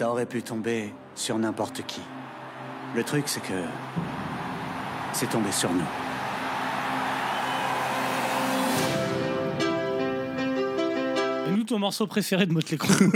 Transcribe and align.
Ça 0.00 0.08
aurait 0.08 0.24
pu 0.24 0.42
tomber 0.42 0.94
sur 1.14 1.38
n'importe 1.38 1.84
qui. 1.86 2.00
Le 2.96 3.04
truc, 3.04 3.24
c'est 3.26 3.42
que. 3.42 3.64
C'est 5.12 5.28
tombé 5.28 5.52
sur 5.52 5.70
nous. 5.74 5.84
Et 11.48 11.50
nous, 11.52 11.64
ton 11.64 11.78
morceau 11.78 12.06
préféré 12.06 12.46
de 12.46 12.52
Motley 12.52 12.76
Crue 12.78 13.08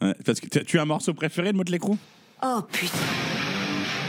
Ouais, 0.00 0.14
parce 0.24 0.40
que 0.40 0.46
tu- 0.48 0.64
tu 0.64 0.78
as 0.78 0.82
un 0.82 0.86
morceau 0.86 1.12
préféré 1.14 1.52
de 1.52 1.56
Motley 1.58 1.78
Crue? 1.78 1.96
Oh 2.42 2.62
putain. 2.72 2.96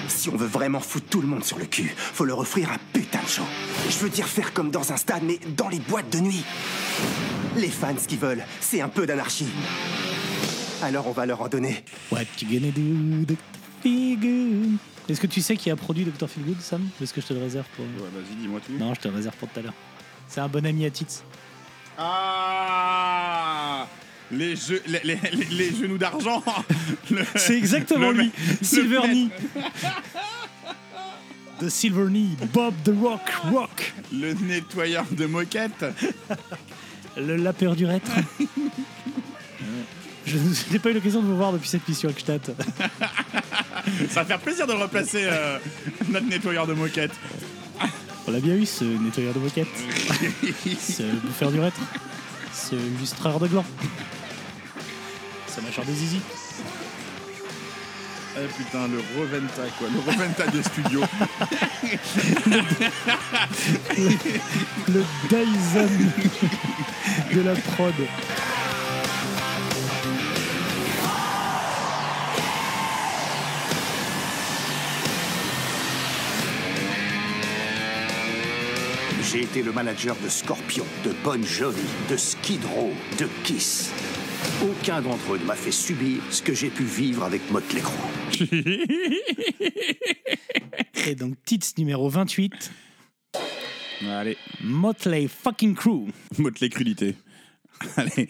Si 0.08 0.30
on 0.30 0.38
veut 0.38 0.48
vraiment 0.48 0.80
foutre 0.80 1.08
tout 1.10 1.20
le 1.22 1.28
monde 1.28 1.44
sur 1.44 1.58
le 1.60 1.66
cul, 1.66 1.94
faut 1.98 2.24
leur 2.26 2.40
offrir 2.40 2.72
un 2.72 2.78
putain 2.94 3.22
de 3.22 3.28
show. 3.28 3.44
Je 3.90 3.98
veux 4.00 4.10
dire 4.10 4.28
faire 4.28 4.54
comme 4.54 4.72
dans 4.72 4.92
un 4.94 4.98
stade, 4.98 5.24
mais 5.24 5.40
dans 5.58 5.68
les 5.70 5.80
boîtes 5.80 6.10
de 6.10 6.20
nuit. 6.20 6.46
Les 7.58 7.70
fans, 7.70 7.96
ce 8.02 8.08
qu'ils 8.08 8.20
veulent, 8.20 8.44
c'est 8.60 8.82
un 8.82 8.90
peu 8.90 9.06
d'anarchie. 9.06 9.48
Alors 10.82 11.08
on 11.08 11.12
va 11.12 11.26
leur 11.26 11.42
en 11.42 11.48
donner. 11.48 11.84
What 12.12 12.22
you 12.42 12.48
gonna 12.60 12.72
do, 12.72 13.26
Dr. 13.26 13.36
Feelgood 13.84 14.78
Est-ce 15.08 15.22
que 15.22 15.28
tu 15.28 15.42
sais 15.42 15.56
qui 15.56 15.70
a 15.70 15.76
produit 15.76 16.04
Dr. 16.06 16.28
Feelgood, 16.30 16.60
Sam? 16.62 16.88
Ou 17.00 17.04
est-ce 17.04 17.14
que 17.14 17.22
je 17.22 17.28
te 17.28 17.34
le 17.34 17.42
réserve 17.42 17.66
pour... 17.76 17.86
Ouais, 17.86 18.10
vas-y, 18.14 18.36
dis-moi 18.36 18.60
tout. 18.66 18.74
Non, 18.74 18.94
je 18.94 19.00
te 19.02 19.08
le 19.08 19.16
réserve 19.16 19.36
pour 19.38 19.50
tout 19.50 19.60
à 19.60 19.64
l'heure. 19.64 19.74
C'est 20.28 20.42
un 20.42 20.48
bon 20.48 20.66
ami 20.66 20.86
à 20.86 20.90
Tits. 20.90 21.06
Ah 21.98 23.88
les, 24.32 24.56
jeux, 24.56 24.82
les, 24.88 25.00
les- 25.04 25.20
les- 25.32 25.46
les 25.52 25.70
genoux 25.76 25.98
d'argent 26.00 26.42
Le- 27.12 27.24
C'est 27.36 27.56
exactement 27.56 28.10
le 28.10 28.24
lui, 28.24 28.32
Silver 28.64 29.02
Knee. 29.08 29.30
The 31.60 31.70
Silver 31.70 32.06
Knee, 32.10 32.36
Bob 32.52 32.74
the 32.84 32.92
Rock, 33.00 33.22
Rock, 33.52 33.94
Le 34.12 34.34
nettoyeur 34.34 35.06
de 35.12 35.28
moquette 35.28 35.86
le 37.18 37.36
lapeur 37.36 37.76
du 37.76 37.86
rêtre. 37.86 38.12
Je 40.26 40.38
n'ai 40.72 40.80
pas 40.80 40.90
eu 40.90 40.94
l'occasion 40.94 41.22
de 41.22 41.28
vous 41.28 41.36
voir 41.36 41.52
depuis 41.52 41.68
cette 41.68 41.88
mission 41.88 42.08
avec 42.08 42.20
Stadt. 42.20 42.52
Ça 44.10 44.22
va 44.22 44.26
faire 44.26 44.40
plaisir 44.40 44.66
de 44.66 44.74
replacer 44.74 45.26
euh, 45.26 45.60
notre 46.10 46.28
nettoyeur 46.28 46.66
de 46.66 46.74
moquette. 46.74 47.12
On 48.26 48.32
l'a 48.32 48.40
bien 48.40 48.56
eu, 48.56 48.66
ce 48.66 48.86
nettoyeur 48.86 49.34
de 49.34 49.40
moquette, 49.40 49.68
ce 50.80 51.04
bouffeur 51.04 51.52
du 51.52 51.60
rêtre, 51.60 51.80
ce 52.54 52.76
lustreur 53.00 53.38
de 53.40 53.48
gland, 53.48 53.66
ce 55.48 55.60
mâcheur 55.60 55.84
de 55.86 55.92
zizi. 55.92 56.20
Ah 58.36 58.40
putain, 58.58 58.88
le 58.88 58.98
Reventa 59.20 59.62
quoi, 59.78 59.88
le 59.94 60.00
Reventa 60.00 60.48
des 60.48 60.64
studios. 60.64 61.04
le 64.88 65.04
Dyson 65.30 65.90
de 67.32 67.42
la 67.42 67.54
prod. 67.54 67.94
J'ai 79.32 79.42
été 79.44 79.62
le 79.62 79.72
manager 79.72 80.16
de 80.24 80.30
Scorpion, 80.30 80.86
de 81.06 81.12
Bon 81.24 81.44
Jovi, 81.44 81.82
de 82.10 82.18
Skid 82.18 82.66
Row, 82.66 82.92
de 83.20 83.28
Kiss. 83.44 83.92
Aucun 84.64 85.02
d'entre 85.02 85.34
eux 85.34 85.40
ne 85.40 85.44
m'a 85.46 85.56
fait 85.56 85.72
subir 85.72 86.22
ce 86.30 86.42
que 86.42 86.54
j'ai 86.54 86.70
pu 86.70 86.84
vivre 86.84 87.24
avec 87.24 87.42
Motley 87.52 87.82
Crue. 87.82 88.46
Et 91.08 91.16
donc, 91.16 91.36
titre 91.44 91.68
numéro 91.78 92.08
28, 92.08 92.72
Allez, 94.10 94.38
Motley 94.62 95.28
fucking 95.28 95.76
Crew. 95.76 96.08
Motley 96.38 96.70
crudité. 96.70 97.16
Allez. 97.98 98.30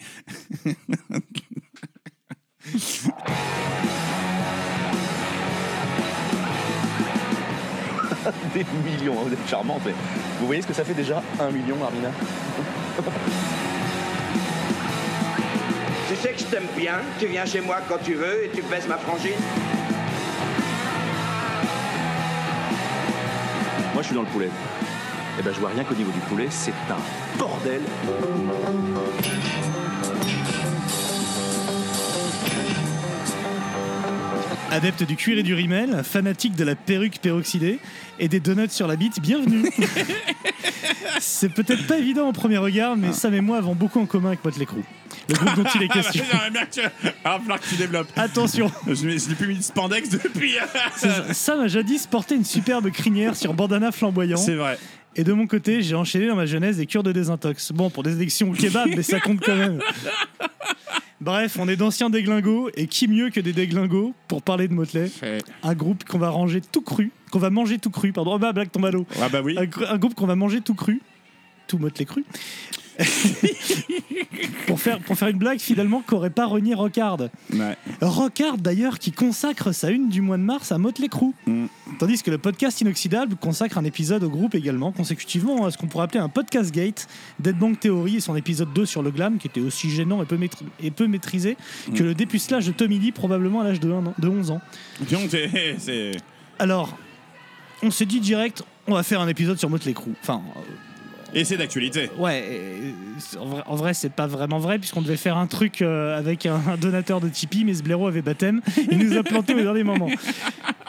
Des 8.54 8.64
millions, 8.84 9.20
hein, 9.20 9.24
vous 9.26 9.32
êtes 9.32 9.48
charmante, 9.48 9.82
mais 9.84 9.92
vous 10.40 10.46
voyez 10.46 10.62
ce 10.62 10.66
que 10.66 10.72
ça 10.72 10.84
fait 10.84 10.94
déjà 10.94 11.22
Un 11.38 11.50
million, 11.50 11.76
Armina? 11.82 12.10
Tu 16.08 16.16
sais 16.16 16.32
que 16.32 16.38
je 16.38 16.44
t'aime 16.44 16.66
bien, 16.76 17.00
tu 17.18 17.26
viens 17.26 17.46
chez 17.46 17.60
moi 17.60 17.78
quand 17.88 17.98
tu 18.02 18.14
veux 18.14 18.44
et 18.44 18.50
tu 18.50 18.62
baisses 18.62 18.86
ma 18.86 18.98
frangine. 18.98 19.40
Moi, 23.94 24.02
je 24.02 24.06
suis 24.06 24.14
dans 24.14 24.22
le 24.22 24.28
poulet. 24.28 24.50
Eh 25.38 25.42
ben, 25.42 25.52
je 25.52 25.60
vois 25.60 25.70
rien 25.70 25.82
qu'au 25.82 25.94
niveau 25.94 26.12
du 26.12 26.20
poulet, 26.20 26.48
c'est 26.50 26.72
un 26.90 27.38
bordel. 27.38 27.80
Adepte 34.74 35.04
du 35.04 35.14
cuir 35.14 35.38
et 35.38 35.44
du 35.44 35.54
rimel, 35.54 36.02
fanatique 36.02 36.56
de 36.56 36.64
la 36.64 36.74
perruque 36.74 37.18
peroxydée 37.20 37.78
et 38.18 38.26
des 38.26 38.40
donuts 38.40 38.70
sur 38.70 38.88
la 38.88 38.96
bite, 38.96 39.20
bienvenue. 39.20 39.70
C'est 41.20 41.48
peut-être 41.48 41.86
pas 41.86 41.96
évident 41.96 42.28
au 42.28 42.32
premier 42.32 42.56
regard, 42.58 42.96
mais 42.96 43.12
Sam 43.12 43.34
et 43.34 43.40
moi 43.40 43.58
avons 43.58 43.76
beaucoup 43.76 44.00
en 44.00 44.06
commun 44.06 44.30
avec 44.30 44.44
Motley 44.44 44.66
Crue. 44.66 44.82
Le 45.28 45.34
groupe 45.36 45.54
dont 45.54 45.64
il 45.76 45.84
est 45.84 45.88
Ah 45.90 45.94
bah, 45.94 46.02
question. 46.02 46.24
j'aimerais 46.28 46.50
bien 46.50 46.64
que 46.66 46.72
tu... 46.72 46.80
Ah, 47.24 47.34
va 47.34 47.38
falloir 47.38 47.60
que 47.60 47.68
tu 47.68 47.76
développes. 47.76 48.08
Attention, 48.16 48.68
Je 48.88 49.06
n'ai 49.06 49.34
plus 49.36 49.46
mis 49.46 49.58
de 49.58 49.62
spandex 49.62 50.08
depuis. 50.08 50.54
Sam 51.32 51.60
a 51.60 51.68
jadis 51.68 52.08
porté 52.08 52.34
une 52.34 52.44
superbe 52.44 52.90
crinière 52.90 53.36
sur 53.36 53.54
bandana 53.54 53.92
flamboyant. 53.92 54.38
C'est 54.38 54.56
vrai. 54.56 54.76
Et 55.14 55.22
de 55.22 55.32
mon 55.32 55.46
côté, 55.46 55.82
j'ai 55.82 55.94
enchaîné 55.94 56.26
dans 56.26 56.34
ma 56.34 56.46
jeunesse 56.46 56.78
des 56.78 56.86
cures 56.86 57.04
de 57.04 57.12
désintox. 57.12 57.70
Bon, 57.70 57.90
pour 57.90 58.02
des 58.02 58.14
addictions 58.14 58.50
au 58.50 58.54
kebab, 58.54 58.88
mais 58.88 59.04
ça 59.04 59.20
compte 59.20 59.38
quand 59.40 59.54
même. 59.54 59.78
Bref, 61.24 61.56
on 61.58 61.68
est 61.68 61.76
d'anciens 61.76 62.10
déglingos, 62.10 62.68
et 62.76 62.86
qui 62.86 63.08
mieux 63.08 63.30
que 63.30 63.40
des 63.40 63.54
déglingos 63.54 64.12
pour 64.28 64.42
parler 64.42 64.68
de 64.68 64.74
Motley 64.74 65.08
Un 65.62 65.74
groupe 65.74 66.04
qu'on 66.04 66.18
va 66.18 66.28
ranger 66.28 66.60
tout 66.60 66.82
cru, 66.82 67.12
qu'on 67.30 67.38
va 67.38 67.48
manger 67.48 67.78
tout 67.78 67.88
cru, 67.88 68.12
pardon, 68.12 68.34
oh 68.34 68.38
bah, 68.38 68.52
à 68.84 68.90
l'eau. 68.90 69.06
Ah 69.22 69.30
bah 69.30 69.40
oui. 69.42 69.56
Un, 69.58 69.64
gr- 69.64 69.86
un 69.88 69.96
groupe 69.96 70.14
qu'on 70.14 70.26
va 70.26 70.36
manger 70.36 70.60
tout 70.60 70.74
cru, 70.74 71.00
tout 71.66 71.78
Motley 71.78 72.04
cru. 72.04 72.24
pour, 74.66 74.80
faire, 74.80 74.98
pour 75.00 75.16
faire 75.16 75.28
une 75.28 75.38
blague 75.38 75.58
finalement 75.58 76.02
qu'aurait 76.06 76.30
pas 76.30 76.46
renié 76.46 76.74
Rockard. 76.74 77.18
Ouais. 77.52 77.76
Rockard 78.00 78.58
d'ailleurs 78.58 78.98
qui 78.98 79.12
consacre 79.12 79.72
sa 79.72 79.90
une 79.90 80.08
du 80.08 80.20
mois 80.20 80.36
de 80.36 80.42
mars 80.42 80.72
à 80.72 80.78
Motley 80.78 81.08
Crue. 81.08 81.32
Mm. 81.46 81.66
Tandis 81.98 82.22
que 82.22 82.30
le 82.30 82.38
podcast 82.38 82.80
Inoxydable 82.80 83.36
consacre 83.36 83.78
un 83.78 83.84
épisode 83.84 84.22
au 84.24 84.30
groupe 84.30 84.54
également, 84.54 84.92
consécutivement 84.92 85.64
à 85.66 85.70
ce 85.70 85.78
qu'on 85.78 85.86
pourrait 85.86 86.04
appeler 86.04 86.20
un 86.20 86.28
podcast 86.28 86.72
gate, 86.74 87.06
Dead 87.40 87.56
Bank 87.56 87.80
Theory 87.80 88.16
et 88.16 88.20
son 88.20 88.36
épisode 88.36 88.72
2 88.72 88.86
sur 88.86 89.02
le 89.02 89.10
glam, 89.10 89.38
qui 89.38 89.46
était 89.48 89.60
aussi 89.60 89.90
gênant 89.90 90.22
et 90.22 90.26
peu, 90.26 90.36
maîtri- 90.36 90.64
et 90.82 90.90
peu 90.90 91.06
maîtrisé 91.06 91.56
que 91.94 92.02
Mm. 92.02 92.06
le 92.06 92.14
dépucelage 92.14 92.66
de 92.66 92.72
Tommy 92.72 92.98
Lee, 92.98 93.12
probablement 93.12 93.60
à 93.60 93.64
l'âge 93.64 93.80
de, 93.80 93.90
un 93.90 94.06
an- 94.06 94.14
de 94.18 94.28
11 94.28 94.50
ans. 94.50 94.60
Alors, 96.58 96.96
on 97.82 97.90
s'est 97.90 98.06
dit 98.06 98.20
direct, 98.20 98.62
on 98.86 98.94
va 98.94 99.02
faire 99.02 99.20
un 99.20 99.28
épisode 99.28 99.58
sur 99.58 99.68
Motley 99.70 99.92
Crue. 99.92 100.12
Enfin, 100.22 100.40
euh, 100.56 100.60
Et 101.34 101.44
c'est 101.44 101.56
d'actualité. 101.56 102.10
Ouais, 102.18 102.44
en 103.66 103.74
vrai, 103.76 103.92
c'est 103.94 104.12
pas 104.12 104.26
vraiment 104.26 104.58
vrai, 104.58 104.78
puisqu'on 104.78 105.02
devait 105.02 105.16
faire 105.16 105.36
un 105.36 105.46
truc 105.46 105.82
euh, 105.82 106.16
avec 106.18 106.46
un, 106.46 106.60
un 106.68 106.76
donateur 106.76 107.20
de 107.20 107.28
Tipeee, 107.28 107.64
mais 107.64 107.74
ce 107.74 107.82
blaireau 107.82 108.06
avait 108.06 108.22
baptême. 108.22 108.60
Il 108.90 108.98
nous 108.98 109.16
a 109.16 109.22
planté 109.22 109.54
au 109.54 109.60
dernier 109.60 109.84
moment. 109.84 110.08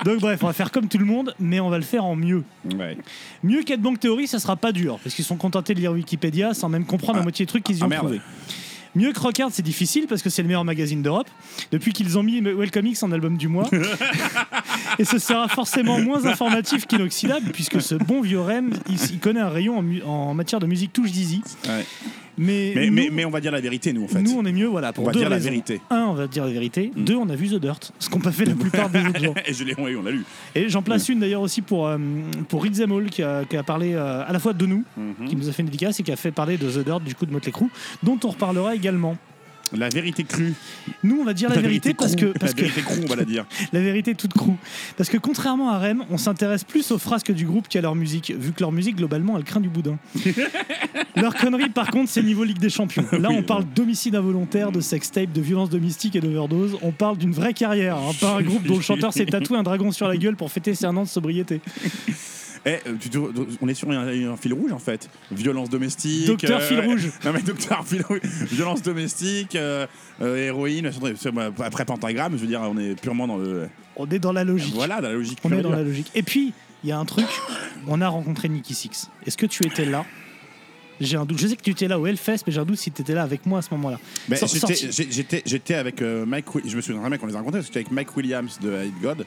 Donc, 0.04 0.20
bref, 0.20 0.44
on 0.44 0.48
va 0.48 0.54
faire 0.54 0.72
comme 0.72 0.88
tout 0.88 0.98
le 1.00 1.06
monde, 1.06 1.34
mais 1.40 1.60
on 1.60 1.70
va 1.70 1.78
le 1.78 1.84
faire 1.84 2.06
en 2.06 2.16
mieux. 2.16 2.44
Ouais. 2.78 2.98
Mieux 3.44 3.64
qu'Ed 3.64 3.82
Bank 3.82 4.00
Theory, 4.00 4.28
ça 4.28 4.40
sera 4.40 4.56
pas 4.56 4.72
dur, 4.72 5.00
parce 5.04 5.16
qu'ils 5.16 5.26
sont 5.26 5.38
contentés 5.38 5.74
de 5.74 5.80
lire 5.80 5.92
Wikipédia 5.94 6.54
sans 6.54 6.70
même 6.70 6.86
comprendre 6.86 7.18
la 7.18 7.24
moitié 7.24 7.46
des 7.46 7.50
trucs 7.50 7.64
qu'ils 7.64 7.78
y 7.80 7.82
Ah, 7.84 7.88
ont 7.88 7.90
trouvé. 7.90 8.22
Mieux 8.96 9.12
que 9.12 9.20
Rockard, 9.20 9.50
c'est 9.52 9.62
difficile 9.62 10.06
parce 10.08 10.22
que 10.22 10.30
c'est 10.30 10.42
le 10.42 10.48
meilleur 10.48 10.64
magazine 10.64 11.02
d'Europe. 11.02 11.28
Depuis 11.72 11.92
qu'ils 11.92 12.18
ont 12.18 12.24
mis 12.24 12.42
Welcome 12.42 12.88
X 12.88 13.04
en 13.04 13.12
album 13.12 13.38
du 13.38 13.48
mois. 13.48 13.70
Et 15.00 15.04
ce 15.04 15.20
sera 15.20 15.48
forcément 15.50 16.00
moins 16.00 16.26
informatif 16.26 16.86
qu'Inoxydable, 16.88 17.52
puisque 17.52 17.82
ce 17.82 17.96
bon 17.96 18.22
vieux 18.22 18.40
Rem, 18.40 18.72
il, 18.90 18.96
il 19.12 19.20
connaît 19.20 19.42
un 19.42 19.50
rayon 19.50 19.84
en, 20.06 20.34
matière 20.34 20.60
de 20.60 20.66
musique 20.66 20.94
touche 20.94 21.12
dizzy. 21.12 21.42
Ouais. 21.68 21.86
Mais, 22.38 22.74
Mais, 22.76 22.88
nous, 22.88 22.94
mais, 22.94 23.10
mais 23.12 23.26
on 23.26 23.30
va 23.30 23.40
dire 23.42 23.52
la 23.52 23.62
vérité, 23.62 23.94
nous, 23.94 24.04
en 24.04 24.08
fait. 24.08 24.22
nous, 24.22 24.36
on 24.38 24.46
est 24.46 24.52
mieux, 24.52 24.68
voilà, 24.68 24.92
pour 24.94 25.04
On 25.04 25.08
va 25.08 25.14
deux 25.14 25.20
dire 25.20 25.30
la 25.30 25.38
vérité. 25.40 25.80
Un, 25.90 26.06
on 26.10 26.14
va 26.14 26.28
dire 26.28 26.46
la 26.46 26.52
vérité. 26.52 26.92
Mm. 26.96 27.04
Deux, 27.04 27.16
on 27.16 27.30
a 27.30 27.36
vu 27.36 27.48
The 27.50 27.56
Dirt, 27.60 27.92
ce 28.00 28.10
qu'ont 28.10 28.20
pas 28.20 28.32
fait 28.32 28.46
la 28.46 28.56
plupart 28.56 28.90
des 28.90 29.00
autres 29.06 29.24
gens. 29.24 29.34
Et 29.46 29.54
je 29.54 29.64
l'ai, 29.64 29.74
oui, 29.78 29.96
on 29.96 30.04
l'a 30.04 30.12
lu. 30.12 30.24
Et 30.54 30.68
j'en 30.70 30.82
place 30.82 31.08
une 31.10 31.20
d'ailleurs 31.20 31.42
aussi 31.42 31.62
pour, 31.62 31.88
euh, 31.88 31.98
pour 32.50 32.64
Rick 32.64 32.74
qui 33.12 33.24
a, 33.24 33.46
qui 33.46 33.58
a 33.58 33.64
parlé 33.64 33.94
euh, 33.94 34.24
à 34.28 34.32
la 34.34 34.40
fois 34.40 34.54
de 34.54 34.66
nous, 34.66 34.84
Mhm. 34.98 35.28
qui 35.28 35.36
nous 35.36 35.48
a 35.50 35.52
fait 35.52 35.62
une 35.62 35.68
dédicace 35.68 36.00
et 36.00 36.04
qui 36.04 36.12
a 36.12 36.16
fait 36.16 36.32
parler 36.32 36.58
de 36.58 36.70
The 36.70 36.84
Dirt, 36.86 37.02
du 37.04 37.16
coup 37.16 37.26
de 37.26 37.32
Motley 37.32 37.52
Crue, 37.52 37.70
dont 38.04 38.20
on 38.24 38.30
reparlera 38.30 38.76
également. 38.76 39.16
La 39.74 39.90
vérité 39.90 40.24
crue. 40.24 40.54
Nous, 41.04 41.20
on 41.20 41.24
va 41.24 41.34
dire 41.34 41.50
la, 41.50 41.60
vérité, 41.60 41.94
parce 41.94 42.16
que, 42.16 42.26
parce 42.26 42.52
la 42.52 42.54
que 42.54 42.62
vérité 42.62 42.82
crue, 42.82 43.02
on 43.04 43.08
va 43.08 43.16
la 43.16 43.26
dire. 43.26 43.46
la 43.74 43.82
vérité 43.82 44.16
toute 44.16 44.34
crue. 44.34 44.54
Parce 44.98 45.10
que 45.10 45.18
contrairement 45.18 45.72
à 45.72 45.80
Rem, 45.80 46.04
on 46.10 46.18
s'intéresse 46.18 46.64
plus 46.64 46.92
aux 46.92 46.98
frasques 46.98 47.32
du 47.32 47.46
groupe 47.46 47.68
qu'à 47.68 47.82
leur 47.82 47.96
musique, 47.96 48.32
vu 48.38 48.52
que 48.52 48.62
leur 48.62 48.72
musique, 48.72 48.96
globalement, 48.98 49.38
elle 49.38 49.44
craint 49.44 49.60
du 49.60 49.70
boudin. 49.70 49.98
leur 51.16 51.36
connerie, 51.36 51.70
par 51.70 51.90
contre, 51.90 52.10
c'est 52.10 52.24
niveau 52.24 52.44
Ligue 52.44 52.60
des 52.60 52.70
Champions. 52.70 53.06
Là, 53.12 53.30
Oui, 53.30 53.36
on 53.38 53.44
parle 53.44 53.66
d'homicide 53.66 54.16
involontaire, 54.16 54.72
de 54.72 54.82
sextape, 54.82 55.32
de 55.32 55.42
violence 55.42 55.70
domestique 55.70 56.16
et 56.16 56.22
d'overdose. 56.22 56.78
On 56.82 56.92
parle 56.92 57.18
d'une 57.18 57.34
vraie 57.34 57.54
carrière, 57.54 57.98
hein, 57.98 58.12
pas 58.20 58.36
un 58.36 58.42
groupe 58.42 58.64
dont 58.64 58.76
le 58.76 58.82
chanteur 58.82 59.14
s'est 59.14 59.26
tatoué 59.26 59.58
un 59.58 59.64
dragon 59.64 59.92
sur 59.92 60.08
la 60.08 60.18
gueule 60.18 60.36
pour 60.36 60.52
fêter 60.52 60.76
ses 60.76 60.86
un 60.86 60.96
an 60.96 61.04
de 61.04 61.08
sobriété. 61.08 61.62
Eh, 62.66 62.80
euh, 62.88 62.96
tu 63.00 63.10
te- 63.10 63.18
on 63.62 63.68
est 63.68 63.74
sur 63.76 63.90
un, 63.92 64.08
un 64.08 64.38
fil 64.38 64.54
rouge 64.54 64.72
en 64.72 64.80
fait. 64.80 65.10
Violence 65.32 65.70
domestique. 65.70 66.26
Docteur 66.28 66.62
Fil 66.62 66.80
Rouge. 66.86 67.12
Non 67.24 67.32
mais 67.34 67.42
docteur 67.42 67.86
fil 67.86 68.02
rouge. 68.02 68.22
Violence 68.24 68.82
domestique, 68.82 69.56
euh, 69.56 69.86
euh, 70.22 70.36
héroïne. 70.36 70.92
c'est- 71.16 71.32
bah, 71.32 71.52
Après 71.64 71.86
pentagramme, 71.86 72.34
je 72.34 72.38
veux 72.42 72.48
dire, 72.48 72.62
on 72.62 72.78
est 72.78 73.00
purement 73.00 73.28
dans 73.28 73.38
le. 73.38 73.70
On 73.96 74.10
est 74.10 74.20
dans 74.20 74.32
la 74.34 74.44
logique. 74.44 74.74
Voilà, 74.74 74.96
dans 75.02 75.10
la 75.10 75.14
logique. 75.14 75.38
On 75.44 75.50
pure 75.50 75.58
est 75.58 75.60
et 75.60 75.64
dans 75.64 75.70
dure. 75.70 75.78
la 75.78 75.84
logique. 75.84 76.12
Et 76.16 76.24
puis, 76.24 76.54
il 76.84 76.90
y 76.90 76.92
a 76.92 76.98
un 76.98 77.06
truc, 77.06 77.28
on 77.88 78.02
a 78.02 78.08
rencontré 78.08 78.50
Nicky 78.50 78.74
Six. 78.74 79.10
Est-ce 79.26 79.38
que 79.38 79.46
tu 79.46 79.66
étais 79.66 79.86
là? 79.86 80.04
J'ai 81.02 81.18
un 81.18 81.26
doute. 81.26 81.38
Je 81.40 81.48
sais 81.48 81.56
que 81.58 81.62
tu 81.62 81.72
étais 81.72 81.88
là 81.90 82.00
au 82.00 82.08
Hellfest, 82.08 82.38
mais 82.48 82.54
j'ai 82.54 82.60
un 82.62 82.66
doute 82.66 82.78
si 82.78 82.90
tu 82.92 83.02
étais 83.02 83.14
là 83.14 83.24
avec 83.24 83.46
moi 83.46 83.60
à 83.60 83.62
ce 83.62 83.70
moment-là. 83.72 84.00
Ben, 84.30 84.38
Sor- 84.38 84.48
j'étais- 84.48 84.60
sorti- 84.76 84.88
j'ai- 84.92 85.12
J'étais 85.12 85.44
j'étais 85.46 85.74
avec 85.76 86.02
euh, 86.02 86.26
Mike. 86.26 86.56
Wi- 86.56 86.64
Je 86.66 86.76
me 86.76 86.82
souviens 86.82 87.02
très 87.02 87.10
bien 87.10 87.18
qu'on 87.20 87.28
les 87.28 87.36
a 87.36 87.38
rencontrés. 87.40 87.60
parce 87.60 87.68
que 87.68 87.74
J'étais 87.74 87.86
avec 87.86 87.92
Mike 87.92 88.16
Williams 88.16 88.58
de 88.62 88.74
Hate 88.74 89.02
God. 89.02 89.26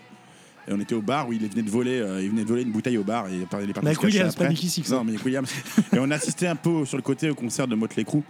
Et 0.69 0.73
on 0.73 0.81
était 0.81 0.95
au 0.95 1.01
bar 1.01 1.29
où 1.29 1.33
il 1.33 1.49
venait 1.49 1.63
de 1.63 1.71
voler, 1.71 1.99
euh, 1.99 2.23
il 2.23 2.31
venait 2.31 2.43
de 2.43 2.49
voler 2.49 2.63
une 2.63 2.73
bouteille 2.73 2.99
au 2.99 3.05
bar 3.05 3.27
et 3.29 3.37
il 3.37 3.43
est 3.43 3.47
parti 3.47 3.67
Mike 3.83 4.03
Williams, 4.03 4.33
après. 4.35 4.45
pas 4.45 4.51
Nicky 4.51 4.69
Six, 4.69 4.91
Non, 4.91 5.03
mais 5.03 5.15
Williams. 5.25 5.51
et 5.93 5.99
on 5.99 6.11
assistait 6.11 6.47
un 6.47 6.57
peu 6.57 6.85
sur 6.85 6.99
le 6.99 7.03
côté 7.03 7.31
au 7.31 7.35
concert 7.35 7.67
de 7.67 7.75
Motley 7.75 8.05
Crue. 8.05 8.23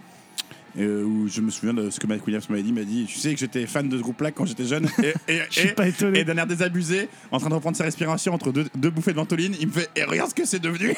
Euh, 0.77 1.03
où 1.03 1.27
je 1.27 1.41
me 1.41 1.49
souviens 1.49 1.73
de 1.73 1.89
ce 1.89 1.99
que 1.99 2.07
Mike 2.07 2.25
Williams 2.27 2.47
m'avait 2.49 2.61
dit. 2.63 2.69
Il 2.69 2.75
m'a 2.75 2.83
dit 2.83 3.05
Tu 3.07 3.17
sais 3.17 3.33
que 3.33 3.39
j'étais 3.39 3.65
fan 3.65 3.87
de 3.89 3.97
ce 3.97 4.01
groupe-là 4.03 4.31
quand 4.31 4.45
j'étais 4.45 4.65
jeune. 4.65 4.87
Et, 5.01 5.13
et, 5.33 5.39
Je 5.49 5.59
suis 5.59 5.69
et- 5.69 5.71
pas 5.73 5.87
étonné. 5.87 6.19
et 6.19 6.23
d'un 6.23 6.37
air 6.37 6.45
désabusé, 6.47 7.09
en 7.31 7.39
train 7.39 7.49
de 7.49 7.55
reprendre 7.55 7.77
sa 7.77 7.83
respiration 7.85 8.33
entre 8.33 8.51
deux, 8.51 8.65
deux 8.75 8.89
bouffées 8.89 9.11
de 9.11 9.17
ventoline, 9.17 9.55
il 9.59 9.67
me 9.67 9.71
fait 9.71 9.89
Et 9.95 10.03
regarde 10.03 10.29
ce 10.29 10.35
que 10.35 10.45
c'est 10.45 10.59
devenu 10.59 10.93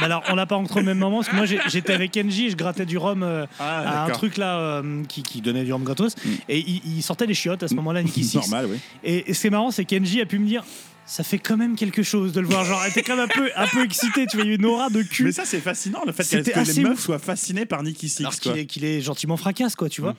Bah 0.00 0.06
alors, 0.06 0.22
on 0.28 0.34
l'a 0.34 0.46
pas 0.46 0.56
rencontré 0.56 0.80
au 0.80 0.84
même 0.84 0.98
moment, 0.98 1.18
parce 1.18 1.28
que 1.28 1.36
moi 1.36 1.44
j'étais 1.46 1.92
avec 1.92 2.12
Kenji 2.12 2.46
et 2.46 2.50
je 2.50 2.56
grattais 2.56 2.86
du 2.86 2.96
rhum 2.98 3.22
euh, 3.22 3.46
Ah, 3.58 4.04
à 4.04 4.04
un 4.06 4.10
truc 4.10 4.36
là 4.36 4.58
euh, 4.58 5.02
qui, 5.08 5.22
qui 5.22 5.40
donnait 5.40 5.64
du 5.64 5.72
rhum 5.72 5.84
gratos. 5.84 6.14
Et 6.48 6.58
il, 6.58 6.80
il 6.96 7.02
sortait 7.02 7.26
les 7.26 7.34
chiottes 7.34 7.62
à 7.62 7.68
ce 7.68 7.74
moment-là, 7.74 8.02
Nicky 8.02 8.24
Six. 8.30 8.36
Normal, 8.36 8.66
oui. 8.70 8.78
Et, 9.04 9.30
et 9.30 9.34
ce 9.34 9.40
qui 9.40 9.46
est 9.48 9.50
marrant, 9.50 9.70
c'est 9.70 9.84
qu'Enji 9.84 10.20
a 10.20 10.26
pu 10.26 10.38
me 10.38 10.46
dire. 10.46 10.64
Ça 11.10 11.24
fait 11.24 11.40
quand 11.40 11.56
même 11.56 11.74
quelque 11.74 12.04
chose 12.04 12.32
de 12.32 12.40
le 12.40 12.46
voir. 12.46 12.64
Genre, 12.64 12.80
elle 12.84 12.92
était 12.92 13.02
quand 13.02 13.16
même 13.16 13.24
un 13.24 13.28
peu, 13.28 13.50
un 13.56 13.66
peu 13.66 13.84
excitée. 13.84 14.26
Tu 14.26 14.36
vois, 14.36 14.44
il 14.44 14.50
y 14.50 14.52
a 14.52 14.54
une 14.54 14.64
aura 14.64 14.90
de 14.90 15.02
cul. 15.02 15.24
Mais 15.24 15.32
ça, 15.32 15.44
c'est 15.44 15.58
fascinant, 15.58 16.04
le 16.06 16.12
fait 16.12 16.22
que, 16.22 16.28
C'était 16.28 16.52
que 16.52 16.60
les 16.60 16.82
meufs 16.84 16.92
ouf. 16.92 17.00
soient 17.00 17.18
fascinées 17.18 17.66
par 17.66 17.82
Nicky 17.82 18.08
Six. 18.08 18.20
Alors 18.20 18.38
qu'il 18.38 18.84
est, 18.84 19.00
gentiment 19.00 19.36
fracasse, 19.36 19.74
quoi, 19.74 19.88
tu 19.88 20.02
vois. 20.02 20.14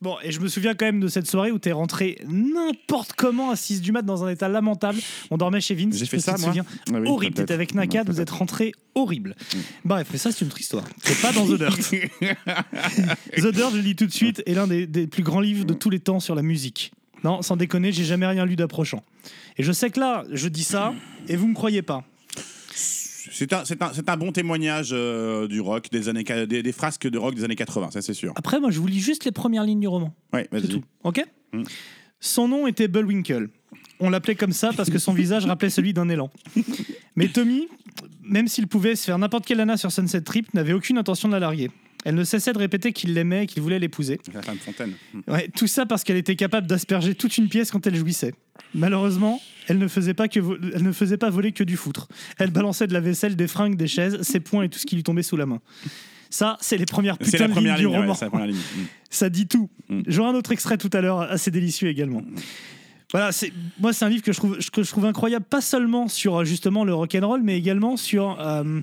Bon, 0.00 0.16
et 0.22 0.32
je 0.32 0.40
me 0.40 0.48
souviens 0.48 0.74
quand 0.74 0.86
même 0.86 1.00
de 1.00 1.08
cette 1.08 1.26
soirée 1.26 1.50
où 1.50 1.58
t'es 1.58 1.72
rentré 1.72 2.22
n'importe 2.26 3.12
comment 3.12 3.50
à 3.50 3.56
6 3.56 3.82
du 3.82 3.92
mat 3.92 4.00
dans 4.00 4.24
un 4.24 4.30
état 4.30 4.48
lamentable. 4.48 4.98
On 5.30 5.36
dormait 5.36 5.60
chez 5.60 5.74
Vince. 5.74 5.94
J'ai 5.94 6.06
fait 6.06 6.20
ça, 6.20 6.38
moi 6.38 6.48
souviens. 6.48 6.64
Ah 6.88 7.00
oui, 7.00 7.08
horrible. 7.08 7.34
T'étais 7.34 7.52
avec 7.52 7.74
Nakad, 7.74 8.08
vous 8.08 8.22
êtes 8.22 8.30
rentré 8.30 8.72
horrible. 8.94 9.36
Bref, 9.84 10.08
mais 10.10 10.16
ça, 10.16 10.32
c'est 10.32 10.40
une 10.40 10.46
autre 10.46 10.60
histoire. 10.60 10.84
C'est 11.02 11.20
pas 11.20 11.32
dans 11.32 11.44
The 11.44 11.58
Dirt. 11.58 11.76
The 13.36 13.52
Dirt, 13.52 13.72
je 13.72 13.76
le 13.76 13.82
dis 13.82 13.94
tout 13.94 14.06
de 14.06 14.12
suite, 14.12 14.42
est 14.46 14.54
l'un 14.54 14.66
des, 14.66 14.86
des 14.86 15.06
plus 15.06 15.22
grands 15.22 15.40
livres 15.40 15.66
de 15.66 15.74
tous 15.74 15.90
les 15.90 16.00
temps 16.00 16.18
sur 16.18 16.34
la 16.34 16.40
musique. 16.40 16.92
Non, 17.22 17.42
sans 17.42 17.56
déconner, 17.56 17.92
j'ai 17.92 18.04
jamais 18.04 18.26
rien 18.26 18.46
lu 18.46 18.56
d'approchant. 18.56 19.04
Et 19.60 19.62
je 19.62 19.72
sais 19.72 19.90
que 19.90 20.00
là, 20.00 20.24
je 20.32 20.48
dis 20.48 20.64
ça, 20.64 20.94
et 21.28 21.36
vous 21.36 21.46
me 21.46 21.52
croyez 21.52 21.82
pas. 21.82 22.02
C'est 22.74 23.52
un, 23.52 23.62
c'est 23.66 23.82
un, 23.82 23.92
c'est 23.92 24.08
un 24.08 24.16
bon 24.16 24.32
témoignage 24.32 24.88
euh, 24.94 25.46
du 25.48 25.60
rock, 25.60 25.90
des, 25.92 26.08
années, 26.08 26.24
des, 26.24 26.62
des 26.62 26.72
frasques 26.72 27.06
de 27.06 27.18
rock 27.18 27.34
des 27.34 27.44
années 27.44 27.56
80, 27.56 27.90
ça 27.90 28.00
c'est 28.00 28.14
sûr. 28.14 28.32
Après, 28.36 28.58
moi, 28.58 28.70
je 28.70 28.80
vous 28.80 28.86
lis 28.86 29.00
juste 29.00 29.26
les 29.26 29.32
premières 29.32 29.64
lignes 29.64 29.80
du 29.80 29.86
roman. 29.86 30.14
Ouais, 30.32 30.48
C'est 30.50 30.60
vas-y. 30.60 30.68
tout. 30.70 30.82
Ok? 31.04 31.22
Mm. 31.52 31.64
Son 32.20 32.48
nom 32.48 32.66
était 32.68 32.88
Bullwinkle. 32.88 33.50
On 33.98 34.08
l'appelait 34.08 34.34
comme 34.34 34.52
ça 34.54 34.70
parce 34.74 34.88
que 34.88 34.98
son 34.98 35.12
visage 35.12 35.44
rappelait 35.44 35.68
celui 35.68 35.92
d'un 35.92 36.08
élan. 36.08 36.30
Mais 37.14 37.28
Tommy, 37.28 37.68
même 38.22 38.48
s'il 38.48 38.66
pouvait 38.66 38.96
se 38.96 39.04
faire 39.04 39.18
n'importe 39.18 39.44
quelle 39.44 39.58
nana 39.58 39.76
sur 39.76 39.92
Sunset 39.92 40.22
Trip, 40.22 40.54
n'avait 40.54 40.72
aucune 40.72 40.96
intention 40.96 41.28
de 41.28 41.34
la 41.34 41.40
larguer. 41.40 41.70
Elle 42.04 42.14
ne 42.14 42.24
cessait 42.24 42.52
de 42.52 42.58
répéter 42.58 42.92
qu'il 42.92 43.14
l'aimait 43.14 43.44
et 43.44 43.46
qu'il 43.46 43.62
voulait 43.62 43.78
l'épouser. 43.78 44.18
La 44.32 44.42
femme 44.42 44.58
fontaine. 44.58 44.92
Ouais, 45.28 45.48
tout 45.54 45.66
ça 45.66 45.86
parce 45.86 46.04
qu'elle 46.04 46.16
était 46.16 46.36
capable 46.36 46.66
d'asperger 46.66 47.14
toute 47.14 47.36
une 47.38 47.48
pièce 47.48 47.70
quand 47.70 47.86
elle 47.86 47.96
jouissait. 47.96 48.34
Malheureusement, 48.74 49.40
elle 49.68 49.78
ne 49.78 49.88
faisait 49.88 50.14
pas 50.14 50.28
que 50.28 50.40
elle 50.74 50.82
ne 50.82 50.92
faisait 50.92 51.16
pas 51.16 51.30
voler 51.30 51.52
que 51.52 51.64
du 51.64 51.76
foutre. 51.76 52.08
Elle 52.38 52.50
balançait 52.50 52.86
de 52.86 52.92
la 52.92 53.00
vaisselle, 53.00 53.36
des 53.36 53.48
fringues, 53.48 53.76
des 53.76 53.88
chaises, 53.88 54.22
ses 54.22 54.40
poings 54.40 54.64
et 54.64 54.68
tout 54.68 54.78
ce 54.78 54.86
qui 54.86 54.96
lui 54.96 55.02
tombait 55.02 55.22
sous 55.22 55.36
la 55.36 55.46
main. 55.46 55.60
Ça, 56.30 56.56
c'est 56.60 56.76
les 56.76 56.86
premières 56.86 57.18
putains 57.18 57.48
de 57.48 57.52
première 57.52 57.76
lignes 57.76 57.86
ligne. 57.86 57.90
du 57.90 57.96
ouais, 57.96 58.00
roman. 58.02 58.14
c'est 58.14 58.26
la 58.26 58.30
première 58.30 58.46
ligne. 58.46 58.56
Mm. 58.56 58.84
Ça 59.10 59.28
dit 59.28 59.48
tout. 59.48 59.68
Mm. 59.88 60.02
J'aurai 60.06 60.30
un 60.30 60.34
autre 60.34 60.52
extrait 60.52 60.78
tout 60.78 60.90
à 60.92 61.00
l'heure, 61.00 61.20
assez 61.20 61.50
délicieux 61.50 61.88
également. 61.88 62.22
Voilà, 63.12 63.32
c'est 63.32 63.52
moi 63.80 63.92
c'est 63.92 64.04
un 64.04 64.08
livre 64.08 64.22
que 64.22 64.32
je 64.32 64.38
trouve 64.38 64.58
que 64.58 64.82
je 64.84 64.88
trouve 64.88 65.04
incroyable, 65.04 65.44
pas 65.44 65.60
seulement 65.60 66.06
sur 66.06 66.44
justement 66.44 66.84
le 66.84 66.94
rock 66.94 67.16
and 67.16 67.26
roll, 67.26 67.42
mais 67.42 67.58
également 67.58 67.96
sur 67.96 68.38
euh, 68.40 68.80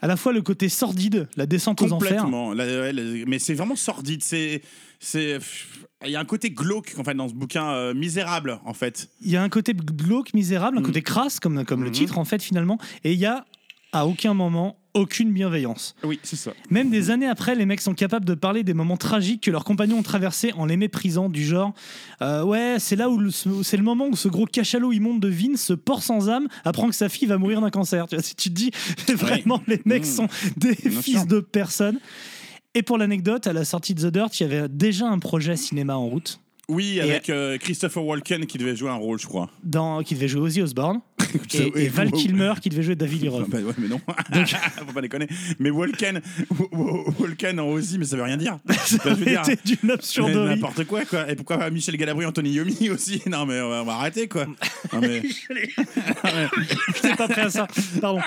à 0.00 0.06
la 0.06 0.16
fois 0.16 0.32
le 0.32 0.42
côté 0.42 0.68
sordide, 0.68 1.28
la 1.36 1.46
descente 1.46 1.82
aux 1.82 1.92
enfers. 1.92 2.22
Complètement. 2.24 2.54
Mais 3.26 3.38
c'est 3.38 3.54
vraiment 3.54 3.76
sordide. 3.76 4.22
C'est, 4.22 4.62
c'est, 5.00 5.38
il 6.04 6.10
y 6.10 6.16
a 6.16 6.20
un 6.20 6.24
côté 6.24 6.50
glauque 6.50 6.94
en 6.98 7.04
fait 7.04 7.14
dans 7.14 7.28
ce 7.28 7.34
bouquin 7.34 7.70
euh, 7.70 7.94
misérable 7.94 8.60
en 8.64 8.74
fait. 8.74 9.08
Il 9.20 9.30
y 9.30 9.36
a 9.36 9.42
un 9.42 9.48
côté 9.48 9.74
glauque, 9.74 10.34
misérable, 10.34 10.78
un 10.78 10.80
Mm. 10.80 10.84
côté 10.86 11.02
crasse 11.02 11.40
comme 11.40 11.64
comme 11.64 11.80
le 11.82 11.88
Mhm. 11.90 11.94
titre 11.94 12.18
en 12.18 12.24
fait 12.24 12.42
finalement, 12.42 12.78
et 13.04 13.12
il 13.12 13.18
y 13.18 13.26
a 13.26 13.44
à 13.92 14.06
aucun 14.06 14.34
moment 14.34 14.76
aucune 14.98 15.32
bienveillance. 15.32 15.94
Oui, 16.04 16.18
c'est 16.22 16.36
ça. 16.36 16.52
Même 16.70 16.90
des 16.90 17.10
années 17.10 17.28
après, 17.28 17.54
les 17.54 17.64
mecs 17.66 17.80
sont 17.80 17.94
capables 17.94 18.24
de 18.24 18.34
parler 18.34 18.62
des 18.64 18.74
moments 18.74 18.96
tragiques 18.96 19.44
que 19.44 19.50
leurs 19.50 19.64
compagnons 19.64 19.98
ont 19.98 20.02
traversés 20.02 20.52
en 20.56 20.66
les 20.66 20.76
méprisant, 20.76 21.28
du 21.28 21.44
genre 21.44 21.72
euh, 22.22 22.42
Ouais, 22.44 22.76
c'est 22.78 22.96
là 22.96 23.08
où 23.08 23.30
c'est 23.30 23.76
le 23.76 23.82
moment 23.82 24.06
où 24.08 24.16
ce 24.16 24.28
gros 24.28 24.46
cachalot 24.46 24.92
immonde 24.92 25.20
de 25.20 25.28
Vince, 25.28 25.62
ce 25.62 25.72
porc 25.72 26.02
sans 26.02 26.28
âme, 26.28 26.48
apprend 26.64 26.88
que 26.88 26.94
sa 26.94 27.08
fille 27.08 27.26
va 27.28 27.38
mourir 27.38 27.60
d'un 27.60 27.70
cancer. 27.70 28.06
Tu, 28.08 28.16
vois, 28.16 28.22
si 28.22 28.34
tu 28.34 28.48
te 28.50 28.54
dis, 28.54 28.70
vraiment, 29.14 29.62
les 29.66 29.80
mecs 29.84 30.02
Mmh. 30.02 30.04
sont 30.04 30.28
des 30.56 30.74
Bien 30.74 31.00
fils 31.02 31.18
sûr. 31.18 31.26
de 31.26 31.40
personne. 31.40 31.98
Et 32.74 32.82
pour 32.82 32.98
l'anecdote, 32.98 33.46
à 33.46 33.52
la 33.52 33.64
sortie 33.64 33.94
de 33.94 34.08
The 34.08 34.12
Dirt, 34.12 34.38
il 34.40 34.42
y 34.42 34.46
avait 34.46 34.68
déjà 34.68 35.06
un 35.08 35.18
projet 35.18 35.56
cinéma 35.56 35.96
en 35.96 36.06
route. 36.06 36.40
Oui, 36.68 37.00
avec 37.00 37.30
euh, 37.30 37.56
Christopher 37.56 38.04
Walken 38.04 38.44
qui 38.46 38.58
devait 38.58 38.76
jouer 38.76 38.90
un 38.90 38.94
rôle, 38.96 39.18
je 39.18 39.26
crois. 39.26 39.48
Dans, 39.64 40.02
qui 40.02 40.14
devait 40.14 40.28
jouer 40.28 40.42
Ozzy 40.42 40.60
Osbourne 40.62 41.00
et, 41.76 41.88
Val. 41.88 42.10
Kilmer 42.10 42.54
qui 42.60 42.68
devait 42.68 42.82
jouer 42.82 42.94
David 42.94 43.22
Lee 43.22 43.30
Ah 43.32 43.44
bah 43.48 43.58
ouais, 43.58 43.74
mais 43.78 43.88
non. 43.88 44.00
Faut 44.86 44.92
pas 44.92 45.00
déconner. 45.00 45.28
Mais 45.58 45.70
Walken, 45.70 46.20
Walken 47.18 47.60
en 47.60 47.68
Ozzy, 47.68 47.98
mais 47.98 48.04
ça 48.04 48.16
veut 48.16 48.22
rien 48.22 48.36
dire. 48.36 48.58
Été 48.68 49.58
d'une 49.64 49.90
absurderie. 49.90 50.54
N'importe 50.54 50.84
quoi, 50.84 51.04
quoi. 51.04 51.30
Et 51.30 51.36
pourquoi 51.36 51.58
pas 51.58 51.70
Michel 51.70 51.96
Galabru, 51.96 52.26
Anthony 52.26 52.52
Yomi 52.52 52.90
aussi 52.90 53.22
Non, 53.26 53.46
mais 53.46 53.60
on 53.60 53.68
va, 53.68 53.82
on 53.82 53.84
va 53.84 53.94
arrêter, 53.94 54.28
quoi. 54.28 54.46
Non, 54.92 55.00
mais... 55.00 55.22
J'étais 56.94 57.16
pas 57.16 57.28
prêt 57.28 57.42
à 57.42 57.50
ça. 57.50 57.68
Pardon. 58.00 58.20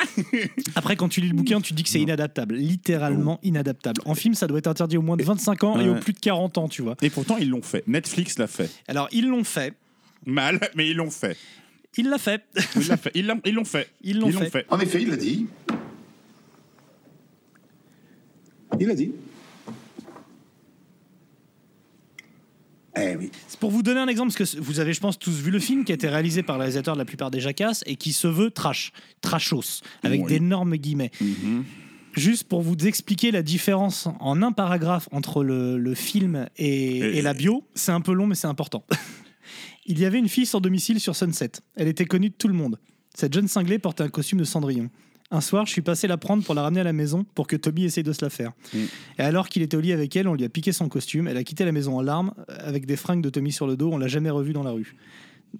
Après, 0.75 0.95
quand 0.95 1.09
tu 1.09 1.21
lis 1.21 1.29
le 1.29 1.35
bouquin, 1.35 1.61
tu 1.61 1.73
dis 1.73 1.83
que 1.83 1.89
c'est 1.89 2.01
inadaptable. 2.01 2.55
Littéralement 2.55 3.39
inadaptable. 3.43 4.01
En 4.05 4.15
film, 4.15 4.33
ça 4.33 4.47
doit 4.47 4.59
être 4.59 4.67
interdit 4.67 4.97
au 4.97 5.01
moins 5.01 5.17
de 5.17 5.23
25 5.23 5.63
ans 5.63 5.79
et 5.79 5.89
au 5.89 5.95
plus 5.95 6.13
de 6.13 6.19
40 6.19 6.57
ans, 6.57 6.67
tu 6.67 6.81
vois. 6.81 6.95
Et 7.01 7.09
pourtant, 7.09 7.37
ils 7.37 7.49
l'ont 7.49 7.61
fait. 7.61 7.83
Netflix 7.87 8.37
l'a 8.37 8.47
fait. 8.47 8.69
Alors, 8.87 9.07
ils 9.11 9.27
l'ont 9.27 9.43
fait. 9.43 9.73
Mal, 10.25 10.59
mais 10.75 10.89
ils 10.89 10.97
l'ont 10.97 11.09
fait. 11.09 11.37
Il 11.97 12.09
l'a 12.09 12.17
fait. 12.17 12.41
Ils 12.75 12.87
l'ont 12.87 12.95
fait. 12.97 13.11
Ils 13.15 13.25
l'ont 13.27 13.41
ils 13.45 13.53
l'ont 13.53 13.63
fait. 13.65 13.87
Ils 14.01 14.19
l'ont 14.19 14.31
fait. 14.31 14.65
En 14.69 14.79
effet, 14.79 15.01
il 15.01 15.09
l'a 15.09 15.17
dit. 15.17 15.45
Il 18.79 18.87
l'a 18.87 18.95
dit. 18.95 19.11
Eh 22.97 23.15
oui. 23.15 23.31
C'est 23.47 23.59
pour 23.59 23.71
vous 23.71 23.83
donner 23.83 23.99
un 24.01 24.07
exemple, 24.07 24.33
parce 24.35 24.53
que 24.53 24.59
vous 24.59 24.79
avez, 24.79 24.93
je 24.93 24.99
pense, 24.99 25.17
tous 25.17 25.31
vu 25.41 25.49
le 25.51 25.59
film 25.59 25.85
qui 25.85 25.91
a 25.91 25.95
été 25.95 26.09
réalisé 26.09 26.43
par 26.43 26.57
le 26.57 26.61
réalisateur 26.61 26.93
de 26.95 26.99
la 26.99 27.05
plupart 27.05 27.31
des 27.31 27.39
jacasses 27.39 27.83
et 27.85 27.95
qui 27.95 28.11
se 28.11 28.27
veut 28.27 28.51
trash, 28.51 28.91
trashos, 29.21 29.81
avec 30.03 30.21
Oui. 30.23 30.27
d'énormes 30.27 30.75
guillemets. 30.75 31.11
Juste 32.13 32.43
pour 32.49 32.61
vous 32.61 32.75
expliquer 32.85 33.31
la 33.31 33.41
différence 33.43 34.09
en 34.19 34.41
un 34.41 34.51
paragraphe 34.51 35.07
entre 35.13 35.43
le, 35.45 35.77
le 35.77 35.95
film 35.95 36.47
et, 36.57 36.97
Et- 36.97 37.17
et 37.19 37.21
la 37.21 37.33
bio, 37.33 37.63
c'est 37.73 37.93
un 37.93 38.01
peu 38.01 38.11
long, 38.11 38.27
mais 38.27 38.35
c'est 38.35 38.47
important. 38.47 38.83
Il 39.91 39.99
y 39.99 40.05
avait 40.05 40.19
une 40.19 40.29
fille 40.29 40.45
sans 40.45 40.61
domicile 40.61 41.01
sur 41.01 41.17
Sunset. 41.17 41.51
Elle 41.75 41.89
était 41.89 42.05
connue 42.05 42.29
de 42.29 42.33
tout 42.33 42.47
le 42.47 42.53
monde. 42.53 42.79
Cette 43.13 43.33
jeune 43.33 43.49
cinglée 43.49 43.77
portait 43.77 44.03
un 44.03 44.07
costume 44.07 44.39
de 44.39 44.45
cendrillon. 44.45 44.89
Un 45.31 45.41
soir, 45.41 45.65
je 45.65 45.73
suis 45.73 45.81
passé 45.81 46.07
la 46.07 46.15
prendre 46.15 46.45
pour 46.45 46.55
la 46.55 46.61
ramener 46.61 46.79
à 46.79 46.85
la 46.85 46.93
maison 46.93 47.25
pour 47.35 47.45
que 47.45 47.57
Toby 47.57 47.83
essaye 47.83 48.05
de 48.05 48.13
se 48.13 48.23
la 48.23 48.29
faire. 48.29 48.53
Et 49.19 49.21
alors 49.21 49.49
qu'il 49.49 49.61
était 49.63 49.75
au 49.75 49.81
lit 49.81 49.91
avec 49.91 50.15
elle, 50.15 50.29
on 50.29 50.33
lui 50.33 50.45
a 50.45 50.49
piqué 50.49 50.71
son 50.71 50.87
costume. 50.87 51.27
Elle 51.27 51.35
a 51.35 51.43
quitté 51.43 51.65
la 51.65 51.73
maison 51.73 51.97
en 51.97 52.01
larmes, 52.01 52.33
euh, 52.37 52.55
avec 52.59 52.85
des 52.85 52.95
fringues 52.95 53.21
de 53.21 53.29
Tommy 53.29 53.51
sur 53.51 53.67
le 53.67 53.75
dos. 53.75 53.91
On 53.91 53.97
l'a 53.97 54.07
jamais 54.07 54.29
revue 54.29 54.53
dans 54.53 54.63
la 54.63 54.71
rue. 54.71 54.95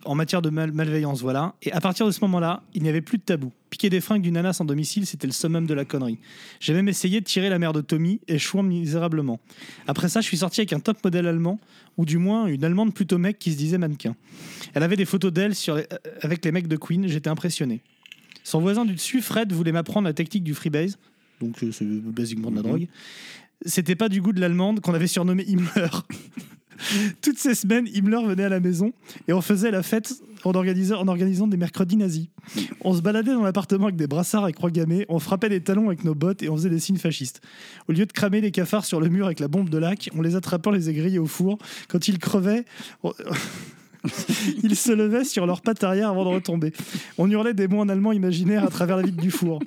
En 0.05 0.15
matière 0.15 0.41
de 0.41 0.50
mal- 0.50 0.71
malveillance, 0.71 1.21
voilà. 1.21 1.53
Et 1.62 1.71
à 1.74 1.81
partir 1.81 2.05
de 2.05 2.12
ce 2.12 2.21
moment-là, 2.21 2.63
il 2.74 2.81
n'y 2.81 2.89
avait 2.89 3.01
plus 3.01 3.17
de 3.17 3.24
tabou. 3.24 3.51
Piquer 3.69 3.89
des 3.89 4.00
fringues 4.01 4.21
d'une 4.21 4.33
nana 4.36 4.53
sans 4.53 4.63
domicile, 4.65 5.05
c'était 5.05 5.27
le 5.27 5.33
summum 5.33 5.65
de 5.67 5.74
la 5.74 5.83
connerie. 5.86 6.17
J'ai 6.60 6.74
même 6.74 6.88
essayé 6.88 7.19
de 7.19 7.25
tirer 7.25 7.50
la 7.50 7.60
mère 7.60 7.74
de 7.74 7.81
Tommy, 7.81 8.19
échouant 8.27 8.63
misérablement. 8.63 9.39
Après 9.88 10.07
ça, 10.10 10.21
je 10.21 10.27
suis 10.27 10.38
sorti 10.38 10.62
avec 10.62 10.71
un 10.74 10.79
top 10.79 11.03
modèle 11.03 11.27
allemand, 11.27 11.60
ou 11.98 12.05
du 12.05 12.17
moins 12.17 12.48
une 12.48 12.63
allemande 12.63 12.93
plutôt 12.93 13.17
mec 13.17 13.38
qui 13.38 13.51
se 13.51 13.57
disait 13.57 13.77
mannequin. 13.77 14.15
Elle 14.74 14.83
avait 14.83 14.95
des 14.95 15.05
photos 15.05 15.31
d'elle 15.33 15.51
les- 15.51 15.69
euh, 15.69 15.83
avec 16.21 16.43
les 16.45 16.51
mecs 16.53 16.67
de 16.67 16.77
Queen, 16.77 17.07
j'étais 17.07 17.29
impressionné. 17.29 17.81
Son 18.43 18.60
voisin 18.62 18.86
du 18.86 18.93
dessus, 18.95 19.21
Fred, 19.21 19.51
voulait 19.51 19.71
m'apprendre 19.74 20.07
la 20.07 20.13
technique 20.13 20.43
du 20.43 20.53
freebase, 20.55 20.98
donc 21.41 21.62
euh, 21.63 21.71
c'est 21.71 21.86
basiquement 21.86 22.50
de 22.50 22.55
la 22.55 22.62
drogue. 22.63 22.88
C'était 23.65 23.95
pas 23.95 24.10
du 24.10 24.21
goût 24.21 24.31
de 24.33 24.39
l'allemande 24.39 24.79
qu'on 24.79 24.93
avait 24.93 25.05
surnommé 25.07 25.43
Himmler. 25.48 25.89
Toutes 27.21 27.38
ces 27.38 27.55
semaines, 27.55 27.88
Himmler 27.93 28.25
venait 28.25 28.43
à 28.43 28.50
la 28.50 28.59
maison 28.59 28.93
et 29.27 29.33
on 29.33 29.41
faisait 29.41 29.71
la 29.71 29.83
fête 29.83 30.13
en 30.43 30.53
organisant, 30.53 31.47
des 31.47 31.57
mercredis 31.57 31.97
nazis. 31.97 32.27
On 32.81 32.93
se 32.93 33.01
baladait 33.01 33.33
dans 33.33 33.43
l'appartement 33.43 33.85
avec 33.85 33.95
des 33.95 34.07
brassards 34.07 34.47
et 34.47 34.53
croix 34.53 34.71
gammées, 34.71 35.05
on 35.09 35.19
frappait 35.19 35.50
des 35.50 35.61
talons 35.61 35.88
avec 35.88 36.03
nos 36.03 36.15
bottes 36.15 36.41
et 36.41 36.50
on 36.50 36.55
faisait 36.55 36.69
des 36.69 36.79
signes 36.79 36.97
fascistes. 36.97 37.41
Au 37.88 37.91
lieu 37.91 38.05
de 38.05 38.11
cramer 38.11 38.41
les 38.41 38.51
cafards 38.51 38.85
sur 38.85 39.00
le 39.00 39.09
mur 39.09 39.27
avec 39.27 39.39
la 39.39 39.47
bombe 39.47 39.69
de 39.69 39.77
lac, 39.77 40.09
on 40.15 40.21
les 40.21 40.35
attrapait, 40.35 40.69
on 40.69 40.71
les 40.71 40.89
égrillaient 40.89 41.19
au 41.19 41.27
four. 41.27 41.57
Quand 41.88 42.07
ils 42.07 42.17
crevaient, 42.17 42.65
Ils 44.63 44.75
se 44.75 44.91
levaient 44.91 45.23
sur 45.23 45.45
leurs 45.45 45.61
pattes 45.61 45.83
arrière 45.83 46.09
avant 46.09 46.23
de 46.23 46.29
retomber. 46.29 46.73
On 47.17 47.29
hurlait 47.29 47.53
des 47.53 47.67
mots 47.67 47.79
en 47.79 47.89
allemand 47.89 48.11
imaginaire 48.11 48.63
à 48.63 48.69
travers 48.69 48.97
la 48.97 49.03
vitre 49.03 49.21
du 49.21 49.31
four. 49.31 49.59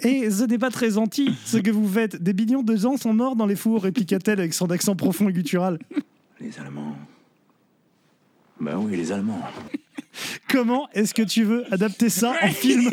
Et 0.00 0.30
ce 0.30 0.44
n'est 0.44 0.58
pas 0.58 0.70
très 0.70 0.92
gentil, 0.92 1.34
ce 1.44 1.56
que 1.58 1.70
vous 1.70 1.88
faites. 1.88 2.22
Des 2.22 2.34
millions 2.34 2.62
de 2.62 2.76
gens 2.76 2.96
sont 2.96 3.12
morts 3.12 3.36
dans 3.36 3.46
les 3.46 3.56
fours, 3.56 3.82
répliqua-t-elle 3.82 4.40
avec 4.40 4.52
son 4.52 4.70
accent 4.70 4.94
profond 4.94 5.28
et 5.28 5.32
guttural. 5.32 5.78
Les 6.40 6.58
Allemands. 6.58 6.96
Ben 8.60 8.76
oui, 8.78 8.96
les 8.96 9.12
Allemands. 9.12 9.42
Comment 10.48 10.88
est-ce 10.92 11.12
que 11.12 11.22
tu 11.22 11.44
veux 11.44 11.70
adapter 11.72 12.08
ça 12.08 12.34
en 12.42 12.48
film? 12.52 12.88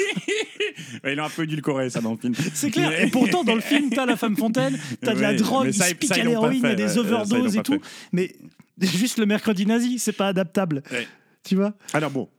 Ouais, 1.04 1.14
il 1.14 1.20
a 1.20 1.26
un 1.26 1.30
peu 1.30 1.44
édulcoré 1.44 1.90
ça 1.90 2.02
dans 2.02 2.12
le 2.12 2.18
film. 2.18 2.34
C'est 2.54 2.72
clair. 2.72 3.00
Et 3.02 3.10
pourtant, 3.10 3.44
dans 3.44 3.56
le 3.56 3.62
film, 3.62 3.90
t'as 3.90 4.06
la 4.06 4.18
femme 4.18 4.36
fontaine, 4.36 4.78
t'as 5.02 5.14
de 5.14 5.22
la 5.22 5.30
Ouais, 5.32 5.36
drogue, 5.38 5.66
mais 5.66 5.72
il 5.72 5.76
ça, 5.76 5.86
se 5.86 5.94
pique 5.96 6.14
ça, 6.14 6.22
à 6.22 6.24
l'héroïne, 6.24 6.60
il 6.60 6.64
y 6.64 6.66
a 6.66 6.70
fait, 6.70 6.76
des 6.76 6.88
ça, 6.90 7.00
overdoses 7.00 7.56
et 7.58 7.64
tout. 7.64 7.74
fait. 7.74 7.82
Mais 8.12 8.36
juste 8.82 9.18
le 9.18 9.26
mercredi 9.26 9.66
nazi, 9.66 10.00
c'est 10.00 10.14
pas 10.14 10.28
adaptable. 10.28 10.84
Ouais. 10.92 11.08
Tu 11.44 11.56
vois? 11.56 11.74
Alors 11.94 12.12
bon, 12.12 12.30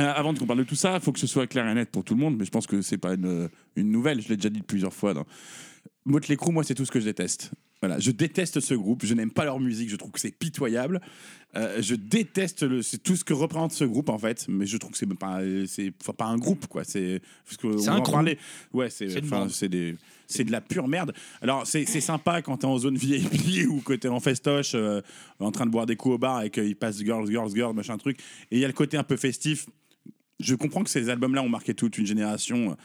euh, 0.00 0.12
avant 0.14 0.34
qu'on 0.34 0.46
parle 0.46 0.60
de 0.60 0.64
tout 0.64 0.74
ça, 0.76 0.94
il 0.94 1.00
faut 1.00 1.12
que 1.12 1.20
ce 1.20 1.26
soit 1.26 1.46
clair 1.46 1.66
et 1.66 1.74
net 1.74 1.90
pour 1.90 2.04
tout 2.04 2.14
le 2.14 2.20
monde, 2.20 2.36
mais 2.38 2.44
je 2.44 2.50
pense 2.50 2.66
que 2.66 2.82
c'est 2.82 2.98
pas 2.98 3.14
une, 3.14 3.48
une 3.76 3.90
nouvelle, 3.90 4.20
je 4.20 4.28
l'ai 4.28 4.36
déjà 4.36 4.50
dit 4.50 4.62
plusieurs 4.62 4.92
fois. 4.92 5.14
Dans... 5.14 5.24
Motley 6.04 6.36
Crue, 6.36 6.52
moi, 6.52 6.64
c'est 6.64 6.74
tout 6.74 6.84
ce 6.84 6.90
que 6.90 7.00
je 7.00 7.04
déteste. 7.06 7.52
Voilà, 7.80 7.98
je 7.98 8.10
déteste 8.10 8.60
ce 8.60 8.74
groupe, 8.74 9.04
je 9.04 9.12
n'aime 9.14 9.30
pas 9.30 9.44
leur 9.44 9.60
musique, 9.60 9.90
je 9.90 9.96
trouve 9.96 10.10
que 10.10 10.20
c'est 10.20 10.30
pitoyable. 10.30 11.00
Euh, 11.56 11.80
je 11.80 11.94
déteste 11.94 12.62
le, 12.62 12.82
c'est 12.82 12.98
tout 12.98 13.16
ce 13.16 13.24
que 13.24 13.32
représente 13.32 13.72
ce 13.72 13.84
groupe 13.84 14.08
en 14.08 14.18
fait, 14.18 14.46
mais 14.48 14.66
je 14.66 14.76
trouve 14.76 14.92
que 14.92 14.98
c'est 14.98 15.06
pas, 15.14 15.40
c'est 15.66 15.92
enfin, 16.02 16.12
pas 16.12 16.24
un 16.26 16.36
groupe 16.36 16.66
quoi. 16.66 16.84
C'est 16.84 17.22
parce 17.44 17.56
que 17.56 17.78
C'est 17.78 17.88
on 17.90 17.94
un 17.94 17.98
en 17.98 18.02
parlait. 18.02 18.38
Ouais, 18.72 18.90
c'est 18.90 19.68
des 19.68 19.96
c'est 20.26 20.44
de 20.44 20.52
la 20.52 20.60
pure 20.60 20.88
merde. 20.88 21.12
Alors 21.40 21.66
c'est 21.66 21.86
sympa 21.86 22.42
quand 22.42 22.58
t'es 22.58 22.66
en 22.66 22.78
zone 22.78 22.96
VIP 22.96 23.68
ou 23.68 23.80
que 23.80 23.94
t'es 23.94 24.08
en 24.08 24.20
festoche 24.20 24.72
euh, 24.74 25.00
en 25.38 25.52
train 25.52 25.66
de 25.66 25.70
boire 25.70 25.86
des 25.86 25.96
coups 25.96 26.16
au 26.16 26.18
bar 26.18 26.42
et 26.42 26.50
qu'ils 26.50 26.76
passent 26.76 26.98
girls 26.98 27.30
girls 27.30 27.54
girls 27.54 27.74
machin 27.74 27.96
truc. 27.96 28.18
Et 28.50 28.56
il 28.56 28.58
y 28.58 28.64
a 28.64 28.68
le 28.68 28.74
côté 28.74 28.96
un 28.96 29.04
peu 29.04 29.16
festif. 29.16 29.66
Je 30.38 30.54
comprends 30.54 30.84
que 30.84 30.90
ces 30.90 31.08
albums-là 31.08 31.42
ont 31.42 31.48
marqué 31.48 31.72
toute 31.72 31.96
une 31.96 32.04
génération. 32.04 32.76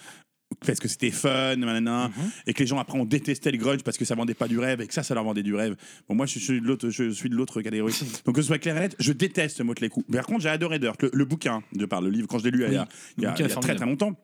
Parce 0.65 0.79
que 0.79 0.87
c'était 0.87 1.11
fun, 1.11 1.55
nanana, 1.55 2.09
Mhm. 2.09 2.31
et 2.47 2.53
que 2.53 2.59
les 2.59 2.67
gens 2.67 2.77
après 2.77 2.97
ont 2.99 3.05
détesté 3.05 3.51
le 3.51 3.57
grunge 3.57 3.83
parce 3.83 3.97
que 3.97 4.05
ça 4.05 4.15
vendait 4.15 4.33
pas 4.33 4.47
du 4.47 4.59
rêve 4.59 4.81
et 4.81 4.87
que 4.87 4.93
ça, 4.93 5.01
ça 5.01 5.13
leur 5.15 5.23
vendait 5.23 5.43
du 5.43 5.55
rêve. 5.55 5.75
Bon, 6.07 6.15
moi, 6.15 6.25
je 6.25 6.37
suis 6.39 6.61
de 6.61 6.65
l'autre, 6.67 6.89
je 6.89 7.09
suis 7.09 7.29
de 7.29 7.35
l'autre 7.35 7.61
catégorie. 7.61 7.93
Donc, 8.25 8.35
que 8.35 8.41
ce 8.41 8.47
soit 8.47 8.59
clair 8.59 8.77
et 8.77 8.81
net, 8.81 8.95
je 8.99 9.11
déteste 9.13 9.61
Motley 9.61 9.89
Crue. 9.89 10.03
Mais 10.09 10.17
par 10.17 10.25
contre, 10.27 10.41
j'ai 10.41 10.49
adoré 10.49 10.77
Dirt, 10.77 11.01
le, 11.01 11.09
le 11.13 11.25
bouquin 11.25 11.63
de 11.73 11.85
par 11.85 12.01
le 12.01 12.09
livre 12.09 12.27
quand 12.27 12.37
je 12.39 12.43
l'ai 12.43 12.51
lu 12.51 12.63
il 12.67 12.73
y 12.73 12.77
a, 12.77 12.87
il 13.17 13.23
y 13.23 13.25
a- 13.25 13.31
bouquin 13.31 13.43
il 13.45 13.49
y 13.49 13.53
est 13.53 13.57
a 13.57 13.59
très 13.59 13.75
très 13.75 13.85
longtemps. 13.85 14.15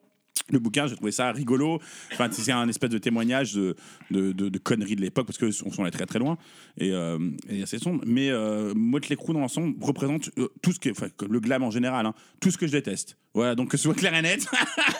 Le 0.52 0.60
bouquin, 0.60 0.88
j'ai 0.88 0.96
trouvé 0.96 1.12
ça 1.12 1.32
rigolo. 1.32 1.80
Enfin, 2.14 2.30
c'est 2.32 2.52
un 2.52 2.68
espèce 2.70 2.90
de 2.90 2.98
témoignage 2.98 3.54
de, 3.54 3.76
de, 4.12 4.32
de- 4.32 4.50
de 4.50 4.58
conneries 4.60 4.96
de 4.96 5.02
l'époque 5.02 5.26
parce 5.28 5.38
qu'on 5.38 5.72
s'en 5.72 5.86
est 5.86 5.92
très 5.92 6.06
très 6.06 6.20
loin 6.20 6.38
et, 6.78 6.92
euh, 6.92 7.18
et 7.50 7.64
assez 7.64 7.80
sombre. 7.80 8.04
Mais 8.06 8.30
euh, 8.30 8.74
Motley 8.76 9.16
Crue 9.16 9.34
dans 9.34 9.40
l'ensemble 9.40 9.76
représente 9.82 10.30
euh, 10.38 10.48
tout 10.62 10.72
ce 10.72 10.80
que, 10.80 10.90
enfin, 10.90 11.08
le 11.30 11.40
glam 11.40 11.64
en 11.64 11.72
général, 11.72 12.06
hein, 12.06 12.14
tout 12.40 12.52
ce 12.52 12.58
que 12.58 12.68
je 12.68 12.72
déteste. 12.72 13.18
Voilà, 13.34 13.54
donc 13.56 13.70
que 13.70 13.78
ce 13.78 13.84
soit 13.84 13.94
clair 13.94 14.16
et 14.16 14.22
net. 14.24 14.48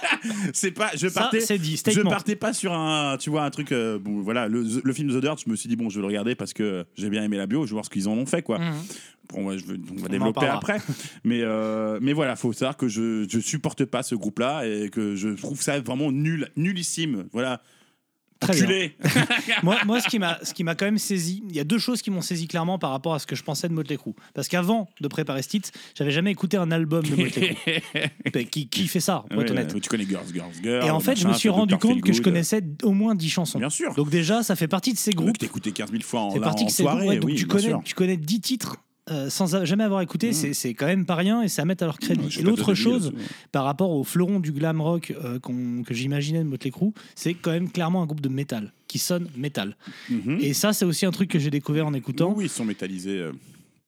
c'est 0.54 0.72
pas, 0.72 0.92
je 0.96 1.08
Ça, 1.08 1.22
partais, 1.22 1.40
c'est 1.40 1.58
dit, 1.58 1.76
je 1.92 2.02
partais 2.10 2.36
pas 2.36 2.54
sur 2.54 2.72
un, 2.74 3.18
tu 3.18 3.30
vois, 3.30 3.44
un 3.44 3.50
truc. 3.50 3.72
euh, 3.72 3.98
bon, 3.98 4.22
voilà, 4.22 4.48
le, 4.48 4.64
le 4.84 4.94
film 4.94 5.10
The 5.10 5.20
Dirt, 5.22 5.42
je 5.44 5.50
me 5.50 5.56
suis 5.56 5.68
dit 5.70 5.76
bon, 5.76 5.90
je 5.90 5.96
vais 5.96 6.02
le 6.02 6.08
regarder 6.08 6.36
parce 6.36 6.54
que 6.54 6.86
j'ai 6.96 7.10
bien 7.10 7.24
aimé 7.24 7.38
la 7.38 7.48
bio, 7.48 7.64
je 7.64 7.70
vais 7.70 7.74
voir 7.74 7.86
ce 7.86 7.90
qu'ils 7.90 8.08
en 8.08 8.14
ont 8.14 8.26
fait, 8.26 8.42
quoi. 8.44 8.60
Bon, 9.34 9.46
ouais, 9.46 9.58
je 9.58 9.66
veux- 9.66 9.80
on 9.98 10.02
va 10.02 10.08
développer 10.08 10.46
après. 10.46 10.80
Mais, 11.24 11.42
euh, 11.42 12.00
mais 12.02 12.14
voilà, 12.14 12.36
faut 12.36 12.54
savoir 12.54 12.78
que 12.78 12.88
je, 12.88 13.26
je 13.30 13.40
supporte 13.40 13.84
pas 13.86 14.04
ce 14.04 14.16
groupe-là 14.16 14.66
et 14.66 14.90
que 14.90 15.16
je 15.16 15.30
trouve 15.30 15.62
ça 15.62 15.80
vraiment 15.82 16.12
nul, 16.12 16.50
nullissime. 16.56 17.26
Voilà. 17.34 17.62
Très 18.40 18.54
bien. 18.54 18.64
Enculé. 18.66 18.96
moi, 19.64 19.78
moi, 19.88 20.00
ce 20.00 20.08
qui 20.08 20.20
m'a, 20.20 20.38
ce 20.44 20.54
qui 20.54 20.64
m'a 20.64 20.76
quand 20.76 20.86
même 20.86 21.00
saisi, 21.00 21.44
il 21.50 21.56
y 21.56 21.60
a 21.60 21.64
deux 21.64 21.80
choses 21.80 22.04
qui 22.04 22.12
m'ont 22.12 22.22
saisi 22.22 22.48
clairement 22.48 22.78
par 22.78 22.92
rapport 22.92 23.16
à 23.16 23.20
ce 23.20 23.26
que 23.26 23.36
je 23.36 23.42
pensais 23.44 23.68
de 23.68 23.74
Motley 23.74 23.98
Crue. 23.98 24.14
Parce 24.36 24.48
qu'avant 24.48 24.88
de 25.02 25.08
préparer 25.08 25.42
ce 25.42 25.50
titre, 25.50 25.72
j'avais 25.96 26.12
jamais 26.12 26.30
écouté 26.32 26.56
un 26.56 26.70
album 26.72 27.04
de 27.04 27.16
Motley 27.16 27.56
Crue. 27.56 28.02
Ben, 28.32 28.46
qui, 28.46 28.70
qui 28.70 28.88
fait 28.88 29.00
ça, 29.00 29.26
pour 29.32 29.42
être 29.42 29.50
Ouais, 29.50 29.58
honnête. 29.58 29.74
ouais, 29.74 29.80
tu 29.80 29.90
connais 29.90 30.06
Girls, 30.06 30.28
Girls, 30.32 30.52
Girls. 30.62 30.86
Et 30.86 30.92
en 30.92 31.00
fait, 31.00 31.16
je 31.16 31.28
me 31.28 31.34
suis 31.34 31.50
rendu 31.50 31.76
compte 31.78 32.02
que 32.02 32.14
je 32.14 32.22
connaissais 32.22 32.62
au 32.84 32.92
moins 32.92 33.16
10 33.16 33.28
chansons. 33.30 33.58
Bien 33.60 33.72
sûr. 33.72 33.94
Donc 33.96 34.12
déjà, 34.12 34.44
ça 34.44 34.56
fait 34.56 34.68
partie 34.68 34.94
de 34.94 35.00
ces 35.00 35.12
Groupe 35.12 35.30
groupes. 35.30 35.38
t'écoutais 35.40 35.72
15 35.72 35.90
000 35.90 36.04
fois 36.04 36.22
en, 36.22 36.28
en 36.38 36.68
soirée. 36.70 37.08
ouais, 37.08 37.18
donc 37.18 37.30
oui, 37.32 37.36
tu, 37.38 37.48
connais, 37.48 37.64
sûr. 37.70 37.82
tu 37.84 37.96
connais 37.96 38.18
10 38.18 38.42
titres 38.42 38.78
euh, 39.10 39.30
sans 39.30 39.64
jamais 39.66 39.84
avoir 39.84 40.02
écouté, 40.02 40.34
c'est- 40.34 40.54
c'est 40.54 40.74
quand 40.74 40.86
même 40.86 41.06
pas 41.06 41.16
rien 41.16 41.42
et 41.42 41.48
c'est 41.48 41.62
à 41.62 41.66
mettre 41.66 41.84
à 41.84 41.86
leur 41.88 42.00
crédit. 42.00 42.28
Et 42.40 42.42
l'autre 42.44 42.74
chose, 42.74 43.14
par 43.52 43.64
rapport 43.66 43.92
au 43.92 44.04
fleuron 44.04 44.40
du 44.40 44.52
glam 44.52 44.82
rock 44.82 45.14
euh, 45.24 45.40
que 45.40 45.94
j'imaginais 45.94 46.40
de 46.40 46.44
Motley 46.44 46.72
Crue, 46.72 46.92
c'est 47.16 47.34
quand 47.34 47.52
même 47.52 47.72
clairement 47.72 48.02
un 48.04 48.06
groupe 48.06 48.22
de 48.22 48.30
métal 48.30 48.74
qui 48.88 49.00
sonne 49.00 49.28
métal. 49.36 49.76
Mhm. 50.10 50.38
Et 50.42 50.54
ça, 50.54 50.74
c'est 50.74 50.86
aussi 50.86 51.06
un 51.06 51.12
truc 51.12 51.30
que 51.30 51.40
j'ai 51.40 51.50
découvert 51.50 51.86
en 51.88 51.94
écoutant. 51.94 52.34
Oui, 52.36 52.46
ils 52.46 52.50
sont 52.50 52.66
métallisés. 52.66 53.20
euh. 53.20 53.32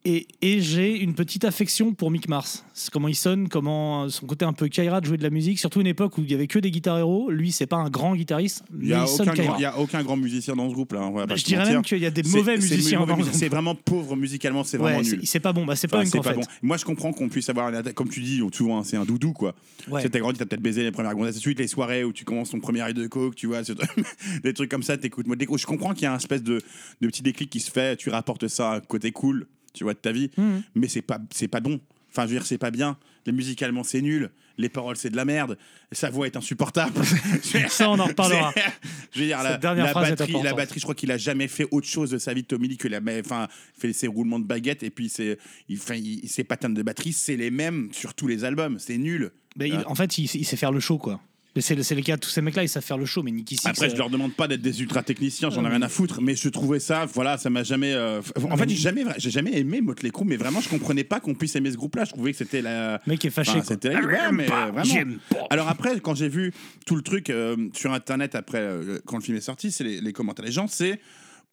Et, 0.06 0.28
et 0.42 0.62
j'ai 0.62 0.98
une 0.98 1.14
petite 1.14 1.44
affection 1.44 1.94
pour 1.94 2.10
Mick 2.10 2.30
Mars. 2.30 2.64
C'est 2.74 2.90
comment 2.90 3.10
il 3.10 3.16
sonne, 3.16 3.50
comment 3.50 4.04
euh, 4.06 4.10
son 4.10 4.28
côté 4.28 4.46
un 4.46 4.54
peu 4.54 4.70
Kaira 4.70 5.02
de 5.02 5.06
jouer 5.06 5.18
de 5.18 5.24
la 5.24 5.30
musique, 5.30 5.60
surtout 5.60 5.82
une 5.82 5.88
époque 5.88 6.18
où 6.18 6.22
il 6.22 6.32
y 6.32 6.34
avait 6.34 6.48
que 6.48 6.58
des 6.58 6.72
guitares 6.72 7.00
héros. 7.00 7.30
Lui, 7.30 7.52
c'est 7.52 7.66
pas 7.66 7.76
un 7.76 7.90
grand 7.90 8.16
guitariste, 8.16 8.64
Il 8.80 8.88
n'y 8.88 8.94
a, 8.94 9.02
il 9.04 9.08
sonne 9.10 9.28
aucun 9.28 9.34
Kaira. 9.36 9.48
grand- 9.50 9.58
il 9.60 9.62
y 9.62 9.66
a 9.66 9.78
aucun 9.78 10.02
grand 10.02 10.16
musicien 10.16 10.56
dans 10.56 10.70
ce 10.70 10.74
groupe-là. 10.74 11.02
on 11.02 11.12
va 11.12 11.28
pas 11.28 11.36
je 11.36 11.44
dirais 11.44 11.70
même 11.70 11.82
qu'il 11.82 11.98
y 11.98 12.06
a 12.06 12.12
des 12.12 12.24
mauvais 12.24 12.56
musiciens. 12.56 13.06
C'est 13.06 13.26
groupe. 13.26 13.52
vraiment 13.52 13.76
pauvre 13.76 14.16
musicalement, 14.16 14.64
c'est 14.64 14.78
vraiment 14.78 15.02
nul. 15.02 15.20
c'est 15.26 15.42
pas 15.42 15.52
bon. 15.52 15.66
Bah, 15.66 15.76
c'est 15.76 15.88
Enfin, 15.94 15.98
pas 16.10 16.18
une 16.18 16.24
pas 16.24 16.34
bon. 16.34 16.42
Moi, 16.62 16.78
je 16.78 16.86
comprends 16.86 17.12
qu'on 17.12 17.28
puisse 17.28 17.50
avoir, 17.50 17.70
comme 17.94 18.08
tu 18.10 18.22
dis, 18.22 18.42
souvent, 18.54 18.82
c'est 18.84 18.96
un 18.96 19.04
doudou, 19.06 19.34
quoi. 19.34 19.54
Ouais. 19.90 20.02
Tu 20.02 20.10
t'as 20.10 20.20
grandi, 20.20 20.40
t'as 20.40 20.46
peut-être 20.46 20.62
baisé 20.62 20.82
les 20.84 20.92
premières 20.92 21.14
gonzesses, 21.14 21.36
ensuite 21.38 21.60
les 21.60 21.68
soirées 21.68 22.06
où 22.06 22.14
tu 22.14 22.24
commences 22.24 22.52
ton 22.52 22.62
premier 22.62 22.82
rail 22.82 22.94
de 22.94 23.06
coke, 23.08 23.36
tu 23.36 23.48
vois, 23.48 23.64
des 24.44 24.54
trucs 24.54 24.72
comme 24.72 24.84
ça, 24.84 24.98
t'écoutes 24.98 25.26
Crue. 25.46 25.58
Je 25.58 25.66
comprends 25.66 25.94
qu'il 25.94 26.04
y 26.04 26.06
a 26.06 26.14
un 26.14 26.18
espèce 26.18 26.42
de, 26.44 26.62
de 27.02 27.08
petit 27.08 27.22
déclic 27.22 27.50
qui 27.50 27.60
se 27.60 27.70
fait, 27.70 27.98
tu 27.98 28.10
rapportes 28.10 28.48
ça 28.48 28.72
à 28.72 28.76
un 28.78 28.80
côté 28.80 29.12
cool, 29.12 29.46
tu 29.74 29.84
vois, 29.84 29.94
de 29.94 30.00
ta 30.00 30.12
vie, 30.12 30.30
Mhm. 30.38 30.64
mais 30.76 30.88
c'est 30.88 31.02
pas, 31.02 31.20
c'est 31.32 31.48
pas 31.48 31.60
bon. 31.60 31.80
Enfin, 32.12 32.24
je 32.24 32.30
veux 32.34 32.36
dire, 32.40 32.46
c'est 32.46 32.58
pas 32.58 32.72
bien. 32.72 32.98
Les 33.26 33.32
musicalement, 33.32 33.84
c'est 33.84 34.02
nul. 34.02 34.32
Les 34.58 34.68
paroles, 34.68 34.98
c'est 34.98 35.10
de 35.10 35.16
la 35.16 35.24
merde. 35.26 35.58
Sa 35.92 36.10
voix 36.10 36.26
est 36.26 36.36
insupportable. 36.36 36.94
Ça, 37.70 37.90
on 37.90 37.98
en 38.00 38.06
reparlera. 38.06 38.52
Je 39.14 39.20
veux 39.22 39.26
dire, 39.28 39.42
la, 39.42 39.54
Cette 39.54 39.62
dernière 39.62 39.86
la 39.86 39.92
phrase 39.92 40.08
est 40.08 40.12
batterie, 40.12 40.34
la 40.44 40.54
batterie, 40.54 40.80
je 40.80 40.86
crois 40.86 40.96
qu'il 40.96 41.12
a 41.12 41.18
jamais 41.18 41.48
fait 41.48 41.66
autre 41.72 41.88
chose 41.88 42.10
de 42.12 42.18
sa 42.18 42.34
vie 42.34 42.42
de 42.42 42.48
Tommy 42.48 42.68
Lee 42.68 42.78
que 42.78 42.88
la, 42.88 43.00
enfin, 43.22 43.48
il 43.78 43.80
fait 43.82 43.94
ses 43.94 44.08
roulements 44.08 44.40
de 44.40 44.46
baguette 44.46 44.84
et 44.84 44.90
puis 44.90 45.08
c'est, 45.10 45.38
il 45.70 45.78
fait, 45.78 46.00
il- 46.00 46.28
ses 46.28 46.44
patterns 46.44 46.74
de 46.74 46.84
batterie, 46.84 47.14
c'est 47.14 47.38
les 47.38 47.52
mêmes 47.52 47.90
sur 47.94 48.14
tous 48.14 48.28
les 48.28 48.44
albums. 48.44 48.80
C'est 48.80 48.98
nul. 48.98 49.32
Mais 49.56 49.70
il- 49.70 49.76
Ah. 49.86 49.90
en 49.90 49.96
fait, 49.96 50.18
il, 50.18 50.26
il 50.26 50.46
sait 50.46 50.58
faire 50.58 50.72
le 50.72 50.80
show, 50.80 50.98
quoi. 50.98 51.22
Mais 51.56 51.62
C'est 51.62 51.74
le, 51.76 51.82
c'est 51.84 51.96
le 51.96 52.02
cas 52.04 52.16
de 52.16 52.22
tous 52.22 52.30
ces 52.30 52.42
mecs-là, 52.42 52.64
ils 52.64 52.70
savent 52.70 52.84
faire 52.84 52.98
le 52.98 53.06
show, 53.06 53.24
mais 53.24 53.32
Nicky 53.32 53.58
Six. 53.58 53.68
Après, 53.68 53.88
euh, 53.88 53.90
je 53.92 53.96
leur 53.98 54.10
demande 54.10 54.34
pas 54.34 54.48
d'être 54.48 54.62
des 54.62 54.82
ultra 54.82 55.02
techniciens, 55.02 55.50
j'en 55.50 55.66
ai 55.66 55.68
rien 55.70 55.82
à 55.82 55.90
foutre, 55.90 56.22
mais 56.22 56.36
je 56.36 56.48
trouvais 56.50 56.80
ça, 56.80 57.06
voilà, 57.06 57.38
ça 57.40 57.50
m'a 57.50 57.64
jamais. 57.64 57.92
euh, 57.94 58.22
En 58.50 58.56
fait, 58.56 58.70
j'ai 58.70 58.76
jamais, 58.76 59.04
j'ai 59.18 59.32
jamais 59.32 59.58
aimé 59.58 59.82
Motley 59.82 60.12
Crue, 60.12 60.26
mais 60.26 60.38
vraiment, 60.38 60.62
je 60.62 60.70
comprenais 60.70 61.04
pas 61.04 61.20
qu'on 61.20 61.34
puisse 61.34 61.56
aimer 61.56 61.72
ce 61.72 61.78
groupe-là. 61.78 62.06
Je 62.06 62.12
trouvais 62.12 62.32
que 62.32 62.38
c'était 62.38 62.62
la. 62.62 63.02
Le 63.06 63.12
mec 63.14 63.26
est 63.26 63.30
fâché. 63.32 63.52
Enfin, 63.52 63.60
quoi. 63.62 63.68
c'était 63.68 63.96
ouais, 63.96 64.32
mais 64.32 64.46
euh, 64.52 64.72
vraiment. 64.72 65.16
Alors 65.50 65.68
après, 65.70 66.00
quand 66.00 66.14
j'ai 66.16 66.30
vu 66.30 66.54
tout 66.86 66.96
le 66.96 67.02
truc 67.02 67.30
euh, 67.32 67.56
sur 67.74 67.94
Internet 67.94 68.36
après 68.36 68.60
euh, 68.60 69.00
quand 69.06 69.18
le 69.18 69.24
film 69.24 69.38
est 69.38 69.42
sorti, 69.42 69.72
c'est 69.72 69.84
les, 69.84 70.02
les 70.02 70.14
commentaires 70.14 70.46
des 70.46 70.52
gens, 70.52 70.68
c'est 70.68 71.00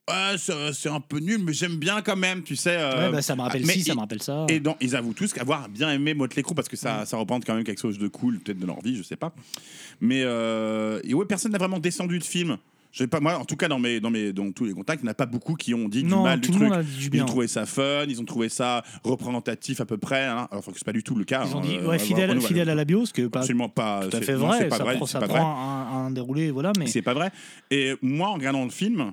Ouais, 0.08 0.36
c'est 0.72 0.88
un 0.88 1.00
peu 1.00 1.18
nul, 1.18 1.40
mais 1.44 1.52
j'aime 1.52 1.76
bien 1.76 2.00
quand 2.00 2.14
même, 2.16 2.42
tu 2.44 2.54
sais. 2.54 2.76
euh, 2.78 3.06
Ouais, 3.06 3.12
bah, 3.12 3.22
ça 3.22 3.34
me 3.34 3.40
rappelle 3.42 3.66
ci, 3.66 3.82
ça 3.82 3.94
me 3.94 3.98
rappelle 4.00 4.22
ça. 4.22 4.46
Et 4.48 4.60
donc, 4.60 4.76
ils 4.80 4.94
avouent 4.94 5.14
tous 5.14 5.32
qu'avoir 5.32 5.68
bien 5.68 5.90
aimé 5.90 6.14
Motley 6.14 6.42
Crue 6.44 6.54
parce 6.54 6.68
que 6.68 6.76
ça, 6.76 7.04
ça 7.06 7.16
représente 7.16 7.44
quand 7.44 7.54
même 7.54 7.64
quelque 7.64 7.80
chose 7.80 7.98
de 7.98 8.06
cool, 8.06 8.38
peut-être 8.38 8.58
de 8.60 8.66
leur 8.66 8.80
vie, 8.82 8.94
je 8.96 9.02
sais 9.02 9.16
pas. 9.16 9.34
Mais 10.00 10.22
euh, 10.24 11.00
et 11.02 11.12
ouais, 11.12 11.24
personne 11.24 11.50
n'a 11.50 11.58
vraiment 11.58 11.80
descendu 11.80 12.18
de 12.20 12.24
film. 12.24 12.56
Je 12.92 12.98
sais 13.02 13.08
pas, 13.08 13.18
moi, 13.20 13.36
en 13.36 13.44
tout 13.44 13.56
cas, 13.56 13.66
dans, 13.68 13.80
mes, 13.80 13.98
dans, 14.00 14.10
mes, 14.10 14.32
dans 14.32 14.52
tous 14.52 14.64
les 14.64 14.72
contacts, 14.72 15.02
il 15.02 15.04
n'y 15.04 15.08
en 15.08 15.12
a 15.12 15.14
pas 15.14 15.26
beaucoup 15.26 15.54
qui 15.54 15.74
ont 15.74 15.88
dit 15.88 16.02
non, 16.04 16.18
du 16.18 16.22
mal 16.22 16.40
tout 16.40 16.52
du 16.52 16.58
le 16.60 16.70
truc. 16.70 16.86
du 16.86 17.10
Ils 17.12 17.22
ont 17.22 17.26
trouvé 17.26 17.48
ça 17.48 17.66
fun, 17.66 18.04
ils 18.08 18.20
ont 18.20 18.24
trouvé 18.24 18.48
ça 18.48 18.84
représentatif 19.04 19.80
à 19.80 19.86
peu 19.86 19.98
près, 19.98 20.24
hein, 20.24 20.46
alors 20.52 20.64
que 20.64 20.70
c'est 20.76 20.84
pas 20.84 20.92
du 20.92 21.02
tout 21.02 21.14
le 21.16 21.24
cas. 21.24 21.44
Ils 21.46 21.54
ont 21.56 21.58
hein, 21.58 21.62
dit, 21.62 21.76
euh, 21.78 21.88
ouais, 21.88 21.98
fidèle, 21.98 22.26
voilà. 22.30 22.40
fidèle 22.46 22.70
à 22.70 22.74
la 22.76 22.84
bio, 22.84 23.04
ce 23.04 23.12
que 23.12 23.26
pas 23.26 23.40
Absolument 23.40 23.68
pas. 23.68 24.00
tout 24.08 24.16
à 24.16 24.20
c'est- 24.20 24.24
fait 24.26 24.32
non, 24.34 24.46
vrai. 24.46 24.58
c'est 24.60 24.68
pas 24.68 24.76
ça 24.78 24.84
vrai, 24.84 24.94
prend, 24.96 25.06
c'est 25.06 25.12
ça 25.14 25.18
pas 25.20 25.26
prend 25.28 25.36
vrai. 25.38 25.96
un, 25.98 26.06
un 26.06 26.10
déroulé, 26.12 26.50
voilà. 26.52 26.72
Mais 26.78 26.86
C'est 26.86 27.02
pas 27.02 27.12
vrai. 27.12 27.32
Et 27.72 27.94
moi, 28.02 28.28
en 28.28 28.34
regardant 28.34 28.64
le 28.64 28.70
film, 28.70 29.12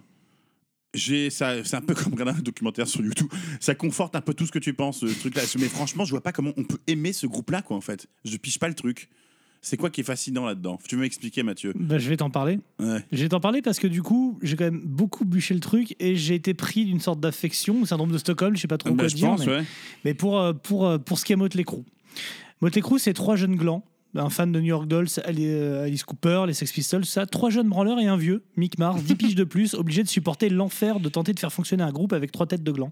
j'ai 0.94 1.30
ça, 1.30 1.64
c'est 1.64 1.76
un 1.76 1.82
peu 1.82 1.94
comme 1.96 2.14
regarder 2.14 2.40
un 2.40 2.42
documentaire 2.42 2.88
sur 2.88 3.02
YouTube. 3.02 3.28
Ça 3.60 3.76
conforte 3.76 4.16
un 4.16 4.22
peu 4.22 4.34
tout 4.34 4.46
ce 4.46 4.52
que 4.52 4.60
tu 4.60 4.74
penses, 4.74 5.00
ce 5.00 5.20
truc-là. 5.20 5.42
Mais 5.60 5.68
franchement, 5.68 6.06
je 6.06 6.12
vois 6.12 6.22
pas 6.22 6.32
comment 6.32 6.52
on 6.58 6.64
peut 6.64 6.80
aimer 6.88 7.14
ce 7.14 7.28
groupe-là, 7.28 7.62
quoi, 7.62 7.76
en 7.78 7.82
fait. 7.82 8.08
Je 8.26 8.38
pige 8.38 8.60
pas 8.60 8.68
le 8.68 8.74
truc. 8.76 9.10
C'est 9.66 9.78
quoi 9.78 9.90
qui 9.90 10.02
est 10.02 10.04
fascinant 10.04 10.46
là-dedans? 10.46 10.78
Tu 10.90 10.96
veux 10.96 11.02
m'expliquer, 11.02 11.42
Mathieu? 11.42 11.72
Bah, 11.76 11.98
je 11.98 12.10
vais 12.10 12.18
t'en 12.18 12.30
parler. 12.30 12.60
Ouais. 12.80 13.02
Je 13.14 13.22
vais 13.24 13.30
t'en 13.30 13.40
parler 13.40 13.62
parce 13.62 13.80
que 13.80 13.88
du 13.88 14.02
coup, 14.02 14.38
j'ai 14.42 14.58
quand 14.58 14.66
même 14.66 14.82
beaucoup 14.84 15.24
bûché 15.24 15.54
le 15.54 15.62
truc 15.62 15.96
et 16.02 16.18
j'ai 16.18 16.36
été 16.36 16.54
pris 16.54 16.84
d'une 16.84 17.00
sorte 17.00 17.22
d'affection, 17.22 17.86
syndrome 17.86 18.12
de 18.12 18.18
Stockholm, 18.18 18.58
je 18.58 18.62
sais 18.62 18.68
pas 18.68 18.78
trop 18.78 18.90
Bah, 18.90 19.04
quoi 19.04 19.08
je 19.08 19.16
dire. 19.16 19.28
pense, 19.30 19.46
mais, 19.46 19.54
ouais. 19.60 19.64
mais 20.04 20.14
pour, 20.14 20.38
euh, 20.38 20.52
pour, 20.52 20.86
euh, 20.86 20.98
pour 20.98 21.18
ce 21.18 21.24
qui 21.24 21.32
est 21.32 21.38
Motley 21.38 21.64
Crue. 21.64 21.86
Motley 22.60 22.82
Crue, 22.82 23.00
c'est 23.00 23.14
trois 23.14 23.38
jeunes 23.38 23.56
glands. 23.56 23.86
Un 24.16 24.30
fan 24.30 24.52
de 24.52 24.60
New 24.60 24.68
York 24.68 24.88
Dolls, 24.88 25.08
euh, 25.28 25.86
Alice 25.86 26.04
Cooper, 26.04 26.44
les 26.48 26.54
Sex 26.54 26.72
Pistols, 26.72 27.06
ça. 27.06 27.26
Trois 27.26 27.50
jeunes 27.50 27.68
branleurs 27.70 28.00
et 28.00 28.06
un 28.06 28.18
vieux, 28.18 28.44
Mick 28.58 28.78
Mars, 28.78 29.02
10 29.06 29.16
piges 29.16 29.36
de 29.36 29.44
plus, 29.44 29.74
obligés 29.74 30.04
de 30.04 30.08
supporter 30.10 30.50
l'enfer 30.50 31.00
de 31.00 31.10
tenter 31.10 31.34
de 31.34 31.40
faire 31.40 31.52
fonctionner 31.52 31.84
un 31.84 31.92
groupe 31.92 32.14
avec 32.14 32.32
trois 32.32 32.46
têtes 32.46 32.64
de 32.64 32.72
glands. 32.72 32.92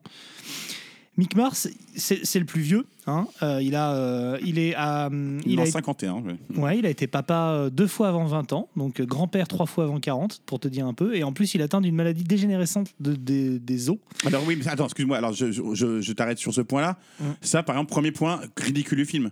Mick 1.17 1.35
Mars, 1.35 1.67
c'est 1.97 2.39
le 2.39 2.45
plus 2.45 2.61
vieux. 2.61 2.85
hein. 3.05 3.27
Euh, 3.43 3.61
il, 3.61 3.75
a, 3.75 3.93
euh, 3.93 4.39
il, 4.45 4.57
est 4.57 4.73
à, 4.75 5.09
Il 5.11 5.51
il, 5.51 5.53
est 5.55 5.57
a 5.57 5.61
en 5.61 5.65
été, 5.65 5.71
51. 5.73 6.13
ouais. 6.21 6.35
ouais, 6.55 6.79
il 6.79 6.85
a 6.85 6.89
été 6.89 7.05
papa 7.05 7.49
euh, 7.51 7.69
deux 7.69 7.85
fois 7.85 8.07
avant 8.07 8.23
20 8.25 8.53
ans, 8.53 8.69
donc 8.77 9.01
grand-père 9.01 9.47
trois 9.49 9.65
fois 9.65 9.83
avant 9.83 9.99
40, 9.99 10.41
pour 10.45 10.61
te 10.61 10.69
dire 10.69 10.87
un 10.87 10.93
peu. 10.93 11.13
Et 11.15 11.23
en 11.23 11.33
plus, 11.33 11.53
il 11.53 11.61
atteint 11.61 11.81
d'une 11.81 11.95
maladie 11.95 12.23
dégénérescente 12.23 12.93
de, 13.01 13.13
des- 13.13 13.59
des 13.59 13.89
os. 13.89 13.97
Alors 14.25 14.41
oui, 14.47 14.55
mais 14.57 14.67
attends, 14.69 14.85
excuse-moi. 14.85 15.17
Alors 15.17 15.33
je, 15.33 15.51
je, 15.51 15.61
je- 15.73 15.99
je 16.01 16.13
t'arrête 16.13 16.37
sur 16.39 16.53
ce 16.53 16.61
point-là. 16.61 16.97
Ça, 17.41 17.61
par 17.61 17.75
exemple, 17.75 17.91
premier 17.91 18.11
point, 18.13 18.39
ridicule 18.57 18.97
du 18.99 19.05
film. 19.05 19.31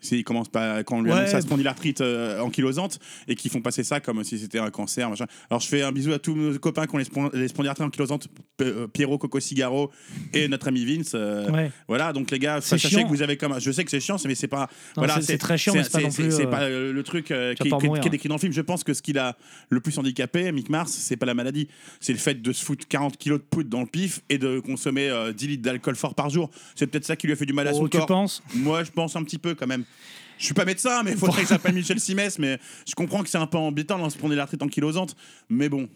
C'est- 0.00 0.18
Il 0.18 0.24
commence 0.24 0.48
pas 0.48 0.84
quand 0.84 0.98
on 0.98 1.02
lui 1.02 1.10
annonce 1.12 1.30
sa 1.30 1.40
spondylarthrite 1.40 2.00
euh, 2.00 2.40
ankylosante 2.40 2.98
et 3.28 3.34
qu'ils 3.34 3.50
font 3.50 3.60
passer 3.62 3.82
ça 3.82 3.98
comme 4.00 4.22
si 4.24 4.38
c'était 4.38 4.58
un 4.58 4.70
cancer. 4.70 5.08
Machin. 5.10 5.26
Alors 5.50 5.60
je 5.60 5.68
fais 5.68 5.82
un 5.82 5.90
bisou 5.92 6.12
à 6.12 6.18
tous 6.18 6.34
nos 6.34 6.58
copains 6.58 6.86
qui 6.86 6.94
ont 6.94 6.98
les, 6.98 7.04
spon- 7.04 7.30
les 7.32 7.48
spondylarthrites 7.48 7.86
ankylosantes, 7.86 8.28
euh, 8.60 8.86
Pierrot, 8.86 9.18
Coco 9.18 9.40
Cigaro 9.40 9.90
et 10.32 10.48
notre 10.48 10.68
ami 10.68 10.84
Vince. 10.84 11.12
euh, 11.14 11.50
Ouais. 11.50 11.70
Voilà, 11.88 12.12
donc 12.12 12.30
les 12.30 12.38
gars, 12.38 12.60
sachez 12.60 12.88
chiant. 12.88 13.04
que 13.04 13.08
vous 13.08 13.22
avez 13.22 13.36
comme. 13.36 13.58
Je 13.60 13.70
sais 13.70 13.84
que 13.84 13.90
c'est 13.90 14.00
chiant, 14.00 14.16
mais 14.26 14.34
c'est 14.34 14.48
pas. 14.48 14.68
Non, 14.96 15.02
voilà, 15.04 15.20
c'est- 15.20 15.38
très 15.38 15.56
chiant, 15.58 15.72
mais 15.74 15.82
c'est 15.84 15.92
pas 15.92 16.00
non 16.00 16.10
plus, 16.10 16.30
C'est 16.32 16.46
euh, 16.46 16.50
pas 16.50 16.62
euh, 16.62 16.92
le 16.92 17.02
truc 17.02 17.26
qui, 17.26 17.62
qui- 17.62 17.68
mourir. 17.70 18.00
qui 18.02 18.08
est 18.08 18.10
décrit 18.10 18.28
dans 18.28 18.34
le 18.36 18.40
film. 18.40 18.52
Je 18.52 18.60
pense 18.60 18.84
que 18.84 18.92
ce 18.94 19.02
qu'il 19.02 19.18
a 19.18 19.36
le 19.70 19.80
plus 19.80 19.96
handicapé, 19.98 20.52
Mick 20.52 20.68
Mars, 20.68 20.92
c'est 20.92 21.16
pas 21.16 21.26
la 21.26 21.34
maladie, 21.34 21.68
c'est 22.00 22.12
le 22.12 22.18
fait 22.18 22.40
de 22.40 22.52
se 22.52 22.64
foutre 22.64 22.86
40 22.88 23.16
kilos 23.16 23.38
de 23.40 23.44
poudre 23.44 23.70
dans 23.70 23.80
le 23.80 23.86
pif 23.86 24.20
et 24.28 24.38
de 24.38 24.60
consommer 24.60 25.08
euh, 25.08 25.32
10 25.32 25.46
litres 25.48 25.62
d'alcool 25.62 25.96
fort 25.96 26.14
par 26.14 26.28
jour. 26.30 26.50
C'est 26.74 26.86
peut-être 26.86 27.04
ça 27.04 27.16
qui 27.16 27.26
lui 27.26 27.32
a 27.32 27.36
fait 27.36 27.46
du 27.46 27.52
mal 27.52 27.66
à 27.68 27.72
Oh, 27.72 27.78
son 27.78 27.88
tu 27.88 27.96
corps. 27.98 28.06
penses? 28.06 28.42
Moi, 28.54 28.84
je 28.84 28.90
pense 28.90 29.16
un 29.16 29.22
petit 29.24 29.38
peu 29.38 29.54
quand 29.54 29.66
même. 29.66 29.84
Je 30.38 30.44
suis 30.44 30.54
pas 30.54 30.64
médecin, 30.64 31.02
mais 31.02 31.12
il 31.12 31.16
faudrait 31.16 31.42
que 31.42 31.48
s'appelle 31.48 31.74
Michel 31.74 31.98
Simès. 31.98 32.38
Mais 32.38 32.58
je 32.86 32.94
comprends 32.94 33.22
que 33.22 33.28
c'est 33.28 33.38
un 33.38 33.46
peu 33.46 33.56
embêtant 33.58 33.98
dans 33.98 34.10
ce 34.10 34.18
spondylarthrite 34.18 34.62
ankylosante. 34.62 35.16
Mais 35.48 35.68
bon, 35.68 35.88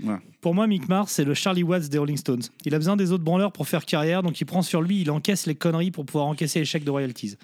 voilà. 0.00 0.20
Pour 0.40 0.54
moi, 0.54 0.66
Mick 0.66 0.88
Mars, 0.88 1.12
c'est 1.12 1.24
le 1.24 1.34
Charlie 1.34 1.62
Watts 1.62 1.88
des 1.88 1.98
Rolling 1.98 2.16
Stones. 2.16 2.42
Il 2.64 2.74
a 2.74 2.78
besoin 2.78 2.96
des 2.96 3.12
autres 3.12 3.24
branleurs 3.24 3.52
pour 3.52 3.68
faire 3.68 3.84
carrière, 3.84 4.22
donc 4.22 4.40
il 4.40 4.44
prend 4.44 4.62
sur 4.62 4.82
lui, 4.82 5.00
il 5.02 5.10
encaisse 5.10 5.46
les 5.46 5.54
conneries 5.54 5.90
pour 5.90 6.04
pouvoir 6.04 6.26
encaisser 6.26 6.58
les 6.58 6.64
chèques 6.64 6.84
de 6.84 6.90
royalties. 6.90 7.36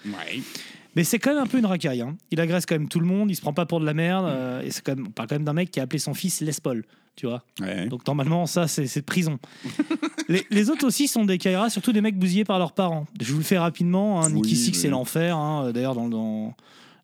Mais 0.97 1.05
c'est 1.05 1.19
quand 1.19 1.33
même 1.35 1.43
un 1.43 1.47
peu 1.47 1.59
une 1.59 1.67
racaille. 1.67 2.01
hein. 2.03 2.17
Il 2.31 2.41
agresse 2.41 2.67
quand 2.67 2.75
même 2.75 2.89
tout 2.89 3.01
le 3.01 3.07
monde, 3.07 3.31
il 3.31 3.35
se 3.37 3.41
prend 3.41 3.53
pas 3.53 3.67
pour 3.67 3.81
de 3.81 3.87
la 3.87 3.95
merde. 3.95 4.27
euh, 4.27 4.63
et 4.63 4.71
c'est 4.71 4.83
quand 4.83 4.95
même, 4.95 5.07
on 5.09 5.11
parle 5.11 5.29
quand 5.29 5.35
même 5.37 5.45
d'un 5.45 5.53
mec 5.55 5.71
qui 5.71 5.81
a 5.81 5.85
appelé 5.85 5.99
son 5.99 6.13
fils 6.15 6.41
Les 6.41 6.53
Paul, 6.63 6.85
tu 7.17 7.27
vois. 7.27 7.43
Ouais. 7.61 7.87
Donc 7.89 8.07
normalement, 8.07 8.47
ça, 8.47 8.69
c'est 8.69 9.03
prison. 9.03 9.39
les, 10.29 10.45
les 10.51 10.71
autres 10.71 10.87
aussi 10.87 11.09
sont 11.09 11.25
des 11.25 11.39
Kaira, 11.39 11.71
surtout 11.71 11.93
des 11.93 12.01
mecs 12.01 12.19
bousillés 12.19 12.45
par 12.45 12.59
leurs 12.59 12.73
parents. 12.73 13.07
Je 13.21 13.33
vous 13.33 13.39
le 13.39 13.45
fais 13.45 13.59
rapidement. 13.59 14.23
Hein. 14.23 14.31
Nicky 14.31 14.51
Oui, 14.51 14.57
Six, 14.57 14.71
oui. 14.73 14.75
c'est 14.77 14.89
l'enfer. 14.89 15.37
hein. 15.37 15.71
D'ailleurs, 15.73 15.95
dans, 15.95 16.09
dans, 16.09 16.55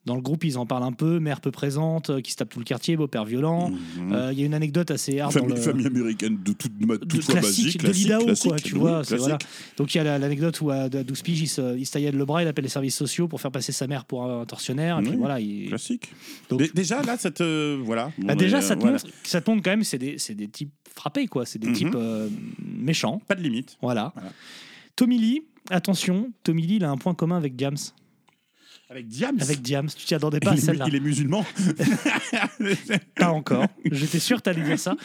dans 0.08 0.16
le 0.16 0.22
groupe, 0.22 0.42
ils 0.44 0.56
en 0.58 0.66
parlent 0.66 0.82
un 0.82 0.92
peu. 0.92 1.20
Mère 1.20 1.40
peu 1.40 1.50
présente, 1.50 2.10
euh, 2.10 2.20
qui 2.20 2.32
se 2.32 2.36
tape 2.36 2.48
tout 2.48 2.58
le 2.58 2.64
quartier, 2.64 2.96
beau-père 2.96 3.24
violent. 3.24 3.70
Mhm. 3.70 4.12
Euh, 4.12 4.32
Il 4.32 4.40
y 4.40 4.42
a 4.42 4.46
une 4.46 4.54
anecdote 4.54 4.90
assez 4.90 5.20
hard. 5.20 5.32
famille, 5.32 5.50
dans 5.50 5.54
le- 5.56 5.60
famille 5.60 5.86
américaine 5.86 6.38
de 6.42 6.52
toute, 6.52 6.72
ma- 6.84 6.96
de 6.96 7.04
toute 7.04 7.24
classique, 7.26 7.80
basique, 7.82 8.08
de 8.18 8.24
classique, 8.24 8.48
quoi, 8.48 8.56
tu 8.58 8.72
oui, 8.74 8.80
vois. 8.80 9.02
voilà. 9.02 9.38
Donc 9.76 9.94
il 9.94 9.98
y 9.98 10.00
a 10.00 10.04
la- 10.04 10.18
l'anecdote 10.18 10.60
où 10.62 10.70
à, 10.70 10.76
à 10.84 10.88
12 10.88 11.22
piges, 11.22 11.40
il 11.42 11.46
se, 11.46 11.76
il 11.76 11.84
se 11.86 11.92
taillait 11.92 12.10
le 12.10 12.24
bras, 12.24 12.42
il 12.42 12.48
appelle 12.48 12.64
les 12.64 12.68
services 12.70 12.96
sociaux 12.96 13.28
pour 13.28 13.40
faire 13.40 13.52
passer 13.52 13.72
sa 13.72 13.86
mère 13.86 14.04
pour 14.06 14.24
un 14.24 14.44
tortionnaire. 14.46 14.98
Et 14.98 15.02
puis 15.02 15.16
voilà, 15.16 15.38
il- 15.40 15.68
Classique. 15.68 16.10
Donc- 16.48 16.60
Dé- 16.60 16.70
Déjà, 16.74 17.02
là, 17.02 17.16
cette. 17.18 17.40
euh, 17.42 17.78
voilà. 17.82 18.10
Bah, 18.18 18.32
Bon, 18.34 18.38
déjà, 18.38 18.60
ça 18.62 18.74
te, 18.76 18.80
voilà. 18.80 18.96
montre, 19.02 19.06
ça 19.24 19.40
te 19.40 19.50
montre 19.50 19.62
quand 19.62 19.70
même, 19.70 19.84
c'est 19.84 19.98
des, 19.98 20.16
types 20.48 20.72
frappés, 20.94 21.26
quoi. 21.26 21.44
C'est 21.46 21.58
des 21.58 21.68
Mhm. 21.68 21.74
types 21.74 21.94
euh, 21.94 22.28
méchants. 22.64 23.20
Pas 23.28 23.34
de 23.34 23.42
limite. 23.42 23.76
Voilà. 23.82 24.12
Voilà. 24.14 24.30
Tommy 24.96 25.18
Lee, 25.18 25.42
attention, 25.70 26.30
Tommy 26.42 26.66
Lee, 26.66 26.76
il 26.76 26.84
a 26.84 26.90
un 26.90 26.96
point 26.96 27.14
commun 27.14 27.36
avec 27.36 27.54
Diams. 27.56 27.76
Avec 28.90 29.06
Diams. 29.06 29.36
Avec 29.40 29.60
Diams, 29.60 29.88
tu 29.94 30.06
t'y 30.06 30.14
attendais 30.14 30.40
pas 30.40 30.50
à 30.50 30.54
il, 30.54 30.58
est, 30.58 30.62
celle-là. 30.62 30.86
il 30.88 30.94
est 30.94 31.00
musulman. 31.00 31.44
Pas 33.16 33.30
encore. 33.30 33.66
J'étais 33.84 34.18
sûr 34.18 34.38
que 34.38 34.42
t'allais 34.42 34.62
dire 34.62 34.78
ça. 34.78 34.96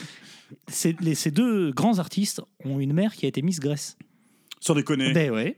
Les- 1.01 1.15
ces 1.15 1.31
deux 1.31 1.71
grands 1.71 1.99
artistes 1.99 2.41
ont 2.63 2.79
une 2.79 2.93
mère 2.93 3.13
qui 3.13 3.25
a 3.25 3.29
été 3.29 3.41
Miss 3.41 3.59
Grèce. 3.59 3.97
Sans 4.61 4.75
déconner. 4.75 5.11
Ben 5.13 5.31
ouais. 5.31 5.57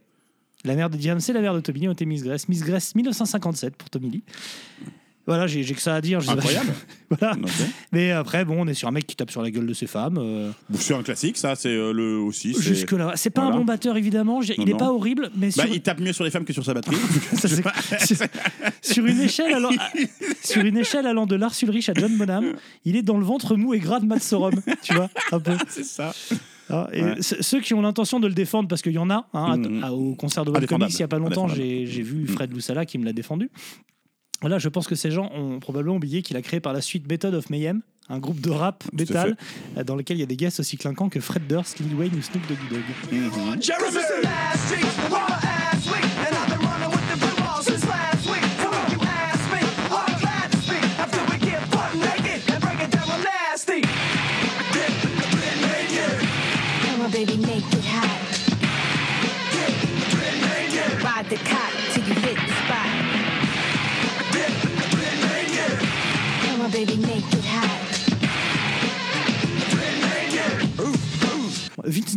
La 0.63 0.75
mère 0.75 0.89
de 0.89 0.98
Diams 0.98 1.20
et 1.27 1.34
la 1.34 1.41
mère 1.41 1.53
de 1.53 1.60
Tommy 1.60 1.82
Lee 1.82 1.88
ont 1.89 1.91
été 1.94 2.05
Miss 2.05 2.24
Grèce. 2.24 2.50
Miss 2.50 2.63
Grèce 2.63 2.96
1957 2.96 3.75
pour 3.75 3.89
Tommy 3.91 4.10
Lee. 4.10 4.24
Voilà, 5.27 5.48
j'ai 5.48 5.63
que 5.65 5.82
ça 5.82 5.96
à 5.96 6.01
dire. 6.01 6.20
Incroyable. 6.29 6.72
voilà. 7.10 7.34
Ok. 7.36 7.50
Mais 7.91 8.12
après, 8.12 8.46
bon, 8.46 8.58
on 8.60 8.67
est 8.67 8.75
sur 8.75 8.88
un 8.88 8.91
mec 8.91 9.08
qui 9.08 9.15
tape 9.15 9.32
sur 9.32 9.41
la 9.41 9.50
gueule 9.50 9.65
de 9.65 9.74
ses 9.74 9.88
femmes. 9.88 10.17
euh, 10.20 10.51
C'est 10.75 10.94
un 10.94 11.01
classique, 11.01 11.38
ça, 11.38 11.55
c'est 11.55 11.70
euh, 11.70 11.91
le 11.94 12.17
aussi. 12.20 12.55
Jusque 12.60 12.91
là, 12.91 13.13
c'est 13.15 13.32
pas 13.32 13.41
Voilà. 13.41 13.55
un 13.55 13.60
bon 13.60 13.65
batteur 13.65 13.98
évidemment. 13.98 14.39
Non, 14.41 14.46
Il 14.58 14.70
est 14.70 14.74
non. 14.74 14.77
pas 14.77 14.91
horrible, 14.91 15.32
mais 15.36 15.50
sur, 15.50 15.63
Bah, 15.63 15.70
il 15.74 15.82
tape 15.82 16.00
mieux 16.00 16.13
sur 16.13 16.24
les 16.25 16.29
femmes 16.29 16.46
que 16.46 16.53
sur 16.53 16.63
sa 16.63 16.74
batterie. 16.75 16.96
ça, 17.34 17.48
sur- 17.48 18.17
sur 18.82 19.05
une 19.08 19.20
échelle 19.22 19.53
allant, 19.53 19.70
sur 20.44 20.63
une 20.63 20.77
échelle 20.77 21.08
allant 21.08 21.25
de 21.25 21.36
Lars 21.36 21.55
Ulrich 21.63 21.89
à 21.89 21.94
John 21.96 22.15
Bonham, 22.17 22.53
il 22.86 22.96
est 22.96 23.01
dans 23.03 23.17
le 23.17 23.25
ventre 23.25 23.55
mou 23.55 23.74
et 23.74 23.79
gras 23.79 24.00
de 24.00 24.05
Matt 24.05 24.22
Sorum, 24.22 24.62
tu 24.84 24.94
vois, 24.94 25.10
un 25.32 25.39
peu. 25.39 25.53
c'est 25.70 25.84
ça. 25.86 26.13
Ah, 26.70 26.88
et 26.94 27.03
Ouais. 27.03 27.15
Ceux 27.22 27.61
qui 27.61 27.74
ont 27.74 27.81
l'intention 27.81 28.20
de 28.20 28.27
le 28.27 28.33
défendre, 28.33 28.68
parce 28.68 28.81
qu'il 28.81 28.94
y 28.94 28.98
en 29.00 29.09
a, 29.09 29.27
hein, 29.33 29.61
à- 29.81 29.88
à- 29.88 29.92
au 29.92 30.16
concert 30.16 30.46
de. 30.46 30.51
Comics 30.66 30.94
il 30.94 31.00
y 31.00 31.03
a 31.03 31.07
pas 31.07 31.20
longtemps, 31.20 31.48
j'ai 31.48 31.83
vu 31.85 32.27
Fred 32.27 32.51
Loussala 32.53 32.85
qui 32.85 32.98
me 33.00 33.05
l'a 33.05 33.14
défendu. 33.14 33.50
Voilà, 34.41 34.59
je 34.59 34.69
pense 34.69 34.87
que 34.87 34.95
ces 34.95 35.11
gens 35.11 35.31
ont 35.33 35.59
probablement 35.59 35.95
oublié 35.95 36.21
qu'il 36.21 36.37
a 36.37 36.41
créé 36.41 36.59
par 36.59 36.74
la 36.74 36.81
suite 36.81 37.07
Method 37.09 37.33
of 37.33 37.50
Mayhem, 37.50 37.81
un 38.09 38.19
groupe 38.19 38.39
de 38.41 38.51
rap 38.51 38.83
metal 38.93 39.37
euh, 39.77 39.83
dans 39.83 39.95
lequel 39.95 40.17
il 40.17 40.19
y 40.19 40.24
a 40.24 40.27
des 40.27 40.35
guests 40.35 40.59
aussi 40.59 40.77
clinquants 40.77 41.09
que 41.09 41.19
Fred 41.19 41.48
Durst, 41.48 41.79
Lil 41.79 41.95
Wayne 41.95 42.13
ou 42.15 42.21
Snoop 42.21 42.43
Doggy 42.48 42.67
Dogg. 42.69 42.83
Come 43.77 45.04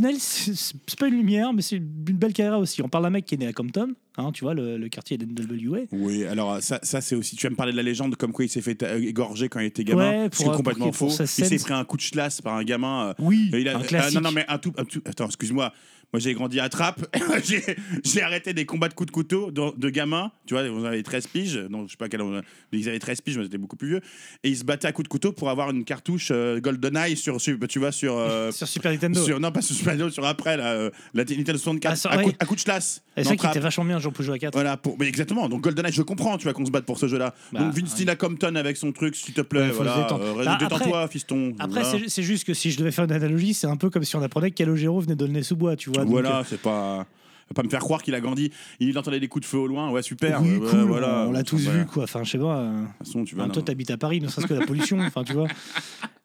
Neil, 0.01 0.17
c'est 0.19 0.99
pas 0.99 1.09
une 1.09 1.15
lumière, 1.17 1.53
mais 1.53 1.63
c'est 1.63 1.77
une 1.77 1.85
belle 1.87 2.33
carrière 2.33 2.59
aussi. 2.59 2.83
On 2.83 2.89
parle 2.89 3.05
d'un 3.05 3.11
mec 3.11 3.25
qui 3.27 3.35
est 3.35 3.39
né 3.39 3.47
à 3.47 3.53
Compton, 3.53 3.95
hein, 4.17 4.31
tu 4.33 4.45
vois, 4.45 4.55
le, 4.55 4.77
le 4.79 4.89
quartier 4.89 5.19
d'NWA. 5.19 5.81
Oui, 5.93 6.25
alors 6.25 6.63
ça, 6.63 6.79
ça 6.83 7.01
c'est 7.01 7.15
aussi. 7.15 7.37
Tu 7.37 7.47
vas 7.47 7.51
me 7.51 7.57
parler 7.57 7.73
de 7.73 7.77
la 7.77 7.83
légende, 7.83 8.17
comme 8.17 8.33
quoi 8.33 8.45
il 8.45 8.49
s'est 8.49 8.61
fait 8.61 8.83
euh, 8.83 8.99
égorger 9.01 9.49
quand 9.49 9.61
il 9.61 9.67
était 9.67 9.85
gamin. 9.85 10.11
Ouais, 10.25 10.29
c'est 10.33 10.45
pour- 10.45 10.57
complètement 10.57 10.87
pour- 10.91 11.13
faux. 11.13 11.23
Il 11.23 11.27
s'est 11.29 11.57
pris 11.59 11.73
un 11.75 11.85
coup 11.85 11.97
de 11.97 12.03
chlasse 12.03 12.41
par 12.41 12.55
un 12.57 12.65
gamin. 12.65 13.09
euh, 13.09 13.15
Oui, 13.19 13.51
il 13.53 13.69
a- 13.69 13.77
un 13.77 13.81
euh, 13.81 13.85
classique. 13.85 14.15
non, 14.15 14.21
non, 14.23 14.33
mais 14.33 14.45
un 14.49 14.59
tout. 14.59 14.73
un 14.79 14.85
tout- 14.85 15.03
attends, 15.05 15.27
excuse-moi. 15.27 15.73
Moi, 16.13 16.21
j'ai 16.21 16.33
grandi 16.33 16.59
à 16.59 16.69
Trappes. 16.71 17.05
j'ai 18.05 18.23
arrêté 18.23 18.55
des 18.55 18.65
combats 18.65 18.89
de 18.89 18.95
coups 18.95 19.09
de 19.09 19.13
couteau 19.13 19.51
de, 19.51 19.77
de 19.77 19.91
gamins. 19.91 20.33
Tu 20.47 20.55
vois, 20.55 20.67
vous 20.69 20.85
avez 20.85 21.03
13 21.03 21.27
piges. 21.27 21.59
Non, 21.71 21.87
je 21.87 21.91
sais 21.93 21.97
pas 21.99 22.09
quel 22.09 22.23
mais 22.23 22.41
Ils 22.73 22.89
avaient 22.89 22.99
13 22.99 23.21
piges, 23.21 23.37
mais 23.37 23.45
ils 23.45 23.47
étaient 23.49 23.59
beaucoup 23.59 23.77
plus 23.77 23.89
vieux. 23.89 24.01
Et 24.43 24.49
ils 24.49 24.57
se 24.57 24.65
battaient 24.65 24.87
à 24.89 24.93
coups 24.93 25.05
de 25.05 25.09
couteau 25.11 25.33
pour 25.33 25.51
avoir 25.51 25.71
une 25.71 25.85
cartouche 25.85 26.29
euh, 26.31 26.61
GoldenEye 26.61 27.17
sur, 27.17 27.41
sur- 27.41 27.59
tu 27.69 27.79
vois, 27.79 27.93
sur. 27.93 28.17
euh, 28.17 28.51
Sur 28.53 28.67
Super 28.67 28.91
Nintendo. 28.93 29.23
sur- 29.23 29.39
non, 29.39 29.53
pas 29.53 29.61
sur 29.61 29.77
Super 29.77 29.93
Nintendo, 29.95 30.11
sur 30.11 30.25
après, 30.25 30.57
là, 30.57 30.73
euh, 30.73 30.91
la 31.13 31.25
Nintendo 31.25 31.59
64, 31.59 31.93
Ah, 31.93 31.97
sur- 31.97 32.11
à, 32.11 32.23
coup, 32.23 32.33
à 32.39 32.47
coup 32.47 32.57
de 32.57 32.63
chlasse. 32.63 33.03
Et 33.17 33.25
c'est 33.25 33.31
qu'il 33.31 33.39
Trappes. 33.41 33.53
était 33.53 33.61
vachement 33.61 33.85
bien, 33.85 33.99
Jean 33.99 34.13
jouer 34.19 34.37
à 34.37 34.39
4. 34.39 34.55
Voilà, 34.55 34.77
pour... 34.77 34.97
mais 34.99 35.07
exactement. 35.09 35.49
Donc 35.49 35.61
GoldenEye, 35.63 35.93
je 35.93 36.03
comprends, 36.03 36.39
tu 36.39 36.45
vois, 36.45 36.53
qu'on 36.55 36.65
se 36.65 36.71
batte 36.71 36.87
pour 36.87 36.99
ce 36.99 37.07
jeu-là. 37.09 37.35
Bah, 37.53 37.61
Donc 37.61 37.75
Vince 37.75 37.99
ouais. 37.99 38.17
Compton 38.17 38.55
avec 38.55 38.77
son 38.77 38.93
truc, 38.93 39.15
s'il 39.15 39.35
te 39.35 39.41
plaît, 39.43 39.67
Ouais, 39.67 39.71
voilà. 39.73 40.07
Bah, 40.45 40.57
Détends-toi, 40.61 41.09
fiston. 41.09 41.55
Après, 41.59 41.83
voilà, 41.83 41.99
c'est- 42.09 42.23
juste 42.23 42.45
que 42.45 42.55
si 42.55 42.71
je 42.71 42.79
devais 42.79 42.93
faire 42.93 43.05
une 43.05 43.13
analogie, 43.13 43.53
c'est 43.55 43.67
un 43.67 43.77
peu 43.77 43.91
comme 43.91 44.05
si 44.05 44.17
on 44.17 44.23
apprenait 44.23 44.51
que 44.51 44.57
Calogero 44.57 45.01
venait 45.01 45.17
de 45.17 45.25
le 45.27 45.33
nez 45.33 45.43
sous 45.43 45.57
bois, 45.57 45.77
tu 45.77 45.91
vois. 45.91 45.98
Voilà, 46.05 46.39
euh, 46.41 46.45
c'est 46.47 46.61
pas. 46.61 47.07
Pas 47.55 47.63
me 47.63 47.71
faire 47.71 47.81
croire 47.81 48.03
qu'il 48.03 48.15
a 48.15 48.21
grandi, 48.21 48.53
il 48.79 48.99
entendait 48.99 49.21
des 49.21 49.29
coups 49.29 49.43
de 49.47 49.49
feu 49.49 49.57
au 49.57 49.67
loin, 49.67 49.91
ouais 49.91 50.03
super. 50.03 50.43
oui, 50.43 50.59
voilà. 50.87 51.25
on 51.27 51.33
l'a 51.33 51.43
tous 51.43 51.57
Voilà. 51.57 51.79
vu, 51.79 51.87
quoi. 51.87 52.03
Enfin, 52.05 52.23
je 52.23 52.33
sais 52.33 52.39
pas. 52.39 52.59
euh, 52.59 52.83
De 52.83 52.87
toute 52.99 53.07
façon, 53.07 53.25
tu 53.25 53.35
enfin, 53.37 53.47
vas. 53.47 53.53
toi, 53.55 53.63
t'habites 53.63 53.91
à 53.91 53.97
Paris, 53.97 54.21
ne 54.21 54.29
serait-ce 54.29 54.47
que 54.47 54.53
la 54.53 54.67
pollution, 54.67 55.01
enfin, 55.01 55.25
tu 55.25 55.33
vois. 55.33 55.47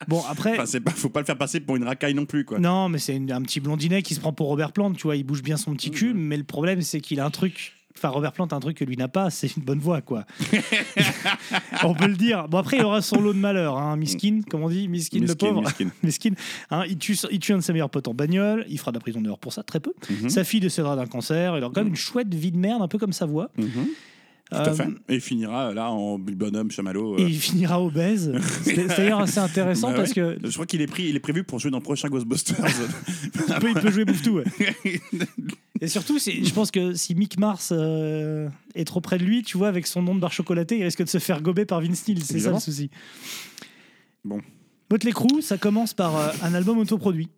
Bon, 0.10 0.22
après. 0.30 0.52
Enfin, 0.52 0.66
c'est 0.66 0.82
pas, 0.82 0.92
faut 0.92 1.08
pas 1.08 1.22
le 1.22 1.26
faire 1.26 1.38
passer 1.38 1.62
pour 1.62 1.78
une 1.78 1.86
racaille 1.86 2.14
non 2.14 2.26
plus, 2.26 2.44
quoi. 2.44 2.60
Non, 2.60 2.90
mais 2.90 2.98
c'est 3.00 3.16
un 3.32 3.42
petit 3.42 3.62
blondinet 3.62 4.02
qui 4.02 4.16
se 4.16 4.20
prend 4.20 4.34
pour 4.34 4.48
Robert 4.48 4.74
Plante, 4.74 4.98
tu 4.98 5.04
vois, 5.04 5.16
il 5.16 5.24
bouge 5.24 5.42
bien 5.44 5.56
son 5.56 5.74
petit 5.76 5.92
cul, 5.92 6.14
mais 6.14 6.36
le 6.36 6.44
problème 6.44 6.82
c'est 6.82 7.00
qu'il 7.00 7.22
a 7.22 7.26
un 7.26 7.32
truc. 7.32 7.74
Enfin, 8.04 8.12
Robert 8.14 8.34
Plante 8.34 8.52
a 8.52 8.58
un 8.58 8.60
truc 8.60 8.76
que 8.76 8.84
lui 8.84 8.98
n'a 8.98 9.08
pas, 9.08 9.30
c'est 9.30 9.56
une 9.56 9.64
bonne 9.64 9.80
voix, 9.80 10.02
quoi. 10.02 10.26
on 11.84 11.94
peut 11.94 12.08
le 12.08 12.18
dire. 12.18 12.50
Bon, 12.50 12.58
après, 12.58 12.76
il 12.76 12.84
aura 12.84 13.02
son 13.02 13.22
lot 13.22 13.32
de 13.32 13.40
malheur, 13.40 13.78
hein. 13.78 13.96
Miskin, 13.96 14.42
comme 14.50 14.62
on 14.62 14.68
dit, 14.68 14.90
Miskin, 14.90 15.22
le 15.22 15.34
pauvre. 15.36 15.62
miskin. 15.62 15.90
Miskin. 16.04 16.32
Hein, 16.70 16.84
il, 16.90 16.98
tue, 16.98 17.18
il 17.32 17.40
tue 17.40 17.54
un 17.54 17.60
de 17.60 17.62
ses 17.64 17.72
meilleurs 17.72 17.90
potes 17.90 18.10
en 18.10 18.14
bagnole, 18.14 18.66
il 18.68 18.78
fera 18.78 18.92
de 18.92 18.98
la 18.98 19.00
prison 19.00 19.22
d'heure 19.22 19.40
pour 19.40 19.54
ça, 19.54 19.64
très 19.64 19.80
peu. 19.80 19.94
Mhm. 20.10 20.30
Sa 20.30 20.44
fille 20.44 20.60
décédera 20.60 20.98
d'un 20.98 21.06
cancer, 21.06 21.58
il 21.58 21.64
a 21.64 21.68
quand 21.68 21.78
même 21.78 21.88
une 21.88 21.96
chouette 21.96 22.34
vie 22.34 22.52
de 22.52 22.58
merde, 22.58 22.82
un 22.82 22.90
peu 22.90 22.98
comme 22.98 23.14
sa 23.14 23.26
voix. 23.26 23.52
Mhm. 23.58 23.88
Tout 24.54 24.60
à 24.60 24.70
Euh, 24.70 24.74
fait. 24.76 24.88
Et 25.10 25.16
il 25.16 25.22
finira 25.22 25.74
là 25.74 25.92
en 25.92 26.18
bonhomme 26.20 26.72
chamallow. 26.72 27.18
Et 27.18 27.24
euh. 27.24 27.30
il 27.30 27.40
finira 27.40 27.82
obèse. 27.82 28.32
C'est 28.64 28.86
d'ailleurs 28.88 29.20
assez 29.22 29.40
intéressant 29.40 29.90
Bah 29.92 29.98
parce 29.98 30.10
ouais. 30.12 30.38
que 30.40 30.48
Je 30.48 30.54
crois 30.54 30.66
qu'il 30.66 30.82
est, 30.82 30.88
pris, 30.88 31.04
il 31.10 31.16
est 31.16 31.20
prévu 31.20 31.44
pour 31.44 31.60
jouer 31.60 31.72
dans 31.72 31.78
le 31.78 31.84
prochain 31.84 32.08
Ghostbusters. 32.10 32.56
il 33.24 33.32
peut, 33.32 33.68
il 33.70 33.82
peut 33.82 33.92
jouer 33.92 34.06
bouffe-tout. 34.06 34.36
ouais. 34.36 34.44
Et 35.82 35.88
surtout, 35.88 36.18
je 36.18 36.54
pense 36.54 36.72
que 36.72 36.94
si 36.94 37.14
Mick 37.16 37.38
Mars 37.38 37.74
euh, 37.76 38.48
est 38.76 38.86
trop 38.86 39.02
près 39.02 39.18
de 39.18 39.24
lui, 39.26 39.44
tu 39.44 39.58
vois, 39.58 39.68
avec 39.68 39.86
son 39.86 40.02
nom 40.02 40.16
de 40.16 40.20
barre 40.22 40.32
chocolatée, 40.32 40.78
il 40.78 40.84
risque 40.84 41.04
de 41.04 41.10
se 41.10 41.18
faire 41.18 41.42
gober 41.42 41.66
par 41.66 41.82
Vince 41.82 42.08
Neil. 42.08 42.22
C'est 42.22 42.40
ça 42.40 42.52
le 42.52 42.60
souci. 42.60 42.90
Bon. 44.24 44.40
Motley 44.90 45.12
Crue, 45.12 45.42
ça 45.42 45.58
commence 45.58 45.94
par 45.94 46.16
euh, 46.16 46.30
un 46.44 46.54
album 46.54 46.78
autoproduit. 46.78 47.30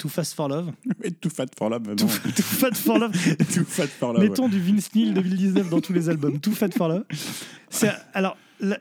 Too 0.00 0.08
Fast 0.08 0.34
for 0.34 0.48
Love. 0.48 0.72
Et 1.04 1.10
Too 1.12 1.28
Fat 1.30 1.46
for 1.58 1.68
Love. 1.68 1.82
Too. 1.94 2.06
Too 2.06 2.42
Fat 2.42 2.74
for 2.74 2.98
Love. 2.98 3.12
Too 3.52 3.64
Fat 3.64 3.86
for 3.86 4.14
Love. 4.14 4.22
Mettons 4.22 4.48
du 4.48 4.58
Vince 4.58 4.88
Neil 4.94 5.12
2019 5.12 5.68
dans 5.68 5.80
tous 5.80 5.92
les 5.92 6.08
albums. 6.08 6.40
Too 6.40 6.52
Fat 6.52 6.70
for 6.76 6.88
Love. 6.88 7.04
C'est 7.68 7.90
alors 8.14 8.36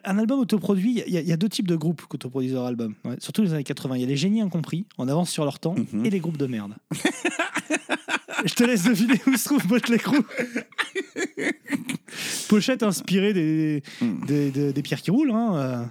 un 0.06 0.18
album 0.18 0.40
autoproduit. 0.40 1.04
Il 1.08 1.14
y, 1.14 1.18
a- 1.18 1.22
il 1.22 1.28
y 1.28 1.34
a 1.34 1.38
deux 1.38 1.50
types 1.50 1.68
de 1.68 1.76
groupes 1.76 2.02
qui 2.10 2.16
autoproduisent 2.16 2.54
leur 2.54 2.66
album. 2.66 2.96
Ouais, 3.04 3.18
surtout 3.20 3.42
les 3.42 3.54
années 3.54 3.64
80. 3.66 3.96
Il 3.98 4.02
y 4.02 4.06
a 4.06 4.08
les 4.08 4.18
génies 4.18 4.42
incompris, 4.42 4.86
en 4.98 5.08
avance 5.10 5.30
sur 5.30 5.44
leur 5.44 5.60
temps, 5.60 5.76
Mhm. 5.94 6.06
et 6.06 6.10
les 6.10 6.20
groupes 6.20 6.38
de 6.38 6.48
merde. 6.48 6.74
Je 8.46 8.54
te 8.54 8.64
laisse 8.64 8.84
deviner 8.86 9.20
où 9.28 9.36
se 9.36 9.44
trouve 9.46 9.68
Motley 9.68 9.98
Crue. 9.98 10.22
Pochette 12.48 12.84
inspirée 12.84 13.34
des, 13.34 13.84
des, 14.28 14.52
des- 14.52 14.74
des 14.74 14.82
pierres 14.82 15.02
qui 15.02 15.12
roulent. 15.12 15.32
hein, 15.32 15.56
euh, 15.56 15.86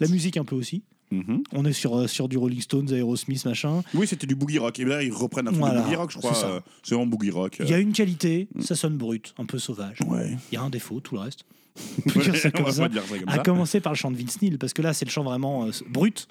La 0.00 0.08
musique 0.08 0.36
un 0.36 0.44
peu 0.44 0.54
aussi. 0.54 0.82
Mhm. 1.10 1.44
On 1.52 1.64
est 1.64 1.72
sur, 1.72 1.96
euh, 1.96 2.06
sur 2.06 2.28
du 2.28 2.36
Rolling 2.38 2.60
Stones, 2.60 2.92
Aerosmith, 2.92 3.44
machin. 3.44 3.82
Oui, 3.94 4.06
c'était 4.06 4.26
du 4.26 4.34
boogie 4.34 4.58
rock. 4.58 4.78
Et 4.80 4.84
là, 4.84 5.02
ils 5.02 5.12
reprennent 5.12 5.46
un 5.46 5.50
truc 5.50 5.60
Voilà, 5.60 5.80
de 5.80 5.84
boogie 5.84 5.96
rock, 5.96 6.10
je 6.10 6.18
crois. 6.18 6.34
c'est 6.34 6.46
euh, 6.46 6.60
C'est 6.82 6.94
vraiment 6.94 7.06
boogie 7.10 7.30
rock. 7.30 7.56
Il 7.60 7.68
y 7.68 7.74
a 7.74 7.78
une 7.78 7.92
qualité, 7.92 8.48
ça 8.60 8.74
sonne 8.74 8.96
brut, 8.96 9.34
un 9.38 9.44
peu 9.44 9.58
sauvage. 9.58 9.98
Ouais. 10.08 10.36
Il 10.50 10.54
y 10.54 10.58
a 10.58 10.62
un 10.62 10.70
défaut, 10.70 11.00
tout 11.00 11.14
le 11.14 11.20
reste. 11.20 11.44
On 12.06 12.10
peut 12.10 12.20
dire 12.22 12.36
ça 12.36 12.48
On 12.48 12.56
comme 12.56 12.64
va 12.66 12.72
ça. 12.72 12.82
pas 12.82 12.88
dire 12.88 13.02
ça 13.04 13.18
comme 13.18 13.28
À 13.28 13.36
ça. 13.36 13.42
commencer 13.42 13.80
par 13.80 13.92
le 13.92 13.96
chant 13.96 14.10
de 14.10 14.16
Vince 14.16 14.40
Neil, 14.42 14.56
parce 14.58 14.72
que 14.72 14.82
là, 14.82 14.92
c'est 14.92 15.04
le 15.04 15.10
chant 15.10 15.24
vraiment 15.24 15.66
euh, 15.66 15.70
brut. 15.88 16.26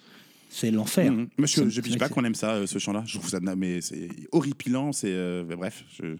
C'est 0.49 0.69
l'enfer. 0.71 1.11
Mhm. 1.11 1.27
Moi, 1.37 1.47
je, 1.47 1.67
je 1.69 1.81
pige 1.81 1.97
pas 1.97 2.09
qu'on 2.09 2.23
aime 2.25 2.35
ça, 2.35 2.51
euh, 2.51 2.67
ce 2.67 2.77
chant-là. 2.77 3.03
Je 3.07 3.17
trouve 3.17 3.29
ça, 3.29 3.39
mais 3.57 3.81
c'est 3.81 4.09
horripilant. 4.31 4.91
C'est 4.91 5.07
euh, 5.11 5.43
bref. 5.57 5.83
je- 5.99 6.15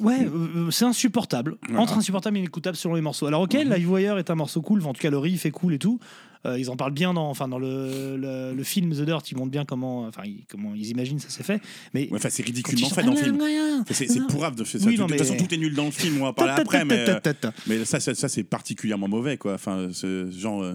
Ouais, 0.00 0.26
euh, 0.26 0.70
c'est 0.70 0.84
insupportable. 0.84 1.56
Voilà. 1.66 1.80
Entre 1.82 1.96
insupportable 1.98 2.36
et 2.36 2.40
inécoutable 2.40 2.76
selon 2.76 2.94
les 2.94 3.00
morceaux. 3.00 3.26
Alors, 3.26 3.42
ok, 3.42 3.54
Mhm. 3.54 3.72
Live 3.74 3.90
Wire 3.90 4.18
est 4.18 4.30
un 4.30 4.34
morceau 4.34 4.60
cool, 4.62 4.80
enfin, 4.80 4.90
en 4.90 4.92
tout 4.92 5.00
cas, 5.02 5.10
le 5.10 5.18
riff 5.18 5.46
est 5.46 5.50
cool 5.50 5.74
et 5.74 5.78
tout. 5.78 5.98
Euh, 6.46 6.58
ils 6.58 6.68
en 6.68 6.76
parlent 6.76 6.92
bien 6.92 7.14
dans, 7.14 7.30
enfin, 7.30 7.48
dans 7.48 7.58
le, 7.58 8.16
le, 8.18 8.52
le 8.54 8.62
film 8.64 8.90
The 8.92 9.00
Dirt, 9.00 9.22
ils 9.30 9.36
montrent 9.36 9.50
bien 9.50 9.64
comment, 9.64 10.02
enfin, 10.06 10.22
ils, 10.26 10.44
comment 10.46 10.74
ils 10.74 10.88
imaginent 10.90 11.18
ça 11.18 11.30
s'est 11.30 11.42
fait. 11.42 11.62
Mais 11.94 12.06
Ouais, 12.12 12.18
c'est 12.28 12.44
ridiculement 12.44 12.88
fait 12.90 13.02
dans 13.02 13.12
le 13.12 13.16
film. 13.16 13.38
Ah, 13.40 13.78
Enfin, 13.80 13.94
C'est 13.94 14.08
c'est 14.08 14.26
pourrave 14.26 14.54
de 14.54 14.62
faire 14.64 14.78
ça. 14.80 14.86
Oui, 14.86 14.96
de 14.96 15.00
toute 15.00 15.10
mais- 15.10 15.16
façon, 15.18 15.36
tout 15.38 15.52
est 15.54 15.56
nul 15.56 15.74
dans 15.74 15.86
le 15.86 15.90
film. 15.90 16.18
On 16.18 16.24
va 16.24 16.28
en 16.28 16.32
parler 16.34 16.52
après, 16.52 16.84
mais, 16.84 17.08
euh, 17.08 17.18
mais 17.66 17.84
ça, 17.86 17.98
ça, 17.98 18.14
ça, 18.14 18.28
c'est 18.28 18.44
particulièrement 18.44 19.08
mauvais, 19.08 19.38
quoi. 19.38 19.54
Enfin, 19.54 19.88
ce 19.92 20.30
genre. 20.30 20.62
euh, 20.62 20.74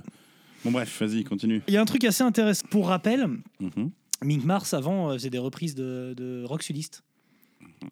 Bon, 0.66 0.72
bref, 0.72 1.02
vas-y, 1.02 1.24
continue. 1.24 1.62
Il 1.68 1.74
y 1.74 1.78
a 1.78 1.82
un 1.82 1.86
truc 1.86 2.04
assez 2.04 2.24
intéressant. 2.24 2.66
Pour 2.72 2.88
rappel, 2.88 3.28
Mhm. 3.60 3.92
Mink 4.24 4.44
Mars, 4.44 4.74
avant, 4.74 5.10
euh, 5.12 5.14
faisait 5.14 5.30
des 5.30 5.38
reprises 5.38 5.76
de, 5.76 6.14
de 6.18 6.44
rock 6.46 6.64
sudiste. 6.64 7.04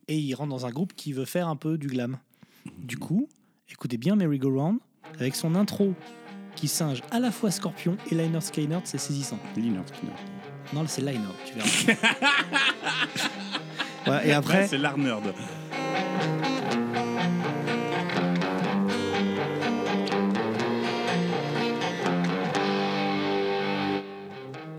Et 0.08 0.18
il 0.18 0.34
rentre 0.36 0.50
dans 0.50 0.66
un 0.66 0.72
groupe 0.72 0.94
qui 0.96 1.14
veut 1.14 1.26
faire 1.26 1.48
un 1.48 1.56
peu 1.56 1.78
du 1.78 1.88
glam. 1.88 2.18
Du 2.78 2.98
coup, 2.98 3.28
écoutez 3.70 3.98
bien 3.98 4.16
Merry 4.16 4.40
Go 4.40 4.50
Round, 4.50 4.80
avec 5.20 5.36
son 5.36 5.56
intro 5.56 5.94
qui 6.56 6.68
singe 6.68 7.02
à 7.12 7.20
la 7.20 7.32
fois 7.32 7.52
Scorpion 7.52 7.98
et 8.12 8.16
Liner 8.16 8.42
Skynyrd, 8.42 8.82
c'est 8.86 8.98
saisissant. 8.98 9.40
Liner 9.56 9.82
Skinner. 9.86 10.14
Non, 10.74 10.84
c'est 10.88 11.02
Liner, 11.02 11.28
tu 11.46 11.54
verras. 11.54 11.94
Ouais, 14.08 14.30
et 14.30 14.32
après, 14.32 14.68
c'est 14.68 14.78
l'art 14.78 14.98
nerd. 14.98 15.34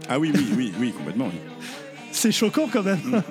Ah 0.08 0.18
oui, 0.18 0.32
oui, 0.34 0.46
oui, 0.56 0.72
oui, 0.80 0.92
complètement. 0.92 1.26
oui. 1.26 1.38
c'est 2.10 2.32
choquant 2.32 2.68
quand 2.72 2.82
même. 2.82 3.22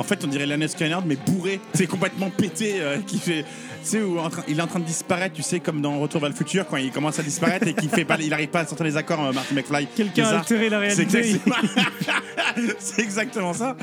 En 0.00 0.02
fait, 0.02 0.24
on 0.24 0.28
dirait 0.28 0.46
Lana 0.46 0.66
Skynyrd, 0.66 1.04
mais 1.06 1.16
bourré. 1.16 1.60
C'est 1.74 1.86
complètement 1.86 2.30
pété. 2.30 2.76
euh, 2.80 2.96
qui 3.06 3.18
fait, 3.18 3.42
tu 3.42 3.48
sais, 3.90 4.00
où 4.00 4.18
en 4.18 4.30
train- 4.30 4.42
il 4.48 4.58
est 4.58 4.62
en 4.62 4.66
train 4.66 4.78
de 4.80 4.84
disparaître, 4.84 5.34
tu 5.34 5.42
sais, 5.42 5.60
comme 5.60 5.82
dans 5.82 5.98
Retour 6.00 6.20
vers 6.22 6.30
le 6.30 6.34
futur, 6.34 6.66
quand 6.66 6.78
il 6.78 6.90
commence 6.90 7.18
à 7.18 7.22
disparaître 7.22 7.66
et 7.68 7.74
qu'il 7.74 7.90
fait 7.90 8.06
pas, 8.06 8.16
il 8.18 8.32
arrive 8.32 8.48
pas 8.48 8.60
à 8.60 8.66
sortir 8.66 8.86
les 8.86 8.96
accords, 8.96 9.22
euh, 9.22 9.32
Martin 9.32 9.54
McFly. 9.54 9.86
Quelqu'un 9.94 10.24
a 10.24 10.38
altéré 10.38 10.70
la 10.70 10.90
C'est 10.90 11.02
réalité. 11.04 11.18
exactement... 11.18 11.56
C'est 12.78 13.02
exactement 13.02 13.52
ça. 13.52 13.76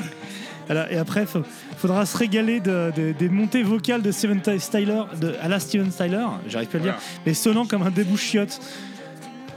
Voilà, 0.66 0.92
et 0.92 0.96
après, 0.98 1.22
il 1.34 1.42
faudra 1.78 2.04
se 2.04 2.16
régaler 2.16 2.60
de- 2.60 2.92
de- 2.94 3.12
des 3.12 3.28
montées 3.28 3.62
vocales 3.62 4.02
de 4.02 4.10
Steven 4.12 4.40
Ty- 4.42 4.60
Styler, 4.60 5.02
de, 5.20 5.34
à 5.40 5.48
la 5.48 5.60
Steven 5.60 5.88
Tyler, 5.88 6.26
j'arrive 6.48 6.68
plus 6.68 6.78
à 6.78 6.82
le 6.82 6.90
dire, 6.90 6.98
mais 7.24 7.32
sonnant 7.32 7.64
comme 7.64 7.82
un 7.82 7.90
débouchiote. 7.90 8.60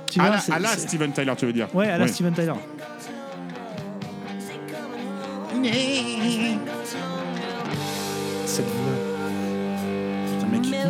Tu 0.09 0.19
À 0.19 0.23
vois, 0.23 0.31
la, 0.35 0.39
c'est- 0.39 0.51
à 0.53 0.59
la 0.59 0.69
c'est- 0.69 0.87
Steven 0.87 1.11
Tyler, 1.11 1.33
tu 1.37 1.45
veux 1.47 1.53
dire 1.53 1.73
Ouais, 1.75 1.87
à 1.89 1.97
la 1.97 2.05
Oui. 2.05 2.11
Steven 2.11 2.33
Tyler. 2.33 2.53
Cette 8.45 8.65
voix. 8.65 8.97
Putain, 10.49 10.81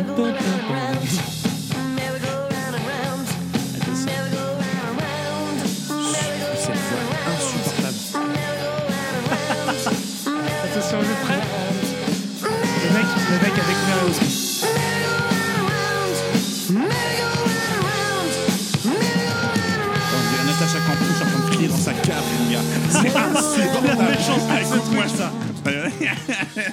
coupe-moi 24.70 25.08
ça. 25.08 25.32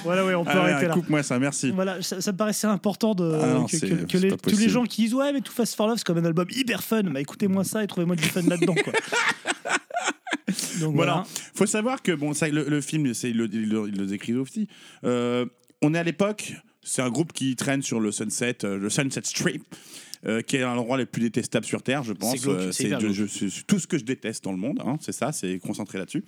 Voilà, 0.04 0.24
ouais, 0.26 0.34
on 0.34 0.44
peut 0.44 0.50
Allez, 0.50 0.72
arrêter 0.72 0.88
là. 0.88 0.94
Coupe-moi 0.94 1.22
ça, 1.22 1.38
merci. 1.38 1.70
Voilà, 1.70 2.02
ça, 2.02 2.20
ça 2.20 2.32
me 2.32 2.36
paraissait 2.36 2.66
important 2.66 3.14
de, 3.14 3.38
Ah 3.40 3.46
non, 3.54 3.66
que, 3.66 4.16
les- 4.18 4.36
tous 4.36 4.58
les 4.58 4.68
gens 4.68 4.84
qui 4.84 5.02
disent 5.02 5.14
Ouais, 5.14 5.32
mais 5.32 5.40
Too 5.40 5.52
Fast 5.52 5.76
for 5.76 5.86
Love, 5.86 5.98
c'est 5.98 6.04
comme 6.04 6.18
un 6.18 6.24
album 6.24 6.46
hyper 6.50 6.82
fun. 6.82 7.02
Bah 7.04 7.20
écoutez-moi 7.20 7.64
ça 7.64 7.84
et 7.84 7.86
trouvez-moi 7.86 8.16
du 8.16 8.24
fun 8.24 8.42
là-dedans. 8.42 8.74
Quoi. 8.74 8.92
Donc 10.80 10.94
Voilà. 10.94 11.12
voilà. 11.12 11.26
Faut 11.54 11.66
savoir 11.66 12.02
que 12.02 12.12
bon, 12.12 12.32
ça, 12.34 12.48
le, 12.48 12.64
le 12.68 12.80
film, 12.80 13.14
c'est 13.14 13.30
il 13.30 13.36
le, 13.36 13.46
le- 13.46 13.88
il 13.88 13.96
le 13.98 14.06
décrit 14.06 14.34
aussi. 14.34 14.66
Euh, 15.04 15.46
on 15.82 15.94
est 15.94 15.98
à 15.98 16.02
l'époque. 16.04 16.54
C'est 16.82 17.02
un 17.02 17.10
groupe 17.10 17.32
qui 17.32 17.54
traîne 17.56 17.82
sur 17.82 18.00
le 18.00 18.10
Sunset, 18.10 18.64
euh, 18.64 18.78
le 18.78 18.88
Sunset 18.90 19.20
Strip. 19.24 19.62
Euh, 20.26 20.42
qui 20.42 20.56
est 20.56 20.62
un 20.62 20.76
endroit 20.76 20.96
le 20.98 21.06
plus 21.06 21.22
détestable 21.22 21.64
sur 21.64 21.82
Terre, 21.82 22.02
je 22.02 22.12
pense. 22.12 22.36
C'est 22.38 22.48
Euh, 22.92 23.12
je- 23.12 23.24
je- 23.26 23.62
tout 23.66 23.78
ce 23.78 23.86
que 23.86 23.96
je 23.98 24.04
déteste 24.04 24.44
dans 24.44 24.52
le 24.52 24.58
monde, 24.58 24.80
hein, 24.84 24.96
c'est 25.00 25.12
ça, 25.12 25.32
c'est 25.32 25.58
concentré 25.58 25.98
là-dessus. 25.98 26.22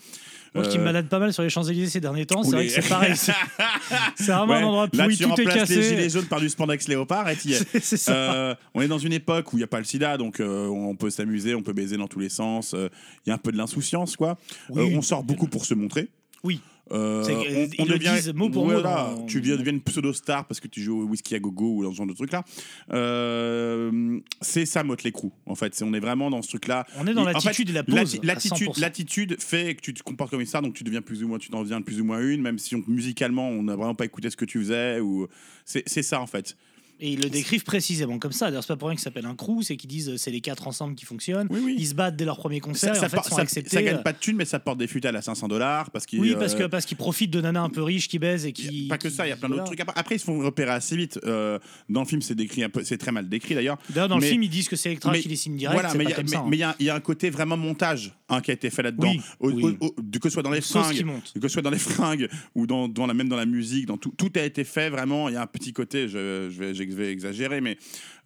Moi 0.54 0.66
qui 0.66 0.76
me 0.78 0.82
Euh, 0.82 0.86
balade 0.86 1.08
pas 1.08 1.18
mal 1.18 1.32
sur 1.32 1.42
les 1.42 1.50
Champs-Élysées 1.50 1.90
ces 1.90 2.00
derniers 2.00 2.26
temps, 2.26 2.42
c'est 2.42 2.50
vrai 2.52 2.62
les- 2.64 2.68
que 2.68 2.82
c'est 2.82 2.88
pareil. 2.88 3.14
C'est 3.16 3.32
vraiment 4.32 4.54
un 4.54 4.62
endroit 4.64 4.88
là, 4.92 5.08
tu 5.08 5.16
tout 5.16 5.22
est 5.22 5.26
remplaces 5.26 5.68
les 5.70 5.82
gilets 5.82 5.96
cassé. 5.96 6.10
jaunes 6.10 6.26
par 6.26 6.40
du 6.40 6.48
spandex 6.48 6.88
léopard 6.88 7.28
et. 7.30 7.36
C'est- 7.80 7.96
ça. 7.96 8.12
Euh, 8.34 8.54
on 8.74 8.80
est 8.82 8.88
dans 8.88 8.98
une 8.98 9.12
époque 9.12 9.52
où 9.52 9.56
il 9.56 9.60
n'y 9.60 9.64
a 9.64 9.68
pas 9.68 9.78
le 9.78 9.84
sida, 9.84 10.16
donc 10.16 10.40
euh, 10.40 10.66
on 10.68 10.94
peut 10.96 11.10
s'amuser, 11.10 11.54
on 11.54 11.62
peut 11.62 11.72
baiser 11.72 11.96
dans 11.96 12.08
tous 12.08 12.18
les 12.20 12.28
sens. 12.28 12.74
euh, 12.74 12.88
Il 13.26 13.30
y 13.30 13.32
a 13.32 13.34
un 13.34 13.38
peu 13.38 13.52
de 13.52 13.56
l'insouciance, 13.56 14.16
quoi. 14.16 14.38
Oui. 14.70 14.82
Euh, 14.92 14.96
on 14.98 15.02
sort 15.02 15.22
beaucoup 15.22 15.46
pour 15.48 15.64
se 15.66 15.74
montrer. 15.74 16.08
Oui. 16.44 16.60
Euh, 16.92 17.66
on, 17.78 17.84
disent 17.96 18.32
mot 18.34 18.50
pour 18.50 18.64
mot 18.66 18.72
voilà, 18.72 19.14
dans- 19.16 19.26
tu 19.26 19.40
viens- 19.40 19.56
deviens 19.56 19.72
une 19.72 19.80
pseudo-star 19.80 20.46
parce 20.46 20.60
que 20.60 20.68
tu 20.68 20.82
joues 20.82 21.00
au 21.02 21.04
whisky 21.06 21.34
à 21.34 21.38
gogo 21.38 21.76
ou 21.76 21.84
dans 21.84 21.90
ce 21.92 21.96
genre 21.96 22.06
de 22.06 22.12
truc-là. 22.12 22.44
Euh, 22.92 24.18
c'est 24.40 24.66
ça, 24.66 24.82
Motley 24.84 25.12
Crue, 25.12 25.30
en 25.46 25.54
fait. 25.54 25.80
On 25.84 25.94
est 25.94 26.00
vraiment 26.00 26.30
dans 26.30 26.42
ce 26.42 26.48
truc-là. 26.48 26.86
On 26.98 27.06
est 27.06 27.14
dans 27.14 27.24
l'attitude 27.24 27.70
et 27.70 27.72
la 27.72 27.82
pose. 27.84 28.18
L'attitude, 28.22 28.68
100%. 28.68 28.80
l'attitude 28.80 29.36
fait 29.40 29.74
que 29.74 29.80
tu 29.80 29.94
te 29.94 30.02
comportes 30.02 30.30
comme 30.30 30.40
une 30.40 30.46
star, 30.46 30.62
donc 30.62 30.74
tu 30.74 30.84
deviens 30.84 31.02
plus 31.02 31.22
ou 31.24 31.28
moins, 31.28 31.38
tu 31.38 31.48
t'en 31.50 31.62
deviens 31.62 31.80
plus 31.82 32.00
ou 32.00 32.04
moins 32.04 32.20
une, 32.20 32.40
même 32.42 32.58
si 32.58 32.74
on- 32.76 32.84
musicalement 32.86 33.48
on 33.48 33.62
n'a 33.62 33.76
vraiment 33.76 33.94
pas 33.94 34.04
écouté 34.04 34.30
ce 34.30 34.36
que 34.36 34.44
tu 34.44 34.58
faisais. 34.60 35.00
Ou 35.00 35.26
c'est 35.64 35.82
c'est 35.86 36.02
ça 36.02 36.20
en 36.20 36.26
fait. 36.26 36.56
Et 37.04 37.14
ils 37.14 37.20
le 37.20 37.28
décrivent 37.28 37.64
précisément 37.64 38.20
comme 38.20 38.30
ça. 38.30 38.46
D'ailleurs, 38.46 38.62
c'est 38.62 38.68
pas 38.68 38.76
pour 38.76 38.86
rien 38.86 38.94
qu'ils 38.94 39.02
s'appellent 39.02 39.26
un 39.26 39.34
crew, 39.34 39.62
c'est 39.62 39.76
qu'ils 39.76 39.90
disent 39.90 40.08
euh, 40.10 40.16
c'est 40.16 40.30
les 40.30 40.40
quatre 40.40 40.68
ensemble 40.68 40.94
qui 40.94 41.04
fonctionnent. 41.04 41.48
Oui, 41.50 41.58
oui. 41.64 41.74
Ils 41.76 41.88
se 41.88 41.94
battent 41.94 42.14
dès 42.14 42.24
leur 42.24 42.36
premier 42.38 42.60
concert 42.60 42.94
Ça, 42.94 43.06
et 43.06 43.08
ça 43.10 43.18
en 43.18 43.22
fait 43.22 43.28
sont 43.28 43.34
ça- 43.34 43.42
acceptés. 43.42 43.70
ça 43.70 43.82
gagne 43.82 43.96
euh, 43.96 44.02
pas 44.02 44.12
de 44.12 44.18
thunes, 44.18 44.36
mais 44.36 44.44
ça 44.44 44.60
porte 44.60 44.78
des 44.78 44.86
futales 44.86 45.16
à 45.16 45.20
500 45.20 45.48
dollars 45.48 45.90
parce 45.90 46.06
qu'ils. 46.06 46.20
Oui, 46.20 46.36
parce 46.38 46.54
que 46.54 46.62
euh, 46.62 46.68
parce 46.68 46.86
qu'ils 46.86 46.96
profitent 46.96 47.32
de 47.32 47.40
nanas 47.40 47.60
un 47.62 47.70
peu 47.70 47.82
riches 47.82 48.06
qui 48.08 48.20
baisent 48.20 48.46
et 48.46 48.52
qui. 48.52 48.86
pas 48.86 48.98
que 48.98 49.10
ça, 49.10 49.26
il 49.26 49.30
y 49.30 49.32
a 49.32 49.36
plein 49.36 49.48
d'autres 49.48 49.64
trucs. 49.64 49.80
Après, 49.80 50.14
ils 50.14 50.20
se 50.20 50.24
font 50.24 50.38
repérer 50.38 50.70
assez 50.70 50.96
vite. 50.96 51.18
Euh, 51.24 51.58
dans 51.88 52.02
le 52.02 52.06
film, 52.06 52.22
c'est 52.22 52.36
décrit 52.36 52.62
un 52.62 52.68
peu, 52.70 52.84
c'est 52.84 52.98
très 52.98 53.10
mal 53.10 53.28
décrit 53.28 53.56
d'ailleurs. 53.56 53.78
D'ailleurs, 53.90 54.08
dans 54.08 54.18
Mais- 54.18 54.26
le 54.26 54.30
film, 54.30 54.44
ils 54.44 54.48
disent 54.48 54.68
que 54.68 54.76
c'est 54.76 54.90
Electra 54.90 55.12
qui 55.18 55.28
les 55.28 55.34
signe 55.34 55.56
direct. 55.56 55.74
Voilà, 55.80 55.92
mais 55.94 56.04
il 56.04 56.12
hein. 56.12 56.48
il 56.52 56.58
y 56.58 56.62
a- 56.62 56.76
il 56.78 56.86
y, 56.86 56.90
a 56.90 56.94
un 56.94 57.00
côté 57.00 57.30
vraiment 57.30 57.56
montage 57.56 58.14
hein, 58.28 58.40
qui 58.40 58.52
a 58.52 58.54
été 58.54 58.70
fait 58.70 58.82
là-dedans. 58.84 59.12
Que 59.40 60.28
ce 60.28 60.30
soit 60.30 60.42
dans 60.44 60.50
les 60.50 60.60
fringues, 60.60 61.04
que 61.40 61.48
soit 61.48 61.62
dans 61.62 61.70
les 61.70 61.78
fringues 61.78 62.28
ou 62.54 62.68
dans, 62.68 62.86
dans 62.86 63.06
la, 63.06 63.14
même 63.14 63.28
dans 63.28 63.36
la 63.36 63.46
musique, 63.46 63.86
dans 63.86 63.96
tout, 63.96 64.12
tout 64.16 64.30
a 64.36 64.42
été 64.42 64.62
fait 64.62 64.88
vraiment. 64.88 65.28
Il 65.28 65.32
y 65.32 65.36
a 65.36 65.42
un 65.42 65.46
petit 65.46 65.72
côté, 65.72 66.06
je, 66.08 66.48
je 66.92 66.96
vais, 66.96 67.10
exagérer, 67.12 67.60
mais 67.60 67.76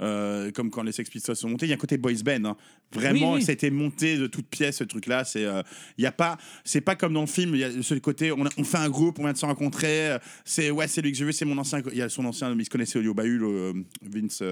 euh, 0.01 0.51
comme 0.53 0.71
quand 0.71 0.83
les 0.83 0.93
Sex 0.93 1.09
Pistols 1.11 1.37
sont 1.37 1.49
montés, 1.49 1.67
il 1.67 1.71
y 1.71 1.73
a 1.73 1.75
un 1.75 1.79
côté 1.79 1.97
boys 1.99 2.13
band. 2.25 2.45
hein. 2.45 2.57
Vraiment, 2.93 3.33
Oui, 3.33 3.39
oui. 3.39 3.43
ça 3.45 3.51
a 3.51 3.55
été 3.55 3.71
monté 3.71 4.17
de 4.17 4.27
toutes 4.27 4.49
pièces 4.49 4.77
ce 4.77 4.85
truc-là. 4.85 5.25
C'est, 5.25 5.45
euh, 5.45 5.63
il 5.99 6.05
y 6.05 6.07
a 6.07 6.13
pas, 6.13 6.37
c'est 6.65 6.81
pas 6.81 6.95
comme 6.95 7.13
dans 7.15 7.23
le 7.23 7.27
film. 7.27 7.55
Il 7.55 7.61
y 7.61 7.65
a 7.65 7.71
ce 7.83 7.95
côté, 7.95 8.31
on, 8.33 8.45
a- 8.47 8.51
on 8.59 8.65
fait 8.65 8.77
un 8.79 8.89
groupe, 8.91 9.19
on 9.19 9.23
vient 9.25 9.33
de 9.33 9.39
se 9.39 9.47
rencontrer. 9.47 10.11
euh, 10.13 10.19
C'est 10.45 10.71
ouais, 10.71 10.87
c'est 10.89 11.03
lui 11.03 11.13
que 11.13 11.33
c'est 11.33 11.45
mon 11.45 11.59
ancien. 11.59 11.81
Il 11.91 11.99
y 11.99 12.03
a 12.03 12.09
son 12.09 12.25
ancien, 12.25 12.55
ils 12.57 12.65
se 12.65 12.71
connaissaient 12.71 13.05
au 13.05 13.15
Bahul, 13.15 13.45
Vince. 14.03 14.43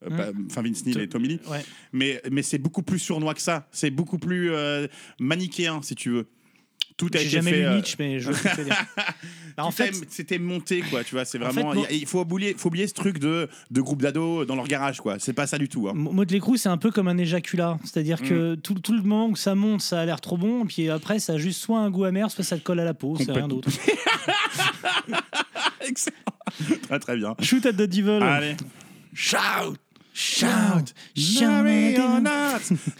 pas- 0.00 0.30
Enfin, 0.50 0.62
Vince 0.62 0.84
Neil 0.84 0.98
et 1.00 1.08
Tommy 1.08 1.28
Lee. 1.28 1.40
Ouais. 1.50 1.64
Mais, 1.92 2.20
mais 2.30 2.42
c'est 2.42 2.58
beaucoup 2.58 2.82
plus 2.82 2.98
sournois 2.98 3.32
que 3.34 3.40
ça. 3.40 3.66
C'est 3.72 3.90
beaucoup 3.90 4.18
plus 4.18 4.50
euh, 4.52 4.86
manichéen, 5.18 5.80
si 5.82 5.94
tu 5.94 6.10
veux. 6.10 6.26
Tout 6.96 7.10
a 7.12 7.18
été 7.18 7.28
jamais 7.28 7.50
fait. 7.50 7.58
lu 7.60 7.66
euh, 7.66 7.76
Nietzsche, 7.76 7.96
mais 7.98 8.18
je 8.20 8.30
dire. 8.32 8.86
Bah, 9.56 9.64
en 9.64 9.70
fait, 9.70 9.94
c'était 10.10 10.38
monté 10.38 10.80
quoi, 10.90 11.02
tu 11.02 11.14
vois. 11.14 11.24
C'est 11.24 11.38
En 11.42 11.48
vraiment. 11.48 11.72
fait, 11.84 11.96
il 11.96 12.04
faut 12.04 12.20
oublier, 12.20 12.54
faut 12.58 12.68
oublier 12.68 12.86
ce 12.86 12.92
truc 12.92 13.18
de, 13.18 13.48
de 13.70 13.80
groupe 13.80 14.02
d'ados 14.02 14.46
dans 14.46 14.54
leur 14.54 14.68
garage 14.68 15.00
quoi. 15.00 15.18
C'est 15.18 15.32
pas 15.32 15.46
ça 15.46 15.56
du 15.56 15.66
tout. 15.66 15.88
Hein. 15.88 15.92
M- 15.94 16.08
Motley 16.12 16.40
Crue, 16.40 16.58
c'est 16.58 16.68
un 16.68 16.76
peu 16.76 16.90
comme 16.90 17.08
un 17.08 17.16
éjaculat. 17.16 17.78
C'est-à-dire 17.82 18.20
que 18.20 18.52
Mm. 18.52 18.56
tout, 18.60 18.74
tout 18.74 18.92
le 18.92 19.00
moment 19.00 19.28
où 19.28 19.36
ça 19.36 19.54
monte, 19.54 19.80
ça 19.80 20.00
a 20.00 20.04
l'air 20.04 20.20
trop 20.20 20.36
bon, 20.36 20.64
et 20.64 20.66
puis 20.66 20.90
après, 20.90 21.20
ça 21.20 21.34
a 21.34 21.38
juste 21.38 21.62
soit 21.62 21.78
un 21.78 21.90
goût 21.90 22.04
amer, 22.04 22.30
soit 22.30 22.44
ça 22.44 22.58
te 22.58 22.62
colle 22.62 22.80
à 22.80 22.84
la 22.84 22.92
peau, 22.92 23.16
c'est 23.18 23.32
rien 23.32 23.48
d'autre. 23.48 23.70
Excellent. 25.80 26.16
très 26.82 26.98
très 26.98 27.16
bien. 27.16 27.34
Shoot 27.40 27.64
at 27.66 27.72
the 27.72 27.76
Devil. 27.88 28.22
Allez. 28.22 28.56
Shout 29.14 29.76
Shout 30.18 30.94
Shout 31.14 31.40
Marry 31.44 31.98
or 31.98 32.20
not. 32.22 32.30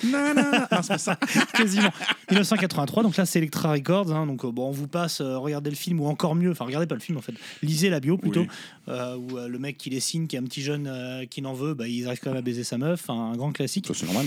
Non, 0.04 0.34
c'est 0.82 0.88
pas 0.88 0.98
ça. 0.98 1.16
Quasiment. 1.54 1.90
1983, 2.30 3.02
donc 3.04 3.16
là 3.16 3.24
c'est 3.24 3.38
Electra 3.38 3.72
Records, 3.72 4.12
hein, 4.12 4.26
donc 4.26 4.44
euh, 4.44 4.50
bon, 4.52 4.68
on 4.68 4.70
vous 4.70 4.86
passe, 4.86 5.22
euh, 5.22 5.38
regardez 5.38 5.70
le 5.70 5.76
film, 5.76 5.98
ou 6.00 6.06
encore 6.06 6.34
mieux, 6.34 6.50
enfin 6.50 6.66
regardez 6.66 6.86
pas 6.86 6.94
le 6.94 7.00
film 7.00 7.16
en 7.16 7.22
fait, 7.22 7.32
lisez 7.62 7.88
la 7.88 8.00
bio 8.00 8.18
plutôt, 8.18 8.40
Oui. 8.40 8.48
euh, 8.88 9.16
où 9.16 9.38
euh, 9.38 9.48
le 9.48 9.58
mec 9.58 9.78
qui 9.78 9.88
les 9.88 10.00
signe, 10.00 10.26
qui 10.26 10.36
est 10.36 10.38
un 10.38 10.44
petit 10.44 10.60
jeune 10.60 10.86
euh, 10.86 11.24
qui 11.24 11.40
n'en 11.40 11.54
veut, 11.54 11.72
bah, 11.72 11.88
il 11.88 12.06
arrive 12.06 12.20
quand 12.20 12.30
même 12.30 12.38
à 12.38 12.42
baiser 12.42 12.64
sa 12.64 12.76
meuf, 12.76 13.08
un 13.08 13.32
grand 13.34 13.52
classique. 13.52 13.86
Ça, 13.86 13.94
c'est 13.94 14.04
normal. 14.06 14.26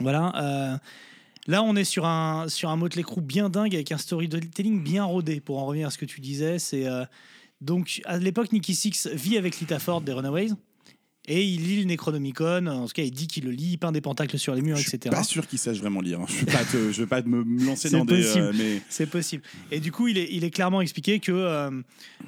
Voilà. 0.00 0.32
euh, 0.36 0.78
là, 1.46 1.62
on 1.62 1.76
est 1.76 1.84
sur 1.84 2.06
un, 2.06 2.48
sur 2.48 2.70
un 2.70 2.76
Motley 2.76 3.02
Crue 3.02 3.20
bien 3.20 3.50
dingue 3.50 3.74
avec 3.74 3.92
un 3.92 3.98
storytelling 3.98 4.82
bien 4.82 5.04
rodé. 5.04 5.40
Pour 5.40 5.58
en 5.58 5.66
revenir 5.66 5.88
à 5.88 5.90
ce 5.90 5.98
que 5.98 6.06
tu 6.06 6.20
disais, 6.22 6.58
c'est 6.58 6.86
euh, 6.86 7.04
donc 7.60 8.00
à 8.04 8.16
l'époque, 8.18 8.52
Nicky 8.52 8.74
Six 8.74 9.08
vit 9.12 9.36
avec 9.36 9.58
Lita 9.60 9.78
Ford 9.78 10.00
des 10.00 10.12
Runaways. 10.12 10.50
Et 11.28 11.44
il 11.44 11.62
lit 11.66 11.78
le 11.80 11.84
Necronomicon, 11.86 12.66
en 12.66 12.86
tout 12.86 12.92
cas 12.92 13.02
il 13.02 13.10
dit 13.10 13.26
qu'il 13.26 13.44
le 13.44 13.50
lit, 13.50 13.70
il 13.72 13.76
peint 13.78 13.90
des 13.92 14.00
pentacles 14.00 14.38
sur 14.38 14.54
les 14.54 14.62
murs, 14.62 14.76
Je 14.76 14.82
suis 14.88 14.94
etc. 14.96 15.14
pas 15.14 15.24
sûr 15.24 15.46
qu'ils 15.46 15.58
sachent 15.58 15.78
vraiment 15.80 16.00
lire. 16.00 16.20
hein. 16.20 16.26
Je 16.28 16.44
vais 16.44 16.52
pas, 16.52 16.64
te- 16.64 16.92
je 16.92 17.00
vais 17.02 17.06
pas 17.06 17.22
me 17.22 17.64
lancer 17.66 17.90
dans 17.90 18.04
des. 18.04 18.22
possible. 18.22 18.44
euh, 18.44 18.52
mais 18.56 18.80
C'est 18.88 19.06
possible. 19.06 19.42
Et 19.72 19.80
du 19.80 19.90
coup, 19.90 20.06
il 20.08 20.18
est, 20.18 20.28
il 20.30 20.44
est 20.44 20.50
clairement 20.50 20.80
expliqué 20.80 21.18
que 21.18 21.32
euh, 21.32 21.70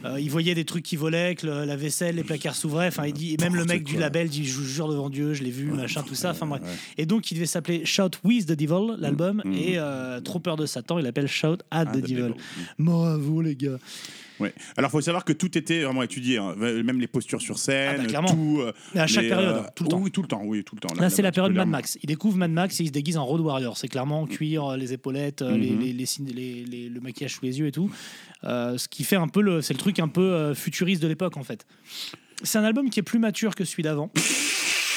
euh, 0.04 0.18
il 0.20 0.30
voyait 0.30 0.54
des 0.54 0.64
trucs 0.64 0.82
qui 0.84 0.96
volaient, 0.96 1.34
que 1.36 1.46
le- 1.46 1.64
la 1.64 1.76
vaisselle, 1.76 2.16
les 2.16 2.24
placards 2.24 2.56
s'ouvraient. 2.56 2.88
Enfin, 2.88 3.06
il 3.06 3.12
dit, 3.12 3.34
et 3.34 3.36
même 3.40 3.54
le 3.54 3.64
mec 3.64 3.84
du 3.84 3.96
label 3.96 4.28
dit, 4.28 4.44
je 4.44 4.54
vous 4.58 4.64
jure 4.64 4.88
devant 4.88 5.10
Dieu, 5.10 5.32
je 5.34 5.42
l'ai 5.44 5.50
vu, 5.50 5.66
machin, 5.66 6.02
tout 6.02 6.14
ça. 6.16 6.30
Enfin 6.32 6.46
bref. 6.46 6.62
ouais. 6.62 6.68
Et 6.96 7.06
donc, 7.06 7.30
il 7.30 7.34
devait 7.34 7.46
s'appeler 7.46 7.84
Shout 7.84 8.10
with 8.24 8.46
the 8.46 8.52
Devil, 8.52 8.96
l'album, 8.98 9.42
Mm. 9.44 9.52
et 9.54 9.74
euh, 9.78 10.20
trop 10.20 10.40
peur 10.40 10.56
de 10.56 10.66
Satan, 10.66 10.98
il 10.98 11.04
l'appelle 11.04 11.28
Shout 11.28 11.58
at 11.70 11.82
Ah, 11.82 11.86
the 11.86 11.98
the 11.98 12.00
Devil. 12.02 12.14
Devil. 12.16 12.34
Bravo 12.80 13.42
les 13.42 13.54
gars. 13.54 13.78
Ouais. 14.40 14.52
Alors, 14.76 14.90
faut 14.90 15.00
savoir 15.00 15.24
que 15.24 15.32
tout 15.32 15.56
était 15.58 15.82
vraiment 15.82 16.02
étudié, 16.02 16.38
hein. 16.38 16.54
même 16.56 17.00
les 17.00 17.06
postures 17.06 17.40
sur 17.40 17.58
scène, 17.58 18.06
Ah 18.14 18.20
bah, 18.22 18.28
tout. 18.28 18.58
euh, 18.60 18.72
à 18.94 19.06
chaque 19.06 19.24
les, 19.24 19.28
période, 19.30 19.56
euh, 19.56 19.62
tout 19.74 19.84
le 19.84 19.88
temps. 19.90 19.98
Oui, 20.00 20.10
tout 20.10 20.22
le 20.22 20.28
temps, 20.28 20.42
oui, 20.44 20.64
tout 20.64 20.74
le 20.76 20.80
temps. 20.80 20.94
Là, 20.94 21.10
c'est 21.10 21.22
la 21.22 21.32
période 21.32 21.52
Mad. 21.54 21.68
Max. 21.68 21.98
Il 22.02 22.06
découvre 22.06 22.36
Mad 22.36 22.50
Max 22.50 22.78
et 22.80 22.84
il 22.84 22.86
se 22.88 22.92
déguise 22.92 23.16
en 23.16 23.24
Road 23.24 23.40
Warrior. 23.40 23.76
C'est 23.76 23.88
clairement 23.88 24.26
cuir, 24.26 24.64
euh, 24.64 24.76
les 24.76 24.92
épaulettes, 24.92 25.42
les, 25.42 25.70
les- 25.70 25.92
les 25.92 26.06
signes- 26.06 26.30
les- 26.34 26.64
les- 26.64 26.88
le 26.88 27.00
maquillage 27.00 27.34
sous 27.34 27.44
les 27.44 27.58
yeux 27.58 27.66
et 27.66 27.72
tout. 27.72 27.90
Euh, 28.44 28.78
ce 28.78 28.88
qui 28.88 29.04
fait 29.04 29.16
un 29.16 29.28
peu 29.28 29.40
le, 29.40 29.62
c'est 29.62 29.74
le 29.74 29.78
truc 29.78 29.98
un 29.98 30.08
peu 30.08 30.54
futuriste 30.54 31.02
de 31.02 31.08
l'époque 31.08 31.36
en 31.36 31.42
fait. 31.42 31.66
C'est 32.44 32.58
un 32.58 32.64
album 32.64 32.88
qui 32.90 33.00
est 33.00 33.02
plus 33.02 33.18
mature 33.18 33.54
que 33.56 33.64
celui 33.64 33.82
d'avant. 33.82 34.10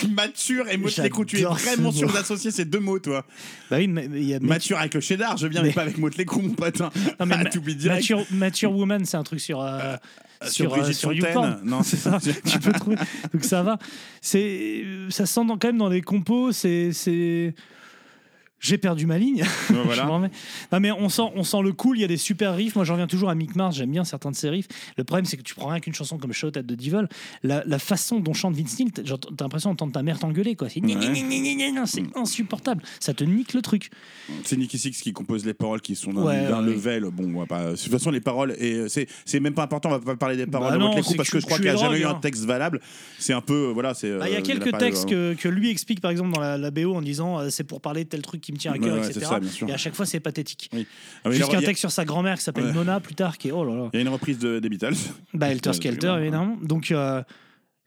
Mature 0.10 0.68
et 0.70 0.78
Motley 0.78 1.10
Crue, 1.10 1.26
tu 1.26 1.40
es 1.40 1.44
vraiment 1.44 1.92
sûr 1.92 2.12
d'associer 2.12 2.52
ces 2.52 2.66
deux 2.66 2.80
mots, 2.80 3.00
toi. 3.00 3.26
Bah 3.70 3.78
oui, 3.78 3.88
mais 3.88 4.08
il 4.14 4.24
y 4.24 4.34
a 4.34 4.40
Mature 4.40 4.78
avec 4.78 4.94
le 4.94 5.02
cheddar, 5.02 5.38
je 5.38 5.48
viens, 5.48 5.62
mais, 5.62 5.70
Mais- 5.70 5.74
pas 5.74 5.82
avec 5.84 5.98
Motley 5.98 6.26
Crue, 6.26 6.42
mon 6.42 6.54
pote. 6.54 6.82
hein. 6.82 6.92
Non, 7.20 7.26
mais 7.26 7.36
Ah. 7.40 7.90
Mature, 7.94 8.26
Mature 8.32 8.72
Woman, 8.76 9.06
c'est 9.06 9.18
un 9.18 9.24
truc 9.24 9.40
sur. 9.40 9.62
euh, 9.62 9.96
sur 10.44 10.74
sur, 10.76 10.84
euh, 10.84 10.92
sur. 10.92 11.14
YouPorn. 11.14 11.60
Non, 11.64 11.84
c'est 11.84 11.98
ça. 11.98 12.18
tu 12.46 12.60
peux 12.60 12.72
trouver. 12.72 12.98
Donc 13.34 13.44
ça 13.44 13.62
va. 13.64 13.78
C'est, 14.22 14.84
ça 15.10 15.26
se 15.26 15.34
sent 15.34 15.46
dans- 15.46 15.58
quand 15.58 15.68
même 15.68 15.78
dans 15.78 15.90
les 15.90 16.02
compos. 16.02 16.52
C'est, 16.52 16.92
c'est. 16.94 17.54
J'ai 18.62 18.78
perdu 18.78 19.08
ma 19.08 19.18
ligne. 19.18 19.44
Ouais, 19.72 19.76
voilà. 19.84 20.06
Non 20.06 20.80
mais 20.80 20.92
on 20.92 21.10
sent, 21.10 21.24
on 21.36 21.44
sent 21.44 21.62
le 21.64 21.74
cool. 21.74 21.98
Il 21.98 22.02
y 22.02 22.04
a 22.04 22.08
des 22.08 22.18
super 22.18 22.56
riffs. 22.56 22.76
Moi, 22.76 22.86
j'en 22.86 22.94
reviens 22.94 23.08
toujours 23.08 23.30
à 23.30 23.36
Mick 23.36 23.56
Mars. 23.56 23.76
J'aime 23.76 23.92
bien 23.92 24.04
certains 24.04 24.30
de 24.30 24.36
ses 24.36 24.50
riffs. 24.50 24.68
Le 24.98 25.04
problème, 25.04 25.26
c'est 25.26 25.36
que 25.36 25.42
tu 25.42 25.56
prends 25.56 25.68
rien 25.70 25.80
qu'une 25.80 25.96
chanson 25.96 26.18
comme 26.20 26.32
Shout 26.32 26.48
at 26.56 26.62
the 26.64 26.68
Devil. 26.68 27.08
La, 27.44 27.64
la 27.66 27.80
façon 27.80 28.20
dont 28.20 28.34
chante 28.34 28.56
Vince 28.56 28.80
Neil, 28.80 28.92
t'as 28.92 29.02
l'impression 29.40 29.72
d'entendre 29.72 29.92
ta 29.94 30.04
mère 30.04 30.20
t'engueuler. 30.20 30.56
Quoi. 30.56 30.70
C'est, 30.70 30.80
c'est 31.86 32.04
insupportable. 32.16 32.84
Ça 33.00 33.14
te 33.14 33.24
nique 33.24 33.54
le 33.54 33.62
truc. 33.62 33.90
C'est 34.44 34.58
Nicky 34.58 34.78
Six 34.78 35.02
qui 35.02 35.12
compose 35.12 35.46
les 35.46 35.54
paroles 35.56 35.82
qui 35.82 35.96
sont 35.96 36.14
d'un 36.14 36.22
Ouais, 36.22 36.48
ouais. 36.48 36.62
level. 36.62 37.06
Bon, 37.12 37.34
on 37.36 37.40
va 37.40 37.46
pas. 37.48 37.72
De 37.72 37.76
toute 37.76 37.92
façon, 37.92 38.12
les 38.12 38.22
paroles, 38.22 38.56
et 38.60 38.74
euh, 38.74 38.88
c'est 38.88 39.08
c'est 39.26 39.40
même 39.40 39.54
pas 39.54 39.64
important, 39.64 39.90
on 39.90 39.94
va 39.94 40.00
pas 40.00 40.16
parler 40.16 40.38
des 40.38 40.46
paroles 40.46 40.70
Bah 40.70 40.76
de 40.76 40.80
non, 40.82 40.94
parce 41.18 41.30
que 41.30 41.40
je 41.40 41.46
crois 41.46 41.58
qu'il 41.58 41.66
n'y 41.66 41.72
a 41.72 41.76
jamais 41.76 42.00
eu 42.00 42.06
un 42.06 42.12
hein. 42.12 42.20
texte 42.22 42.46
valable. 42.46 42.80
C'est 43.18 43.34
un 43.34 43.42
peu. 43.42 43.72
Voilà, 43.74 43.94
c'est. 43.94 44.18
Bah, 44.18 44.30
Il 44.30 44.34
y 44.34 44.36
a 44.36 44.40
euh, 44.40 44.42
quelques 44.44 44.78
textes 44.78 45.10
que, 45.10 45.34
que 45.34 45.48
lui 45.50 45.70
explique, 45.70 46.00
par 46.02 46.12
exemple, 46.12 46.32
dans 46.34 46.42
la, 46.42 46.58
la 46.58 46.72
BO 46.72 46.94
en 46.96 47.02
disant 47.02 47.40
euh, 47.40 47.50
c'est 47.50 47.64
pour 47.64 47.82
parler 47.82 48.04
de 48.04 48.10
tel 48.10 48.22
truc 48.22 48.42
qui 48.42 48.51
me 48.52 48.58
tient 48.58 48.74
à 48.74 48.78
cœur, 48.78 49.00
Ouais, 49.00 49.08
etc. 49.10 49.26
ça. 49.26 49.40
Et 49.68 49.72
à 49.74 49.78
chaque 49.78 49.96
fois, 49.96 50.06
c'est 50.06 50.20
pathétique. 50.20 50.70
Oui. 50.74 50.86
Ah, 51.24 51.32
Jusqu'à 51.32 51.58
un 51.58 51.60
a- 51.60 51.66
texte 51.66 51.80
sur 51.82 51.92
sa 51.92 52.06
grand-mère 52.06 52.38
qui 52.38 52.44
s'appelle 52.44 52.66
Ouais. 52.66 52.74
Nona 52.74 53.00
plus 53.00 53.16
tard, 53.16 53.38
qui 53.38 53.48
est 53.50 53.52
oh 53.52 53.64
là 53.64 53.76
là. 53.76 53.90
Il 53.94 53.98
y 53.98 54.00
a 54.00 54.02
une 54.02 54.10
reprise 54.10 54.38
de, 54.40 54.60
des 54.60 54.70
Beatles. 54.70 54.94
Bah, 55.34 55.50
Helter 55.52 55.74
Skelter, 55.74 56.16
évidemment. 56.20 56.58
Donc, 56.62 56.92
euh, 56.92 57.24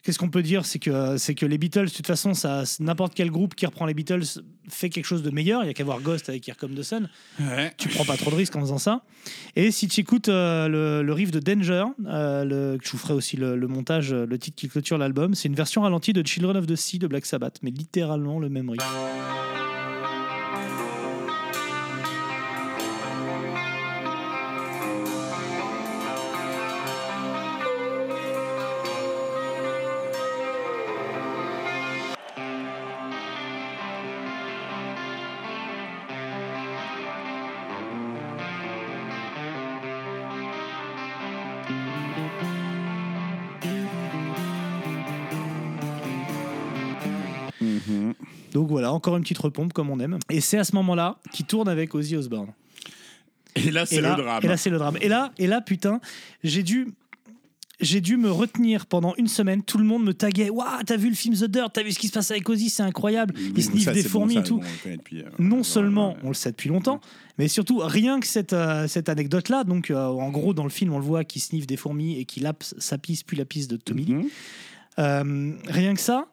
qu'est-ce 0.03 0.19
qu'on 0.19 0.29
peut 0.31 0.43
dire? 0.43 0.67
C'est 0.67 0.79
que, 0.79 1.17
c'est 1.17 1.35
que 1.35 1.47
les 1.47 1.57
Beatles, 1.59 1.87
de 1.87 1.91
toute 1.91 2.07
façon, 2.07 2.35
ça, 2.35 2.65
n'importe 2.81 3.15
quel 3.15 3.31
groupe 3.31 3.55
qui 3.55 3.65
reprend 3.67 3.87
les 3.87 3.95
Beatles 3.95 4.23
fait 4.69 4.89
quelque 4.89 5.05
chose 5.05 5.23
de 5.23 5.31
meilleur. 5.31 5.63
Il 5.63 5.67
y 5.67 5.71
a 5.71 5.75
qu'à 5.75 5.85
voir 5.85 6.01
Ghost 6.01 6.29
avec 6.31 6.47
Here 6.49 6.57
the 6.59 6.83
Sun. 6.83 7.09
Ouais. 7.39 7.73
Tu 7.77 7.89
prends 7.89 8.05
pas 8.07 8.17
trop 8.17 8.31
de 8.31 8.37
risques 8.37 8.57
en 8.57 8.61
faisant 8.61 8.79
ça. 8.79 9.03
Et 9.57 9.71
si 9.71 9.89
tu 9.89 10.01
écoutes 10.01 10.29
euh, 10.31 10.69
le, 10.69 11.03
le 11.03 11.13
riff 11.13 11.31
de 11.31 11.39
Danger, 11.41 11.85
euh, 12.07 12.45
le, 12.45 12.79
je 12.83 12.91
vous 12.91 12.99
ferai 12.99 13.13
aussi 13.15 13.37
le, 13.37 13.57
le 13.57 13.67
montage, 13.69 14.13
euh, 14.15 14.25
le 14.27 14.39
titre 14.39 14.57
qui 14.57 14.69
clôture 14.69 14.97
l'album, 14.99 15.35
c'est 15.35 15.49
une 15.49 15.55
version 15.55 15.83
ralentie 15.83 16.13
de 16.15 16.27
Children 16.27 16.57
of 16.57 16.67
the 16.67 16.77
Sea 16.77 16.99
de 16.99 17.07
Black 17.07 17.27
Sabbath, 17.27 17.59
mais 17.63 17.71
littéralement 17.71 18.39
le 18.39 18.49
même 18.49 18.71
riff. 18.71 18.81
Encore 48.95 49.17
une 49.17 49.23
petite 49.23 49.39
repompe 49.39 49.73
comme 49.73 49.91
on 49.91 50.01
aime. 50.01 50.19
Et 50.31 50.41
c'est 50.41 50.59
à 50.59 50.65
ce 50.65 50.75
moment-là 50.77 51.19
qu'il 51.33 51.47
tourne 51.47 51.69
avec 51.69 51.95
Ozzy 51.95 52.17
Osbourne. 52.17 52.53
Et 53.57 53.71
là, 53.71 53.87
c'est 53.87 54.01
le 54.01 54.15
drame. 54.15 54.41
Et 54.43 54.49
là, 54.49 54.57
c'est 54.57 54.71
le 54.71 54.79
drame. 54.79 54.97
Et 55.01 55.09
là, 55.09 55.33
et 55.39 55.47
là 55.47 55.61
putain, 55.61 56.01
j'ai 56.43 56.63
dû. 56.63 56.89
J'ai 57.81 58.01
dû 58.01 58.17
me 58.17 58.31
retenir 58.31 58.87
pendant 58.87 59.15
une 59.17 59.27
semaine. 59.27 59.65
Tout 59.65 59.79
le 59.79 59.85
monde 59.85 60.05
me 60.05 60.15
taguait. 60.15 60.49
Waouh, 60.49 60.85
t'as 60.87 60.97
vu 60.97 61.09
le 61.09 61.17
film 61.17 61.35
The 61.35 61.47
Dirt? 61.47 61.73
T'as 61.73 61.83
vu 61.83 61.91
ce 61.91 61.99
qui 61.99 62.07
se 62.07 62.13
passe 62.13 62.31
avec 62.31 62.49
Ozzy? 62.49 62.71
C'est 62.71 62.85
incroyable. 62.85 63.35
Oui, 63.37 63.53
Il 63.57 63.63
sniffe 63.65 63.93
des 63.93 64.05
fourmis 64.05 64.37
bon, 64.37 64.41
et 64.41 64.45
tout. 64.45 64.59
bon, 64.59 64.93
depuis, 64.93 65.23
euh, 65.23 65.29
non 65.41 65.65
seulement 65.65 66.13
ouais. 66.13 66.21
on 66.23 66.29
le 66.29 66.35
sait 66.35 66.53
depuis 66.53 66.69
longtemps, 66.69 67.01
mais 67.37 67.49
surtout 67.49 67.79
rien 67.79 68.21
que 68.21 68.29
cette, 68.29 68.53
euh, 68.53 68.87
cette 68.87 69.09
anecdote-là. 69.09 69.65
Donc, 69.65 69.91
euh, 69.91 70.07
en 70.07 70.31
gros, 70.31 70.55
dans 70.55 70.63
le 70.63 70.71
film, 70.71 70.93
on 70.93 70.99
le 70.99 71.05
voit 71.05 71.25
qui 71.25 71.41
sniffe 71.41 71.67
des 71.67 71.77
fourmis 71.77 72.17
et 72.21 72.25
qui 72.25 72.39
lape 72.39 72.63
sa 72.63 72.97
pisse 72.97 73.25
puis 73.25 73.37
la 73.37 73.45
pisse 73.45 73.67
de 73.67 73.77
Tommy. 73.77 74.07
Mhm. 74.07 74.29
Euh, 75.01 75.53
rien 75.67 75.95
que 75.95 76.01
ça, 76.01 76.29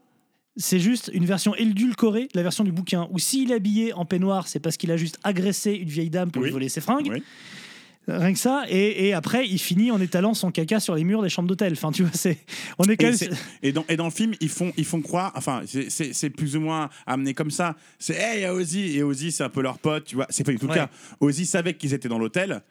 c'est 0.57 0.79
juste 0.79 1.09
une 1.13 1.25
version 1.25 1.55
édulcorée 1.55 2.23
de 2.23 2.29
la 2.37 2.43
version 2.43 2.63
du 2.63 2.71
bouquin. 2.71 3.07
Où 3.11 3.19
s'il 3.19 3.51
est 3.51 3.55
habillé 3.55 3.93
en 3.93 4.05
peignoir, 4.05 4.47
c'est 4.47 4.59
parce 4.59 4.77
qu'il 4.77 4.91
a 4.91 4.97
juste 4.97 5.17
agressé 5.23 5.71
une 5.73 5.87
vieille 5.89 6.09
dame 6.09 6.29
pour 6.31 6.41
Oui. 6.41 6.47
lui 6.49 6.53
voler 6.53 6.69
ses 6.69 6.81
fringues. 6.81 7.09
Oui. 7.11 7.23
Rien 8.07 8.33
que 8.33 8.39
ça, 8.39 8.63
et, 8.67 9.07
et 9.09 9.13
après 9.13 9.47
il 9.47 9.59
finit 9.59 9.91
en 9.91 10.01
étalant 10.01 10.33
son 10.33 10.49
caca 10.51 10.79
sur 10.79 10.95
les 10.95 11.03
murs 11.03 11.21
des 11.21 11.29
chambres 11.29 11.47
d'hôtel. 11.47 11.73
Enfin, 11.73 11.91
tu 11.91 12.01
vois, 12.01 12.11
c'est, 12.15 12.39
on 12.79 12.85
est 12.85 12.99
Et, 13.01 13.29
et 13.61 13.71
dans, 13.71 13.85
et 13.87 13.95
dans 13.95 14.05
le 14.05 14.11
film, 14.11 14.33
ils 14.41 14.49
font, 14.49 14.73
ils 14.75 14.85
font 14.85 15.01
croire, 15.01 15.31
enfin, 15.35 15.61
c'est- 15.67 16.29
plus 16.31 16.55
ou 16.55 16.61
moins 16.61 16.89
amené 17.05 17.35
comme 17.35 17.51
ça. 17.51 17.75
C'est, 17.99 18.15
hey, 18.15 18.39
il 18.39 18.41
y 18.41 18.45
a 18.45 18.55
Ozzy, 18.55 18.97
et 18.97 19.03
Ozzy, 19.03 19.31
c'est 19.31 19.43
un 19.43 19.49
peu 19.49 19.61
leur 19.61 19.77
pote, 19.77 20.05
tu 20.05 20.15
vois. 20.15 20.25
C'est 20.31 20.43
pas 20.43 20.51
du 20.51 20.57
tout 20.57 20.65
le 20.65 20.71
Ouais. 20.71 20.77
cas. 20.79 20.89
Ozzy 21.19 21.45
savait 21.45 21.75
qu'ils 21.75 21.93
étaient 21.93 22.09
dans 22.09 22.17
l'hôtel, 22.17 22.61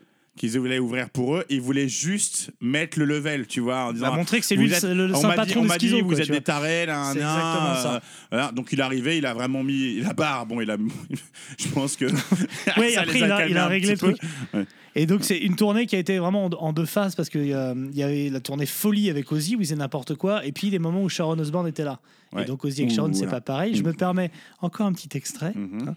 qu'ils 0.48 0.58
voulaient 0.58 0.78
ouvrir 0.78 1.10
pour 1.10 1.36
eux, 1.36 1.44
ils 1.50 1.60
voulaient 1.60 1.88
juste 1.88 2.50
mettre 2.62 2.98
le 2.98 3.04
level, 3.04 3.46
tu 3.46 3.60
vois, 3.60 3.84
en 3.88 3.92
disant. 3.92 4.08
Bah, 4.10 4.16
montrer 4.16 4.40
que 4.40 4.46
c'est 4.46 4.56
vous 4.56 4.62
lui 4.62 4.68
le- 4.70 4.74
êtes- 4.74 4.82
le- 4.84 5.06
le 5.08 5.14
on 5.14 5.20
saint 5.20 5.30
dit- 5.30 5.36
patron 5.36 5.62
dit, 5.64 5.68
schizos, 5.78 5.98
vous 6.02 6.08
quoi, 6.12 6.18
êtes 6.20 6.30
des 6.30 6.40
tarés, 6.40 6.86
là, 6.86 7.10
C'est 7.12 7.18
exactement 7.18 8.00
ça. 8.30 8.52
Donc 8.52 8.72
il 8.72 8.80
est 8.80 8.82
arrivé, 8.82 9.18
il 9.18 9.26
a 9.26 9.34
vraiment 9.34 9.62
mis 9.62 10.00
la 10.00 10.14
barre. 10.14 10.46
Bon, 10.46 10.60
il 10.62 10.70
a, 10.70 10.76
je 11.58 11.68
pense 11.68 11.96
que. 11.96 12.06
Oui, 12.78 12.96
après 12.96 13.18
il 13.18 13.24
a, 13.24 13.46
il 13.46 13.58
réglé 13.58 13.90
le 13.92 13.98
truc. 13.98 14.16
Ouais. 14.54 14.64
Et 14.96 15.06
donc 15.06 15.24
c'est 15.24 15.36
une 15.38 15.56
tournée 15.56 15.84
qui 15.86 15.94
a 15.94 15.98
été 15.98 16.18
vraiment 16.18 16.46
en, 16.46 16.72
deux 16.72 16.86
phases 16.86 17.14
parce 17.14 17.28
qu'il 17.28 17.46
y 17.46 18.02
avait 18.02 18.28
la 18.30 18.40
tournée 18.40 18.66
folie 18.66 19.10
avec 19.10 19.30
Ozzy 19.30 19.54
où 19.56 19.60
il 19.60 19.64
faisait 19.66 19.76
n'importe 19.76 20.14
quoi 20.16 20.44
et 20.44 20.50
puis 20.52 20.70
les 20.70 20.78
moments 20.80 21.02
où 21.02 21.08
Sharon 21.08 21.38
Osbourne 21.38 21.68
était 21.68 21.84
là. 21.84 22.00
Ouais. 22.32 22.42
Et 22.42 22.44
donc 22.46 22.64
Ozzy 22.64 22.82
avec 22.82 22.94
Sharon 22.94 23.12
c'est 23.12 23.26
pas 23.28 23.40
pareil. 23.42 23.74
Je 23.76 23.82
me 23.84 23.92
permets 23.92 24.30
encore 24.60 24.86
un 24.86 24.92
petit 24.92 25.16
extrait. 25.16 25.52
Mhm. 25.54 25.94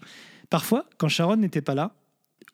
Parfois 0.50 0.84
quand 0.98 1.08
Sharon 1.08 1.36
n'était 1.36 1.62
pas 1.62 1.74
là, 1.74 1.92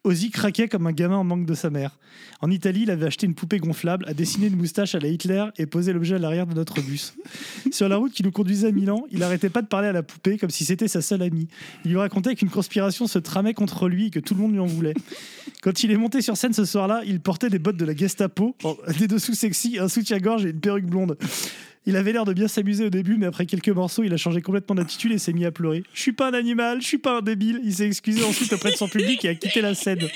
Ozzy 0.03 0.31
craquait 0.31 0.67
comme 0.67 0.87
un 0.87 0.91
gamin 0.91 1.17
en 1.17 1.23
manque 1.23 1.45
de 1.45 1.53
sa 1.53 1.69
mère. 1.69 1.99
En 2.41 2.49
Italie, 2.49 2.81
il 2.83 2.91
avait 2.91 3.05
acheté 3.05 3.27
une 3.27 3.35
poupée 3.35 3.59
gonflable, 3.59 4.03
a 4.07 4.15
dessiné 4.15 4.47
une 4.47 4.55
moustache 4.55 4.95
à 4.95 4.99
la 4.99 5.07
Hitler 5.07 5.45
et 5.57 5.67
posé 5.67 5.93
l'objet 5.93 6.15
à 6.15 6.17
l'arrière 6.17 6.47
de 6.47 6.55
notre 6.55 6.81
bus. 6.81 7.13
Sur 7.71 7.87
la 7.87 7.97
route 7.97 8.11
qui 8.11 8.23
nous 8.23 8.31
conduisait 8.31 8.69
à 8.69 8.71
Milan, 8.71 9.05
il 9.11 9.21
arrêtait 9.21 9.51
pas 9.51 9.61
de 9.61 9.67
parler 9.67 9.89
à 9.89 9.91
la 9.91 10.01
poupée 10.01 10.39
comme 10.39 10.49
si 10.49 10.65
c'était 10.65 10.87
sa 10.87 11.01
seule 11.03 11.21
amie. 11.21 11.47
Il 11.85 11.91
lui 11.91 11.97
racontait 11.97 12.33
qu'une 12.33 12.49
conspiration 12.49 13.05
se 13.05 13.19
tramait 13.19 13.53
contre 13.53 13.87
lui 13.87 14.07
et 14.07 14.09
que 14.09 14.19
tout 14.19 14.33
le 14.33 14.41
monde 14.41 14.53
lui 14.53 14.59
en 14.59 14.65
voulait. 14.65 14.95
Quand 15.61 15.83
il 15.83 15.91
est 15.91 15.97
monté 15.97 16.21
sur 16.21 16.35
scène 16.35 16.53
ce 16.53 16.65
soir-là, 16.65 17.03
il 17.05 17.19
portait 17.19 17.49
des 17.49 17.59
bottes 17.59 17.77
de 17.77 17.85
la 17.85 17.95
Gestapo, 17.95 18.55
des 18.97 19.07
dessous 19.07 19.35
sexy, 19.35 19.77
un 19.77 19.87
soutien-gorge 19.87 20.45
et 20.45 20.49
une 20.49 20.59
perruque 20.59 20.87
blonde. 20.87 21.15
Il 21.85 21.95
avait 21.95 22.11
l'air 22.13 22.25
de 22.25 22.33
bien 22.33 22.47
s'amuser 22.47 22.85
au 22.85 22.89
début, 22.89 23.17
mais 23.17 23.25
après 23.25 23.45
quelques 23.47 23.69
morceaux, 23.69 24.03
il 24.03 24.13
a 24.13 24.17
changé 24.17 24.41
complètement 24.41 24.75
d'attitude 24.75 25.11
et 25.13 25.17
s'est 25.17 25.33
mis 25.33 25.45
à 25.45 25.51
pleurer. 25.51 25.83
Je 25.93 26.01
suis 26.01 26.11
pas 26.13 26.29
un 26.29 26.33
animal, 26.33 26.79
je 26.81 26.85
suis 26.87 26.97
pas 26.99 27.17
un 27.17 27.21
débile. 27.21 27.59
Il 27.63 27.73
s'est 27.73 27.87
excusé 27.87 28.23
ensuite 28.23 28.53
auprès 28.53 28.71
de 28.71 28.75
son 28.77 28.87
public 28.87 29.25
et 29.25 29.29
a 29.29 29.35
quitté 29.35 29.61
la 29.61 29.73
scène. 29.73 29.99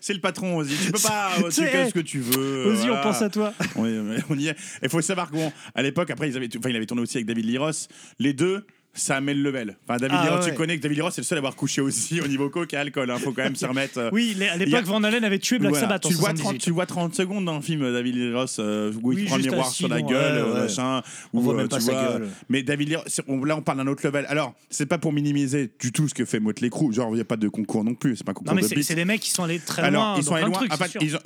C'est 0.00 0.14
le 0.14 0.20
patron, 0.20 0.56
Ozzy. 0.56 0.74
Tu 0.86 0.92
peux 0.92 0.98
pas, 1.00 1.32
tu 1.36 1.50
C'est- 1.50 1.66
fais 1.66 1.88
ce 1.88 1.92
que 1.92 2.00
tu 2.00 2.20
veux. 2.20 2.66
Ozzy, 2.68 2.86
voilà. 2.86 3.00
on 3.00 3.02
pense 3.02 3.20
à 3.20 3.28
toi. 3.28 3.52
Mais 3.76 4.18
on 4.30 4.38
y 4.38 4.46
est. 4.48 4.56
Il 4.82 4.88
faut 4.88 5.02
savoir 5.02 5.30
qu'à 5.30 5.52
à 5.74 5.82
l'époque, 5.82 6.10
après, 6.10 6.30
ils 6.30 6.36
avaient, 6.36 6.48
enfin, 6.56 6.70
il 6.70 6.76
avait 6.76 6.86
tourné 6.86 7.02
aussi 7.02 7.18
avec 7.18 7.26
David 7.26 7.44
Liros. 7.44 7.70
Les 8.18 8.32
deux, 8.32 8.64
ça 8.96 9.20
met 9.20 9.34
le 9.34 9.42
level. 9.42 9.76
Enfin, 9.86 9.98
David 9.98 10.16
Ah, 10.20 10.38
ouais. 10.40 10.44
tu 10.50 10.54
connais 10.54 10.76
que 10.76 10.82
David 10.82 10.96
Liros, 10.98 11.10
c'est 11.10 11.20
le 11.20 11.26
seul 11.26 11.38
à 11.38 11.40
avoir 11.40 11.54
couché 11.54 11.80
aussi 11.80 12.20
au 12.20 12.26
niveau 12.26 12.48
coke 12.50 12.72
et 12.72 12.76
alcool. 12.76 13.12
Il 13.14 13.20
faut 13.22 13.32
quand 13.32 13.44
même 13.44 13.54
se 13.54 13.66
remettre. 13.66 13.98
euh, 13.98 14.10
Oui, 14.12 14.36
à 14.50 14.56
l'époque, 14.56 14.80
a- 14.80 14.82
Van 14.82 15.02
Halen 15.04 15.22
avait 15.22 15.38
tué 15.38 15.58
Black 15.58 15.72
Voilà. 15.72 15.86
Sabbath 15.86 16.06
en 16.06 16.08
tu, 16.08 16.14
vois 16.14 16.30
78. 16.30 16.42
30, 16.44 16.58
tu 16.58 16.70
vois 16.70 16.86
30 16.86 17.14
secondes 17.14 17.44
dans 17.44 17.54
le 17.56 17.60
film 17.60 17.92
David 17.92 18.14
Liros 18.16 18.46
euh, 18.58 18.92
où 19.02 19.10
Oui, 19.10 19.16
il 19.20 19.24
prend 19.26 19.36
le 19.36 19.42
miroir 19.42 19.70
sur 19.70 19.88
la 19.88 20.02
gueule, 20.02 20.44
ouais, 20.44 20.52
ouais. 20.52 20.60
machin. 20.60 21.02
On 21.32 21.38
où, 21.38 21.42
voit 21.42 21.54
euh, 21.54 21.56
même 21.58 21.68
pas 21.68 21.80
sa 21.80 21.92
gueule. 21.92 22.28
Mais 22.48 22.62
David 22.62 22.90
là 22.90 23.56
on 23.56 23.62
parle 23.62 23.78
d'un 23.78 23.86
autre 23.86 24.04
level. 24.06 24.24
Alors, 24.28 24.54
c'est 24.70 24.86
pas 24.86 24.98
pour 24.98 25.12
minimiser 25.12 25.70
du 25.78 25.92
tout 25.92 26.08
ce 26.08 26.14
que 26.14 26.24
fait 26.24 26.40
Motley 26.40 26.70
Crue. 26.70 26.92
Genre, 26.92 27.10
il 27.10 27.14
n'y 27.16 27.20
a 27.20 27.24
pas 27.24 27.36
de 27.36 27.48
concours 27.48 27.84
non 27.84 27.94
plus. 27.94 28.16
C'est 28.16 28.24
pas 28.24 28.32
un 28.32 28.34
concours 28.34 28.52
Non, 28.54 28.60
mais 28.60 28.66
de 28.68 28.82
c'est 28.82 28.94
des 28.94 29.04
mecs 29.04 29.20
qui 29.20 29.30
sont 29.30 29.44
allés 29.44 29.58
très 29.58 29.82
Alors, 29.82 30.02
loin. 30.02 30.14
ils 30.18 30.24
sont 30.24 30.34
allés 30.34 30.46
loin. 30.46 30.60
Ah, 30.70 30.76
c'est 30.88 30.98
pas- 30.98 31.16
ont- 31.16 31.20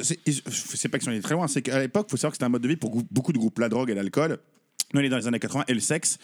c'est 0.50 0.88
pas 0.88 0.98
qu'ils 0.98 1.04
sont 1.04 1.11
allés 1.11 1.20
très 1.20 1.35
loin, 1.35 1.46
c'est 1.48 1.62
qu'à 1.62 1.78
l'époque, 1.78 2.06
il 2.09 2.11
faut 2.12 2.16
savoir 2.16 2.33
que 2.33 2.37
c'était 2.37 2.44
un 2.46 2.48
mode 2.50 2.62
de 2.62 2.68
vie 2.68 2.76
pour 2.76 3.02
beaucoup 3.11 3.33
de 3.33 3.38
groupes, 3.38 3.59
la 3.59 3.68
drogue 3.68 3.90
et 3.90 3.94
l'alcool. 3.94 4.38
Nous, 4.92 5.00
on 5.00 5.04
est 5.04 5.09
dans 5.09 5.18
les 5.18 5.26
années 5.28 5.38
80 5.38 5.64
et 5.68 5.74
le 5.74 5.80
sexe, 5.80 6.18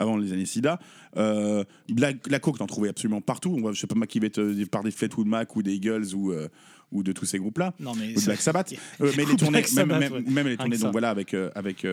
avant 0.00 0.16
les 0.16 0.32
années 0.32 0.46
SIDA. 0.46 0.80
Euh, 1.16 1.62
la, 1.96 2.10
la 2.28 2.38
coke, 2.40 2.58
t'en 2.58 2.66
trouvais 2.66 2.88
absolument 2.88 3.20
partout. 3.20 3.54
On 3.56 3.62
va, 3.64 3.72
je 3.72 3.78
sais 3.80 3.86
pas, 3.86 3.94
maquiller 3.94 4.28
par 4.70 4.82
des 4.82 4.90
Fleetwood 4.90 5.26
Mac 5.28 5.54
ou 5.54 5.62
des 5.62 5.74
Eagles 5.74 6.14
ou, 6.14 6.32
euh, 6.32 6.48
ou 6.92 7.02
de 7.04 7.12
tous 7.12 7.24
ces 7.26 7.38
groupes-là. 7.38 7.72
Non, 7.78 7.94
mais 7.94 8.12
Ou 8.16 8.20
de 8.20 8.24
Black 8.24 8.40
Sabbath. 8.40 8.72
Euh, 9.00 9.12
mais 9.16 9.24
les 9.24 9.32
Ou 9.32 9.36
tournées, 9.36 9.58
même, 9.58 9.66
Sabbath, 9.66 10.00
même, 10.00 10.12
ouais. 10.12 10.22
même 10.22 10.48
les 10.48 10.56
tournées, 10.56 10.78
donc 10.78 10.90
voilà, 10.92 11.10
avec, 11.10 11.34
avec 11.54 11.86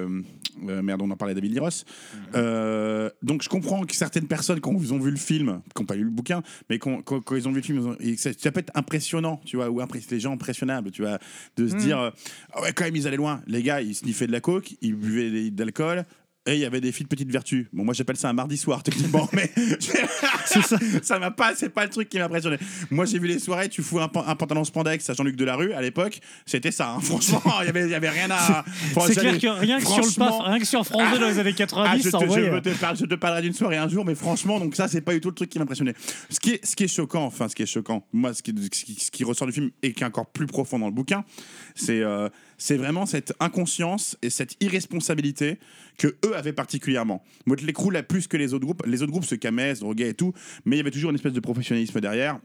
merde, 0.59 1.01
on 1.03 1.11
en 1.11 1.17
parlait 1.17 1.35
David 1.35 1.51
Liros. 1.53 1.69
Mhm. 2.33 3.09
Donc 3.23 3.43
je 3.43 3.49
comprends 3.49 3.83
que 3.85 3.95
certaines 3.95 4.27
personnes, 4.27 4.59
quand 4.59 4.73
ils 4.79 4.93
ont 4.93 4.99
vu 4.99 5.11
le 5.11 5.17
film, 5.17 5.61
qui 5.75 5.81
n'ont 5.81 5.85
pas 5.85 5.95
lu 5.95 6.03
le 6.03 6.09
bouquin, 6.09 6.41
mais 6.69 6.79
quand, 6.79 7.01
quand- 7.03 7.21
quand 7.21 7.35
ils 7.35 7.47
ont 7.47 7.51
vu 7.51 7.57
le 7.57 7.63
film, 7.63 7.77
ils 7.79 7.87
ont- 7.87 7.97
et 7.99 8.17
ça, 8.17 8.31
ça 8.37 8.51
peut 8.51 8.59
être 8.59 8.71
impressionnant, 8.75 9.39
tu 9.45 9.57
vois, 9.57 9.69
ou 9.69 9.81
les 10.11 10.19
gens 10.19 10.33
impressionnables, 10.33 10.91
tu 10.91 11.01
vois, 11.01 11.19
de 11.57 11.67
se 11.67 11.73
Mhm. 11.75 11.79
dire, 11.81 12.11
ah 12.53 12.61
ouais, 12.61 12.73
quand 12.73 12.85
même, 12.85 12.95
ils 12.95 13.07
allaient 13.07 13.17
loin. 13.17 13.41
Les 13.47 13.61
gars, 13.63 13.81
ils 13.81 13.95
sniffaient 13.95 14.27
de 14.27 14.31
la 14.31 14.41
coke, 14.41 14.73
ils 14.81 14.95
buvaient 14.95 15.49
de 15.51 15.63
l'alcool. 15.63 16.05
Et 16.47 16.53
il 16.53 16.60
y 16.60 16.65
avait 16.65 16.79
des 16.81 16.91
filles 16.91 17.03
de 17.05 17.10
petite 17.10 17.29
vertu. 17.31 17.67
Bon, 17.73 17.83
moi 17.83 17.93
j'appelle 17.93 18.15
ça 18.17 18.29
un 18.29 18.33
mardi 18.33 18.57
soir, 18.57 18.81
techniquement, 18.81 19.29
mais 19.33 19.51
ça 21.01 21.19
m'a 21.19 21.31
pas, 21.31 21.53
c'est 21.55 21.69
pas 21.69 21.83
le 21.83 21.89
truc 21.89 22.10
qui 22.10 22.17
m'a 22.19 22.25
impressionné. 22.25 22.57
Moi 22.89 23.05
j'ai 23.05 23.19
vu 23.19 23.27
les 23.27 23.39
soirées, 23.39 23.69
tu 23.69 23.83
fous 23.83 23.99
un, 23.99 24.07
pan- 24.07 24.23
un 24.25 24.36
pantalon 24.36 24.63
spandex 24.63 25.10
à 25.10 25.13
Jean-Luc 25.13 25.36
Delarue 25.36 25.73
à 25.73 25.81
l'époque, 25.81 26.19
c'était 26.45 26.71
ça. 26.71 26.91
hein. 26.91 26.99
Franchement, 27.01 27.41
il 27.62 27.65
y 27.65 27.69
avait, 27.69 27.83
il 27.83 27.89
y 27.91 27.95
avait 27.95 28.10
rien 28.10 28.29
à. 28.31 28.63
C'est 29.05 29.15
clair 29.15 29.39
que 29.39 29.47
rien 29.60 29.79
que 29.79 29.86
sur 29.86 29.97
le 30.05 30.15
paf, 30.17 30.33
rien 30.45 30.60
que 30.60 30.65
sur 30.65 30.86
France 30.86 31.13
2 31.13 31.19
dans 31.19 31.27
les 31.27 31.39
années 31.39 31.53
90, 31.53 31.89
ah, 31.89 31.97
je, 31.97 32.03
te, 32.25 32.31
je, 32.31 32.60
te 32.73 32.79
parle- 32.79 32.97
je 32.97 33.05
te 33.05 33.15
parlerai 33.15 33.41
d'une 33.41 33.53
soirée 33.53 33.77
un 33.77 33.88
jour, 33.89 34.05
mais 34.05 34.15
franchement, 34.15 34.60
donc 34.60 34.75
ça, 34.75 34.88
c'est 34.88 35.01
pas 35.01 35.13
du 35.13 35.21
tout 35.21 35.29
le 35.29 35.36
truc 35.36 35.49
qui 35.49 35.60
m'impressionnait. 35.60 35.93
Ce 36.29 36.39
qui 36.39 36.51
est, 36.51 36.65
ce 36.65 36.75
qui 36.75 36.83
est 36.86 36.88
choquant, 36.88 37.23
enfin, 37.25 37.47
ce 37.49 37.55
qui 37.55 37.63
est 37.63 37.67
choquant, 37.67 38.05
moi, 38.13 38.33
ce 38.33 38.41
qui, 38.41 38.53
ce 38.62 38.69
qui, 38.69 38.93
ce 38.99 39.12
qui 39.12 39.23
ressort 39.23 39.47
du 39.47 39.53
film 39.53 39.71
et 39.83 39.93
qui 39.93 40.03
est 40.03 40.05
encore 40.05 40.27
plus 40.27 40.47
profond 40.47 40.79
dans 40.79 40.86
le 40.88 40.91
bouquin, 40.93 41.23
c'est 41.75 42.01
euh, 42.01 42.29
c'est 42.57 42.77
vraiment 42.77 43.05
cette 43.05 43.33
inconscience 43.39 44.17
et 44.21 44.29
cette 44.29 44.55
irresponsabilité 44.61 45.59
que 45.97 46.15
eux 46.25 46.35
avaient 46.35 46.53
particulièrement. 46.53 47.23
Motley 47.45 47.73
Crue 47.73 47.91
l'a 47.91 48.03
plus 48.03 48.27
que 48.27 48.37
les 48.37 48.53
autres 48.53 48.65
groupes. 48.65 48.83
Les 48.85 49.01
autres 49.01 49.11
groupes 49.11 49.25
se 49.25 49.35
camaient, 49.35 49.75
se 49.75 49.81
droguaient 49.81 50.09
et 50.09 50.13
tout, 50.13 50.33
mais 50.65 50.75
il 50.75 50.79
y 50.79 50.81
avait 50.81 50.91
toujours 50.91 51.09
une 51.09 51.15
espèce 51.15 51.33
de 51.33 51.39
professionnalisme 51.39 51.99
derrière. 52.01 52.39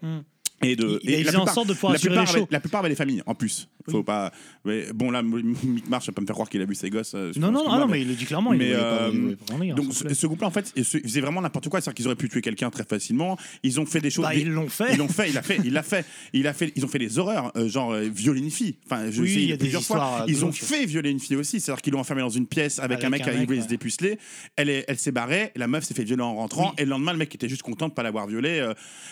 Et 0.62 0.76
de, 0.76 1.00
il 1.02 1.10
et 1.10 1.24
faisait 1.24 1.36
en 1.36 1.46
sorte 1.46 1.68
de 1.68 1.72
la 1.72 1.98
plupart 1.98 2.34
les 2.36 2.46
la 2.50 2.60
plupart 2.60 2.80
avaient 2.80 2.88
des 2.88 2.94
familles 2.94 3.22
en 3.26 3.34
plus. 3.34 3.68
Faut 3.90 4.02
pas. 4.04 4.32
mais 4.64 4.84
bon 4.94 5.10
là, 5.10 5.22
Mick 5.22 5.88
Mars, 5.88 6.06
va 6.06 6.12
pas 6.12 6.20
me 6.22 6.26
faire 6.26 6.34
croire 6.34 6.48
qu'il 6.48 6.62
a 6.62 6.64
vu 6.64 6.74
ses 6.76 6.88
gosses. 6.88 7.12
euh, 7.16 7.32
Non, 7.36 7.50
non, 7.50 7.64
ah 7.68 7.78
non, 7.80 7.88
mais 7.88 8.00
il 8.02 8.08
le 8.08 8.14
dit 8.14 8.24
clairement, 8.26 8.52
il 8.52 8.58
mais, 8.60 8.72
pas- 8.72 8.78
euh, 8.78 9.10
il 9.12 9.36
pas 9.36 9.54
en 9.54 9.74
donc 9.74 9.92
ce, 9.92 10.04
plaît. 10.04 10.14
ce 10.14 10.26
groupe-là, 10.26 10.46
en 10.46 10.50
fait, 10.52 10.72
ils 10.76 10.84
faisaient 10.84 11.20
vraiment 11.20 11.40
n'importe 11.42 11.68
quoi. 11.68 11.80
C'est-à-dire 11.80 11.94
qu'ils 11.96 12.06
auraient 12.06 12.14
pu 12.16 12.28
tuer 12.28 12.42
quelqu'un 12.42 12.70
très 12.70 12.84
facilement. 12.84 13.36
Ils 13.64 13.80
ont 13.80 13.86
fait 13.86 14.00
des 14.00 14.10
choses. 14.10 14.24
Bah, 14.24 14.34
des- 14.34 14.42
ils 14.42 14.50
l'ont 14.50 14.68
fait. 14.68 14.92
Ils 14.92 14.98
l'ont 14.98 15.08
fait. 15.08 15.30
Il 15.30 15.36
a 15.38 15.42
fait. 15.42 15.58
Il 15.64 15.72
l'a 15.72 15.82
fait. 15.82 16.04
Il 16.32 16.46
a 16.46 16.52
fait. 16.52 16.72
Ils 16.76 16.84
ont 16.84 16.88
fait 16.88 17.00
des 17.00 17.18
horreurs, 17.18 17.50
euh, 17.56 17.68
genre 17.68 17.94
violer 17.94 18.40
une 18.40 18.50
fille. 18.52 18.76
Enfin, 18.86 19.10
je 19.10 19.20
Oui, 19.22 19.34
sais 19.34 19.42
il 19.42 19.48
y 19.48 19.52
a 19.52 19.56
plusieurs 19.56 19.82
fois. 19.82 20.24
Ils 20.28 20.44
ont 20.44 20.52
fait 20.52 20.86
violer 20.86 21.10
une 21.10 21.18
fille 21.20 21.36
aussi. 21.36 21.60
C'est-à-dire 21.60 21.82
qu'ils 21.82 21.92
l'ont 21.92 22.00
enfermée 22.00 22.22
dans 22.22 22.28
une 22.30 22.46
pièce 22.46 22.78
avec, 22.78 23.02
Avec 23.02 23.06
un 23.06 23.10
mec 23.10 23.38
qui 23.40 23.44
voulait 23.46 23.62
se 23.62 23.68
dépuceler. 23.68 24.18
Elle 24.56 24.84
elle 24.86 24.98
s'est 24.98 25.12
barrée. 25.12 25.50
La 25.56 25.66
meuf 25.66 25.82
s'est 25.84 25.94
fait 25.94 26.04
violer 26.04 26.22
en 26.22 26.36
rentrant. 26.36 26.72
Et 26.78 26.84
le 26.84 26.90
lendemain, 26.90 27.12
le 27.12 27.18
mec 27.18 27.34
était 27.34 27.48
juste 27.48 27.62
content 27.62 27.88
de 27.88 27.94
pas 27.94 28.04
l'avoir 28.04 28.28
violée. 28.28 28.64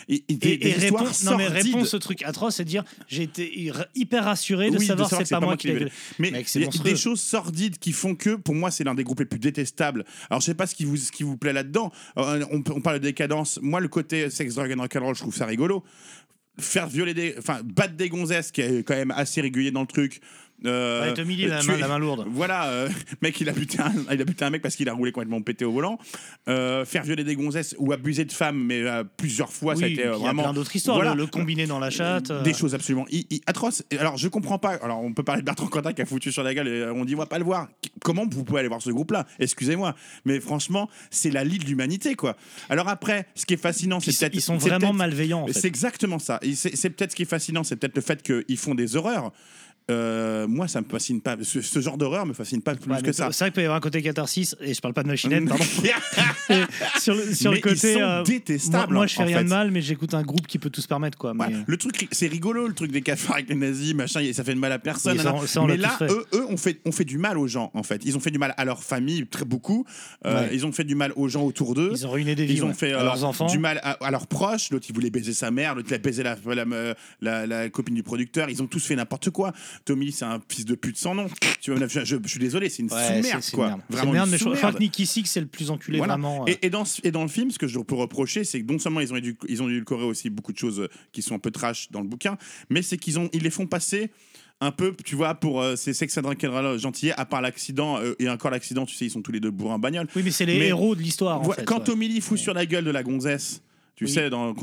et, 0.09 0.25
et 0.29 0.35
des, 0.37 0.49
Et, 0.51 0.69
et 0.69 0.77
histoires 0.79 1.13
mais 1.49 1.85
ce 1.85 1.97
truc 1.97 2.23
atroce, 2.23 2.59
de 2.59 2.65
dire 2.65 2.85
j'ai 3.09 3.23
été 3.23 3.51
hy- 3.59 3.73
hyper 3.95 4.25
rassuré 4.25 4.71
de 4.71 4.77
Oui, 4.79 4.87
savoir 4.87 5.09
que 5.09 5.17
que 5.17 5.25
c'est 5.25 5.35
pas 5.35 5.41
moi 5.41 5.57
qui 5.57 5.69
l'ai. 5.69 5.91
Mais 6.19 6.29
il 6.55 6.61
y 6.63 6.65
a 6.65 6.69
des 6.83 6.97
choses 6.97 7.21
sordides 7.21 7.79
qui 7.79 7.93
font 7.93 8.15
que, 8.15 8.37
pour 8.37 8.55
moi, 8.55 8.71
c'est 8.71 8.85
l'un 8.85 8.95
des 8.95 9.05
groupes 9.05 9.21
les 9.21 9.27
plus 9.27 9.39
détestables. 9.39 10.05
Alors, 10.29 10.41
je 10.41 10.47
sais 10.47 10.55
pas 10.55 10.67
ce 10.67 10.75
qui 10.75 10.85
vous, 10.85 10.97
ce 10.97 11.11
qui 11.13 11.23
vous 11.23 11.37
plaît 11.37 11.53
là-dedans. 11.53 11.91
Euh, 12.19 12.45
on, 12.51 12.63
on 12.75 12.81
parle 12.81 12.99
de 12.99 13.05
décadence. 13.05 13.59
Moi, 13.63 13.81
le 13.81 13.89
côté 13.89 14.29
sex, 14.31 14.55
drug 14.55 14.73
and 14.73 14.81
rock'n'roll, 14.83 15.15
je 15.15 15.21
trouve 15.21 15.35
ça 15.35 15.47
rigolo. 15.47 15.83
Faire 16.59 16.89
violer 16.89 17.15
des. 17.15 17.35
Enfin, 17.39 17.61
battre 17.65 17.95
des 17.95 18.09
gonzesses, 18.09 18.51
qui 18.53 18.61
est 18.61 18.83
quand 18.83 18.95
même 18.97 19.13
assez 19.13 19.41
régulier 19.41 19.71
dans 19.71 19.81
le 19.81 19.87
truc. 19.87 20.21
Euh, 20.67 21.03
Ouais, 21.09 21.15
Tommy 21.15 21.37
Lee, 21.37 21.47
la 21.47 21.63
main- 21.63 21.77
la 21.79 21.89
main 21.89 21.99
lourde. 21.99 22.27
Voilà, 22.31 22.69
euh, 22.69 22.89
mec, 23.23 23.41
il 23.41 23.49
a, 23.49 23.53
buté 23.53 23.81
un, 23.81 23.93
il 24.13 24.21
a 24.21 24.25
buté 24.25 24.45
un 24.45 24.51
mec 24.51 24.61
parce 24.63 24.77
qu'il 24.77 24.89
a 24.89 24.93
roulé 24.93 25.11
complètement 25.13 25.41
pété 25.41 25.65
au 25.65 25.73
volant. 25.73 25.99
Euh, 26.49 26.85
faire 26.85 27.03
violer 27.03 27.25
des 27.25 27.35
gonzesses 27.35 27.75
ou 27.79 27.93
abuser 27.93 28.25
de 28.25 28.33
femmes, 28.33 28.63
mais 28.63 28.83
euh, 28.83 29.05
plusieurs 29.17 29.53
fois, 29.53 29.75
ça 29.75 29.85
a 29.85 29.87
Oui, 29.87 29.93
été 29.95 30.03
euh, 30.07 30.11
il 30.11 30.11
y 30.11 30.15
a 30.17 30.19
vraiment. 30.19 30.43
plein 30.43 30.53
d'autres 30.53 30.75
histoires, 30.77 30.97
Voilà. 30.97 31.15
le, 31.15 31.21
le 31.23 31.27
combiné 31.27 31.67
dans 31.67 31.79
la 31.79 31.91
chatte. 31.91 32.31
Des 32.43 32.53
choses 32.55 32.75
absolument 32.75 33.07
i- 33.11 33.27
i- 33.31 33.41
atroces. 33.47 33.83
Alors, 33.99 34.17
je 34.17 34.29
comprends 34.29 34.59
pas. 34.59 34.75
Alors, 34.83 35.03
on 35.03 35.13
peut 35.15 35.23
parler 35.23 35.41
de 35.43 35.47
Bertrand 35.47 35.67
Cantat 35.69 35.93
qui 35.95 36.03
a 36.03 36.07
foutu 36.07 36.31
sur 36.33 36.43
la 36.43 36.53
gueule 36.55 36.69
et 36.69 36.85
on 36.91 37.05
dit, 37.05 37.15
on 37.15 37.19
va 37.19 37.27
pas 37.27 37.39
le 37.39 37.45
voir. 37.45 37.69
Comment 38.03 38.27
vous 38.31 38.45
pouvez 38.45 38.61
aller 38.61 38.69
voir 38.69 38.83
ce 38.83 38.91
groupe-là? 38.91 39.27
Excusez-moi. 39.39 39.95
Mais 40.25 40.41
franchement, 40.41 40.89
c'est 41.11 41.31
la 41.31 41.45
lie 41.45 41.59
de 41.59 41.65
l'humanité, 41.65 42.15
quoi. 42.15 42.37
Alors, 42.69 42.89
après, 42.89 43.27
ce 43.35 43.47
qui 43.47 43.55
est 43.55 43.57
fascinant, 43.57 44.01
c'est 44.01 44.11
Ils- 44.11 44.19
peut-être. 44.19 44.35
ils 44.35 44.41
sont 44.43 44.57
vraiment 44.59 44.93
malveillants, 44.93 45.43
en 45.43 45.47
fait. 45.47 45.53
C'est 45.55 45.69
exactement 45.69 46.19
ça. 46.19 46.39
C'est 46.55 46.91
peut-être 46.91 47.13
ce 47.13 47.17
qui 47.17 47.23
est 47.23 47.27
fascinant, 47.27 47.65
c'est 47.65 47.77
peut-être 47.77 47.97
le 47.97 48.03
fait 48.03 48.23
qu'ils 48.23 48.59
font 48.59 48.75
des 48.75 48.97
horreurs. 48.97 49.33
Euh, 49.91 50.47
moi, 50.47 50.69
ça 50.69 50.81
me 50.81 50.87
fascine 50.87 51.21
pas. 51.21 51.37
Ce, 51.43 51.61
ce 51.61 51.81
genre 51.81 51.99
d'horreur 51.99 52.25
me 52.27 52.33
fascine 52.33 52.63
pas 52.63 52.75
plus 52.77 52.93
ouais, 52.93 53.03
que 53.03 53.13
ça. 53.13 53.29
C'est 53.33 53.45
vrai 53.45 53.51
qu'il 53.51 53.55
peut 53.55 53.61
y 53.63 53.65
avoir 53.65 53.79
un 53.79 53.81
côté 53.81 54.03
catharsis, 54.03 54.55
et 54.61 54.73
je 54.73 54.81
parle 54.81 54.95
pas 54.95 55.03
de 55.03 55.09
machinette, 55.09 55.45
pardon. 55.49 55.65
Sur 57.01 57.15
le, 57.15 57.33
sur 57.35 57.51
Mais 57.53 57.57
le 57.59 57.63
côté. 57.63 57.93
ils 57.93 57.95
sont 57.95 58.01
euh, 58.01 58.23
détestables, 58.23 58.93
Moi, 58.93 59.01
moi, 59.01 59.07
je 59.07 59.15
fais 59.15 59.23
en 59.23 59.27
rien 59.27 59.39
fait. 59.39 59.45
de 59.45 59.49
mal, 59.49 59.71
mais 59.71 59.81
j'écoute 59.83 60.15
un 60.15 60.23
groupe 60.23 60.47
qui 60.47 60.59
peut 60.59 60.71
tout 60.71 60.81
se 60.81 60.89
permettre, 60.89 61.17
quoi. 61.19 61.33
Mais, 61.35 61.41
Ouais, 61.47 61.53
le 61.67 61.77
truc, 61.77 62.09
c'est 62.13 62.27
rigolo, 62.27 62.67
le 62.69 62.75
truc 62.75 62.91
des 62.93 63.03
cafards 63.03 63.37
avec 63.37 63.49
les 63.49 63.55
nazis, 63.55 63.95
machin, 63.95 64.21
ça 64.33 64.45
fait 64.45 64.55
de 64.55 64.59
mal 64.59 64.73
à 64.73 64.79
personne. 64.79 65.13
Oui, 65.13 65.19
ça, 65.19 65.25
nanana. 65.25 65.43
on- 65.43 65.47
ça, 65.47 65.63
on 65.63 65.67
Mais 65.67 65.77
là, 65.77 65.97
eux, 66.03 66.27
eux 66.35 66.45
ont 66.49 66.57
fait, 66.57 66.81
ont 66.85 66.93
fait 66.93 67.05
du 67.05 67.19
mal 67.19 67.39
aux 67.39 67.47
gens, 67.47 67.71
en 67.75 67.83
fait. 67.83 68.03
Ils 68.05 68.17
ont 68.17 68.21
fait 68.21 68.31
du 68.31 68.39
mal 68.39 68.55
à 68.57 68.65
leur 68.65 68.83
famille, 68.83 69.27
très 69.27 69.45
beaucoup. 69.45 69.85
Euh, 70.27 70.31
Ouais. 70.41 70.51
Ils 70.53 70.65
ont 70.67 70.73
fait 70.73 70.85
du 70.85 70.95
mal 70.95 71.13
aux 71.17 71.29
gens 71.29 71.43
autour 71.43 71.75
d'eux. 71.75 71.91
Ils 71.93 72.07
ont 72.07 72.11
ruiné 72.11 72.35
des 72.35 72.47
vies, 72.47 72.55
Ils 72.55 72.65
ont 72.65 72.73
fait 72.75 72.93
À 72.93 73.01
euh, 73.01 73.05
leurs 73.05 73.25
enfants. 73.25 73.47
du 73.47 73.59
mal 73.59 73.81
à, 73.83 73.93
à 74.05 74.11
leurs 74.11 74.27
proches. 74.27 74.71
L'autre, 74.71 74.87
il 74.89 74.95
voulait 74.95 75.11
baiser 75.11 75.33
sa 75.33 75.51
mère. 75.51 75.75
L'autre, 75.75 75.89
il 75.91 75.95
a 75.95 75.99
baisé 75.99 76.23
la, 76.23 76.37
la, 76.47 76.65
la- 77.21 77.47
la 77.47 77.69
copine 77.71 77.95
du 77.95 78.03
producteur. 78.03 78.49
Ils 78.51 78.63
ont 78.63 78.67
tous 78.67 78.85
fait 78.85 78.97
n'importe 78.97 79.31
quoi. 79.31 79.53
Tommy, 79.85 80.13
c'est 80.13 80.25
un 80.25 80.41
fils 80.49 80.65
de 80.65 80.75
pute 80.75 80.97
sans 80.97 81.15
nom. 81.15 81.27
Tu 81.61 81.73
vois, 81.73 81.87
je, 81.89 82.05
je- 82.05 82.17
je 82.23 82.29
suis 82.29 82.39
désolé, 82.39 82.69
c'est 82.69 82.83
une 82.83 82.93
Ouais, 82.93 83.17
sous-merde, 83.23 83.43
quoi. 83.53 83.65
une 83.65 83.71
merde. 83.71 83.81
C'est 83.89 83.97
Vraiment 83.97 84.11
une 84.11 84.15
merde, 84.15 84.27
une 84.29 84.33
mais 84.33 84.39
je 84.39 84.45
crois 84.59 84.73
que 84.73 84.79
Nicky 84.79 85.07
Six, 85.07 85.25
c'est 85.27 85.41
le 85.41 85.47
plus 85.47 85.71
enculé, 85.71 85.99
Voilà. 85.99 86.15
vraiment. 86.15 86.43
euh. 86.47 86.51
Et, 86.51 86.67
et 86.67 86.71
dans, 86.71 86.85
ce- 86.85 87.01
et 87.05 87.11
dans 87.11 87.23
le 87.23 87.29
film, 87.29 87.51
ce 87.51 87.59
que 87.59 87.67
je 87.69 87.79
peux 87.79 87.95
reprocher, 87.95 88.45
c'est 88.45 88.61
que 88.63 88.73
non 88.73 88.79
seulement 88.79 89.01
ils 89.01 89.13
ont, 89.13 89.17
édu- 89.17 89.37
ils 89.49 89.63
ont 89.63 89.69
édulcoré 89.69 90.05
aussi 90.05 90.31
beaucoup 90.31 90.53
de 90.53 90.59
choses 90.59 90.89
qui 91.13 91.23
sont 91.23 91.35
un 91.35 91.39
peu 91.39 91.51
trash 91.51 91.91
dans 91.91 92.01
le 92.01 92.09
bouquin, 92.09 92.37
mais 92.71 92.83
c'est 92.83 92.97
qu'ils 92.99 93.19
ont, 93.19 93.29
ils 93.33 93.43
les 93.43 93.51
font 93.51 93.67
passer 93.67 94.11
un 94.63 94.73
peu, 94.73 94.95
tu 95.07 95.17
vois, 95.17 95.35
pour 95.35 95.63
euh, 95.63 95.75
ces 95.75 95.95
sex 95.95 96.19
and 96.19 96.79
gentillets, 96.79 97.15
à 97.17 97.25
part 97.25 97.41
l'accident, 97.41 97.99
euh, 97.99 98.13
et 98.19 98.29
encore 98.29 98.51
l'accident, 98.51 98.85
tu 98.85 98.95
sais, 98.95 99.07
ils 99.07 99.11
sont 99.11 99.23
tous 99.23 99.33
les 99.33 99.41
deux 99.41 99.51
bourrins 99.51 99.77
en 99.77 99.79
bagnole. 99.79 100.07
Oui, 100.15 100.21
mais 100.23 100.31
c'est 100.31 100.45
les 100.45 100.57
héros 100.67 100.95
de 100.95 101.01
l'histoire, 101.01 101.41
Quand 101.65 101.79
ouais. 101.79 101.85
Tommy 101.85 102.09
Lee 102.09 102.21
fout 102.21 102.39
sur 102.39 102.53
la 102.53 102.67
gueule 102.67 102.85
de 102.85 102.91
la 102.91 103.03
gonzesse, 103.03 103.63
tu 104.01 104.07
Oui. 104.07 104.11
sais, 104.13 104.31
dans, 104.31 104.55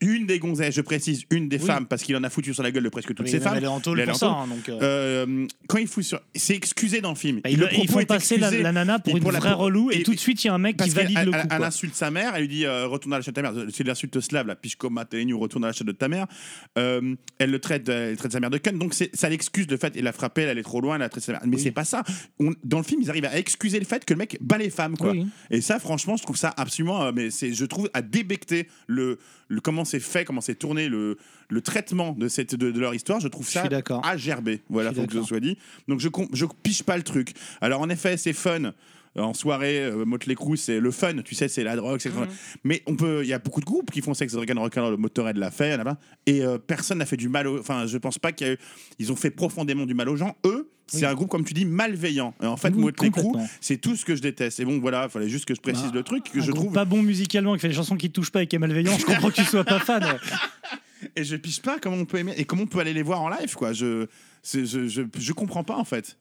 une 0.00 0.26
des 0.26 0.38
gonzesses, 0.38 0.76
je 0.76 0.80
précise, 0.80 1.24
une 1.30 1.48
des 1.48 1.58
Oui. 1.58 1.66
femmes, 1.66 1.86
parce 1.86 2.04
qu'il 2.04 2.14
en 2.16 2.22
a 2.22 2.30
foutu 2.30 2.54
sur 2.54 2.62
la 2.62 2.70
gueule 2.70 2.84
de 2.84 2.88
presque 2.88 3.08
toutes 3.12 3.26
Oui, 3.26 3.32
même 3.32 3.42
femmes. 3.42 3.54
elle 3.56 3.64
est 3.64 3.66
en 3.66 3.80
tôle 3.80 3.98
Elle 3.98 4.06
pour 4.08 4.16
ça, 4.16 4.28
hein, 4.28 4.46
donc, 4.46 4.68
euh. 4.68 4.78
Euh, 4.80 5.46
quand 5.66 5.78
il 5.78 5.88
fout 5.88 6.04
sur. 6.04 6.20
C'est 6.36 6.54
excusé 6.54 7.00
dans 7.00 7.08
le 7.10 7.16
film. 7.16 7.40
Bah, 7.42 7.50
ils 7.50 7.58
Le 7.58 7.66
le- 7.66 7.72
ils 7.72 7.76
propos 7.78 7.92
font 7.94 7.98
est 8.00 8.06
passer 8.06 8.36
la- 8.36 8.50
nana 8.72 9.00
pour 9.00 9.16
une 9.16 9.24
la- 9.28 9.40
vraie 9.40 9.52
relou, 9.54 9.90
et 9.90 10.04
tout 10.04 10.14
de 10.14 10.20
suite, 10.20 10.44
il 10.44 10.46
y 10.46 10.50
a 10.50 10.54
un 10.54 10.58
mec 10.58 10.76
qui 10.76 10.88
valide 10.90 11.16
qu'elle- 11.16 11.26
le 11.26 11.32
elle- 11.34 11.40
coup, 11.42 11.48
Elle 11.50 11.64
insulte 11.64 11.94
sa 11.96 12.12
mère, 12.12 12.32
elle 12.36 12.42
lui 12.42 12.48
dit 12.48 12.64
euh, 12.64 12.86
retourne 12.86 13.12
à 13.14 13.16
la 13.18 13.22
chatte 13.22 13.34
de 13.34 13.40
ta 13.42 13.50
mère. 13.52 13.64
C'est 13.74 13.82
l'insulte 13.84 14.20
slave, 14.20 14.46
la 14.46 14.54
pichkoma 14.54 15.04
telenu, 15.04 15.34
retourne 15.34 15.64
à 15.64 15.68
la 15.68 15.72
chatte 15.72 15.88
de 15.88 15.92
ta 15.92 16.06
mère. 16.06 16.28
Elle 16.76 17.16
le 17.50 17.58
traite, 17.58 17.88
elle 17.88 18.16
traite 18.16 18.30
sa 18.32 18.38
mère 18.40 18.50
de 18.50 18.58
conne, 18.58 18.78
donc 18.78 18.94
ça 18.94 19.28
l'excuse 19.28 19.66
le 19.68 19.76
fait, 19.78 19.92
il 19.96 20.04
l'a 20.04 20.12
frappé, 20.12 20.42
elle 20.42 20.58
est 20.58 20.62
trop 20.62 20.80
loin, 20.80 20.94
elle 20.96 21.02
a 21.02 21.08
traité 21.08 21.26
sa 21.26 21.32
mère. 21.32 21.40
Mais 21.44 21.58
c'est 21.58 21.72
pas 21.72 21.84
ça. 21.84 22.04
On- 22.38 22.52
dans 22.62 22.78
le 22.78 22.84
film, 22.84 23.00
ils 23.02 23.10
arrivent 23.10 23.24
à 23.24 23.36
excuser 23.36 23.80
le 23.80 23.84
fait 23.84 24.04
que 24.04 24.14
le 24.14 24.18
mec 24.18 24.38
bat 24.40 24.58
les 24.58 24.70
femmes, 24.70 24.96
quoi. 24.96 25.12
Et 25.50 25.60
ça, 25.60 25.80
franchement, 25.80 26.16
je 26.16 26.22
trouve 26.22 26.36
ça 26.36 26.54
absolument, 26.56 27.12
mais 27.12 27.30
je 27.30 27.64
trouve, 27.64 27.90
à 27.94 28.02
débecter 28.02 28.59
le, 28.86 29.18
le 29.48 29.60
comment 29.60 29.84
c'est 29.84 30.00
fait, 30.00 30.24
comment 30.24 30.40
c'est 30.40 30.54
tourné, 30.54 30.88
le, 30.88 31.16
le 31.48 31.60
traitement 31.60 32.12
de 32.12 32.28
cette 32.28 32.54
de, 32.54 32.70
de 32.70 32.80
leur 32.80 32.94
histoire, 32.94 33.20
je 33.20 33.28
trouve 33.28 33.48
ça 33.48 33.64
à 34.02 34.16
gerber. 34.16 34.62
Voilà, 34.68 34.92
faut 34.92 35.06
que 35.06 35.12
ce 35.14 35.22
soit 35.22 35.40
dit. 35.40 35.56
Donc 35.88 36.00
je 36.00 36.08
je 36.32 36.46
piche 36.62 36.82
pas 36.82 36.96
le 36.96 37.02
truc. 37.02 37.32
Alors 37.60 37.80
en 37.80 37.88
effet, 37.88 38.16
c'est 38.16 38.32
fun. 38.32 38.72
Euh, 39.16 39.22
En 39.22 39.34
soirée, 39.34 39.80
euh, 39.80 40.04
Motley 40.04 40.36
Crue, 40.36 40.56
c'est 40.56 40.78
le 40.78 40.90
fun, 40.92 41.14
tu 41.24 41.34
sais, 41.34 41.48
c'est 41.48 41.64
la 41.64 41.74
drogue, 41.74 41.98
c'est 42.00 42.14
Mhm. 42.14 42.28
mais 42.62 42.82
on 42.86 42.94
peut, 42.94 43.22
il 43.24 43.28
y 43.28 43.32
a 43.32 43.40
beaucoup 43.40 43.60
de 43.60 43.64
groupes 43.64 43.90
qui 43.90 44.02
font 44.02 44.14
Sex, 44.14 44.32
Drug 44.32 44.48
and 44.52 44.60
Rock'n'Roll, 44.60 44.96
Motorhead 44.98 45.36
l'a 45.36 45.50
fait 45.50 45.76
là-bas, 45.76 45.98
et 46.26 46.42
euh, 46.44 46.58
personne 46.58 46.98
n'a 46.98 47.06
fait 47.06 47.16
du 47.16 47.28
mal. 47.28 47.48
au- 47.48 47.58
Enfin, 47.58 47.86
je 47.86 47.98
pense 47.98 48.18
pas 48.20 48.30
qu'ils 48.30 48.56
ont 49.10 49.16
fait 49.16 49.30
profondément 49.32 49.84
du 49.84 49.94
mal 49.94 50.08
aux 50.08 50.14
gens. 50.16 50.36
Eux, 50.46 50.70
c'est 50.86 50.98
Oui. 50.98 51.04
un 51.06 51.14
groupe 51.14 51.28
comme 51.28 51.44
tu 51.44 51.54
dis 51.54 51.64
malveillant. 51.64 52.34
Et 52.40 52.46
en 52.46 52.56
fait, 52.56 52.72
Oui, 52.72 52.82
Motley 52.82 53.10
Crue, 53.10 53.32
c'est 53.60 53.78
tout 53.78 53.96
ce 53.96 54.04
que 54.04 54.14
je 54.14 54.22
déteste. 54.22 54.60
Et 54.60 54.64
bon, 54.64 54.78
voilà, 54.78 55.08
fallait 55.08 55.28
juste 55.28 55.44
que 55.44 55.56
je 55.56 55.60
précise 55.60 55.86
Bah, 55.86 55.90
le 55.94 56.02
truc 56.04 56.30
que 56.30 56.38
Un 56.38 56.42
je 56.42 56.52
trouve. 56.52 56.72
pas 56.72 56.84
bon 56.84 57.02
musicalement, 57.02 57.54
qui 57.54 57.60
fait 57.60 57.68
des 57.68 57.74
chansons 57.74 57.96
qui 57.96 58.08
te 58.10 58.14
touchent 58.14 58.30
pas 58.32 58.44
et 58.44 58.46
qui 58.46 58.54
est 58.56 58.60
malveillant, 58.60 58.96
je 58.96 59.04
comprends 59.06 59.30
que 59.30 59.34
tu 59.36 59.44
sois 59.44 59.64
pas 59.64 59.80
fan. 59.80 60.02
Et 61.16 61.24
je 61.24 61.34
piche 61.34 61.62
pas 61.62 61.78
comment 61.80 61.96
on 61.96 62.04
peut 62.04 62.18
aimer 62.18 62.34
et 62.36 62.44
comment 62.44 62.62
on 62.62 62.66
peut 62.66 62.78
aller 62.78 62.92
les 62.92 63.02
voir 63.02 63.22
en 63.22 63.30
live, 63.30 63.54
quoi. 63.54 63.72
Je, 63.72 64.06
je, 64.44 64.64
je, 64.66 65.02
je 65.18 65.32
comprends 65.32 65.64
pas 65.64 65.76
en 65.76 65.84
fait. 65.84 66.18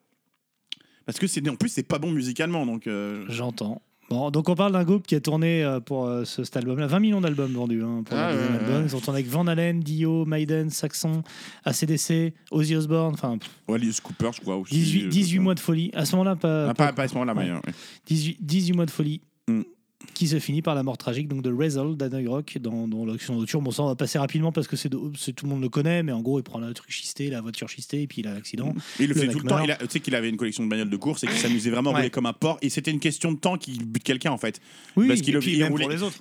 Parce 1.09 1.17
que 1.19 1.25
c'est 1.25 1.49
en 1.49 1.55
plus 1.55 1.69
c'est 1.69 1.81
pas 1.81 1.97
bon 1.97 2.11
musicalement, 2.11 2.65
donc. 2.67 2.85
euh, 2.85 3.25
J'entends. 3.29 3.81
Bon, 4.11 4.29
donc 4.31 4.47
on 4.49 4.53
parle 4.55 4.71
d'un 4.73 4.83
groupe 4.83 5.05
qui 5.07 5.15
a 5.15 5.19
tourné 5.19 5.63
euh, 5.63 5.79
pour 5.79 6.05
euh, 6.05 6.23
ce, 6.23 6.43
cet 6.43 6.57
album-là. 6.57 6.85
20 6.85 6.99
millions 6.99 7.21
d'albums 7.21 7.51
vendus 7.51 7.83
hein, 7.83 8.01
pour 8.05 8.15
Ah, 8.17 8.31
le 8.31 8.37
deuxième 8.37 8.53
ouais, 8.53 8.59
album. 8.59 8.75
ouais. 8.81 8.87
Ils 8.87 8.95
ont 8.95 8.99
tourné 8.99 9.19
avec 9.19 9.31
Van 9.31 9.47
Halen, 9.47 9.79
Dio, 9.81 10.25
Maiden, 10.25 10.69
Saxon, 10.69 11.21
ACDC, 11.65 12.33
Ozzy 12.51 12.75
Osbourne. 12.75 13.13
Enfin, 13.15 13.37
Ouais, 13.67 13.75
Alice 13.75 13.99
Cooper, 13.99 14.29
je 14.35 14.41
crois 14.41 14.57
aussi. 14.57 14.73
18, 14.75 15.05
euh, 15.05 15.09
18 15.09 15.39
mois 15.39 15.55
de 15.55 15.59
folie. 15.59 15.91
À 15.93 16.05
ce 16.05 16.11
moment-là, 16.15 16.35
pas, 16.35 16.69
Ah, 16.69 16.73
pas, 16.75 16.93
pas 16.93 17.03
à 17.03 17.07
ce 17.07 17.13
moment-là, 17.15 17.33
Ouais. 17.35 17.45
mais, 17.45 17.51
ouais. 17.53 17.61
18, 18.07 18.37
18 18.41 18.73
mois 18.73 18.85
de 18.85 18.91
folie. 18.91 19.21
Mm. 19.47 19.61
Qui 20.13 20.27
se 20.29 20.39
finit 20.39 20.61
par 20.61 20.75
la 20.75 20.83
mort 20.83 20.97
tragique 20.97 21.27
donc 21.27 21.41
de 21.41 21.51
Rezel 21.51 21.97
d'Anna 21.97 22.19
Rock 22.29 22.57
dans, 22.61 22.87
dans 22.87 23.05
l'action 23.05 23.33
de 23.33 23.39
voiture. 23.39 23.61
Bon, 23.61 23.71
ça, 23.71 23.83
on 23.83 23.87
va 23.87 23.95
passer 23.95 24.17
rapidement 24.17 24.53
parce 24.53 24.65
que 24.67 24.77
c'est 24.77 24.89
tout 24.89 25.11
le 25.43 25.47
monde 25.49 25.61
le 25.61 25.67
connaît, 25.67 26.03
mais 26.03 26.13
en 26.13 26.21
gros, 26.21 26.39
il 26.39 26.43
prend 26.43 26.59
le 26.59 26.73
truc 26.73 26.89
schisté, 26.89 27.29
la 27.29 27.41
voiture 27.41 27.67
schistée, 27.67 28.03
et 28.03 28.07
puis 28.07 28.21
il 28.21 28.27
a 28.27 28.33
l'accident. 28.33 28.73
Il 28.99 29.07
le, 29.07 29.13
Le 29.13 29.19
fait 29.19 29.27
tout 29.27 29.39
le 29.39 29.49
temps. 29.49 29.65
meurt. 29.65 29.77
Tu 29.81 29.87
sais 29.89 29.99
qu'il 29.99 30.15
avait 30.15 30.29
une 30.29 30.37
collection 30.37 30.63
de 30.63 30.69
bagnoles 30.69 30.89
de 30.89 30.95
course 30.97 31.23
et 31.25 31.27
qu'il 31.27 31.35
s'amusait 31.37 31.69
vraiment 31.69 31.89
à 31.89 31.93
Ouais. 31.95 31.99
rouler 31.99 32.09
comme 32.11 32.25
un 32.27 32.33
porc. 32.33 32.57
Et 32.61 32.69
c'était 32.69 32.91
une 32.91 32.99
question 33.01 33.33
de 33.33 33.37
temps 33.37 33.57
qu'il 33.57 33.85
bute 33.85 34.03
quelqu'un 34.03 34.31
en 34.31 34.37
fait. 34.37 34.61
Oui, 34.95 35.07
Parce 35.09 35.19
qu'il 35.21 35.37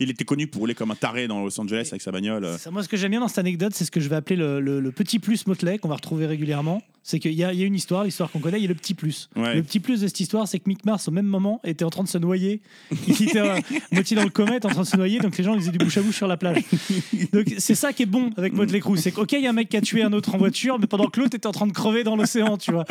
il 0.01 0.11
était 0.11 0.25
connu 0.25 0.49
pour 0.49 0.61
rouler 0.61 0.75
comme 0.75 0.91
un 0.91 0.97
taré 0.97 1.29
dans 1.29 1.45
Los 1.45 1.61
Angeles 1.61 1.87
avec 1.91 2.03
sa 2.03 2.11
bagnole. 2.11 2.45
euh. 2.45 2.59
Ça, 2.59 2.73
moi, 2.73 2.83
ce 2.83 2.89
que 2.89 2.97
j'aime 2.97 3.13
bien 3.13 3.21
dans 3.21 3.29
cette 3.29 3.39
anecdote, 3.39 3.73
c'est 3.75 3.85
ce 3.85 3.91
que 3.93 4.01
je 4.01 4.09
vais 4.09 4.17
appeler 4.17 4.37
le, 4.37 4.61
le- 4.61 4.81
le 4.81 4.91
petit 4.93 5.21
plus 5.21 5.47
Motley, 5.47 5.79
qu'on 5.79 5.89
va 5.89 5.95
retrouver 5.97 6.27
régulièrement. 6.27 6.83
C'est 7.05 7.21
qu'il 7.21 7.33
y, 7.33 7.43
a 7.43 7.55
il 7.55 7.59
y 7.59 7.63
a 7.63 7.67
une 7.67 7.75
histoire, 7.77 8.05
l'histoire 8.05 8.31
qu'on 8.31 8.39
connaît, 8.41 8.59
il 8.59 8.63
y 8.63 8.67
a 8.67 8.69
le 8.69 8.75
petit 8.75 8.93
plus. 8.93 9.31
Ouais. 9.35 9.55
Le 9.55 9.63
petit 9.63 9.81
plus 9.81 10.03
de 10.03 10.07
cette 10.09 10.21
histoire, 10.21 10.47
c'est 10.47 10.59
que 10.59 10.69
Mick 10.69 10.85
Mars, 10.85 11.09
au 11.09 11.11
même 11.11 11.25
moment, 11.25 11.59
était 11.65 11.85
en 11.85 11.89
train 11.91 12.03
de 12.03 12.09
se 12.09 12.19
noyer. 12.19 12.61
Il 13.07 13.23
était 13.23 13.41
moitié 13.93 14.17
dans 14.17 14.25
le 14.25 14.31
comète, 14.31 14.65
en 14.65 14.69
train 14.71 14.83
de 14.83 14.87
se 14.87 14.97
noyer, 14.97 15.19
donc 15.21 15.37
les 15.37 15.45
gens 15.45 15.55
ils 15.55 15.61
faisaient 15.61 15.71
du 15.73 15.79
bouche 15.79 15.97
à 15.99 16.03
bouche 16.03 16.17
sur 16.17 16.27
la 16.29 16.37
plage. 16.37 16.63
Donc 17.33 17.47
c'est 17.59 17.75
ça 17.75 17.93
qui 17.93 18.03
est 18.05 18.07
bon 18.07 18.31
avec 18.37 18.53
Motley 18.53 18.81
Crue. 18.81 18.99
C'est 18.99 19.13
qu'ok, 19.13 19.31
il 19.33 19.41
y 19.43 19.47
a 19.47 19.51
un 19.51 19.53
mec 19.53 19.69
qui 19.69 19.77
a 19.77 19.81
tué 19.81 20.03
un 20.03 20.13
autre 20.13 20.35
en 20.35 20.39
voiture, 20.39 20.79
mais 20.79 20.87
pendant 20.87 21.07
que 21.09 21.21
l'autre 21.21 21.35
était 21.37 21.47
en 21.47 21.53
train 21.53 21.67
de 21.67 21.73
crever 21.73 22.05
dans 22.05 22.17
l'océan, 22.17 22.57
tu 22.59 22.73
vois. 22.73 22.85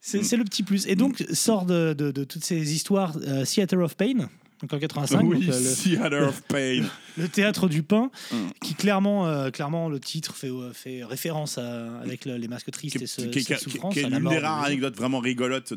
C'est 0.00 0.36
le 0.36 0.44
petit 0.44 0.62
plus. 0.62 0.86
Et 0.86 0.96
donc 0.96 1.24
sort 1.32 1.64
de, 1.64 1.94
de- 1.94 2.10
de 2.10 2.24
toutes 2.24 2.44
ces 2.44 2.74
histoires 2.74 3.14
euh, 3.26 3.44
Theater 3.44 3.78
of 3.80 3.96
Pain, 3.96 4.28
donc 4.64 4.72
en 4.72 4.78
85. 4.78 5.20
oui, 5.24 5.46
donc, 5.46 5.54
euh, 5.54 5.58
le- 5.60 5.74
Theater 5.82 6.28
of 6.28 6.42
Pain. 6.48 6.82
le 7.16 7.28
théâtre 7.28 7.68
du 7.68 7.82
pain, 7.82 8.10
Mm. 8.32 8.36
qui 8.62 8.74
clairement, 8.74 9.26
euh, 9.26 9.50
clairement 9.50 9.88
le 9.88 10.00
titre 10.00 10.34
fait, 10.34 10.48
euh, 10.48 10.72
fait 10.72 11.04
référence 11.04 11.58
à, 11.58 11.98
avec 12.00 12.24
le- 12.24 12.36
les 12.36 12.48
masques 12.48 12.70
tristes 12.70 12.96
qui, 12.98 13.04
et 13.04 13.06
ce, 13.06 13.22
qui- 13.22 13.42
cette 13.44 13.58
qui- 13.58 13.64
souffrance. 13.70 13.94
qui 13.94 14.00
est 14.00 14.08
l'une 14.08 14.28
des 14.28 14.36
de- 14.36 14.40
rares 14.42 14.64
anecdotes 14.64 14.96
vraiment 14.96 15.18
rigolotes 15.20 15.72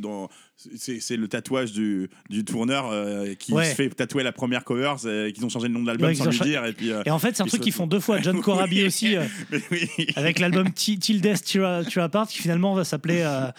c'est 0.75 0.99
c'est 0.99 1.17
le 1.17 1.27
tatouage 1.27 1.71
du, 1.71 2.09
du 2.31 2.43
tourneur 2.43 2.89
euh, 2.91 3.35
qui 3.35 3.53
Ouais. 3.53 3.65
se 3.69 3.75
fait 3.75 3.89
tatouer 3.89 4.23
la 4.23 4.31
première 4.31 4.63
cover 4.63 4.93
c'est- 4.97 5.31
qu'ils 5.33 5.45
ont 5.45 5.49
changé 5.49 5.67
le 5.67 5.73
nom 5.75 5.81
de 5.81 5.87
l'album 5.87 6.07
Ouais, 6.07 6.15
sans 6.15 6.25
lui 6.29 6.39
dire 6.39 6.65
et 6.65 6.73
puis 6.73 6.91
euh, 6.91 7.03
Et 7.05 7.11
en 7.11 7.19
fait, 7.19 7.35
c'est 7.35 7.43
un 7.43 7.45
truc 7.45 7.61
qu'ils 7.61 7.73
font 7.73 7.85
deux 7.87 7.99
fois. 7.99 8.19
John 8.21 8.41
Corabi 8.41 8.83
aussi, 8.83 9.15
euh, 9.15 9.23
avec 10.15 10.39
l'album 10.39 10.71
Ti- 10.71 10.97
Till 10.97 11.21
Death 11.21 11.43
Tear 11.43 11.83
Apart, 11.97 12.27
qui 12.27 12.39
finalement 12.39 12.73
va 12.73 12.83
s'appeler 12.83 13.21
euh, 13.21 13.51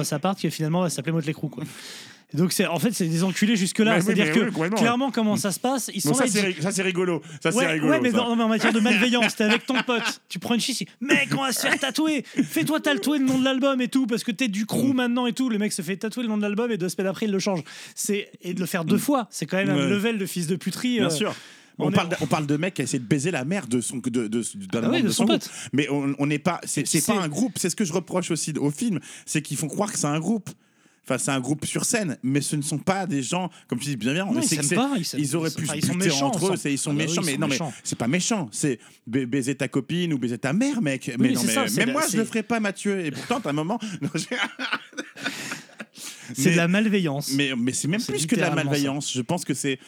Us 0.00 0.12
Apart, 0.12 0.36
qui 0.36 0.50
finalement 0.50 0.82
va 0.82 0.90
s'appeler 0.90 1.12
Motley 1.12 1.32
Crue. 1.32 1.48
Quoi. 1.48 1.64
Donc, 2.34 2.52
c'est, 2.52 2.66
en 2.66 2.78
fait, 2.78 2.92
c'est 2.92 3.06
des 3.06 3.22
enculés 3.24 3.56
jusque-là. 3.56 3.92
Mais 3.92 3.98
oui, 3.98 4.04
C'est-à-dire 4.14 4.32
que, 4.32 4.58
oui, 4.58 4.70
clairement, 4.70 5.10
comment 5.10 5.36
ça 5.36 5.50
se 5.52 5.60
passe 5.60 5.90
Ils 5.94 6.00
sont 6.00 6.12
Bon, 6.12 6.18
là, 6.18 6.26
ça 6.26 6.32
c'est 6.32 6.62
ça 6.62 6.70
c'est 6.72 6.82
rigolo 6.82 7.20
ça 7.42 7.52
c'est 7.52 7.58
Ouais, 7.58 7.66
rigolo 7.66 7.92
ouais, 7.92 8.00
mais, 8.00 8.10
ça. 8.10 8.16
dans- 8.18 8.34
mais 8.36 8.42
en 8.42 8.48
matière 8.48 8.72
de 8.72 8.80
malveillance, 8.80 9.36
t'es 9.36 9.44
avec 9.44 9.66
ton 9.66 9.82
pote, 9.82 10.20
tu 10.28 10.38
prends 10.38 10.54
une 10.54 10.60
chisse, 10.60 10.82
mec, 11.00 11.28
on 11.36 11.42
va 11.42 11.52
se 11.52 11.60
faire 11.60 11.78
tatouer, 11.78 12.22
fais-toi 12.24 12.80
tatouer 12.80 13.18
le 13.18 13.24
nom 13.26 13.38
de 13.38 13.44
l'album 13.44 13.80
et 13.80 13.88
tout, 13.88 14.06
parce 14.06 14.24
que 14.24 14.30
t'es 14.32 14.48
du 14.48 14.62
Mm. 14.62 14.66
crew 14.66 14.92
maintenant 14.94 15.26
et 15.26 15.32
tout. 15.32 15.48
Le 15.50 15.58
mec 15.58 15.72
se 15.72 15.82
fait 15.82 15.96
tatouer 15.96 16.22
le 16.22 16.28
nom 16.28 16.36
de 16.36 16.42
l'album 16.42 16.70
et 16.70 16.78
deux 16.78 16.88
semaines 16.88 17.08
après 17.08 17.26
il 17.26 17.32
le 17.32 17.38
change. 17.38 17.60
C'est 17.94 18.30
et 18.42 18.54
de 18.54 18.60
le 18.60 18.66
faire 18.66 18.84
deux 18.84 18.98
fois, 18.98 19.26
c'est 19.30 19.46
quand 19.46 19.56
même 19.58 19.70
un 19.70 19.86
Mm. 19.86 19.90
Level 19.90 20.18
de 20.18 20.26
fils 20.26 20.46
de 20.46 20.56
puterie. 20.56 20.98
bien 20.98 21.06
euh, 21.06 21.10
sûr 21.10 21.34
on 21.78 21.90
parle 21.90 22.10
de, 22.10 22.16
on 22.20 22.26
parle 22.26 22.46
de 22.46 22.56
mec 22.56 22.74
qui 22.74 22.82
a 22.82 22.84
essayé 22.84 22.98
de 22.98 23.04
baiser 23.04 23.30
la 23.30 23.44
mère 23.44 23.66
de 23.66 23.80
son 23.80 23.96
de, 23.96 24.28
de, 24.28 24.42
d'un 24.70 24.82
Ah 24.84 24.88
oui, 24.90 25.02
de 25.02 25.08
son 25.08 25.24
pote. 25.26 25.50
mais 25.72 25.88
on 25.90 26.14
on 26.18 26.26
n'est 26.26 26.38
pas 26.38 26.60
c'est 26.64 26.86
c'est 26.86 27.00
C'est- 27.00 27.12
pas 27.12 27.18
un 27.20 27.28
groupe 27.28 27.54
c'est 27.58 27.70
ce 27.70 27.76
que 27.76 27.84
je 27.84 27.92
reproche 27.94 28.30
aussi 28.30 28.52
au 28.58 28.70
film 28.70 29.00
c'est 29.26 29.40
qu'ils 29.42 29.56
font 29.56 29.68
croire 29.68 29.90
que 29.90 29.98
c'est 29.98 30.06
un 30.06 30.20
groupe 30.20 30.50
Enfin, 31.04 31.18
c'est 31.18 31.32
un 31.32 31.40
groupe 31.40 31.64
sur 31.66 31.84
scène, 31.84 32.16
mais 32.22 32.40
ce 32.40 32.54
ne 32.54 32.62
sont 32.62 32.78
pas 32.78 33.06
des 33.06 33.22
gens, 33.24 33.50
comme 33.66 33.80
tu 33.80 33.86
dis 33.86 33.96
bien 33.96 34.12
bien. 34.12 34.24
Non, 34.24 34.34
mais 34.34 34.46
ils 34.46 34.56
que 34.58 34.74
pas, 34.74 34.92
ils 35.18 35.34
auraient 35.36 35.50
pu 35.50 35.66
se 35.66 35.72
buter 35.72 35.94
méchants 35.96 36.28
entre 36.28 36.52
eux, 36.52 36.56
ils 36.66 36.78
sont 36.78 36.90
Ah 36.90 36.94
bah 36.94 37.00
oui, 37.00 37.06
méchants, 37.08 37.22
ils 37.22 37.26
mais 37.26 37.32
sont 37.32 37.38
non, 37.40 37.46
mais 37.48 37.52
méchants. 37.54 37.72
c'est 37.82 37.98
pas 37.98 38.06
méchant, 38.08 38.48
c'est 38.52 38.78
ba- 39.06 39.26
baiser 39.26 39.56
ta 39.56 39.66
copine 39.66 40.12
ou 40.12 40.18
baiser 40.18 40.38
ta 40.38 40.52
mère, 40.52 40.80
mec. 40.80 41.08
mais 41.18 41.28
mais 41.28 41.34
non, 41.34 41.42
mais 41.44 41.52
ça, 41.52 41.64
même 41.76 41.86
la- 41.88 41.92
moi, 41.92 42.02
je 42.06 42.10
c'est- 42.12 42.16
le 42.18 42.24
ferais 42.24 42.44
pas, 42.44 42.60
Mathieu. 42.60 43.04
Et 43.04 43.10
pourtant, 43.10 43.40
à 43.44 43.48
un 43.50 43.52
moment. 43.52 43.80
Non, 44.00 44.08
C'est 46.34 46.46
Mais- 46.46 46.52
de 46.52 46.56
la 46.56 46.68
malveillance. 46.68 47.32
Mais, 47.34 47.50
mais 47.58 47.72
c'est 47.72 47.88
même 47.88 48.00
plus 48.02 48.26
que 48.26 48.34
de 48.36 48.40
la 48.40 48.54
malveillance. 48.54 49.12
Je 49.12 49.20
pense 49.20 49.44
que 49.44 49.54
c'est 49.54 49.78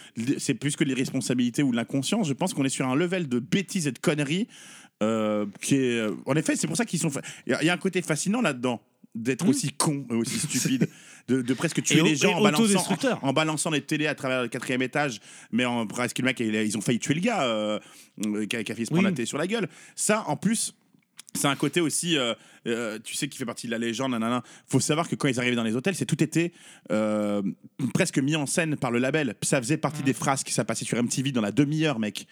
plus 0.61 0.77
que 0.77 0.85
l'irresponsabilité 0.85 1.63
ou 1.63 1.73
l'inconscience. 1.73 2.29
Je 2.29 2.33
pense 2.35 2.53
qu'on 2.53 2.65
est 2.65 2.69
sur 2.69 2.87
un 2.89 2.95
level 2.97 3.29
de 3.29 3.39
bêtises 3.39 3.87
et 3.87 3.93
de 3.93 3.99
conneries 3.99 4.49
euh, 5.03 5.47
qui 5.63 5.77
est. 5.77 6.07
En 6.27 6.35
effet, 6.35 6.57
c'est 6.57 6.67
pour 6.67 6.77
ça 6.77 6.85
qu'ils 6.85 6.99
sont. 7.01 7.09
y, 7.47 7.55
il 7.63 7.67
y 7.67 7.71
a 7.71 7.73
un 7.73 7.79
côté 7.79 8.03
fascinant 8.03 8.43
là-dedans 8.43 8.81
d'être 9.15 9.47
aussi 9.49 9.73
con 9.73 10.07
et 10.11 10.15
aussi 10.15 10.39
stupide, 10.59 10.89
de, 11.29 11.43
de 11.43 11.55
presque 11.55 11.83
tuer 11.83 12.03
les 12.03 12.17
gens 12.17 12.35
en 12.35 12.43
balançant, 12.43 12.97
en, 13.23 13.29
en 13.29 13.33
balançant 13.33 13.71
les 13.71 13.81
télés 13.81 14.07
à 14.07 14.15
travers 14.15 14.43
le 14.43 14.49
quatrième 14.49 14.83
étage, 14.83 15.21
mais 15.53 15.65
en 15.65 15.87
presque 15.87 16.19
le 16.19 16.25
mec, 16.25 16.41
ils 16.41 16.77
ont 16.77 16.81
failli 16.81 16.99
tuer 16.99 17.15
le 17.15 17.21
gars 17.21 17.45
euh, 17.45 17.79
euh, 18.27 18.47
qui, 18.47 18.57
a, 18.57 18.65
qui 18.65 18.73
a 18.73 18.75
failli 18.75 18.87
se 18.87 18.91
prendre 18.91 19.07
Oui. 19.07 19.11
la 19.13 19.17
télé 19.17 19.27
sur 19.27 19.39
la 19.39 19.47
gueule. 19.47 19.69
Ça, 19.95 20.25
en 20.27 20.37
plus. 20.37 20.75
C'est 21.37 21.49
un 21.49 21.57
côté 21.57 21.81
aussi, 21.81 22.17
euh, 22.17 22.33
euh, 22.69 23.01
tu 23.03 23.17
sais, 23.17 23.27
qui 23.27 23.37
fait 23.37 23.45
partie 23.45 23.67
de 23.67 23.73
la 23.73 23.79
légende. 23.79 24.13
Nanana. 24.13 24.45
Faut 24.69 24.79
savoir 24.79 25.09
que 25.09 25.17
quand 25.17 25.27
ils 25.27 25.41
arrivaient 25.41 25.57
dans 25.57 25.65
les 25.65 25.75
hôtels, 25.75 25.97
c'est 25.97 26.07
tout 26.07 26.17
euh, 26.93 27.43
presque 27.93 28.21
mis 28.21 28.37
en 28.37 28.47
scène 28.47 28.77
par 28.77 28.93
le 28.93 29.01
label. 29.01 29.35
Ça 29.43 29.61
faisait 29.61 29.77
partie 29.77 30.05
des 30.05 30.13
frasques, 30.13 30.51
ça 30.51 30.65
passait 30.65 30.85
sur 30.85 30.97
MTV 31.03 31.33
dans 31.33 31.41
la 31.41 31.51
demi-heure, 31.51 31.99
mec. 31.99 32.29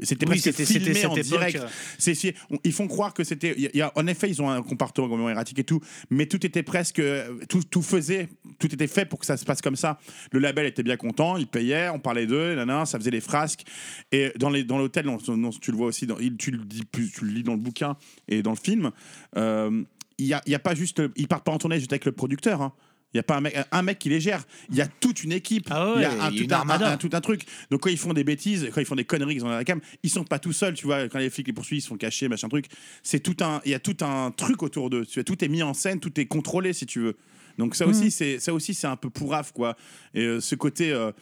C'était 0.00 0.28
Oui, 0.28 0.38
filmé 0.66 1.06
en 1.06 1.14
direct. 1.22 1.56
euh. 1.56 2.58
Ils 2.64 2.72
font 2.72 2.86
croire 2.86 3.14
que 3.14 3.24
c'était. 3.24 3.54
y 3.58 3.80
a- 3.80 3.92
en 3.94 4.06
effet, 4.06 4.28
ils 4.28 4.42
ont 4.42 4.50
un 4.50 4.62
comportement 4.62 5.30
erratique 5.30 5.58
et 5.58 5.64
tout, 5.64 5.80
mais 6.10 6.26
tout 6.26 6.44
était 6.44 6.62
presque. 6.62 7.00
Tout, 7.48 7.62
tout 7.64 7.82
faisait. 7.82 8.28
Tout 8.58 8.72
était 8.74 8.86
fait 8.86 9.06
pour 9.06 9.18
que 9.18 9.26
ça 9.26 9.36
se 9.36 9.44
passe 9.44 9.62
comme 9.62 9.76
ça. 9.76 9.98
Le 10.32 10.38
label 10.38 10.66
était 10.66 10.82
bien 10.82 10.96
content, 10.96 11.36
il 11.36 11.46
payait, 11.46 11.88
on 11.88 11.98
parlait 11.98 12.26
d'eux, 12.26 12.56
ça 12.84 12.98
faisait 12.98 13.10
les 13.10 13.20
frasques. 13.20 13.64
Et 14.12 14.32
dans, 14.38 14.50
dans 14.50 14.78
l'hôtel, 14.78 15.06
non, 15.06 15.18
non, 15.28 15.50
tu 15.50 15.70
le 15.70 15.76
vois 15.76 15.86
aussi, 15.86 16.06
dans, 16.06 16.16
tu, 16.38 16.50
le 16.50 16.58
dis, 16.64 16.82
tu 16.92 17.24
le 17.24 17.30
lis 17.30 17.42
dans 17.42 17.52
le 17.54 17.58
bouquin 17.60 17.96
et 18.28 18.42
dans 18.42 18.50
le 18.50 18.56
film, 18.56 18.90
euh, 19.36 19.82
il 20.18 20.26
n'y 20.26 20.32
a, 20.34 20.42
il 20.46 20.52
y 20.52 20.54
a 20.54 20.58
pas 20.58 20.74
juste. 20.74 21.02
Ils 21.16 21.28
partent 21.28 21.44
pas 21.44 21.52
en 21.52 21.58
tournée 21.58 21.78
juste 21.78 21.92
avec 21.92 22.04
le 22.04 22.12
producteur. 22.12 22.60
hein. 22.62 22.72
Il 23.16 23.20
n'y 23.20 23.20
a 23.20 23.22
pas 23.22 23.36
un 23.36 23.40
mec, 23.40 23.56
un 23.72 23.82
mec 23.82 23.98
qui 23.98 24.10
les 24.10 24.20
gère. 24.20 24.44
Il 24.68 24.76
y 24.76 24.82
a 24.82 24.86
toute 24.86 25.24
une 25.24 25.32
équipe. 25.32 25.68
Ah 25.70 25.94
ouais, 25.94 25.94
il 25.96 26.02
y 26.02 26.04
a 26.04 26.24
un, 26.24 26.30
tout, 26.30 26.84
un, 26.84 26.96
tout 26.98 27.10
un 27.14 27.20
truc. 27.22 27.46
Donc 27.70 27.80
quand 27.80 27.88
ils 27.88 27.96
font 27.96 28.12
des 28.12 28.24
bêtises, 28.24 28.68
quand 28.74 28.80
ils 28.82 28.86
font 28.86 28.94
des 28.94 29.06
conneries, 29.06 29.34
qu'ils 29.36 29.44
ont 29.46 29.48
la 29.48 29.64
cam, 29.64 29.80
ils 30.02 30.10
sont 30.10 30.24
pas 30.24 30.38
tout 30.38 30.52
seuls. 30.52 30.74
Tu 30.74 30.84
vois, 30.84 31.08
quand 31.08 31.18
les 31.18 31.30
flics 31.30 31.46
les 31.46 31.54
poursuivent, 31.54 31.78
ils 31.78 31.82
se 31.82 31.88
font 31.88 31.96
cacher, 31.96 32.28
machin 32.28 32.48
truc. 32.50 32.66
C'est 33.02 33.20
tout 33.20 33.36
un, 33.42 33.62
il 33.64 33.70
y 33.70 33.74
a 33.74 33.78
tout 33.78 33.96
un 34.04 34.30
truc 34.32 34.62
autour 34.62 34.90
d'eux. 34.90 35.06
Tout 35.06 35.42
est 35.42 35.48
mis 35.48 35.62
en 35.62 35.72
scène, 35.72 35.98
tout 35.98 36.20
est 36.20 36.26
contrôlé, 36.26 36.74
si 36.74 36.84
tu 36.84 37.00
veux. 37.00 37.16
Donc 37.56 37.74
ça 37.74 37.86
aussi, 37.86 38.10
c'est 38.10 38.38
ça 38.38 38.52
aussi, 38.52 38.74
c'est 38.74 38.86
un 38.86 38.96
peu 38.96 39.08
pourrave, 39.08 39.54
quoi. 39.54 39.76
Et 40.12 40.20
euh, 40.20 40.40
ce 40.40 40.54
côté. 40.54 40.92
euh, 40.92 41.12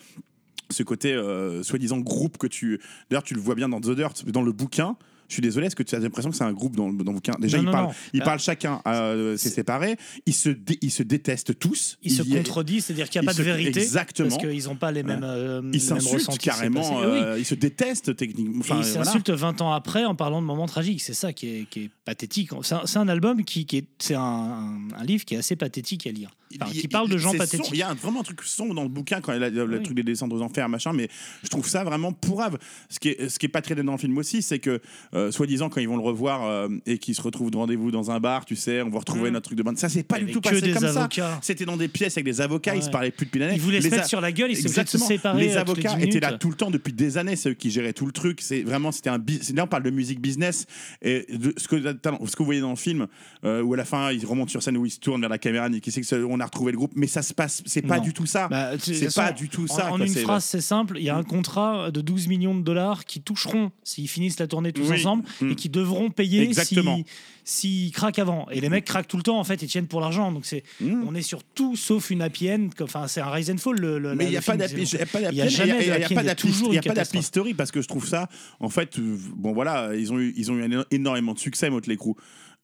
ce 0.71 0.83
côté 0.83 1.13
euh, 1.13 1.63
soi-disant 1.63 1.99
groupe 1.99 2.39
que 2.39 2.47
tu. 2.47 2.81
D'ailleurs, 3.11 3.23
tu 3.23 3.35
le 3.35 3.41
vois 3.41 3.55
bien 3.55 3.69
dans 3.69 3.81
The 3.81 3.91
Dirt, 3.91 4.25
dans 4.27 4.43
le 4.43 4.51
bouquin. 4.51 4.97
Je 5.35 5.39
suis 5.41 5.43
désolé, 5.43 5.67
est-ce 5.67 5.75
que 5.75 5.83
tu 5.83 5.97
as 5.97 5.99
l'impression 5.99 6.31
que 6.31 6.37
c'est 6.37 6.45
un 6.45 6.53
groupe 6.53 6.77
dans, 6.77 6.93
dans 6.93 7.13
bouquin 7.13 7.33
Déjà, 7.41 7.57
Non, 7.57 7.63
ils 7.65 7.67
non, 7.67 7.73
parlent, 7.73 7.87
non. 7.87 7.93
ils 8.13 8.23
parlent 8.23 8.39
chacun, 8.39 8.81
euh, 8.87 9.37
c'est 9.37 9.49
séparé. 9.49 9.97
Ils 10.27 10.33
se, 10.33 10.51
ils 10.81 10.93
se 10.93 11.03
détestent 11.03 11.59
tous. 11.59 11.99
Ils 12.05 12.13
se 12.13 12.23
contredisent, 12.23 12.85
c'est-à-dire 12.85 13.11
qu'il 13.11 13.21
n'y 13.21 13.27
a 13.27 13.33
pas 13.33 13.37
de 13.37 13.43
vérité. 13.43 13.81
exactement. 13.83 14.29
Parce 14.29 14.41
qu'ils 14.41 14.65
n'ont 14.67 14.77
pas 14.77 14.93
les 14.93 15.03
mêmes, 15.03 15.25
euh, 15.25 15.61
Ils 15.73 15.81
s'insultent 15.81 16.39
carrément. 16.39 17.01
Oui. 17.01 17.05
euh, 17.05 17.37
ils 17.37 17.45
se 17.45 17.57
détestent 17.57 18.15
techniquement. 18.15 18.61
Enfin, 18.61 18.77
ils 18.81 18.87
voilà. 18.91 19.05
s'insultent 19.07 19.31
20 19.31 19.61
ans 19.61 19.73
après 19.73 20.05
en 20.05 20.15
parlant 20.15 20.41
de 20.41 20.47
moments 20.47 20.67
tragiques. 20.69 21.03
C'est 21.03 21.15
ça 21.15 21.33
qui 21.33 21.49
est, 21.49 21.69
qui 21.69 21.81
est 21.87 21.91
pathétique. 22.05 22.51
C'est 22.63 22.97
un, 22.99 23.09
album 23.09 23.43
qui, 23.45 23.67
qui 23.67 23.79
est, 23.79 23.87
c'est 23.99 24.15
un 24.15 24.79
livre 25.05 25.25
qui 25.25 25.35
est 25.35 25.39
assez 25.39 25.57
pathétique 25.57 26.07
à 26.07 26.13
lire. 26.13 26.31
Enfin, 26.61 26.71
Il- 26.75 26.81
qui 26.81 26.89
parle 26.89 27.09
de 27.09 27.19
gens 27.19 27.33
pathétiques. 27.33 27.71
Il 27.73 27.79
y 27.79 27.83
a 27.83 27.91
un- 27.91 27.95
vraiment 27.95 28.21
un 28.21 28.25
truc 28.25 28.43
sombre 28.43 28.75
dans 28.75 28.83
le 28.83 28.89
bouquin 28.89 29.21
quand 29.21 29.33
il 29.33 29.41
y 29.41 29.45
a 29.45 29.51
le, 29.51 29.65
Oui. 29.79 29.83
truc 29.83 29.97
des 29.97 30.03
descentes 30.03 30.33
aux 30.33 30.43
enfers, 30.43 30.69
machin, 30.69 30.93
mais 30.93 31.09
je 31.43 31.49
trouve 31.49 31.67
ça 31.69 31.85
vraiment 31.85 32.13
pourrave. 32.13 32.59
Ce 32.89 32.99
qui 32.99 33.09
est, 33.11 33.29
ce 33.29 33.39
qui 33.39 33.47
est 33.47 33.49
pas 33.49 33.63
très 33.63 33.75
dans 33.75 33.93
le 33.93 33.99
film 33.99 34.17
aussi, 34.19 34.41
c'est 34.43 34.59
que, 34.59 34.81
euh, 35.15 35.31
soi-disant, 35.33 35.69
quand 35.69 35.81
ils 35.81 35.89
vont 35.89 35.97
le 35.97 36.03
revoir 36.03 36.45
euh, 36.47 36.69
et 36.87 36.99
qu'ils 36.99 37.15
se 37.15 37.23
retrouvent 37.23 37.51
de 37.51 37.57
rendez-vous 37.57 37.91
dans 37.91 38.11
un 38.11 38.21
bar, 38.21 38.45
tu 38.45 38.57
sais, 38.57 38.83
on 38.83 38.91
va 38.91 38.99
retrouver 39.01 39.31
Mm. 39.31 39.33
notre 39.35 39.47
truc 39.47 39.59
de 39.59 39.63
bande. 39.63 39.79
Ça, 39.79 39.89
c'est 39.89 40.03
pas 40.03 40.19
du 40.19 40.31
tout 40.33 40.41
passé 40.41 40.61
des 40.61 40.73
comme 40.73 40.85
avocats. 40.85 41.33
ça. 41.33 41.39
C'était 41.43 41.65
dans 41.65 41.77
des 41.77 41.89
pièces 41.89 42.17
avec 42.17 42.25
des 42.25 42.41
avocats, 42.41 42.75
ils 42.77 42.83
se 42.83 42.87
Ouais. 42.87 42.93
parlaient 42.93 43.11
plus 43.11 43.27
depuis 43.27 43.39
l'année. 43.41 43.55
Ils 43.57 43.61
voulaient 43.61 43.81
se 43.81 43.89
mettre 43.89 44.05
a- 44.05 44.07
sur 44.07 44.21
la 44.21 44.33
gueule, 44.33 44.51
ils 44.53 44.57
se 44.57 44.69
séparer. 44.99 45.41
Les 45.47 45.57
avocats 45.57 45.95
10 45.97 46.05
étaient 46.05 46.21
là 46.21 46.33
tout 46.35 46.49
le 46.51 46.57
temps 46.57 46.71
depuis 46.71 46.93
des 46.93 47.19
années, 47.19 47.37
c'est 47.37 47.51
eux 47.51 47.55
qui 47.55 47.71
géraient 47.71 47.93
tout 47.93 48.07
le 48.07 48.13
truc. 48.13 48.41
C'est 48.41 48.63
vraiment, 48.63 48.93
c'était 48.93 49.11
un. 49.11 49.19
bi- 49.19 49.41
Là, 49.55 49.65
on 49.65 49.67
parle 49.67 49.83
de 49.83 49.91
musique 49.91 50.21
business 50.21 50.67
et 51.03 51.27
de 51.33 51.53
ce 51.57 51.69
que, 51.69 51.87
attends, 51.87 52.19
ce 52.27 52.33
que 52.33 52.39
vous 52.39 52.45
voyez 52.47 52.61
dans 52.61 52.71
le 52.71 52.77
film, 52.77 53.07
euh, 53.45 53.63
où 53.63 53.75
à 53.75 53.77
la 53.77 53.85
fin, 53.85 54.11
ils 54.13 54.25
remontent 54.25 54.51
sur 54.51 54.63
scène, 54.63 54.77
où 54.77 54.87
ils 54.87 54.91
se 54.91 54.99
tournent 55.01 55.21
vers 55.21 55.31
la 55.31 55.39
caméra, 55.39 55.69
qui 55.71 55.91
sait 55.93 56.01
que 56.01 56.25
on 56.25 56.41
a 56.41 56.44
retrouvé 56.45 56.73
le 56.73 56.79
groupe, 56.79 56.93
mais 56.95 57.07
ça 57.07 57.23
se 57.23 57.33
passe, 57.35 57.63
c'est 57.67 57.83
pas 57.83 57.97
Non. 57.99 58.03
du 58.03 58.13
tout 58.13 58.27
ça. 58.27 58.49
Bah, 58.49 58.73
c'est 58.79 59.15
pas 59.15 59.33
du 59.33 59.49
tout 59.49 59.67
ça. 59.67 59.93
En, 59.93 60.01
une 60.01 60.09
phrase, 60.15 60.45
c'est 60.45 60.61
simple. 60.61 60.97
Il 60.99 61.05
y 61.05 61.11
a 61.11 61.17
un 61.17 61.23
contrat 61.23 61.91
de 61.91 62.01
12 62.01 62.27
millions 62.29 62.55
de 62.55 62.63
dollars 62.63 63.05
qui 63.05 63.21
toucheront 63.23 63.71
s'ils 63.83 64.09
finissent 64.09 64.39
la 64.39 64.47
tournée 64.47 64.73
tous 64.73 64.89
Oui. 64.91 64.99
ensemble 65.01 65.25
et 65.49 65.55
qui 65.55 65.69
devront 65.69 66.11
payer 66.11 66.43
Exactement. 66.43 66.97
si- 66.97 67.05
s'ils 67.47 67.93
craquent 67.93 68.19
avant. 68.21 68.49
Et 68.51 68.61
les 68.61 68.71
mecs 68.71 68.87
craquent 68.87 69.07
tout 69.09 69.19
le 69.19 69.23
temps, 69.23 69.39
en 69.39 69.45
fait, 69.45 69.61
ils 69.61 69.69
tiennent 69.69 69.87
pour 69.87 70.01
l'argent. 70.01 70.33
Donc 70.33 70.47
c'est, 70.47 70.63
Mm. 70.81 71.05
on 71.07 71.15
est 71.15 71.21
sur 71.23 71.43
tout 71.45 71.77
sauf 71.77 72.11
une 72.11 72.23
happy 72.23 72.51
end. 72.51 72.69
Enfin, 72.81 73.07
c'est 73.07 73.21
un 73.21 73.31
rise 73.31 73.51
and 73.51 73.59
fall. 73.59 73.77
Le, 73.79 73.99
le- 73.99 74.15
Mais 74.15 74.25
il 74.25 74.31
n'y 74.31 74.37
a, 74.37 74.43
pas 74.43 74.57
d'appli- 74.57 74.91
il 74.91 74.99
y 74.99 75.03
a 75.03 75.07
pas 75.07 75.21
Il 75.21 75.25
y 75.25 75.41
a 75.43 75.45
d'appli- 75.45 75.51
jamais 75.55 75.71
il 75.71 75.75
y 75.75 75.75
a- 75.75 75.77
de 75.79 75.83
il 75.83 75.89
y 75.89 75.91
a 75.91 75.95
happy 75.95 76.05
end, 76.05 76.17
pas 76.17 76.23
il 76.23 76.27
y 76.27 76.29
a 76.31 76.35
d'appli- 76.35 76.51
toujours 76.51 76.69
il 76.69 76.75
y 76.75 76.79
a 76.79 76.81
une 76.81 76.83
pas 76.83 76.89
d'appli 76.95 76.95
catastrophe. 77.19 77.25
story 77.27 77.55
parce 77.55 77.71
que 77.71 77.83
je 77.83 77.89
trouve 77.89 78.07
ça, 78.07 78.29
en 78.61 78.71
fait, 78.71 78.99
euh, 78.99 79.19
bon 79.37 79.53
voilà, 79.53 79.95
ils 79.95 80.11
ont 80.13 80.19
eu, 80.19 80.33
ils 80.37 80.51
ont 80.51 80.57
eu 80.57 80.67
énormément 80.91 81.35
de 81.35 81.39
succès, 81.39 81.69
Motley 81.69 81.97
Crue. 81.97 82.15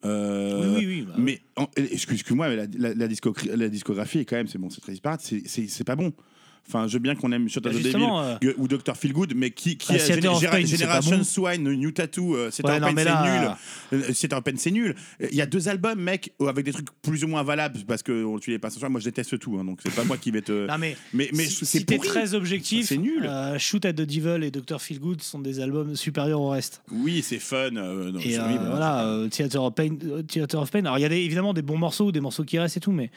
Euh, 0.05 0.77
Oui, 0.79 0.87
oui, 0.87 0.87
oui, 0.87 1.03
bah 1.07 1.15
mais 1.19 1.41
excuse-moi, 1.77 2.49
mais 2.49 2.57
la, 2.57 2.67
la- 2.79 2.95
la 2.95 3.09
discogra- 3.09 3.55
la 3.55 3.69
discographie 3.69 4.21
est 4.21 4.25
quand 4.25 4.37
même, 4.37 4.47
c'est 4.49 4.59
bon, 4.59 4.71
c'est 4.71 4.81
très 4.81 4.93
disparate, 4.93 5.21
c'est 5.47 5.85
pas 5.85 5.97
bon. 5.97 6.13
Enfin, 6.73 6.87
je 6.87 6.93
veux 6.93 6.99
bien 7.01 7.17
qu'on 7.17 7.33
aime 7.33 7.49
Shot 7.49 7.67
of 7.67 7.73
the 7.77 7.83
Devil 7.83 7.97
euh, 8.45 8.53
ou 8.57 8.69
Dr. 8.69 8.97
Feelgood, 8.97 9.33
mais 9.35 9.51
qui, 9.51 9.77
qui 9.77 9.93
a 9.93 9.97
Géné- 9.97 10.67
c'est 10.67 10.77
Generation 10.79 11.19
bon. 11.19 11.25
Swine, 11.25 11.63
New 11.73 11.91
Tattoo, 11.91 12.37
euh, 12.37 12.49
c'est 12.53 12.65
Ouais, 12.65 12.73
un 12.81 12.95
peine, 12.95 13.07
c'est 13.07 13.23
nul. 13.31 13.51
Euh, 13.93 14.11
C'est 14.15 14.33
un 14.33 14.41
peine, 14.41 14.57
c'est 14.57 14.71
nul. 14.71 14.95
Il 15.31 15.35
y 15.35 15.41
a 15.43 15.47
deux 15.47 15.69
albums, 15.69 16.01
mec, 16.01 16.33
avec 16.47 16.65
des 16.65 16.73
trucs 16.73 16.89
plus 17.03 17.25
ou 17.25 17.29
moins 17.29 17.43
valables, 17.43 17.81
parce 17.89 18.03
que 18.05 18.39
tu 18.39 18.51
les 18.51 18.59
passes. 18.61 18.81
Moi, 18.83 19.01
je 19.01 19.05
déteste 19.07 19.39
tout, 19.41 19.59
hein, 19.61 19.65
donc 19.65 19.81
c'est 19.83 19.93
pas 19.95 20.05
moi 20.05 20.17
qui 20.17 20.31
vais 20.31 20.43
te. 20.43 20.67
Non, 20.71 20.79
mais, 20.79 20.97
mais, 21.13 21.29
mais 21.35 21.45
si, 21.47 21.67
si 21.67 21.85
t'es 21.85 21.99
très 21.99 22.35
objectif, 22.35 22.87
C'est 22.87 22.97
nul. 22.97 23.27
euh, 23.27 23.59
Shoot 23.59 23.85
at 23.85 23.93
the 23.93 24.03
Devil 24.03 24.45
et 24.45 24.51
Dr. 24.53 24.81
Feelgood 24.81 25.21
sont 25.23 25.41
des 25.41 25.59
albums 25.61 25.97
supérieurs 25.97 26.41
au 26.41 26.51
reste. 26.51 26.83
Oui, 26.93 27.23
c'est 27.23 27.39
fun. 27.41 27.75
euh, 27.77 28.13
non, 28.13 28.21
Et 28.21 28.39
euh, 28.39 28.45
horrible, 28.45 28.65
hein. 28.65 28.71
voilà, 28.71 29.05
euh, 29.07 29.29
Theater, 29.29 29.65
of 29.65 29.75
Pain, 29.75 29.97
euh, 30.05 30.23
Theater 30.23 30.61
of 30.63 30.71
Pain. 30.71 30.81
Alors 30.85 30.99
il 30.99 31.03
y 31.03 31.05
a 31.05 31.09
des- 31.09 31.17
évidemment 31.17 31.53
des 31.53 31.63
bons 31.63 31.79
morceaux, 31.79 32.13
des 32.13 32.21
morceaux 32.21 32.45
qui 32.45 32.59
restent 32.59 32.77
et 32.77 32.81
tout, 32.81 32.93
mais 32.93 33.11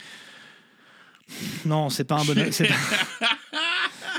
non, 1.66 1.90
c'est 1.90 2.04
pas 2.04 2.16
un 2.20 2.26
bon. 2.26 2.34
c'est 2.52 2.68
pas... 2.68 2.74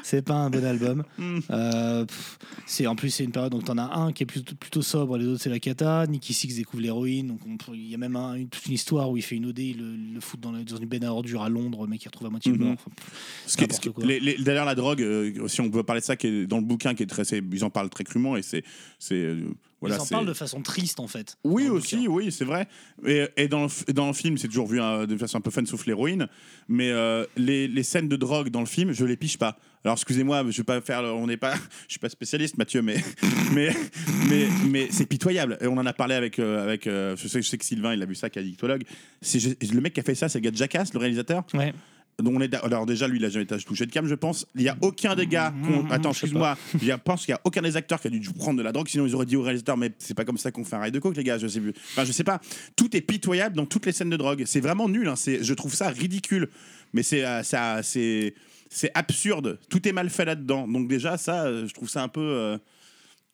c'est 0.02 0.22
pas 0.22 0.34
un 0.34 0.50
bon 0.50 0.64
album. 0.64 1.04
Hmm. 1.18 1.38
Euh, 1.50 2.04
pff, 2.04 2.38
c'est 2.66 2.86
en 2.86 2.96
plus 2.96 3.10
c'est 3.10 3.24
une 3.24 3.30
période 3.30 3.52
donc 3.52 3.64
t'en 3.64 3.78
as 3.78 3.94
un 3.96 4.12
qui 4.12 4.24
est 4.24 4.26
plutôt, 4.26 4.54
plutôt 4.56 4.82
sobre, 4.82 5.16
les 5.16 5.26
autres 5.26 5.40
c'est 5.42 5.50
la 5.50 5.58
cata. 5.60 6.06
Nicky 6.06 6.34
Six 6.34 6.56
découvre 6.56 6.82
l'héroïne, 6.82 7.28
donc 7.28 7.40
il 7.72 7.88
y 7.88 7.94
a 7.94 7.98
même 7.98 8.16
un- 8.16 8.34
une, 8.34 8.48
toute 8.48 8.66
une 8.66 8.72
histoire 8.72 9.10
où 9.10 9.16
il 9.16 9.22
fait 9.22 9.36
une 9.36 9.46
OD, 9.46 9.58
il 9.58 10.12
le, 10.14 10.20
fout 10.20 10.40
dans, 10.40 10.52
le- 10.52 10.64
dans 10.64 10.76
une 10.76 10.86
benne 10.88 11.04
à 11.04 11.12
ordures 11.12 11.42
à 11.42 11.48
Londres, 11.48 11.86
mec 11.86 12.00
qui 12.00 12.08
retrouve 12.08 12.26
à 12.26 12.30
moitié 12.30 12.52
Mhm. 12.52 12.58
mort. 12.58 12.72
Enfin, 12.74 12.90
pff, 12.96 13.12
ce 13.46 14.06
les- 14.06 14.20
les- 14.20 14.36
D'ailleurs, 14.42 14.64
la 14.66 14.74
drogue, 14.74 15.02
euh, 15.02 15.46
si 15.48 15.60
on 15.60 15.70
peut 15.70 15.82
parler 15.82 16.00
de 16.00 16.06
ça, 16.06 16.16
qui 16.16 16.26
est 16.26 16.46
dans 16.46 16.58
le 16.58 16.64
bouquin, 16.64 16.94
qui 16.94 17.02
est 17.04 17.06
très, 17.06 17.24
c'est- 17.24 17.42
ils 17.52 17.64
en 17.64 17.70
parlent 17.70 17.90
très 17.90 18.04
crûment 18.04 18.36
et 18.36 18.42
c'est, 18.42 18.64
c'est, 18.98 19.14
euh, 19.14 19.46
voilà, 19.88 19.96
Ils 19.96 20.00
en 20.02 20.06
parlent 20.16 20.26
de 20.26 20.32
façon 20.34 20.60
triste 20.62 21.00
en 21.00 21.06
fait. 21.08 21.36
Oui 21.44 21.68
aussi, 21.68 22.08
oui, 22.08 22.30
c'est 22.32 22.44
vrai. 22.44 22.66
Et, 23.06 23.26
et 23.36 23.48
dans, 23.48 23.62
le, 23.62 23.68
f- 23.68 23.90
dans 23.92 24.06
le 24.08 24.12
film, 24.12 24.38
c'est 24.38 24.48
toujours 24.48 24.66
vu 24.66 24.80
hein, 24.80 25.06
de 25.06 25.16
façon 25.16 25.38
un 25.38 25.40
peu 25.40 25.50
fun, 25.50 25.64
sauf 25.66 25.86
l'héroïne. 25.86 26.26
Mais 26.68 26.90
euh, 26.90 27.24
les, 27.36 27.68
les 27.68 27.82
scènes 27.82 28.08
de 28.08 28.16
drogue 28.16 28.48
dans 28.48 28.60
le 28.60 28.66
film, 28.66 28.92
je 28.92 29.04
les 29.04 29.16
piche 29.16 29.38
pas. 29.38 29.58
Alors 29.84 29.94
excusez-moi, 29.96 30.44
je 30.50 30.56
vais 30.56 30.64
pas 30.64 30.80
faire, 30.80 31.02
on 31.02 31.26
n'est 31.26 31.36
pas, 31.36 31.54
je 31.88 31.92
suis 31.92 31.98
pas 32.00 32.08
spécialiste, 32.08 32.56
Mathieu, 32.56 32.80
mais 32.82 32.96
mais 33.52 33.70
mais, 34.28 34.46
mais 34.68 34.88
c'est 34.90 35.06
pitoyable. 35.06 35.58
Et 35.60 35.66
on 35.66 35.76
en 35.76 35.84
a 35.86 35.92
parlé 35.92 36.14
avec 36.14 36.38
euh, 36.38 36.62
avec 36.64 36.86
euh, 36.86 37.16
je 37.16 37.28
sais, 37.28 37.42
je 37.42 37.48
sais 37.48 37.58
que 37.58 37.64
Sylvain, 37.64 37.92
il 37.94 38.02
a 38.02 38.06
vu 38.06 38.14
ça, 38.14 38.30
qui 38.30 38.38
est 38.38 38.42
addictologue. 38.42 38.84
C'est 39.20 39.38
le 39.72 39.80
mec 39.80 39.92
qui 39.92 40.00
a 40.00 40.02
fait 40.02 40.14
ça, 40.14 40.28
c'est 40.28 40.38
le 40.38 40.44
gars 40.44 40.50
de 40.50 40.56
Jackass, 40.56 40.94
le 40.94 40.98
réalisateur? 41.00 41.44
Ouais. 41.52 41.74
Donc 42.22 42.34
on 42.36 42.40
est 42.40 42.54
alors 42.54 42.86
déjà 42.86 43.08
lui 43.08 43.18
il 43.18 43.24
a 43.24 43.28
jamais 43.28 43.42
été 43.44 43.56
touché 43.58 43.86
de 43.86 43.90
cam 43.92 44.06
je 44.06 44.14
pense. 44.14 44.46
Il 44.54 44.62
y 44.62 44.68
a 44.68 44.76
aucun 44.82 45.14
des 45.16 45.26
gars 45.26 45.52
qu'on- 45.64 45.82
Mmh, 45.84 45.92
attends 45.92 46.12
je 46.12 46.18
excuse-moi, 46.20 46.56
a- 46.92 46.98
pense 46.98 47.22
qu'il 47.24 47.30
y 47.32 47.34
a 47.34 47.40
aucun 47.44 47.60
des 47.62 47.76
acteurs 47.76 48.00
qui 48.00 48.06
a 48.06 48.10
dû 48.10 48.20
prendre 48.32 48.58
de 48.58 48.62
la 48.62 48.70
drogue 48.72 48.86
sinon 48.88 49.06
ils 49.06 49.14
auraient 49.14 49.26
dit 49.26 49.36
au 49.36 49.42
réalisateur 49.42 49.76
mais 49.76 49.90
c'est 49.98 50.14
pas 50.14 50.24
comme 50.24 50.38
ça 50.38 50.50
qu'on 50.52 50.64
fait 50.64 50.76
un 50.76 50.80
rail 50.80 50.92
de 50.92 50.98
coke 51.00 51.16
les 51.16 51.24
gars, 51.24 51.38
je 51.38 51.46
sais 51.48 51.60
plus. 51.60 51.72
Enfin 51.92 52.04
je 52.04 52.12
sais 52.12 52.24
pas, 52.24 52.40
tout 52.76 52.96
est 52.96 53.00
pitoyable 53.00 53.56
dans 53.56 53.66
toutes 53.66 53.86
les 53.86 53.92
scènes 53.92 54.10
de 54.10 54.16
drogue. 54.16 54.44
C'est 54.46 54.60
vraiment 54.60 54.88
nul 54.88 55.08
hein. 55.08 55.16
c'est 55.16 55.42
je 55.42 55.54
trouve 55.54 55.74
ça 55.74 55.88
ridicule. 55.88 56.48
Mais 56.92 57.02
c'est 57.02 57.24
euh, 57.24 57.42
ça 57.42 57.82
c'est 57.82 58.34
c'est 58.70 58.90
absurde, 58.94 59.58
tout 59.68 59.86
est 59.88 59.92
mal 59.92 60.08
fait 60.10 60.24
là-dedans. 60.24 60.68
Donc 60.68 60.86
déjà 60.88 61.16
ça 61.18 61.44
euh, 61.46 61.66
je 61.66 61.74
trouve 61.74 61.88
ça 61.88 62.02
un 62.02 62.08
peu 62.08 62.20
euh, 62.20 62.58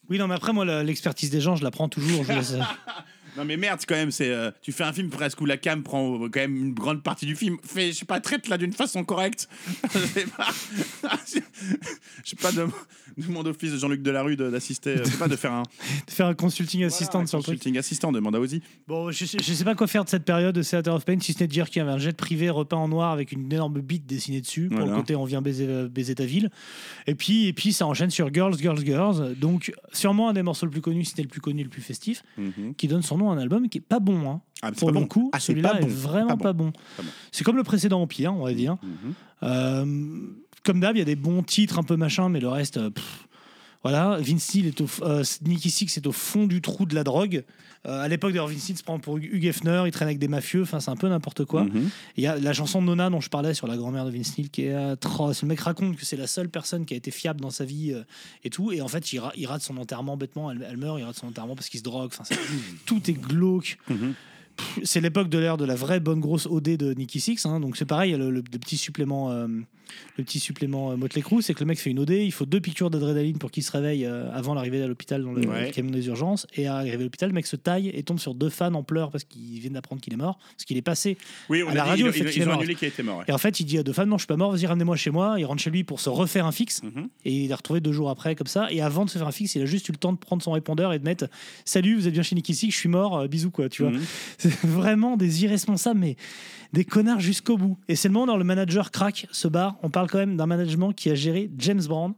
Oui, 0.09 0.19
non, 0.19 0.27
mais 0.27 0.35
après, 0.35 0.53
moi, 0.53 0.65
l'expertise 0.83 1.31
des 1.31 1.41
gens, 1.41 1.55
je 1.55 1.63
la 1.63 1.71
prends 1.71 1.89
toujours. 1.89 2.25
Je 2.25 2.33
Non 3.37 3.45
mais 3.45 3.57
merde, 3.57 3.81
quand 3.87 3.95
même, 3.95 4.11
c'est 4.11 4.31
euh, 4.31 4.51
tu 4.63 4.73
fais 4.73 4.85
un 4.85 4.93
film 4.93 5.09
presque 5.11 5.41
où 5.41 5.47
la 5.47 5.57
cam 5.57 5.83
prend 5.83 6.15
euh, 6.25 6.29
quand 6.29 6.41
même 6.41 6.57
une 6.57 6.75
grande 6.75 7.03
partie 7.03 7.27
du 7.27 7.37
film. 7.37 7.57
Fais, 7.65 7.93
je 7.93 7.99
sais 7.99 8.05
pas, 8.05 8.21
traite-la 8.21 8.59
d'une 8.59 8.73
façon 8.73 9.05
correcte. 9.05 9.49
Je 9.95 9.99
sais 9.99 10.27
pas, 10.27 10.49
je 12.25 12.31
sais 12.31 12.37
pas 12.37 12.53
de, 12.53 12.67
demande 13.17 13.47
au 13.49 13.53
fils 13.55 13.73
de 13.73 13.79
Jean-Luc 13.79 14.03
Delarue 14.03 14.37
de- 14.37 14.51
d'assister, 14.51 14.91
euh, 14.91 15.05
je 15.05 15.11
sais 15.11 15.17
pas 15.19 15.29
de 15.29 15.37
faire 15.37 15.53
un, 15.53 15.63
de 16.07 16.11
faire 16.13 16.27
un 16.27 16.35
consulting 16.35 16.85
assistant 16.85 17.25
sur 17.27 17.39
le 17.39 17.43
truc. 17.45 17.57
consulting 17.59 17.79
assistant, 17.79 18.13
demande 18.13 18.37
à 18.37 18.41
Ozzy. 18.41 18.63
Bon, 18.89 19.11
je 19.11 19.25
sais, 19.25 19.39
je 19.43 19.53
sais 19.53 19.65
pas 19.65 19.75
quoi 19.75 19.87
faire 19.87 20.05
de 20.05 20.09
cette 20.09 20.25
période 20.25 20.55
de 20.55 20.63
Theater 20.63 20.95
of 20.95 21.05
Pain, 21.05 21.19
si 21.21 21.33
ce 21.33 21.41
n'est 21.41 21.47
de 21.47 21.53
dire 21.53 21.69
qu'il 21.69 21.79
y 21.79 21.83
avait 21.83 21.93
un 21.93 21.99
jet 21.99 22.17
privé 22.17 22.51
repeint 22.51 22.77
en 22.77 22.89
noir 22.89 23.13
avec 23.13 23.33
une 23.33 23.53
énorme 23.53 23.81
bite 23.81 24.07
dessinée 24.07 24.41
dessus 24.41 24.69
pour 24.69 24.79
Voilà. 24.79 24.93
le 24.93 24.99
côté 24.99 25.17
on 25.17 25.25
vient 25.25 25.43
baiser, 25.43 25.67
baiser 25.89 26.15
ta 26.15 26.25
ville. 26.25 26.51
Et 27.07 27.15
puis, 27.15 27.47
et 27.49 27.53
puis 27.53 27.73
ça 27.73 27.87
enchaîne 27.87 28.11
sur 28.11 28.33
Girls, 28.33 28.57
Girls, 28.59 28.85
Girls. 28.85 29.35
Donc, 29.37 29.73
sûrement 29.93 30.29
un 30.31 30.33
des 30.33 30.43
morceaux 30.43 30.67
le 30.67 30.73
plus 30.73 30.81
connus, 30.81 31.05
si 31.05 31.11
c'était 31.11 31.23
le 31.23 31.29
plus 31.29 31.41
connu, 31.41 31.63
le 31.63 31.69
plus 31.71 31.83
festif, 31.83 32.23
Mhm. 32.39 32.75
qui 32.77 32.89
donne 32.89 33.03
son 33.03 33.17
un 33.29 33.39
album 33.39 33.69
qui 33.69 33.79
est 33.79 33.83
pas 33.83 33.99
bon. 34.01 34.31
Hein. 34.31 34.41
Ah, 34.63 34.73
Pour 34.73 34.91
le 34.93 35.01
bon. 35.01 35.07
coup, 35.07 35.31
Ah, 35.33 35.41
celui-là 35.41 35.79
est 35.79 35.83
bon. 35.83 35.89
vraiment 35.89 36.37
Pas 36.37 36.53
bon. 36.53 36.67
bon. 36.67 36.73
Pas 36.97 37.03
bon. 37.03 37.09
C'est 37.33 37.45
comme 37.45 37.57
le 37.57 37.63
précédent 37.65 38.01
Empire, 38.03 38.33
on 38.35 38.45
va 38.45 38.53
dire. 38.55 38.77
Mhm. 38.83 39.13
Euh, 39.43 40.27
comme 40.65 40.81
d'hab, 40.81 40.97
il 40.97 40.99
y 41.01 41.03
a 41.03 41.07
des 41.07 41.17
bons 41.17 41.43
titres 41.43 41.79
un 41.79 41.83
peu 41.83 41.97
machin, 41.97 42.29
mais 42.29 42.41
le 42.41 42.49
reste, 42.49 42.77
euh, 42.77 42.91
pff, 42.91 43.27
voilà. 43.83 44.19
Vince 44.21 44.55
est 44.57 44.81
au, 44.81 44.87
euh, 45.03 45.25
Nicky 45.43 45.71
Six 45.71 45.97
est 45.97 46.07
au 46.07 46.13
fond 46.13 46.47
du 46.47 46.61
trou 46.61 46.87
de 46.87 46.95
la 46.95 47.05
drogue. 47.05 47.45
Euh, 47.87 48.03
à 48.03 48.09
l'époque, 48.09 48.33
d'ailleurs, 48.33 48.49
Vince 48.49 48.75
se 48.77 48.83
prend 48.83 48.99
pour 48.99 49.17
Hugh 49.17 49.43
Hefner, 49.47 49.85
il 49.87 49.91
traîne 49.91 50.09
avec 50.09 50.19
des 50.19 50.29
mafieux, 50.29 50.61
enfin, 50.63 50.81
c'est 50.81 50.91
un 50.91 50.97
peu 50.97 51.09
n'importe 51.09 51.47
quoi. 51.47 51.65
Mhm. 51.65 51.89
Il 52.19 52.23
y 52.23 52.27
a 52.27 52.37
la 52.37 52.53
chanson 52.53 52.83
de 52.83 52.87
Nona 52.87 53.09
dont 53.09 53.23
je 53.23 53.31
parlais 53.31 53.55
sur 53.55 53.67
la 53.67 53.79
grand-mère 53.79 54.05
de 54.05 54.11
Vince 54.11 54.37
Neil 54.37 54.51
qui 54.51 54.65
est 54.67 54.75
atroce. 54.75 55.41
Le 55.41 55.49
mec 55.49 55.61
raconte 55.61 55.97
que 55.97 56.05
c'est 56.05 56.19
la 56.19 56.27
seule 56.27 56.51
personne 56.51 56.85
qui 56.85 56.93
a 56.93 56.97
été 56.99 57.11
fiable 57.11 57.41
dans 57.41 57.49
sa 57.49 57.65
vie 57.65 57.93
euh, 57.95 58.03
et 58.45 58.51
tout. 58.51 58.71
Et 58.73 58.83
en 58.83 58.89
fait, 58.89 59.11
il, 59.15 59.19
ra- 59.21 59.33
il 59.35 59.47
rate 59.47 59.63
son 59.63 59.79
enterrement 59.79 60.19
bêtement. 60.19 60.51
Elle, 60.51 60.67
elle 60.69 60.77
meurt, 60.77 60.99
il 60.99 61.05
rate 61.05 61.17
son 61.17 61.29
enterrement 61.29 61.55
parce 61.55 61.71
qu'il 61.71 61.79
se 61.81 61.85
drogue. 61.85 62.11
Enfin, 62.13 62.25
tout 62.85 63.01
est 63.11 63.15
glauque. 63.15 63.79
Mhm. 63.89 64.13
C'est 64.85 65.01
l'époque 65.01 65.29
de 65.29 65.39
l'ère 65.39 65.57
de 65.57 65.65
la 65.65 65.75
vraie 65.75 66.01
bonne 66.01 66.21
grosse 66.21 66.47
OD 66.47 66.77
de 66.77 66.95
Nicky 66.95 67.21
Six. 67.21 67.45
hein. 67.47 67.61
donc 67.61 67.77
c'est 67.77 67.85
pareil, 67.87 68.13
le, 68.13 68.31
le- 68.31 68.43
le 68.53 68.59
petit 68.59 68.77
supplément, 68.77 69.31
euh, 69.31 69.47
le 70.17 70.25
petit 70.25 70.39
supplément 70.39 70.93
euh, 70.93 70.97
Motley 70.97 71.23
Crue, 71.23 71.43
c'est 71.43 71.53
que 71.55 71.61
le 71.61 71.67
mec 71.67 71.79
fait 71.79 71.91
une 71.91 71.99
OD. 71.99 72.11
Il 72.11 72.33
faut 72.33 72.47
deux 72.47 72.61
piqûres 72.61 72.91
d'adrénaline 72.91 73.39
pour 73.39 73.51
qu'il 73.51 73.63
se 73.65 73.73
réveille 73.73 74.07
euh, 74.07 74.31
avant 74.33 74.55
l'arrivée 74.55 74.83
à 74.83 74.87
l'hôpital 74.87 75.23
dans 75.25 75.33
le 75.33 75.47
Ouais. 75.49 75.71
camion 75.73 75.91
des 75.91 76.07
urgences. 76.07 76.47
Et 76.55 76.67
à 76.69 76.75
l'arrivée 76.75 76.95
à 76.97 76.99
l'hôpital, 76.99 77.29
le 77.31 77.35
mec 77.35 77.47
se 77.47 77.57
taille 77.57 77.89
et 77.93 78.03
tombe 78.05 78.19
sur 78.21 78.35
deux 78.35 78.51
fans 78.51 78.73
en 78.75 78.83
pleurs 78.85 79.11
parce 79.11 79.25
qu'ils 79.25 79.59
viennent 79.59 79.73
d'apprendre 79.73 80.01
qu'il 80.01 80.13
est 80.13 80.17
mort, 80.17 80.39
parce 80.53 80.65
qu'il 80.65 80.77
est 80.77 80.83
passé 80.83 81.19
Oui, 81.49 81.63
on 81.65 81.69
À 81.69 81.73
a 81.73 81.75
la 81.75 81.83
dit, 81.85 81.91
radio, 81.91 82.13
fait 82.13 82.37
ils, 82.37 82.49
ont 82.49 82.53
annulé 82.53 82.75
qu'il 82.77 82.87
était 82.89 83.03
mort. 83.03 83.19
ouais. 83.19 83.25
et 83.27 83.33
en 83.33 83.39
fait, 83.39 83.59
il 83.61 83.65
dit 83.65 83.79
à 83.79 83.83
deux 83.83 83.93
fans 83.93 84.07
Non, 84.07 84.17
je 84.19 84.23
suis 84.23 84.27
pas 84.29 84.37
mort, 84.37 84.53
vas-y, 84.53 84.67
ramenez-moi 84.67 84.95
chez 84.97 85.11
moi. 85.11 85.35
Il 85.39 85.45
rentre 85.45 85.61
chez 85.63 85.71
lui 85.71 85.83
pour 85.83 85.99
se 86.01 86.09
refaire 86.09 86.47
un 86.47 86.53
fixe. 86.53 86.83
Mhm. 86.85 87.09
Et 87.25 87.33
il 87.45 87.51
est 87.51 87.55
retrouvé 87.55 87.81
deux 87.81 87.93
jours 87.93 88.11
après, 88.11 88.35
comme 88.37 88.47
ça. 88.47 88.69
Et 88.71 88.81
avant 88.81 89.05
de 89.05 89.11
se 89.11 89.19
faire 89.19 89.27
un 89.27 89.33
fixe, 89.33 89.55
il 89.57 89.63
a 89.63 89.67
juste 89.67 89.89
eu 89.89 89.93
le 89.93 89.99
temps 89.99 90.13
de 90.13 90.19
prendre 90.19 90.43
son 90.43 90.53
répondeur 90.53 90.93
et 90.93 90.99
de 91.01 91.05
mettre 91.05 91.27
Salut, 91.65 91.97
vous 91.97 92.07
êtes 92.07 92.15
bien 92.15 92.23
chez 92.23 92.37
Nicky 92.37 92.55
Six, 92.55 92.71
je 92.71 92.77
suis 92.77 92.89
mort, 92.89 93.19
euh, 93.19 93.27
bisous, 93.27 93.51
quoi, 93.51 93.69
tu 93.69 93.83
vois. 93.83 93.91
Mhm. 94.45 94.50
C'est 94.51 94.67
vraiment 94.69 95.17
des 95.17 95.45
irresponsables, 95.45 96.01
mais 96.01 96.17
des 96.73 96.85
connards 96.85 97.21
jusqu'au 97.21 97.57
bout. 97.57 97.77
Et 97.89 97.97
c'est 97.97 98.09
le 98.09 98.15
moment 98.15 98.35
où 98.35 98.39
le 98.39 98.45
manager 98.45 98.91
craque 98.91 99.27
ce 99.33 99.49
bar. 99.49 99.77
On 99.83 99.91
parle 99.91 100.09
quand 100.11 100.19
même 100.19 100.37
d'un 100.37 100.47
management 100.47 100.93
qui 100.93 101.11
a 101.11 101.15
géré 101.15 101.51
James 101.59 101.83
Brown, 101.87 102.15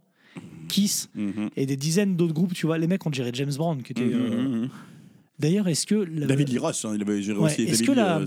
Kiss 0.68 1.08
Mhm. 1.14 1.50
et 1.56 1.66
des 1.66 1.76
dizaines 1.76 2.16
d'autres 2.16 2.34
groupes. 2.34 2.54
Tu 2.54 2.66
vois, 2.66 2.78
les 2.78 2.86
mecs 2.86 3.04
ont 3.06 3.12
géré 3.12 3.30
James 3.34 3.52
Brown, 3.56 3.82
qui 3.82 3.92
était. 3.92 4.02
euh, 4.02 4.42
Mhm. 4.62 4.68
D'ailleurs, 5.38 5.66
est-ce 5.68 5.86
que. 5.86 6.04
David 6.26 6.50
Lee 6.50 6.58
hein, 6.62 6.70
il 6.94 7.02
avait 7.02 7.20
géré 7.22 7.38
Ouais, 7.38 7.46
aussi. 7.46 7.62
est-ce 7.62 7.82
David 7.82 7.86
que 7.86 7.92
la- 7.92 8.20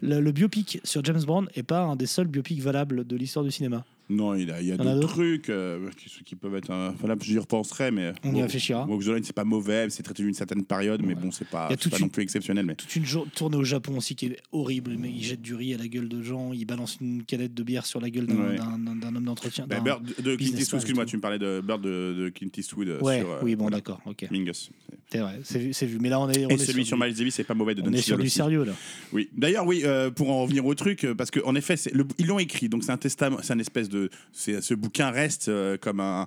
le, 0.00 0.20
le 0.20 0.32
biopic 0.32 0.80
sur 0.82 1.04
James 1.04 1.20
Brown 1.26 1.46
est 1.54 1.62
pas 1.62 1.82
un 1.82 1.96
des 1.96 2.06
seuls 2.06 2.26
biopics 2.28 2.60
valables 2.62 3.06
de 3.06 3.16
l'histoire 3.16 3.44
du 3.44 3.50
cinéma? 3.50 3.84
Non, 4.10 4.34
il, 4.34 4.50
a- 4.50 4.60
il 4.60 4.66
y 4.68 4.72
a 4.72 4.76
d'autres 4.76 5.08
trucs 5.08 5.48
euh, 5.48 5.88
qui, 5.96 6.10
qui 6.24 6.36
peuvent 6.36 6.54
être. 6.56 6.70
un- 6.70 6.94
Voilà, 6.98 7.16
j'y 7.22 7.38
repenserai, 7.38 7.90
mais. 7.90 8.12
On 8.22 8.34
y 8.34 8.42
réfléchira. 8.42 8.86
Walk 8.86 9.02
the 9.02 9.06
Line, 9.08 9.24
c'est 9.24 9.32
pas 9.34 9.44
mauvais, 9.44 9.88
c'est 9.88 10.02
traité 10.02 10.22
d'une 10.22 10.34
certaine 10.34 10.62
période, 10.64 11.00
mais 11.02 11.14
bon, 11.14 11.30
c'est 11.30 11.48
pas, 11.48 11.68
pas 11.68 11.74
une- 11.74 12.02
non 12.02 12.08
plus 12.08 12.22
exceptionnel. 12.22 12.66
Mais... 12.66 12.74
toute 12.74 12.94
une 12.96 13.04
tournée 13.34 13.56
au 13.56 13.64
Japon 13.64 13.96
aussi 13.96 14.14
qui 14.14 14.26
est 14.26 14.36
horrible. 14.52 14.96
Mais 14.98 15.10
il 15.10 15.22
jette 15.24 15.40
du 15.40 15.54
riz 15.54 15.74
à 15.74 15.78
la 15.78 15.88
gueule 15.88 16.08
de 16.08 16.22
gens, 16.22 16.52
il 16.52 16.64
balance 16.66 16.98
une 17.00 17.22
canette 17.24 17.54
de 17.54 17.62
bière 17.62 17.86
sur 17.86 18.00
la 18.00 18.10
gueule 18.10 18.26
d'un 18.26 18.34
Ouais. 18.34 18.58
homme 18.60 19.24
d'entretien. 19.24 19.66
Bah, 19.68 19.80
Bird 19.80 20.04
de 20.04 20.36
Clint 20.36 20.56
Eastwood, 20.58 20.80
excuse-moi, 20.80 21.06
tu 21.06 21.16
me 21.16 21.22
parlais 21.22 21.38
de 21.38 21.62
Bird 21.64 21.80
de, 21.82 22.14
de 22.18 22.28
Clint 22.28 22.50
Eastwood 22.56 22.88
euh, 22.88 23.00
Ouais, 23.00 23.20
sur. 23.20 23.30
euh, 23.30 23.38
oui, 23.42 23.54
bon, 23.56 23.64
voilà, 23.64 23.78
d'accord, 23.78 24.00
ok. 24.06 24.26
Mingus. 24.30 24.70
C'est- 25.10 25.18
vrai, 25.18 25.40
c'est 25.44 25.86
vu. 25.86 25.98
Mais 26.00 26.08
là, 26.08 26.20
on 26.20 26.28
est. 26.30 26.44
on 26.46 26.50
Et 26.50 26.54
est 26.54 26.58
celui 26.58 26.84
sur 26.84 26.96
du- 26.98 27.04
Miles 27.04 27.14
Davis, 27.14 27.34
c'est 27.34 27.44
pas 27.44 27.54
mauvais 27.54 27.74
de 27.74 27.82
On 27.82 27.92
est 27.92 28.00
sur 28.02 28.18
du 28.18 28.28
sérieux 28.28 28.64
là. 28.64 28.72
Oui. 29.12 29.28
D'ailleurs, 29.36 29.66
oui, 29.66 29.82
euh, 29.84 30.10
pour 30.10 30.30
en 30.30 30.42
revenir 30.42 30.66
au 30.66 30.74
truc, 30.74 31.04
euh, 31.04 31.14
parce 31.14 31.30
qu'en 31.30 31.54
effet, 31.54 31.76
ils 32.18 32.26
l'ont 32.26 32.38
écrit, 32.38 32.68
donc 32.68 32.84
c'est 32.84 32.90
un 32.92 32.96
testament, 32.96 33.38
c'est 33.42 33.52
un 33.52 33.58
espèce 33.58 33.88
de, 33.88 33.93
c'est 34.32 34.60
ce 34.60 34.74
bouquin 34.74 35.10
reste 35.10 35.48
euh, 35.48 35.76
comme 35.76 36.00
un, 36.00 36.26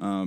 un- 0.00 0.26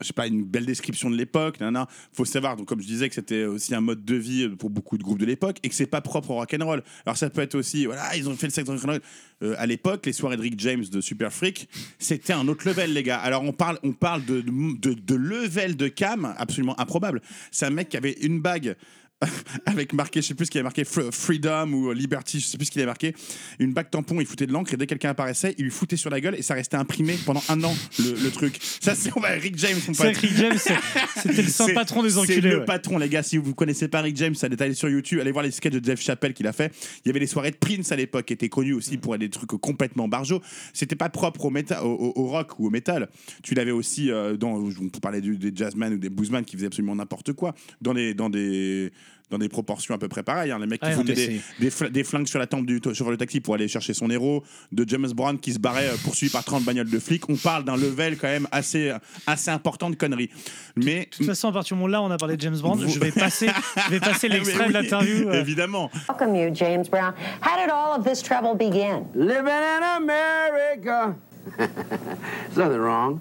je 0.00 0.06
sais 0.06 0.12
pas, 0.12 0.28
une 0.28 0.44
belle 0.44 0.64
description 0.64 1.10
de 1.10 1.16
l'époque. 1.16 1.56
Il 1.60 1.86
faut 2.12 2.24
savoir, 2.24 2.56
donc 2.56 2.68
comme 2.68 2.80
je 2.80 2.86
disais, 2.86 3.08
que 3.08 3.16
c'était 3.16 3.46
aussi 3.46 3.74
un 3.74 3.80
mode 3.80 4.04
de 4.04 4.14
vie 4.14 4.48
pour 4.48 4.70
beaucoup 4.70 4.96
de 4.96 5.02
groupes 5.02 5.18
de 5.18 5.26
l'époque 5.26 5.56
et 5.64 5.68
que 5.68 5.74
c'est 5.74 5.86
pas 5.88 6.00
propre 6.00 6.30
au 6.30 6.34
rock'n'roll. 6.36 6.84
Alors 7.04 7.16
ça 7.16 7.28
peut 7.30 7.40
être 7.40 7.56
aussi, 7.56 7.84
voilà, 7.86 8.14
ils 8.16 8.28
ont 8.28 8.36
fait 8.36 8.46
le 8.46 8.52
sexe 8.52 8.68
rock'n'roll. 8.68 9.00
Euh, 9.42 9.56
à 9.58 9.66
l'époque, 9.66 10.06
les 10.06 10.12
soirées 10.12 10.36
de 10.36 10.42
Rick 10.42 10.54
James 10.60 10.84
de 10.84 11.00
Super 11.00 11.32
Freak, 11.32 11.68
c'était 11.98 12.32
un 12.32 12.46
autre 12.46 12.68
level, 12.68 12.92
les 12.92 13.02
gars. 13.02 13.18
Alors 13.18 13.42
on 13.42 13.52
parle, 13.52 13.80
on 13.82 13.92
parle 13.92 14.24
de, 14.24 14.40
de, 14.40 14.94
de 14.94 15.14
level 15.16 15.76
de 15.76 15.88
cam 15.88 16.32
absolument 16.38 16.78
improbable. 16.78 17.20
C'est 17.50 17.66
un 17.66 17.70
mec 17.70 17.88
qui 17.88 17.96
avait 17.96 18.18
une 18.20 18.40
bague 18.40 18.76
avec 19.66 19.92
marqué, 19.94 20.22
je 20.22 20.28
sais 20.28 20.34
plus 20.34 20.46
ce 20.46 20.50
qu'il 20.50 20.58
avait 20.60 20.64
marqué, 20.64 20.84
Fr- 20.84 21.10
Freedom 21.12 21.72
ou 21.72 21.92
Liberty, 21.92 22.38
je 22.40 22.46
sais 22.46 22.56
plus 22.56 22.66
ce 22.66 22.70
qu'il 22.70 22.80
avait 22.80 22.86
marqué, 22.86 23.14
une 23.58 23.72
bague 23.72 23.90
tampon, 23.90 24.20
il 24.20 24.26
foutait 24.26 24.46
de 24.46 24.52
l'encre 24.52 24.74
et 24.74 24.76
dès 24.76 24.86
que 24.86 24.90
quelqu'un 24.90 25.10
apparaissait, 25.10 25.54
il 25.58 25.64
lui 25.64 25.70
foutait 25.72 25.96
sur 25.96 26.08
la 26.10 26.20
gueule 26.20 26.36
et 26.36 26.42
ça 26.42 26.54
restait 26.54 26.76
imprimé 26.76 27.18
pendant 27.26 27.42
un 27.48 27.62
an 27.64 27.74
le, 27.98 28.12
le 28.22 28.30
truc. 28.30 28.58
Ça 28.80 28.94
c'est 28.94 29.10
on 29.16 29.20
va 29.20 29.30
Rick 29.30 29.58
James, 29.58 29.76
mon 29.88 29.94
C'est 29.94 30.12
pote. 30.12 30.16
Rick 30.18 30.32
James, 30.36 30.56
c'est- 30.58 30.74
c'était 31.22 31.42
le 31.42 31.48
saint 31.48 31.66
C'est- 31.66 31.74
patron 31.74 32.02
des 32.04 32.10
C'est 32.10 32.18
enculés. 32.18 32.40
le 32.50 32.58
ouais. 32.60 32.64
patron, 32.64 32.98
les 32.98 33.08
gars. 33.08 33.22
Si 33.24 33.36
vous 33.38 33.54
connaissez 33.54 33.88
pas 33.88 34.02
Rick 34.02 34.16
James, 34.18 34.34
allez 34.42 34.56
aller 34.62 34.74
sur 34.74 34.88
YouTube, 34.88 35.18
allez 35.20 35.32
voir 35.32 35.42
les 35.44 35.50
sketchs 35.50 35.72
de 35.74 35.84
Jeff 35.84 36.00
Chappelle 36.00 36.32
qu'il 36.34 36.46
a 36.46 36.52
fait. 36.52 36.72
Il 37.04 37.08
y 37.08 37.10
avait 37.10 37.20
les 37.20 37.26
soirées 37.26 37.50
de 37.50 37.56
Prince 37.56 37.90
à 37.90 37.96
l'époque, 37.96 38.26
qui 38.26 38.32
étaient 38.34 38.48
connues 38.48 38.74
aussi 38.74 38.98
pour 38.98 39.18
des 39.18 39.28
trucs 39.30 39.50
complètement 39.50 40.06
barjots. 40.06 40.40
C'était 40.72 40.96
pas 40.96 41.08
propre 41.08 41.44
au, 41.46 41.50
méta- 41.50 41.82
au, 41.82 41.88
au- 41.92 42.12
au 42.22 42.26
rock 42.28 42.58
ou 42.60 42.66
au 42.68 42.70
métal. 42.70 43.08
Tu 43.42 43.54
l'avais 43.54 43.72
aussi 43.72 44.10
euh, 44.12 44.36
dans, 44.36 44.54
on 44.58 44.88
peut 44.88 45.00
parler 45.00 45.20
du- 45.20 45.36
des 45.36 45.50
jazzmen 45.54 45.94
ou 45.94 45.98
des 45.98 46.08
bluesmen 46.10 46.44
qui 46.44 46.54
faisaient 46.56 46.66
absolument 46.66 46.94
n'importe 46.94 47.32
quoi 47.32 47.54
dans 47.80 47.94
des 47.94 48.14
dans 48.14 48.30
des 48.30 48.92
dans 49.30 49.36
des 49.36 49.50
proportions 49.50 49.94
à 49.94 49.98
peu 49.98 50.08
près 50.08 50.22
pareilles. 50.22 50.50
hein. 50.52 50.58
Les 50.58 50.66
mecs 50.66 50.80
qui 50.80 50.86
Ouais, 50.88 50.94
foutaient 50.94 51.12
des, 51.14 51.40
des, 51.60 51.70
fl- 51.70 51.90
des 51.90 52.02
flingues 52.02 52.26
sur 52.26 52.38
la 52.38 52.46
tempe 52.46 52.64
du 52.64 52.80
chauffeur 52.94 53.10
de 53.10 53.16
taxi 53.16 53.40
pour 53.40 53.54
aller 53.54 53.68
chercher 53.68 53.92
son 53.92 54.08
héros, 54.08 54.42
de 54.72 54.88
James 54.88 55.10
Brown 55.14 55.38
qui 55.38 55.52
se 55.52 55.58
barrait 55.58 55.88
euh, 55.88 55.96
poursuivi 56.02 56.32
par 56.32 56.44
30 56.44 56.64
bagnoles 56.64 56.88
de 56.88 56.98
flics. 56.98 57.28
On 57.28 57.36
parle 57.36 57.64
d'un 57.64 57.76
level 57.76 58.16
quand 58.16 58.28
même 58.28 58.48
assez, 58.52 58.90
assez 59.26 59.50
important 59.50 59.90
de 59.90 59.96
conneries. 59.96 60.30
Mais 60.76 61.00
De 61.00 61.16
toute 61.16 61.26
façon, 61.26 61.48
à 61.48 61.52
partir 61.52 61.76
du 61.76 61.82
moment 61.82 61.92
là, 61.92 62.02
on 62.02 62.10
a 62.10 62.16
parlé 62.16 62.36
de 62.36 62.40
James. 62.40 62.54
Vous- 62.54 62.88
Je 62.88 62.98
vais 62.98 63.12
passer, 63.12 63.48
je 63.86 63.90
vais 63.90 64.00
passer 64.00 64.28
l'extrait 64.30 64.66
Mais 64.68 64.72
de 64.72 64.78
oui, 64.78 64.82
l'interview. 64.84 65.28
euh, 65.28 65.40
Évidemment. 65.42 65.90
Welcome 66.08 66.34
you, 66.34 66.50
James 66.54 66.84
Brown. 66.90 67.12
How 67.42 67.60
did 67.62 67.70
all 67.70 67.98
of 68.00 68.04
this 68.06 68.22
trouble 68.22 68.54
begin? 68.56 69.04
Living 69.14 69.44
in 69.52 69.82
America. 69.98 71.14
There's 71.58 72.56
nothing 72.56 72.78
wrong? 72.80 73.20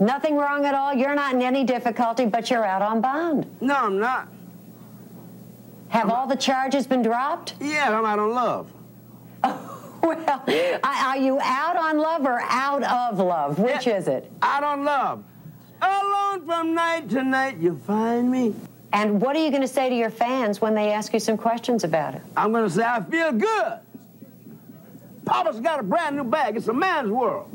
Nothing 0.00 0.36
wrong 0.36 0.64
at 0.64 0.74
all. 0.74 0.94
You're 0.94 1.14
not 1.14 1.34
in 1.34 1.42
any 1.42 1.64
difficulty, 1.64 2.26
but 2.26 2.50
you're 2.50 2.64
out 2.64 2.82
on 2.82 3.00
bond. 3.00 3.46
No, 3.60 3.74
I'm 3.76 3.98
not. 3.98 4.26
Have 5.90 6.08
all 6.08 6.26
the 6.26 6.36
charges 6.36 6.86
been 6.86 7.02
dropped? 7.02 7.54
Yeah, 7.60 7.96
I'm 7.96 8.04
out 8.04 8.18
on 8.18 8.30
love. 8.34 8.72
Well, 10.02 10.16
I- 10.82 11.04
are 11.08 11.18
you 11.18 11.38
out 11.42 11.76
on 11.76 11.98
love 11.98 12.24
or 12.24 12.40
out 12.40 12.82
of 12.84 13.18
love? 13.18 13.58
Which 13.58 13.86
is 13.86 14.08
it? 14.08 14.32
Out 14.40 14.64
on 14.64 14.82
love. 14.82 15.22
Alone 15.82 16.46
from 16.46 16.74
night 16.74 17.10
to 17.10 17.22
night, 17.22 17.58
you 17.58 17.76
find 17.86 18.30
me. 18.30 18.54
And 18.94 19.20
what 19.20 19.36
are 19.36 19.44
you 19.44 19.50
going 19.50 19.60
to 19.60 19.68
say 19.68 19.90
to 19.90 19.94
your 19.94 20.08
fans 20.08 20.58
when 20.58 20.74
they 20.74 20.90
ask 20.90 21.12
you 21.12 21.20
some 21.20 21.36
questions 21.36 21.84
about 21.84 22.14
it? 22.14 22.22
I'm 22.34 22.50
going 22.50 22.64
to 22.64 22.70
say 22.70 22.82
I 22.82 23.02
feel 23.02 23.32
good. 23.32 23.78
Papa's 25.26 25.60
got 25.60 25.80
a 25.80 25.82
brand 25.82 26.16
new 26.16 26.24
bag. 26.24 26.56
It's 26.56 26.68
a 26.68 26.72
man's 26.72 27.10
world. 27.10 27.54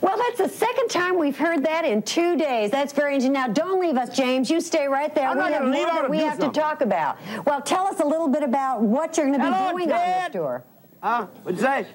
Well, 0.00 0.16
that's 0.16 0.38
the 0.38 0.48
second 0.48 0.88
time 0.88 1.18
we've 1.18 1.36
heard 1.36 1.64
that 1.64 1.84
in 1.84 2.02
two 2.02 2.36
days. 2.36 2.70
That's 2.70 2.92
very 2.92 3.14
interesting. 3.14 3.32
Now, 3.32 3.48
don't 3.48 3.80
leave 3.80 3.96
us, 3.96 4.16
James. 4.16 4.48
You 4.48 4.60
stay 4.60 4.86
right 4.86 5.12
there. 5.14 5.28
I'm 5.28 5.36
we 5.36 5.42
have 5.52 5.64
more 5.64 5.72
that 5.72 6.10
we 6.10 6.18
have 6.18 6.38
to 6.38 6.50
talk 6.50 6.82
about. 6.82 7.18
Well, 7.44 7.60
tell 7.60 7.86
us 7.86 7.98
a 8.00 8.04
little 8.04 8.28
bit 8.28 8.42
about 8.44 8.80
what 8.80 9.16
you're 9.16 9.26
going 9.26 9.38
to 9.40 9.44
be 9.44 9.52
Hello, 9.52 9.70
doing 9.72 9.90
on 9.92 9.98
this 9.98 10.32
tour. 10.32 10.62
Huh? 11.02 11.26
What'd 11.42 11.60
you 11.60 11.66
say? 11.66 11.86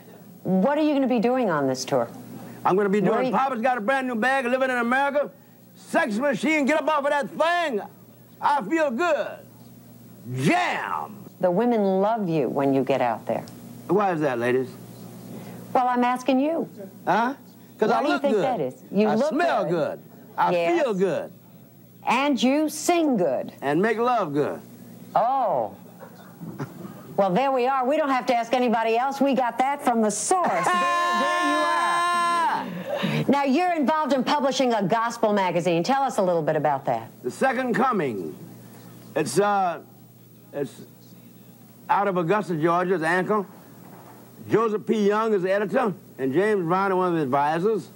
What 0.43 0.77
are 0.77 0.81
you 0.81 0.89
going 0.89 1.01
to 1.03 1.07
be 1.07 1.19
doing 1.19 1.49
on 1.49 1.67
this 1.67 1.85
tour? 1.85 2.09
I'm 2.65 2.75
going 2.75 2.85
to 2.85 2.89
be 2.89 3.01
doing 3.01 3.27
you- 3.27 3.31
Papa's 3.31 3.61
got 3.61 3.77
a 3.77 3.81
brand 3.81 4.07
new 4.07 4.15
bag, 4.15 4.45
living 4.45 4.69
in 4.69 4.77
America. 4.77 5.31
Sex 5.75 6.17
machine, 6.17 6.65
get 6.65 6.81
up 6.81 6.87
off 6.87 7.05
of 7.05 7.09
that 7.09 7.29
thing. 7.29 7.81
I 8.41 8.61
feel 8.63 8.91
good. 8.91 9.39
Jam. 10.35 11.23
The 11.39 11.51
women 11.51 12.01
love 12.01 12.29
you 12.29 12.47
when 12.49 12.73
you 12.73 12.83
get 12.83 13.01
out 13.01 13.25
there. 13.25 13.43
Why 13.87 14.13
is 14.13 14.21
that, 14.21 14.39
ladies? 14.39 14.69
Well, 15.73 15.87
I'm 15.87 16.03
asking 16.03 16.39
you. 16.39 16.69
Huh? 17.05 17.35
Because 17.73 17.91
I 17.91 18.01
do 18.01 18.07
you 18.07 18.13
look 18.13 18.21
think 18.21 18.35
good. 18.35 18.43
that 18.43 18.61
is? 18.61 18.83
You 18.91 19.07
I 19.07 19.15
look 19.15 19.29
smell 19.29 19.63
good. 19.65 19.71
good. 19.71 19.99
I 20.37 20.51
Yes. 20.51 20.81
feel 20.83 20.93
good. 20.93 21.31
And 22.05 22.41
you 22.41 22.69
sing 22.69 23.17
good. 23.17 23.53
And 23.61 23.81
make 23.81 23.97
love 23.97 24.33
good. 24.33 24.59
Oh. 25.15 25.75
Well, 27.15 27.29
there 27.31 27.51
we 27.51 27.67
are. 27.67 27.85
We 27.87 27.95
don't 27.97 28.09
have 28.09 28.25
to 28.27 28.35
ask 28.35 28.53
anybody 28.53 28.97
else. 28.97 29.21
We 29.21 29.35
got 29.35 29.57
that 29.59 29.83
from 29.83 30.01
the 30.01 30.09
source. 30.09 30.47
there, 30.49 30.63
there 30.63 31.51
you 31.51 31.57
are. 31.59 33.23
Now, 33.27 33.43
you're 33.43 33.73
involved 33.73 34.13
in 34.13 34.23
publishing 34.23 34.73
a 34.73 34.81
gospel 34.83 35.31
magazine. 35.33 35.83
Tell 35.83 36.01
us 36.01 36.17
a 36.17 36.21
little 36.23 36.41
bit 36.41 36.55
about 36.55 36.85
that. 36.85 37.09
The 37.21 37.29
Second 37.31 37.75
Coming. 37.75 38.35
It's 39.15 39.39
uh, 39.39 39.81
it's 40.51 40.81
out 41.89 42.07
of 42.07 42.17
Augusta, 42.17 42.55
Georgia. 42.55 42.95
It's 42.95 43.03
Ankle. 43.03 43.45
Joseph 44.49 44.85
P. 44.85 45.07
Young 45.07 45.33
is 45.33 45.43
the 45.43 45.51
editor, 45.51 45.93
and 46.17 46.33
James 46.33 46.63
Brown 46.65 46.91
is 46.91 46.95
one 46.95 47.07
of 47.09 47.15
the 47.15 47.21
advisors. 47.21 47.89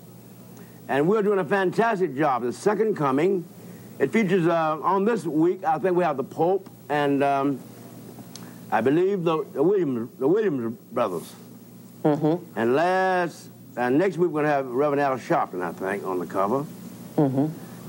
And 0.89 1.07
we're 1.07 1.21
doing 1.21 1.39
a 1.39 1.45
fantastic 1.45 2.15
job. 2.15 2.43
The 2.43 2.53
Second 2.53 2.95
Coming. 2.95 3.45
It 3.99 4.11
features 4.11 4.47
uh, 4.47 4.79
on 4.81 5.05
this 5.05 5.25
week. 5.25 5.63
I 5.63 5.79
think 5.79 5.97
we 5.97 6.03
have 6.03 6.17
the 6.17 6.23
Pope 6.23 6.69
and 6.87 7.23
um, 7.23 7.59
I 8.71 8.81
believe 8.81 9.23
the, 9.23 9.43
the 9.53 9.63
Williams 9.63 10.09
the 10.19 10.27
Williams 10.27 10.77
brothers. 10.91 11.33
Mm-hmm. 12.03 12.59
And 12.59 12.75
last 12.75 13.49
and 13.75 13.97
next 13.97 14.17
week 14.17 14.29
we're 14.29 14.43
gonna 14.43 14.53
have 14.53 14.67
Reverend 14.67 15.01
Al 15.01 15.17
Sharpton, 15.17 15.61
I 15.61 15.71
think, 15.73 16.05
on 16.05 16.19
the 16.19 16.25
cover. 16.25 16.65
Mm-hmm. 17.15 17.47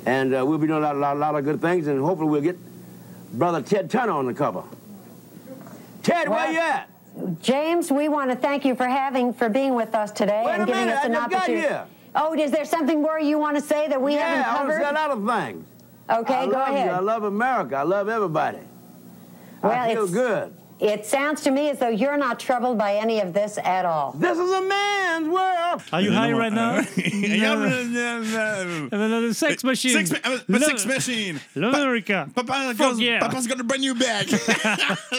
And 0.09 0.35
uh, 0.35 0.45
we'll 0.47 0.59
be 0.59 0.67
doing 0.67 0.79
a 0.79 0.83
lot, 0.83 0.97
lot, 0.97 1.17
lot 1.19 1.35
of 1.35 1.45
good 1.45 1.61
things, 1.61 1.87
and 1.87 2.01
hopefully 2.01 2.31
we'll 2.31 2.41
get 2.41 2.57
Brother 3.33 3.61
Ted 3.61 3.91
Turner 3.91 4.13
on 4.13 4.27
the 4.27 4.35
cover. 4.35 4.63
Ted, 6.03 6.29
where 6.29 6.39
Well- 6.39 6.53
you 6.53 6.59
at? 6.61 6.91
James, 7.41 7.91
we 7.91 8.09
want 8.09 8.31
to 8.31 8.37
thank 8.37 8.65
you 8.65 8.75
for 8.75 8.87
having 8.87 9.33
for 9.33 9.49
being 9.49 9.75
with 9.75 9.95
us 9.95 10.11
today 10.13 10.43
Wait 10.47 10.53
and 10.55 10.67
giving 10.67 10.87
minute, 10.87 10.99
us 10.99 11.05
an 11.05 11.13
got 11.13 11.33
opportunity. 11.33 11.75
Oh, 12.15 12.35
is 12.35 12.51
there 12.51 12.65
something 12.65 13.03
more 13.03 13.19
you 13.21 13.39
want 13.39 13.57
to 13.57 13.63
say 13.63 13.89
that 13.89 14.01
we 14.01 14.15
yeah, 14.15 14.29
haven't 14.29 14.45
I 14.45 14.55
want 14.55 14.69
to 14.69 14.75
covered? 14.75 14.85
say 14.85 14.91
a 14.91 14.93
lot 14.93 15.11
of 15.11 15.45
things. 15.47 15.67
Okay, 16.11 16.35
I 16.35 16.47
go 16.47 16.53
love 16.53 16.69
ahead. 16.69 16.87
You. 16.87 16.93
I 16.93 17.01
love 17.01 17.23
America. 17.25 17.77
I 17.77 17.83
love 17.83 18.09
everybody. 18.09 18.59
Well, 19.63 19.73
I 19.73 19.95
feel 19.95 20.09
good. 20.09 20.55
It 20.81 21.05
sounds 21.05 21.43
to 21.43 21.51
me 21.51 21.71
as 21.71 21.79
though 21.79 21.89
you're 21.89 22.17
not 22.17 22.39
troubled 22.39 22.79
by 22.79 22.95
any 22.95 23.21
of 23.21 23.33
this 23.33 23.59
at 23.65 23.85
all. 23.85 24.13
This 24.13 24.39
is 24.39 24.51
a 24.51 24.63
man's 24.63 25.29
world. 25.29 25.83
Are 25.93 26.01
you 26.01 26.13
high 26.13 26.31
right 26.33 26.53
now? 26.53 26.77
no. 27.43 27.69
The 29.29 29.35
sex 29.35 29.65
machine. 29.65 29.91
Sex, 29.93 30.13
ma- 30.13 30.57
uh, 30.57 30.59
sex 30.61 30.87
machine. 30.87 31.41
Love 31.57 31.75
America. 31.75 32.29
Papa, 32.35 32.75
goes- 32.77 33.01
yeah. 33.01 33.19
Papa's 33.19 33.47
got 33.47 33.59
a 33.61 33.65
brand 33.65 33.83
new 33.83 33.95
bag. 33.95 34.29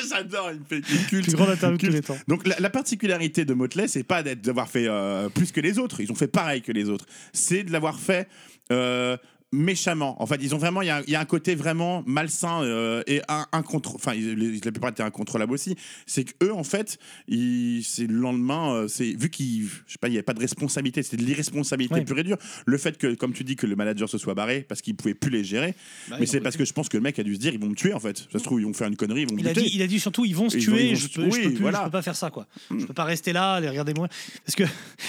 J'adore, 0.10 0.52
il 0.52 0.60
me 0.60 0.66
fait 0.66 0.78
est 0.78 1.08
culte. 1.10 1.26
Plus 1.26 1.36
grande 1.36 1.50
interview 1.50 1.78
de 1.78 1.86
tous 1.88 1.92
les 1.94 2.02
temps. 2.02 2.18
Donc 2.28 2.48
la, 2.48 2.56
la 2.60 2.70
particularité 2.70 3.44
de 3.46 3.54
Motley, 3.54 3.88
c'est 3.88 4.04
pas 4.04 4.24
d'être- 4.24 4.42
d'avoir 4.42 4.70
fait 4.70 4.86
euh, 4.88 5.30
plus 5.30 5.52
que 5.52 5.62
les 5.62 5.78
autres. 5.80 6.00
Ils 6.00 6.12
ont 6.12 6.16
fait 6.16 6.28
pareil 6.28 6.62
que 6.62 6.72
les 6.72 6.90
autres. 6.90 7.06
C'est 7.34 7.64
de 7.64 7.72
l'avoir 7.72 8.00
fait. 8.00 8.28
euh, 8.72 9.18
méchamment. 9.52 10.22
En 10.22 10.26
fait, 10.26 10.38
ils 10.42 10.54
ont 10.54 10.58
vraiment, 10.58 10.82
il 10.82 10.88
y 10.88 10.92
a, 10.92 11.02
il 11.08 11.12
y 11.12 11.16
a 11.16 11.20
un 11.20 11.26
côté 11.26 11.56
vraiment 11.56 12.04
malsain 12.06 12.62
euh, 12.64 13.04
et 13.08 13.22
un, 13.28 13.46
incontro- 13.52 13.96
Enfin, 13.96 14.14
la 14.16 14.72
plupart 14.72 14.92
étaient 14.92 15.04
incontrôlables 15.04 15.54
aussi. 15.54 15.76
C'est 16.06 16.24
que 16.24 16.46
eux, 16.46 16.54
en 16.54 16.64
fait, 16.64 16.98
c'est 17.28 18.08
le 18.08 18.14
lendemain. 18.14 18.74
euh, 18.74 18.88
c'est 18.88 19.12
vu 19.20 19.30
qu'il, 19.30 19.64
je 19.88 19.94
sais 19.94 19.98
pas, 20.00 20.08
il 20.08 20.14
y 20.14 20.18
avait 20.18 20.24
pas 20.24 20.34
de 20.34 20.40
responsabilité. 20.40 21.02
C'était 21.04 21.18
de 21.18 21.24
l'irresponsabilité 21.24 21.96
Ouais. 21.96 22.04
pure 22.06 22.20
et 22.20 22.24
dure. 22.24 22.38
Le 22.66 22.78
fait 22.78 22.98
que, 22.98 23.16
comme 23.16 23.34
tu 23.34 23.44
dis, 23.44 23.56
que 23.56 23.66
le 23.66 23.76
manager 23.76 24.08
se 24.10 24.18
soit 24.18 24.36
barré 24.36 24.66
parce 24.68 24.82
qu'il 24.82 24.96
pouvait 24.96 25.14
plus 25.16 25.32
les 25.32 25.44
gérer. 25.44 25.74
Bah, 26.10 26.18
mais 26.20 26.26
c'est 26.26 26.42
parce 26.42 26.56
que 26.58 26.66
je 26.66 26.74
pense 26.74 26.88
que 26.90 26.98
le 26.98 27.04
mec 27.04 27.18
a 27.20 27.24
dû 27.24 27.34
se 27.36 27.40
dire, 27.40 27.54
ils 27.54 27.60
vont 27.60 27.70
me 27.70 27.76
tuer 27.76 27.94
en 27.94 28.00
fait. 28.00 28.28
Ça 28.32 28.38
se 28.40 28.44
trouve, 28.44 28.60
ils 28.62 28.66
vont 28.66 28.74
faire 28.74 28.88
une 28.88 28.96
connerie, 28.96 29.22
ils 29.22 29.30
vont 29.30 29.36
me 29.36 29.40
Il 29.40 29.48
a, 29.48 29.54
dit, 29.54 29.70
il 29.74 29.82
a 29.82 29.88
dit 29.88 30.00
surtout 30.00 30.26
ils 30.26 30.36
vont 30.36 30.50
se 30.50 30.58
Ils 30.58 30.64
tuer, 30.64 30.90
vont 30.90 30.96
je, 30.96 31.08
peux, 31.08 31.24
je, 31.24 31.36
oui, 31.36 31.44
peux 31.44 31.50
plus, 31.54 31.62
voilà. 31.62 31.80
je 31.80 31.84
peux 31.86 31.92
pas 31.92 32.02
faire 32.02 32.16
ça 32.16 32.30
quoi. 32.30 32.48
Je 32.78 32.86
peux 32.86 32.94
pas 32.94 33.04
rester 33.06 33.34
là, 33.34 33.60
les 33.60 33.70
regarder 33.70 33.94
moi. 33.96 34.08
Parce 34.46 34.56
que 34.56 34.64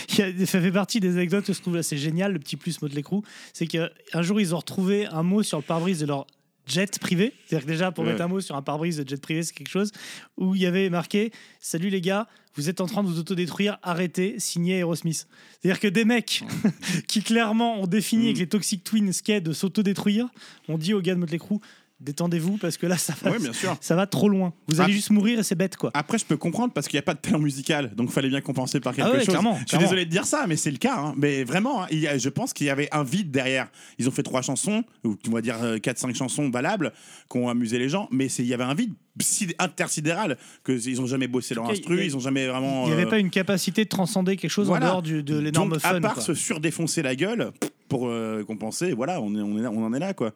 ça 0.46 0.60
fait 0.60 0.72
partie 0.72 1.00
des 1.00 1.12
anecdotes 1.16 1.44
que 1.46 1.52
je 1.52 1.60
trouve 1.60 1.76
assez 1.76 1.98
génial, 1.98 2.32
le 2.32 2.38
petit 2.38 2.56
plus 2.56 2.80
Motley 2.80 3.02
Crue, 3.02 3.20
c'est 3.52 3.66
qu'un 3.66 3.88
jour 4.22 4.29
ils 4.38 4.54
ont 4.54 4.58
retrouvé 4.58 5.06
un 5.06 5.22
mot 5.22 5.42
sur 5.42 5.58
le 5.58 5.64
pare-brise 5.64 6.00
de 6.00 6.06
leur 6.06 6.26
jet 6.66 6.98
privé. 7.00 7.32
C'est-à-dire 7.46 7.66
que 7.66 7.72
déjà 7.72 7.90
pour 7.90 8.04
Ouais. 8.04 8.10
mettre 8.10 8.22
un 8.22 8.28
mot 8.28 8.40
sur 8.40 8.54
un 8.54 8.62
pare-brise 8.62 8.98
de 8.98 9.08
jet 9.08 9.20
privé 9.20 9.42
c'est 9.42 9.54
quelque 9.54 9.70
chose 9.70 9.90
où 10.36 10.54
il 10.54 10.60
y 10.60 10.66
avait 10.66 10.88
marqué 10.90 11.32
Salut 11.58 11.88
les 11.88 12.00
gars, 12.00 12.28
vous 12.54 12.68
êtes 12.68 12.80
en 12.80 12.86
train 12.86 13.02
de 13.02 13.08
vous 13.08 13.18
autodétruire, 13.18 13.78
arrêtez, 13.82 14.38
signé 14.38 14.78
Aerosmith. 14.78 15.26
C'est-à-dire 15.60 15.80
que 15.80 15.88
des 15.88 16.04
mecs 16.04 16.44
qui 17.08 17.22
clairement 17.22 17.80
ont 17.80 17.86
défini 17.86 18.26
avec 18.26 18.38
les 18.38 18.46
Toxic 18.48 18.84
Twins 18.84 19.12
ce 19.12 19.22
qu'est 19.22 19.40
de 19.40 19.52
s'autodétruire, 19.52 20.26
ont 20.68 20.78
dit 20.78 20.94
aux 20.94 21.00
gars 21.00 21.14
de 21.14 21.20
Motley 21.20 21.38
Crue 21.38 21.58
détendez-vous 22.00 22.56
parce 22.56 22.76
que 22.76 22.86
là, 22.86 22.96
ça 22.98 23.14
va, 23.22 23.38
bien 23.38 23.52
sûr. 23.52 23.76
ça 23.80 23.94
va 23.96 24.06
trop 24.06 24.28
loin. 24.28 24.52
Vous 24.68 24.80
allez 24.80 24.92
Ah. 24.92 24.96
juste 24.96 25.10
mourir 25.10 25.38
et 25.38 25.42
c'est 25.42 25.54
bête, 25.54 25.76
quoi. 25.76 25.90
Après, 25.94 26.18
je 26.18 26.24
peux 26.24 26.36
comprendre 26.36 26.72
parce 26.72 26.88
qu'il 26.88 26.96
n'y 26.96 27.00
a 27.00 27.02
pas 27.02 27.14
de 27.14 27.20
talent 27.20 27.38
musical, 27.38 27.92
donc 27.94 28.10
fallait 28.10 28.28
bien 28.28 28.40
compenser 28.40 28.80
par 28.80 28.94
quelque 28.94 29.06
Ah 29.08 29.12
ouais, 29.12 29.18
chose. 29.18 29.28
clairement, 29.28 29.52
je 29.54 29.58
suis 29.58 29.66
clairement. 29.66 29.86
désolé 29.86 30.04
de 30.06 30.10
dire 30.10 30.24
ça, 30.24 30.46
mais 30.48 30.56
c'est 30.56 30.70
le 30.70 30.78
cas. 30.78 30.96
hein. 30.96 31.14
Mais 31.16 31.44
vraiment, 31.44 31.82
hein, 31.82 31.86
il 31.90 31.98
y 32.00 32.08
a- 32.08 32.18
je 32.18 32.28
pense 32.28 32.52
qu'il 32.52 32.66
y 32.66 32.70
avait 32.70 32.88
un 32.92 33.02
vide 33.04 33.30
derrière. 33.30 33.68
Ils 33.98 34.08
ont 34.08 34.12
fait 34.12 34.22
trois 34.22 34.42
chansons, 34.42 34.82
ou 35.04 35.16
tu 35.16 35.30
vas 35.30 35.40
dire 35.40 35.56
4-5 35.82 36.14
chansons 36.14 36.50
valables, 36.50 36.92
qui 37.30 37.36
ont 37.38 37.48
amusé 37.48 37.78
les 37.78 37.88
gens, 37.88 38.08
mais 38.10 38.26
il 38.26 38.46
y 38.46 38.54
avait 38.54 38.64
un 38.64 38.74
vide 38.74 38.94
sid- 39.20 39.54
intersidéral 39.58 40.38
que 40.64 40.72
ils 40.72 41.00
ont 41.00 41.06
jamais 41.06 41.28
bossé 41.28 41.54
leur 41.54 41.68
instru, 41.68 42.04
ils 42.04 42.16
ont 42.16 42.20
jamais 42.20 42.46
vraiment. 42.46 42.84
Il 42.84 42.88
n'y 42.88 42.92
avait 42.94 43.04
euh, 43.06 43.10
pas 43.10 43.18
une 43.18 43.30
capacité 43.30 43.84
de 43.84 43.88
transcender 43.88 44.36
quelque 44.36 44.50
chose 44.50 44.66
voilà. 44.68 44.86
en 44.86 44.88
dehors 44.90 45.02
du- 45.02 45.22
de 45.22 45.38
l'énorme 45.38 45.78
fun. 45.78 45.96
à 45.96 46.00
part 46.00 46.14
quoi. 46.14 46.22
se 46.22 46.32
surdéfoncer 46.34 47.02
la 47.02 47.14
gueule 47.14 47.50
pour 47.88 48.08
euh, 48.08 48.44
compenser, 48.44 48.92
voilà, 48.92 49.20
on, 49.20 49.34
est, 49.36 49.42
on, 49.42 49.58
est 49.58 49.62
là- 49.62 49.70
on 49.70 49.84
en 49.84 49.92
est 49.92 49.98
là, 49.98 50.14
quoi. 50.14 50.32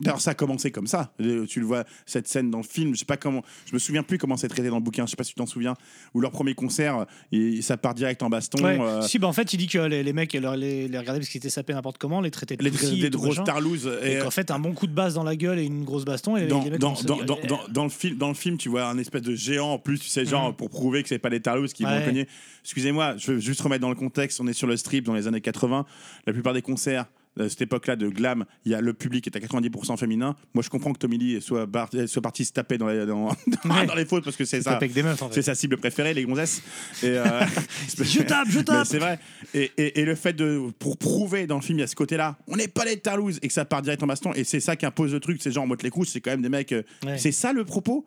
D'ailleurs, 0.00 0.20
ça 0.20 0.30
a 0.30 0.34
commencé 0.34 0.70
comme 0.70 0.86
ça. 0.86 1.12
Euh, 1.20 1.44
Tu 1.46 1.58
le 1.60 1.66
vois, 1.66 1.84
cette 2.06 2.28
scène 2.28 2.50
dans 2.50 2.58
le 2.58 2.64
film, 2.64 2.94
je 2.94 3.00
sais 3.00 3.04
pas 3.04 3.16
comment, 3.16 3.42
je 3.66 3.74
me 3.74 3.78
souviens 3.78 4.02
plus 4.04 4.16
comment 4.18 4.36
c'est 4.36 4.46
traité 4.48 4.68
dans 4.68 4.76
le 4.76 4.82
bouquin, 4.82 5.06
je 5.06 5.10
sais 5.10 5.16
pas 5.16 5.24
si 5.24 5.30
tu 5.32 5.36
t'en 5.38 5.46
souviens, 5.46 5.74
où 6.14 6.20
leur 6.20 6.30
premier 6.30 6.54
concert, 6.54 7.04
et, 7.32 7.60
ça 7.62 7.76
part 7.76 7.94
direct 7.94 8.22
en 8.22 8.28
baston. 8.30 8.62
Ouais. 8.62 8.78
euh, 8.80 9.02
Si, 9.02 9.18
bah 9.18 9.26
en 9.26 9.32
fait, 9.32 9.52
il 9.52 9.56
dit 9.56 9.66
que 9.66 9.78
les, 9.78 10.02
les 10.04 10.12
mecs, 10.12 10.32
leur- 10.34 10.56
les, 10.56 10.86
les 10.86 10.98
regardaient 10.98 11.18
parce 11.20 11.28
qu'ils 11.30 11.38
étaient 11.38 11.50
sapés 11.50 11.74
n'importe 11.74 11.98
comment, 11.98 12.20
les 12.20 12.30
traitaient 12.30 12.56
de 12.56 12.62
les 12.62 12.68
et 12.94 13.02
de 13.02 13.08
tout 13.08 13.18
grosses 13.18 13.42
tarlouses. 13.44 13.90
Et, 14.04 14.14
Et, 14.14 14.18
qu'en 14.20 14.30
fait, 14.30 14.50
un 14.52 14.58
bon 14.60 14.72
coup 14.72 14.86
de 14.86 14.92
basse 14.94 15.14
dans 15.14 15.24
la 15.24 15.34
gueule 15.34 15.58
et 15.58 15.64
une 15.64 15.84
grosse 15.84 16.04
baston. 16.04 16.36
Et 16.36 16.46
dans, 16.46 16.62
les 16.62 16.70
mecs 16.70 16.80
dans, 16.80 16.88
commencent 16.94 17.04
à 17.04 17.08
dans, 17.08 17.16
dire, 17.16 17.46
dans, 17.48 17.56
dans, 17.56 17.68
dans 17.68 17.84
le 17.84 17.90
film, 17.90 18.16
dans 18.16 18.28
le 18.28 18.34
film, 18.34 18.56
tu 18.56 18.68
vois 18.68 18.86
un 18.86 18.98
espèce 18.98 19.22
de 19.22 19.34
géant 19.34 19.72
en 19.72 19.78
plus, 19.78 19.98
tu 19.98 20.08
sais, 20.08 20.24
genre 20.24 20.50
Mhm. 20.50 20.54
pour 20.56 20.70
prouver 20.70 21.02
que 21.02 21.08
c'est 21.08 21.18
pas 21.18 21.30
des 21.30 21.40
tarlouses 21.40 21.72
qui 21.72 21.82
vont 21.82 22.04
cogner. 22.04 22.28
Excusez-moi, 22.62 23.16
je 23.16 23.32
veux 23.32 23.38
juste 23.40 23.60
remettre 23.62 23.80
dans 23.82 23.88
le 23.88 23.94
contexte. 23.96 24.40
On 24.40 24.46
est 24.46 24.52
sur 24.52 24.66
le 24.68 24.76
strip 24.76 25.04
dans 25.04 25.14
les 25.14 25.26
années 25.26 25.40
80. 25.40 25.84
La 26.26 26.32
plupart 26.32 26.54
des 26.54 26.62
concerts 26.62 27.06
à 27.40 27.48
cette 27.48 27.62
époque-là 27.62 27.96
de 27.96 28.08
glam, 28.08 28.44
il 28.64 28.72
y 28.72 28.74
a 28.74 28.80
le 28.80 28.92
public 28.92 29.26
est 29.26 29.36
à 29.36 29.40
90% 29.40 29.96
féminin. 29.96 30.36
Moi, 30.54 30.62
je 30.62 30.70
comprends 30.70 30.92
que 30.92 30.98
Tommy 30.98 31.18
Lee 31.18 31.40
soit, 31.42 31.66
bar- 31.66 31.88
soit 32.06 32.22
parti 32.22 32.44
se 32.44 32.52
taper 32.52 32.78
dans 32.78 32.88
les, 32.88 33.06
dans, 33.06 33.28
Ouais. 33.28 33.86
dans 33.86 33.94
les 33.94 34.04
fautes 34.04 34.24
parce 34.24 34.36
que 34.36 34.44
c'est 34.44 34.62
ça. 34.62 34.76
en 34.76 35.28
fait. 35.28 35.34
C'est 35.34 35.42
sa 35.42 35.54
cible 35.54 35.76
préférée, 35.78 36.14
les 36.14 36.24
gonzesses. 36.24 36.62
Et, 37.02 37.06
euh, 37.08 37.40
Je 38.00 38.22
tape, 38.22 38.48
je 38.48 38.60
tape. 38.60 38.86
C'est 38.86 38.98
vrai. 38.98 39.18
Et, 39.54 39.70
et- 39.76 40.00
et 40.00 40.04
le 40.04 40.14
fait 40.14 40.32
de 40.32 40.62
pour 40.78 40.96
prouver 40.98 41.46
dans 41.46 41.56
le 41.56 41.62
film, 41.62 41.78
il 41.78 41.82
y 41.82 41.84
a 41.84 41.86
ce 41.86 41.96
côté-là, 41.96 42.36
on 42.46 42.56
n'est 42.56 42.68
pas 42.68 42.84
les 42.84 42.96
tarlouses 42.98 43.38
et 43.42 43.48
que 43.48 43.52
ça 43.54 43.64
part 43.64 43.82
direct 43.82 44.02
en 44.02 44.06
baston. 44.06 44.32
Et 44.34 44.44
c'est 44.44 44.60
ça 44.60 44.76
qui 44.76 44.86
impose 44.86 45.12
le 45.12 45.20
truc. 45.20 45.40
C'est 45.42 45.50
genre 45.52 45.64
en 45.64 45.66
mode 45.66 45.82
les 45.82 45.90
couches, 45.90 46.08
c'est 46.08 46.20
quand 46.20 46.30
même 46.30 46.42
des 46.42 46.48
mecs. 46.48 46.72
euh, 46.72 46.82
Ouais. 47.04 47.18
C'est 47.18 47.32
ça 47.32 47.52
le 47.52 47.64
propos. 47.64 48.06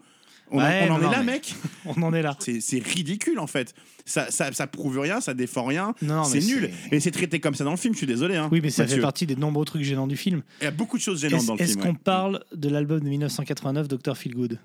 On, 0.51 0.59
en- 0.59 0.63
Ouais, 0.63 0.87
on 0.89 0.93
en 0.93 0.99
non, 0.99 1.07
est 1.09 1.11
là, 1.11 1.23
mais- 1.23 1.31
mec. 1.33 1.55
On 1.85 2.01
en 2.03 2.13
est 2.13 2.21
là. 2.21 2.37
C'est 2.39 2.83
ridicule 2.83 3.39
en 3.39 3.47
fait. 3.47 3.73
Ça, 4.05 4.29
ça, 4.29 4.51
ça 4.51 4.67
prouve 4.67 4.99
rien, 4.99 5.19
ça 5.21 5.33
défend 5.33 5.63
rien. 5.65 5.93
Non, 6.01 6.23
c'est 6.25 6.41
nul. 6.41 6.69
Et 6.91 6.99
c'est 6.99 7.11
traité 7.11 7.39
comme 7.39 7.55
ça 7.55 7.63
dans 7.63 7.71
le 7.71 7.77
film. 7.77 7.93
Je 7.93 7.99
suis 7.99 8.07
désolé. 8.07 8.35
hein, 8.35 8.49
Oui, 8.51 8.59
mais 8.61 8.69
ça 8.69 8.85
fait 8.85 8.99
partie 8.99 9.25
des 9.25 9.35
nombreux 9.35 9.65
trucs 9.65 9.83
gênants 9.83 10.07
du 10.07 10.17
film. 10.17 10.43
Il 10.61 10.65
y 10.65 10.67
a 10.67 10.71
beaucoup 10.71 10.97
de 10.97 11.01
choses 11.01 11.21
gênantes 11.21 11.39
Est-ce 11.41 11.47
dans 11.47 11.55
le 11.55 11.61
est-ce 11.61 11.71
film. 11.73 11.81
qu'on 11.83 11.91
ouais. 11.91 11.97
parle 12.03 12.43
de 12.53 12.69
l'album 12.69 12.99
de 12.99 13.07
1989, 13.09 13.87
Dr. 13.87 14.15
Feelgood? 14.17 14.59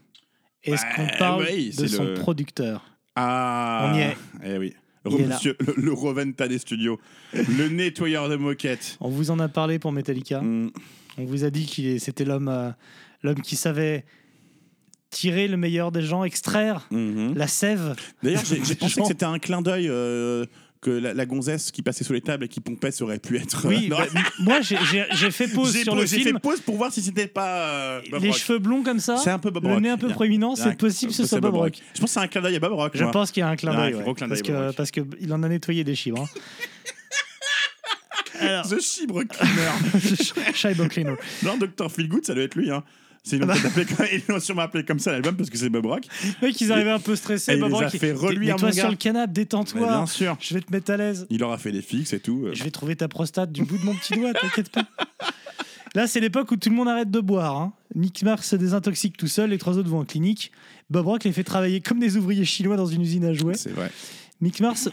Est-ce 0.65 0.83
Bah, 0.83 0.89
qu'on 0.97 1.19
parle 1.19 1.47
oui, 1.51 1.71
de 1.77 1.87
son 1.87 2.05
le- 2.05 2.15
producteur? 2.15 2.85
Ah, 3.15 3.91
On 3.93 3.97
y 3.97 4.01
est. 4.03 4.17
Eh 4.45 4.59
oui. 4.59 4.75
Monsieur, 5.09 5.57
le, 5.61 5.75
le 5.77 5.93
Roventa 5.93 6.49
des 6.49 6.59
studios, 6.59 6.99
le 7.33 7.69
nettoyeur 7.71 8.29
de 8.29 8.35
moquettes. 8.35 8.97
On 9.01 9.09
vous 9.09 9.31
en 9.31 9.39
a 9.39 9.47
parlé 9.49 9.79
pour 9.79 9.93
Metallica. 9.93 10.41
Mm. 10.43 10.73
On 11.19 11.25
vous 11.25 11.45
a 11.45 11.51
dit 11.51 11.67
que 11.67 11.99
c'était 11.99 12.25
l'homme 12.25 12.49
euh, 12.49 12.71
l'homme 13.23 13.41
qui 13.41 13.55
savait 13.55 14.05
tirer 15.17 15.49
le 15.49 15.57
meilleur 15.57 15.91
des 15.93 16.03
gens, 16.03 16.25
extraire 16.25 16.87
Mhm. 16.91 17.35
la 17.37 17.47
sève. 17.49 17.95
D'ailleurs, 18.23 18.45
j'ai 18.45 18.63
j'ai 18.65 18.75
pensé 18.75 19.01
que 19.01 19.07
c'était 19.07 19.25
un 19.25 19.39
clin 19.39 19.63
d'œil 19.63 19.89
euh, 19.89 20.45
que 20.83 20.91
la, 20.91 21.15
la 21.15 21.25
gonzesse 21.27 21.71
qui 21.71 21.81
passait 21.83 22.05
sous 22.05 22.13
les 22.13 22.21
tables 22.21 22.45
et 22.45 22.49
qui 22.49 22.61
pompait 22.61 22.91
ça 22.91 23.03
aurait 23.05 23.19
pu 23.19 23.37
être. 23.39 23.67
Oui, 23.67 23.89
Non. 23.89 23.97
bah, 23.97 24.07
moi 24.41 24.61
j'ai- 24.61 24.77
j'ai 24.91 25.05
j'ai 25.13 25.31
fait 25.31 25.49
pause 25.49 25.73
J'ai 25.73 25.83
sur 25.85 25.95
le 25.97 26.05
j'ai 26.05 26.19
film. 26.19 26.35
fait 26.37 26.41
pause 26.41 26.61
pour 26.61 26.77
voir 26.77 26.93
si 26.93 27.01
c'était 27.03 27.27
pas 27.27 27.69
euh, 27.71 28.01
Bob 28.11 28.23
les 28.23 28.29
Rock. 28.29 28.39
cheveux 28.39 28.59
blonds 28.59 28.83
comme 28.83 29.01
ça, 29.01 29.17
C'est 29.17 29.31
un 29.31 29.39
peu 29.39 29.51
Bob 29.51 29.65
le 29.65 29.73
Rock. 29.73 29.83
nez 29.83 29.89
un 29.91 29.97
peu 29.97 30.09
proéminent, 30.09 30.55
c'est 30.55 30.77
possible 30.77 31.11
que 31.13 31.17
ce 31.17 31.27
soit 31.27 31.41
Bob 31.41 31.55
Rock. 31.55 31.79
Je 31.95 32.01
pense 32.01 32.11
que 32.11 32.15
c'est 32.15 32.21
un 32.21 32.29
clin 32.29 32.43
d'œil 32.43 32.57
à 32.57 32.61
Bob 32.61 32.73
Rock. 32.75 32.93
Je 32.95 33.03
moi. 33.05 33.11
pense 33.13 33.31
qu'il 33.33 33.41
y 33.41 33.45
a 33.45 33.49
un 33.49 33.57
clin 33.57 33.75
d'œil, 33.75 33.95
ouais, 33.95 34.03
parce 34.05 34.41
Rock. 34.41 34.75
parce 34.77 34.91
que 34.91 35.01
en 35.33 35.43
a 35.43 35.49
nettoyé 35.49 35.83
des 35.83 35.95
chibres. 35.95 36.23
hein. 36.23 36.29
Alors, 38.39 38.69
The 38.69 38.81
Chibre 38.81 39.23
Cleaner. 39.25 40.53
Shibo 40.55 40.89
Cleaner. 40.89 41.15
non, 41.43 41.57
Dr. 41.57 41.91
Feelgood, 41.91 42.25
ça 42.27 42.35
doit 42.35 42.45
être 42.45 42.55
lui. 42.55 42.71
Hein. 42.71 42.85
Ah 43.33 43.55
ils 44.13 44.23
l'ont 44.29 44.39
sûrement 44.41 44.63
appelé 44.63 44.85
comme 44.85 44.99
ça 44.99 45.13
l'album 45.13 45.37
parce 45.37 45.51
que 45.51 45.59
c'est 45.59 45.69
Bob 45.69 45.87
Rock. 45.87 46.05
Mec, 46.43 46.61
ils 46.61 46.71
arrivaient 46.73 46.91
un 46.91 47.01
peu 47.01 47.17
stressés. 47.17 47.53
Et 47.53 47.55
il 47.57 47.61
Bob 47.61 47.73
a 47.75 47.77
Rock, 47.79 47.91
il- 47.95 47.99
fait 48.01 48.13
reluire, 48.13 48.57
mon 48.61 48.73
sur 48.73 48.89
le 48.91 48.97
canapé, 48.97 49.33
détends-toi. 49.33 49.87
bien 49.89 50.07
sûr. 50.07 50.37
Je 50.41 50.55
vais 50.55 50.61
te 50.61 50.71
mettre 50.73 50.93
à 50.93 50.97
l'aise. 50.97 51.27
Il 51.31 51.43
aura 51.43 51.59
fait 51.59 51.73
des 51.73 51.83
fixes 51.83 52.13
et 52.13 52.21
tout. 52.21 52.45
euh. 52.47 52.55
Je 52.55 52.63
vais 52.65 52.71
trouver 52.71 52.95
ta 52.97 53.09
prostate 53.09 53.51
du 53.53 53.65
bout 53.65 53.79
de 53.79 53.85
mon 53.85 53.95
petit 53.95 54.15
doigt, 54.15 54.33
t'inquiète 54.33 54.71
pas. 54.71 54.87
Là, 55.95 56.07
c'est 56.07 56.21
l'époque 56.21 56.51
où 56.51 56.57
tout 56.57 56.69
le 56.69 56.75
monde 56.77 56.89
arrête 56.89 57.11
de 57.11 57.21
boire. 57.21 57.57
Hein. 57.57 57.73
Mick 57.95 58.23
Mars 58.23 58.47
se 58.49 58.57
désintoxique 58.57 59.17
tout 59.17 59.29
seul, 59.29 59.51
les 59.51 59.59
trois 59.59 59.79
autres 59.79 59.89
vont 59.89 60.01
en 60.01 60.05
clinique. 60.05 60.53
Bob 60.91 61.07
Rock 61.07 61.25
les 61.25 61.33
fait 61.33 61.43
travailler 61.45 61.81
comme 61.81 61.99
des 61.99 62.17
ouvriers 62.17 62.45
chinois 62.45 62.77
dans 62.77 62.87
une 62.87 63.01
usine 63.03 63.25
à 63.25 63.33
jouets. 63.33 63.55
C'est 63.57 63.71
vrai. 63.73 63.91
Mick 64.41 64.61
Mars 64.61 64.91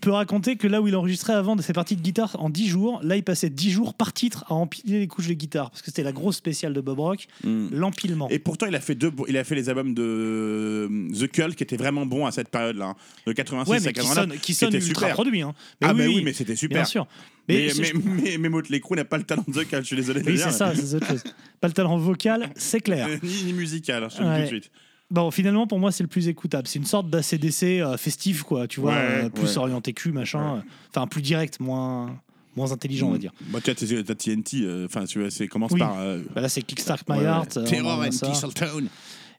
peut 0.00 0.10
raconter 0.10 0.56
que 0.56 0.66
là 0.66 0.80
où 0.82 0.88
il 0.88 0.96
enregistrait 0.96 1.32
avant 1.34 1.56
de 1.56 1.62
ses 1.62 1.72
parties 1.72 1.96
de 1.96 2.02
guitare 2.02 2.36
en 2.38 2.50
10 2.50 2.68
jours, 2.68 3.00
là 3.02 3.16
il 3.16 3.22
passait 3.22 3.50
10 3.50 3.70
jours 3.70 3.94
par 3.94 4.12
titre 4.12 4.44
à 4.48 4.54
empiler 4.54 5.00
les 5.00 5.06
couches 5.06 5.28
de 5.28 5.34
guitare 5.34 5.70
parce 5.70 5.82
que 5.82 5.86
c'était 5.86 6.02
la 6.02 6.12
grosse 6.12 6.36
spéciale 6.36 6.72
de 6.72 6.80
Bob 6.80 6.98
Rock, 7.00 7.26
Mm. 7.44 7.68
l'empilement. 7.72 8.28
Et 8.30 8.38
pourtant, 8.38 8.66
il 8.66 8.74
a 8.74 8.80
fait 8.80 8.94
deux, 8.94 9.10
il 9.28 9.36
a 9.36 9.44
fait 9.44 9.54
les 9.54 9.68
albums 9.68 9.94
de 9.94 10.02
euh, 10.02 11.08
The 11.18 11.30
Cult 11.30 11.54
qui 11.56 11.62
étaient 11.62 11.76
vraiment 11.76 12.06
bons 12.06 12.26
à 12.26 12.32
cette 12.32 12.48
période-là, 12.48 12.86
hein. 12.86 12.96
de 13.26 13.32
86 13.32 13.70
Ouais, 13.70 13.76
à 13.76 13.80
mais 13.80 13.86
qui 13.92 14.00
89, 14.00 14.28
sonne, 14.30 14.38
qui 14.40 14.54
sonne 14.54 14.74
ultra 14.74 14.88
super. 14.88 15.12
produit. 15.14 15.42
Hein. 15.42 15.54
ah 15.82 15.92
bah 15.94 16.04
oui, 16.06 16.22
mais 16.24 16.32
c'était 16.32 16.56
super. 16.56 16.78
Bien 16.78 16.84
sûr. 16.84 17.06
Mais, 17.48 17.68
Mais, 17.78 17.92
mais, 17.94 18.38
mais, 18.38 18.48
mais 18.50 18.96
n'a 18.96 19.04
pas 19.04 19.18
le 19.18 19.24
talent 19.24 19.44
de 19.48 19.52
The 19.52 19.68
Cult, 19.68 19.82
je 19.82 19.86
suis 19.86 19.96
désolé 19.96 20.22
oui, 20.24 20.38
c'est 20.38 20.50
ça, 20.52 20.72
c'est 20.74 20.94
autre 20.96 21.06
chose. 21.08 21.24
Pas 21.60 21.68
le 21.68 21.74
talent 21.74 21.96
vocal, 21.98 22.50
c'est 22.56 22.80
clair. 22.80 23.08
Ni, 23.22 23.44
ni 23.44 23.52
musical, 23.52 24.08
je 24.10 24.18
le 24.18 24.24
dis 24.24 24.30
Ouais. 24.30 24.36
tout 24.36 24.42
de 24.42 24.60
suite. 24.60 24.70
Bon, 25.12 25.30
finalement, 25.30 25.66
pour 25.66 25.78
moi, 25.78 25.92
c'est 25.92 26.02
le 26.02 26.08
plus 26.08 26.26
écoutable. 26.28 26.66
C'est 26.66 26.78
une 26.78 26.86
sorte 26.86 27.08
d'ACDC 27.10 27.80
euh, 27.80 27.96
festif, 27.98 28.42
quoi. 28.42 28.66
Tu 28.66 28.80
vois, 28.80 28.92
Ouais, 28.92 29.24
euh, 29.24 29.28
plus 29.28 29.42
ouais. 29.44 29.58
orienté 29.58 29.92
cul, 29.92 30.10
machin. 30.10 30.56
euh, 30.56 30.60
Enfin, 30.94 31.06
plus 31.06 31.20
direct, 31.22 31.60
moins, 31.60 32.18
moins 32.56 32.72
intelligent, 32.72 33.08
on 33.08 33.12
va 33.12 33.18
dire. 33.18 33.32
Bah, 33.52 33.60
tu 33.62 33.70
as, 33.70 33.74
t'as 33.74 34.14
TNT, 34.14 34.62
euh, 34.62 34.86
enfin, 34.86 35.04
tu 35.04 35.20
vois, 35.20 35.30
c'est 35.30 35.46
commence 35.48 35.72
Oui. 35.72 35.78
par. 35.80 35.98
euh, 36.00 36.20
Bah 36.34 36.40
là, 36.40 36.48
c'est 36.48 36.62
Kickstart 36.62 37.02
My 37.08 37.18
ouais, 37.18 37.24
Heart. 37.24 37.56
ouais. 37.56 37.62
euh, 37.62 37.66
Terror 37.66 38.02
and. 38.02 38.82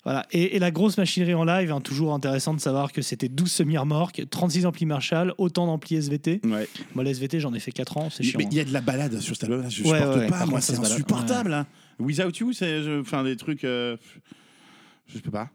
Voilà. 0.03 0.25
Et, 0.31 0.57
et 0.57 0.59
la 0.59 0.69
grosse 0.69 0.97
machinerie 0.97 1.33
en 1.33 1.45
live, 1.45 1.71
hein, 1.71 1.79
toujours 1.81 2.13
intéressant 2.13 2.53
de 2.53 2.59
savoir 2.59 2.91
que 2.91 3.01
c'était 3.01 3.29
12 3.29 3.49
semi-remorques, 3.51 4.21
36 4.29 4.65
amplis 4.65 4.85
Marshall, 4.85 5.33
autant 5.37 5.65
d'amplis 5.65 5.95
SVT. 5.95 6.41
Ouais. 6.43 6.67
Moi, 6.93 7.03
les 7.05 7.11
SVT, 7.11 7.39
j'en 7.39 7.53
ai 7.53 7.59
fait 7.59 7.71
4 7.71 7.97
ans, 7.97 8.09
c'est 8.11 8.21
chiant. 8.21 8.37
mais 8.37 8.47
il 8.51 8.57
y 8.57 8.59
a 8.59 8.65
de 8.65 8.73
la 8.73 8.81
balade 8.81 9.17
sur 9.21 9.33
cet 9.35 9.45
album, 9.45 9.61
je 9.71 9.81
Ouais, 9.83 9.97
supporte 9.99 10.17
ouais, 10.19 10.27
pas, 10.27 10.45
moi, 10.45 10.59
c'est 10.61 10.77
insupportable. 10.77 11.53
hein. 11.53 11.65
Without 11.99 12.31
You, 12.39 12.51
c'est. 12.53 12.81
Enfin, 12.99 13.23
des 13.23 13.37
trucs. 13.37 13.63
euh, 13.63 13.95
Je 15.07 15.19
peux 15.19 15.31
pas. 15.31 15.49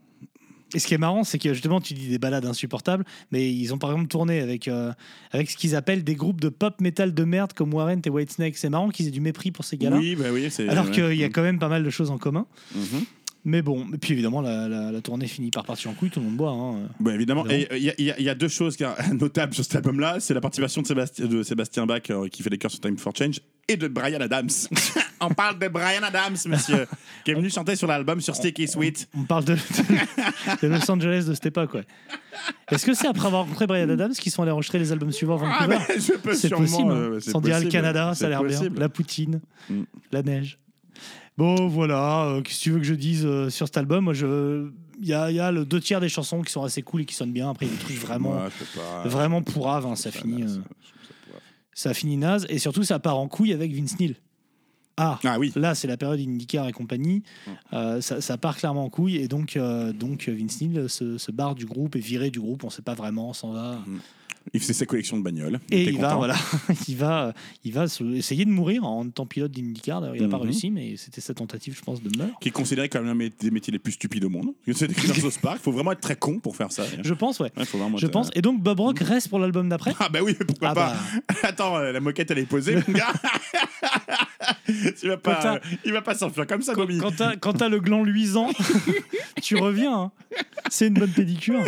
Et 0.74 0.78
ce 0.80 0.86
qui 0.86 0.92
est 0.94 0.98
marrant, 0.98 1.24
c'est 1.24 1.38
que 1.38 1.54
justement, 1.54 1.80
tu 1.80 1.94
dis 1.94 2.08
des 2.08 2.18
balades 2.18 2.44
insupportables, 2.44 3.04
mais 3.30 3.50
ils 3.52 3.72
ont 3.72 3.78
par 3.78 3.90
exemple 3.90 4.08
tourné 4.08 4.40
avec, 4.40 4.68
euh, 4.68 4.92
avec 5.32 5.50
ce 5.50 5.56
qu'ils 5.56 5.74
appellent 5.74 6.04
des 6.04 6.14
groupes 6.14 6.40
de 6.42 6.50
pop 6.50 6.80
metal 6.80 7.14
de 7.14 7.24
merde 7.24 7.52
comme 7.54 7.72
Warrant 7.72 8.00
et 8.04 8.10
Whitesnake. 8.10 8.56
C'est 8.56 8.68
marrant 8.68 8.90
qu'ils 8.90 9.06
aient 9.08 9.10
du 9.12 9.20
mépris 9.22 9.50
pour 9.50 9.64
ces 9.64 9.78
gars-là. 9.78 9.96
Oui, 9.96 10.14
bah 10.14 10.26
oui. 10.32 10.46
Alors 10.68 10.84
ouais. 10.86 10.90
qu'il 10.90 11.14
y 11.14 11.24
a 11.24 11.28
quand 11.30 11.42
même 11.42 11.58
pas 11.58 11.68
mal 11.68 11.82
de 11.84 11.90
choses 11.90 12.10
en 12.10 12.18
commun. 12.18 12.46
Mhm. 12.74 13.04
Mais 13.44 13.62
bon, 13.62 13.86
et 13.94 13.98
puis 13.98 14.12
évidemment, 14.12 14.42
la, 14.42 14.68
la- 14.68 14.92
la 14.92 15.00
tournée 15.00 15.26
finit 15.26 15.50
par 15.50 15.64
partir 15.64 15.90
en 15.90 15.94
couille, 15.94 16.10
tout 16.10 16.20
le 16.20 16.26
monde 16.26 16.36
boit. 16.36 16.50
hein. 16.50 16.88
Bah, 17.00 17.14
évidemment. 17.14 17.46
Il 17.48 17.60
y, 17.60 17.64
a- 17.88 17.94
il 17.98 18.04
y 18.04 18.10
a- 18.10 18.18
il 18.18 18.24
y 18.24 18.28
a 18.28 18.34
deux 18.34 18.48
choses 18.48 18.76
notables 19.18 19.54
sur 19.54 19.64
cet 19.64 19.76
album-là. 19.76 20.16
C'est 20.20 20.34
la 20.34 20.40
participation 20.42 20.82
de 20.82 20.86
Sébastien, 20.86 21.26
de 21.26 21.42
Sébastien 21.42 21.86
Bach 21.86 22.02
euh, 22.10 22.28
qui 22.28 22.42
fait 22.42 22.50
les 22.50 22.58
chœurs 22.58 22.70
sur 22.72 22.80
Time 22.80 22.98
for 22.98 23.14
Change 23.16 23.40
et 23.68 23.76
de 23.76 23.86
Brian 23.88 24.20
Adams. 24.20 24.48
On 25.20 25.30
parle 25.30 25.58
de 25.58 25.68
Brian 25.68 26.02
Adams, 26.02 26.36
monsieur, 26.46 26.86
qui 27.24 27.32
est 27.32 27.34
venu 27.34 27.50
chanter 27.50 27.76
sur 27.76 27.86
l'album 27.88 28.20
sur 28.20 28.34
Sticky 28.36 28.66
Sweet. 28.68 29.08
On 29.16 29.24
parle 29.24 29.44
de, 29.44 29.54
de- 29.54 30.62
de 30.62 30.68
Los 30.68 30.90
Angeles 30.90 31.24
de 31.28 31.34
cette 31.34 31.46
époque, 31.46 31.74
ouais. 31.74 31.84
Est-ce 32.70 32.86
que 32.86 32.94
c'est 32.94 33.08
après 33.08 33.26
avoir 33.26 33.42
rencontré 33.42 33.66
Brian 33.66 33.88
Adams 33.88 34.12
qu'ils 34.12 34.30
sont 34.32 34.42
allés 34.42 34.52
enregistrer 34.52 34.78
les 34.78 34.92
albums 34.92 35.10
suivants 35.12 35.38
à 35.42 35.56
Ah, 35.60 35.66
Vancouver 35.66 36.18
peux 36.22 36.34
C'est 36.34 36.50
possible. 36.50 36.92
hein. 36.92 36.96
euh, 36.96 37.20
Sans 37.20 37.40
dire 37.40 37.60
le. 37.60 37.68
Canada, 37.68 38.14
ça 38.14 38.26
a 38.26 38.28
l'air 38.28 38.44
bien. 38.44 38.60
La 38.76 38.88
poutine, 38.88 39.40
Mm. 39.68 39.82
la 40.12 40.22
neige. 40.22 40.58
Bon, 41.36 41.68
voilà. 41.68 42.24
euh, 42.26 42.42
Qu'est-ce 42.42 42.58
que 42.58 42.62
tu 42.62 42.70
veux 42.70 42.78
que 42.78 42.84
je 42.84 42.94
dise 42.94 43.24
euh, 43.26 43.50
sur 43.50 43.66
cet 43.66 43.76
album? 43.76 44.04
Moi, 44.04 44.14
je. 44.14 44.68
Il 45.00 45.06
y 45.06 45.14
a, 45.14 45.30
il 45.30 45.36
y 45.36 45.40
a 45.40 45.52
le 45.52 45.64
deux 45.64 45.80
tiers 45.80 46.00
des 46.00 46.08
chansons 46.08 46.42
qui 46.42 46.50
sont 46.52 46.64
assez 46.64 46.82
cool 46.82 47.02
et 47.02 47.04
qui 47.04 47.14
sonnent 47.14 47.32
bien. 47.32 47.50
Après, 47.50 47.66
il 47.66 47.68
y 47.70 47.72
a 47.72 47.76
des 47.76 47.84
trucs 47.84 47.98
vraiment, 47.98 48.32
Ouais, 48.32 48.48
pas. 48.74 49.08
vraiment 49.08 49.42
pourraves. 49.42 49.86
hein, 49.86 49.94
ça 49.94 50.10
finit. 50.10 50.42
euh, 50.42 50.58
ça 51.78 51.94
finit 51.94 52.16
naze 52.16 52.44
et 52.48 52.58
surtout 52.58 52.82
ça 52.82 52.98
part 52.98 53.18
en 53.18 53.28
couille 53.28 53.52
avec 53.52 53.72
Vince 53.72 54.00
Neil. 54.00 54.16
Ah, 54.96 55.20
Ah 55.22 55.38
oui. 55.38 55.52
là 55.54 55.76
c'est 55.76 55.86
la 55.86 55.96
période 55.96 56.18
IndyCar 56.18 56.66
et 56.68 56.72
compagnie, 56.72 57.22
Euh, 57.72 58.00
ça, 58.00 58.20
ça 58.20 58.36
part 58.36 58.56
clairement 58.56 58.84
en 58.84 58.90
couille 58.90 59.16
et 59.16 59.28
donc, 59.28 59.56
euh, 59.56 59.92
donc 59.92 60.28
Vince 60.28 60.60
Neil 60.60 60.88
se, 60.88 61.18
se 61.18 61.30
barre 61.30 61.54
du 61.54 61.66
groupe 61.66 61.94
est 61.94 62.00
viré 62.00 62.30
du 62.30 62.40
groupe, 62.40 62.64
on 62.64 62.70
sait 62.70 62.82
pas 62.82 62.94
vraiment, 62.94 63.32
s'en 63.32 63.52
va. 63.52 63.78
Il 64.54 64.60
fait 64.60 64.72
sa 64.72 64.86
collection 64.86 65.18
de 65.18 65.22
bagnoles. 65.22 65.60
Et 65.70 65.82
était 65.82 65.92
il 65.92 66.00
va, 66.00 66.14
voilà, 66.16 66.34
il 66.88 66.96
va, 66.96 67.34
il 67.64 67.72
va 67.72 67.84
essayer 68.14 68.44
de 68.44 68.50
mourir 68.50 68.84
en 68.84 69.06
étant 69.06 69.26
pilote 69.26 69.50
d'IndyCar. 69.52 70.00
D'ailleurs, 70.00 70.16
il 70.16 70.22
n'a 70.22 70.28
pas 70.28 70.36
Mhm. 70.38 70.42
réussi, 70.44 70.70
mais 70.70 70.96
c'était 70.96 71.20
sa 71.20 71.34
tentative, 71.34 71.76
je 71.76 71.82
pense, 71.82 72.02
de 72.02 72.16
meurtre. 72.16 72.38
Qui 72.40 72.48
est 72.48 72.52
considéré 72.52 72.88
comme 72.88 73.04
l'un 73.06 73.14
des 73.14 73.50
métiers 73.50 73.72
les 73.72 73.78
plus 73.78 73.92
stupides 73.92 74.24
au 74.24 74.30
monde. 74.30 74.52
C'est 74.72 74.90
écrit 74.90 75.08
dans 75.08 75.14
South 75.14 75.38
Park. 75.42 75.56
Il 75.60 75.64
faut 75.64 75.72
vraiment 75.72 75.92
être 75.92 76.00
très 76.00 76.16
con 76.16 76.38
pour 76.40 76.56
faire 76.56 76.72
ça. 76.72 76.84
Je 77.02 77.14
pense, 77.14 77.40
ouais. 77.40 77.52
Ouais, 77.56 77.64
faut 77.64 77.78
vraiment 77.78 77.98
Je 77.98 78.06
être, 78.06 78.12
pense. 78.12 78.28
euh, 78.28 78.32
Et 78.36 78.42
donc 78.42 78.62
Bob 78.62 78.80
Rock 78.80 78.98
reste 79.00 79.28
pour 79.28 79.38
l'album 79.38 79.68
d'après. 79.68 79.92
Ah 80.00 80.08
bah 80.08 80.20
oui, 80.22 80.34
pourquoi 80.46 80.70
Ah 80.70 80.74
pas 80.74 80.96
bah. 81.28 81.34
Attends, 81.42 81.76
euh, 81.76 81.92
la 81.92 82.00
moquette 82.00 82.30
elle 82.30 82.38
est 82.38 82.46
posée, 82.46 82.76
mon 82.76 82.94
gars. 82.94 83.12
Tu 85.00 85.08
vas 85.08 85.14
Quand 85.16 85.32
pas, 85.32 85.34
t'as- 85.60 85.60
il 85.84 85.92
va 85.92 86.02
pas 86.02 86.14
s'enfuir 86.14 86.46
comme 86.46 86.62
ça, 86.62 86.74
Domi. 86.74 86.98
quand 87.40 87.52
t'as, 87.52 87.68
le 87.68 87.80
gland 87.80 88.02
luisant, 88.02 88.48
tu 89.42 89.56
reviens. 89.56 89.94
hein. 89.96 90.12
C'est 90.70 90.88
une 90.88 90.94
bonne 90.94 91.10
pédicure. 91.12 91.62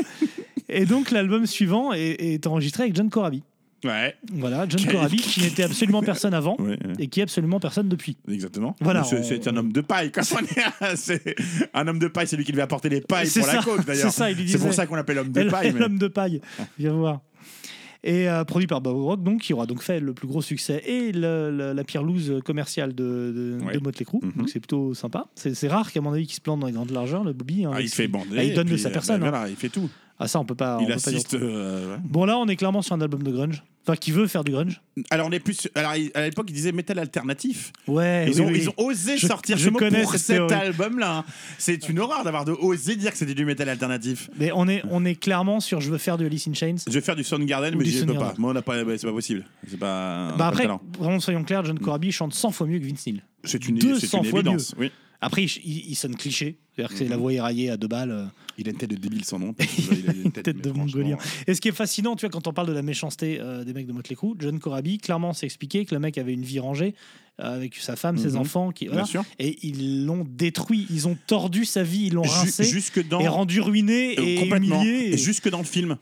Et 0.68 0.84
donc 0.86 1.10
l'album 1.10 1.46
suivant 1.46 1.92
est, 1.92 2.16
est 2.20 2.46
enregistré 2.46 2.84
avec 2.84 2.94
John 2.96 3.10
Corabi. 3.10 3.42
Ouais, 3.82 4.14
Voilà, 4.34 4.66
John 4.68 4.78
Quel- 4.82 4.92
Corabi 4.92 5.16
qui 5.16 5.40
n'était 5.40 5.62
absolument 5.62 6.02
personne 6.02 6.34
avant 6.34 6.54
ouais, 6.58 6.72
ouais. 6.72 6.92
et 6.98 7.06
qui 7.08 7.20
est 7.20 7.22
absolument 7.22 7.58
personne 7.60 7.88
depuis. 7.88 8.18
exactement. 8.30 8.76
Voilà, 8.82 9.04
C'est 9.04 9.18
on- 9.20 9.22
c'est 9.24 9.48
un 9.48 9.56
homme 9.56 9.72
de 9.72 9.80
paille. 9.80 10.12
Quand 10.12 10.20
on 10.34 10.38
est- 10.44 10.96
c'est 10.96 11.34
un 11.72 11.88
homme 11.88 11.98
de 11.98 12.08
paille, 12.08 12.26
c'est 12.26 12.36
lui 12.36 12.44
qui 12.44 12.52
devait 12.52 12.60
apporter 12.62 12.90
les 12.90 13.00
pailles 13.00 13.26
C'est 13.26 13.40
pour 13.40 13.46
la 13.48 13.54
ça, 13.54 13.62
côte, 13.64 13.86
d'ailleurs. 13.86 14.10
c'est 14.12 14.16
ça, 14.18 14.30
il 14.30 14.36
lui 14.36 14.48
C'est 14.50 14.58
pour 14.58 14.74
ça 14.74 14.84
qu'on 14.86 14.96
l'appelle 14.96 15.18
homme 15.18 15.32
de 15.32 15.40
Elle- 15.40 15.48
paille. 15.50 15.72
mais- 15.72 15.80
L'homme 15.80 15.96
de 15.98 16.08
paille, 16.08 16.42
viens 16.78 16.92
voir. 16.92 17.20
Et 18.02 18.28
euh, 18.30 18.44
produit 18.44 18.66
par 18.66 18.80
Bob 18.80 18.96
Rock, 18.96 19.22
donc, 19.22 19.42
qui 19.42 19.52
aura 19.52 19.66
donc 19.66 19.82
fait 19.82 20.00
le 20.00 20.14
plus 20.14 20.26
gros 20.26 20.40
succès 20.40 20.82
et 20.86 21.12
le- 21.12 21.50
le- 21.50 21.72
la 21.74 21.84
pire 21.84 22.02
lose 22.02 22.40
commerciale 22.44 22.94
de, 22.94 23.58
de, 23.60 23.64
Ouais. 23.66 23.74
de 23.74 23.78
Motley 23.80 24.04
Crue. 24.06 24.20
Mhm. 24.22 24.32
Donc 24.38 24.48
c'est 24.48 24.60
plutôt 24.60 24.94
sympa. 24.94 25.26
C'est, 25.34 25.68
rare 25.68 25.92
qu'à 25.92 26.00
mon 26.00 26.12
avis 26.12 26.26
qu'il 26.26 26.36
se 26.36 26.40
plante 26.40 26.60
dans 26.60 26.66
les 26.66 26.72
grandes 26.72 26.92
largeurs, 26.92 27.24
le 27.24 27.32
Bobby. 27.34 27.64
hein, 27.66 27.72
Ah, 27.74 27.80
il 27.82 27.88
fait 27.90 28.08
bander. 28.08 28.36
Ah, 28.38 28.44
il 28.44 28.54
donne 28.54 28.66
puis, 28.68 28.78
sa 28.78 28.88
euh, 28.88 28.92
personne. 28.92 29.20
bah, 29.20 29.26
hein. 29.26 29.30
voilà, 29.30 29.48
il 29.50 29.56
fait 29.56 29.68
tout. 29.68 29.90
Ah 30.22 30.28
ça 30.28 30.38
on 30.38 30.44
peut 30.44 30.54
pas. 30.54 30.76
on 30.76 30.80
il 30.82 30.86
peut 30.86 30.92
pas 30.92 31.08
assiste. 31.08 31.34
euh, 31.34 31.94
ouais. 31.94 32.00
Bon 32.04 32.24
là, 32.26 32.36
on 32.38 32.46
est 32.46 32.56
clairement 32.56 32.82
sur 32.82 32.94
un 32.94 33.00
album 33.00 33.22
de 33.22 33.30
grunge. 33.32 33.62
Enfin, 33.86 33.96
qui 33.96 34.12
veut 34.12 34.26
faire 34.26 34.44
du 34.44 34.52
grunge. 34.52 34.82
Alors, 35.08 35.26
on 35.28 35.32
est 35.32 35.40
plus. 35.40 35.66
Alors, 35.74 35.92
à 35.92 36.20
l'époque, 36.26 36.44
ils 36.50 36.52
disaient 36.52 36.70
métal 36.70 36.98
alternatif. 36.98 37.72
Ouais. 37.88 38.26
Ils, 38.28 38.34
oui, 38.34 38.40
ont, 38.42 38.48
oui. 38.52 38.58
ils 38.60 38.68
ont 38.68 38.74
osé 38.76 39.16
Je- 39.16 39.26
sortir 39.26 39.56
je 39.56 39.64
ce 39.64 39.70
mot 39.70 39.78
pour 39.78 40.14
cet 40.16 40.26
théorie. 40.36 40.52
album-là. 40.54 41.16
hein. 41.20 41.24
C'est 41.56 41.88
une 41.88 41.98
horreur 41.98 42.22
d'avoir 42.22 42.44
de 42.44 42.52
oser 42.52 42.96
dire 42.96 43.10
que 43.10 43.16
c'était 43.16 43.32
du 43.32 43.46
métal 43.46 43.70
alternatif. 43.70 44.28
Mais 44.38 44.50
on 44.54 44.68
est, 44.68 44.82
on 44.90 45.06
est 45.06 45.14
clairement 45.14 45.60
sur 45.60 45.80
je 45.80 45.90
veux 45.90 45.96
faire 45.96 46.18
du 46.18 46.26
Alice 46.26 46.46
in 46.46 46.52
Chains. 46.52 46.76
Je 46.86 46.92
vais 46.92 47.00
faire 47.00 47.16
du 47.16 47.24
Soundgarden, 47.24 47.74
Ou 47.74 47.78
mais 47.78 47.86
j'y 47.86 48.04
peux 48.04 48.12
pas. 48.12 48.34
Moi, 48.36 48.50
on 48.50 48.54
n'a 48.54 48.60
pas. 48.60 48.74
c'est 48.98 49.06
pas 49.06 49.12
possible. 49.12 49.46
C'est 49.66 49.78
pas. 49.80 50.32
Bah 50.32 50.36
pas 50.36 50.46
après, 50.48 50.68
vraiment 50.98 51.18
soyons 51.18 51.42
clairs, 51.42 51.64
John 51.64 51.78
Corabi 51.78 52.12
chante 52.12 52.34
100 52.34 52.50
fois 52.50 52.66
mieux 52.66 52.78
que 52.80 52.84
Vince 52.84 53.06
Neil. 53.06 53.22
c'est 53.44 53.66
une, 53.66 53.78
200 53.78 53.98
c'est 54.08 54.16
une 54.18 54.24
fois 54.24 54.40
évidence. 54.40 54.74
Oui. 54.78 54.92
Après, 55.22 55.44
il, 55.44 55.50
il- 55.64 55.90
il 55.90 55.94
sonne 55.94 56.16
cliché. 56.16 56.58
C'est-à-dire 56.76 56.92
que 56.92 56.98
c'est 56.98 57.08
la 57.08 57.16
voix 57.16 57.32
éraillée 57.32 57.70
à 57.70 57.76
deux 57.78 57.88
balles. 57.88 58.28
Euh, 58.60 58.62
Il 58.62 58.68
a 58.68 58.70
une 58.72 58.76
tête 58.78 58.90
de 58.90 58.96
débile 58.96 59.24
sans 59.24 59.38
nom. 59.38 59.52
parce 59.52 59.68
que, 59.74 59.94
il 59.94 60.08
a 60.10 60.12
une 60.12 60.32
tête, 60.32 60.60
de 60.60 60.70
mongolien. 60.70 61.16
Et 61.46 61.54
ce 61.54 61.60
qui 61.60 61.68
est 61.68 61.72
fascinant, 61.72 62.16
tu 62.16 62.26
vois, 62.26 62.30
quand 62.30 62.46
on 62.46 62.52
parle 62.52 62.68
de 62.68 62.72
la 62.72 62.82
méchanceté 62.82 63.38
euh, 63.40 63.64
des 63.64 63.72
mecs 63.72 63.86
de 63.86 63.92
Motley 63.92 64.16
Crue, 64.16 64.34
John 64.38 64.58
Corabi 64.58 64.98
clairement 64.98 65.32
s'est 65.32 65.46
expliqué 65.46 65.84
que 65.84 65.94
le 65.94 66.00
mec 66.00 66.18
avait 66.18 66.32
une 66.34 66.44
vie 66.44 66.58
rangée 66.60 66.94
euh, 67.40 67.54
avec 67.56 67.74
sa 67.76 67.96
femme, 67.96 68.18
ses 68.18 68.30
Mhm. 68.32 68.36
enfants, 68.36 68.70
qui, 68.72 68.84
Bien 68.84 68.92
voilà, 68.92 69.06
sûr. 69.06 69.24
et 69.38 69.56
ils 69.66 70.04
l'ont 70.04 70.26
détruit, 70.28 70.86
ils 70.90 71.08
ont 71.08 71.16
tordu 71.26 71.64
sa 71.64 71.82
vie, 71.82 72.06
ils 72.06 72.14
l'ont 72.14 72.22
rincé 72.22 72.64
jusque 72.64 73.06
dans. 73.08 73.20
et 73.20 73.28
rendu 73.28 73.60
ruiné 73.60 74.18
euh, 74.18 74.22
et 74.22 74.34
complètement. 74.36 74.82
humilié. 74.82 75.12
Et 75.14 75.16
jusque 75.18 75.48
dans 75.48 75.58
le 75.58 75.64
film. 75.64 75.96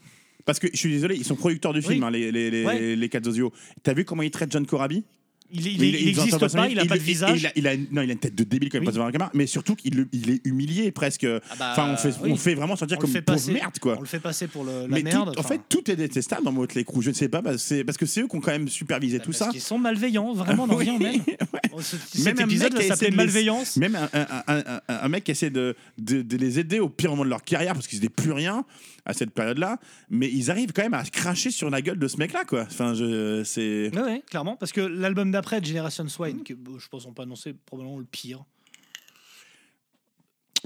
Parce 0.44 0.58
que 0.58 0.66
je 0.72 0.78
suis 0.78 0.90
désolé, 0.90 1.14
ils 1.14 1.24
sont 1.26 1.36
producteurs 1.36 1.74
du 1.74 1.82
film, 1.82 1.98
Oui. 2.00 2.04
hein, 2.06 2.10
les, 2.10 2.32
les, 2.32 2.50
les, 2.50 2.64
Ouais. 2.64 3.52
T'as 3.82 3.92
vu 3.92 4.04
comment 4.06 4.22
ils 4.22 4.30
traitent 4.30 4.50
John 4.50 4.64
Corabi? 4.66 5.04
Il, 5.50 5.66
il, 5.66 5.80
Mais 5.80 5.88
il 5.88 5.94
ils 6.02 6.08
existe 6.08 6.38
pas, 6.38 6.68
il 6.68 6.78
a 6.78 6.84
pas 6.86 6.96
de 6.98 7.02
visage. 7.02 7.40
Il, 7.40 7.46
a, 7.46 7.52
il 7.56 7.66
a- 7.66 7.76
non, 7.90 8.02
il 8.02 8.10
a 8.10 8.12
une 8.12 8.18
tête 8.18 8.34
de 8.34 8.44
débile 8.44 8.68
quand 8.70 8.78
il 8.78 8.80
Oui. 8.80 8.86
passe 8.86 8.94
devant 8.94 9.06
la 9.06 9.12
caméra, 9.12 9.30
mais 9.34 9.46
surtout 9.46 9.74
qu'il 9.74 10.06
il 10.12 10.30
est 10.30 10.40
humilié 10.46 10.90
presque. 10.92 11.26
bah, 11.58 11.70
enfin, 11.72 11.90
on 11.92 11.96
fait, 11.96 12.12
oui. 12.22 12.30
on 12.32 12.36
fait 12.36 12.54
vraiment 12.54 12.76
sentir 12.76 12.98
On 12.98 13.00
comme 13.00 13.14
une 13.14 13.22
pauvre 13.22 13.50
merde, 13.52 13.78
quoi. 13.80 13.96
On 13.96 14.00
le 14.00 14.06
fait 14.06 14.20
passer 14.20 14.46
pour 14.46 14.64
le- 14.64 14.82
la 14.82 14.88
Mais 14.88 15.02
merde. 15.02 15.32
tout- 15.34 15.40
en 15.40 15.42
fait, 15.42 15.60
tout 15.68 15.90
est 15.90 15.96
détestable 15.96 16.44
dans 16.44 16.52
Motley 16.52 16.84
Crue. 16.84 17.02
Je 17.02 17.10
ne 17.10 17.14
sais 17.14 17.28
pas, 17.28 17.40
bah, 17.40 17.56
c'est 17.58 17.84
parce 17.84 17.96
que 17.98 18.06
c'est 18.06 18.20
eux 18.22 18.28
qui 18.28 18.36
ont 18.36 18.40
quand 18.40 18.50
même 18.52 18.68
supervisé 18.68 19.18
tout 19.18 19.26
parce 19.30 19.38
ça. 19.38 19.48
qu'ils 19.50 19.60
sont 19.60 19.78
malveillants, 19.78 20.32
vraiment, 20.34 20.64
on 20.64 20.70
en 20.72 20.76
Oui, 20.76 20.88
revient 20.90 20.98
même. 21.02 21.20
ouais. 21.26 21.60
Oh, 21.72 21.80
Même 22.24 22.40
épisode 22.40 22.74
va 22.74 22.82
s'appeler 22.82 23.10
de 23.10 23.16
Malveillance. 23.16 23.76
Même 23.76 23.94
un, 23.96 24.08
un- 24.12 24.42
un- 24.48 24.62
un- 24.66 24.80
un 25.02 25.08
mec 25.08 25.24
qui 25.24 25.30
essaie 25.30 25.50
de, 25.50 25.74
de- 25.98 26.22
de 26.22 26.36
les 26.36 26.58
aider 26.58 26.78
au 26.80 26.88
pire 26.88 27.10
moment 27.10 27.24
de 27.24 27.30
leur 27.30 27.42
carrière 27.42 27.72
parce 27.74 27.86
qu'ils 27.86 28.00
n'étaient 28.00 28.08
plus 28.12 28.32
rien 28.32 28.64
à 29.08 29.14
cette 29.14 29.32
période-là, 29.32 29.78
mais 30.10 30.30
ils 30.30 30.50
arrivent 30.50 30.72
quand 30.72 30.82
même 30.82 30.94
à 30.94 31.02
cracher 31.02 31.50
sur 31.50 31.70
la 31.70 31.82
gueule 31.82 31.98
de 31.98 32.06
ce 32.06 32.18
mec-là, 32.18 32.44
quoi. 32.44 32.62
Enfin, 32.62 32.94
je, 32.94 33.42
c'est. 33.42 33.90
Ouais, 33.96 34.02
ouais, 34.02 34.22
clairement, 34.28 34.56
parce 34.56 34.70
que 34.70 34.82
l'album 34.82 35.32
d'après, 35.32 35.64
Generation 35.64 36.06
Swine, 36.08 36.44
que 36.44 36.54
je 36.78 36.88
pense 36.88 37.06
qu'on 37.06 37.14
peut 37.14 37.22
annoncer 37.22 37.54
probablement 37.54 37.98
le 37.98 38.04
pire. 38.04 38.44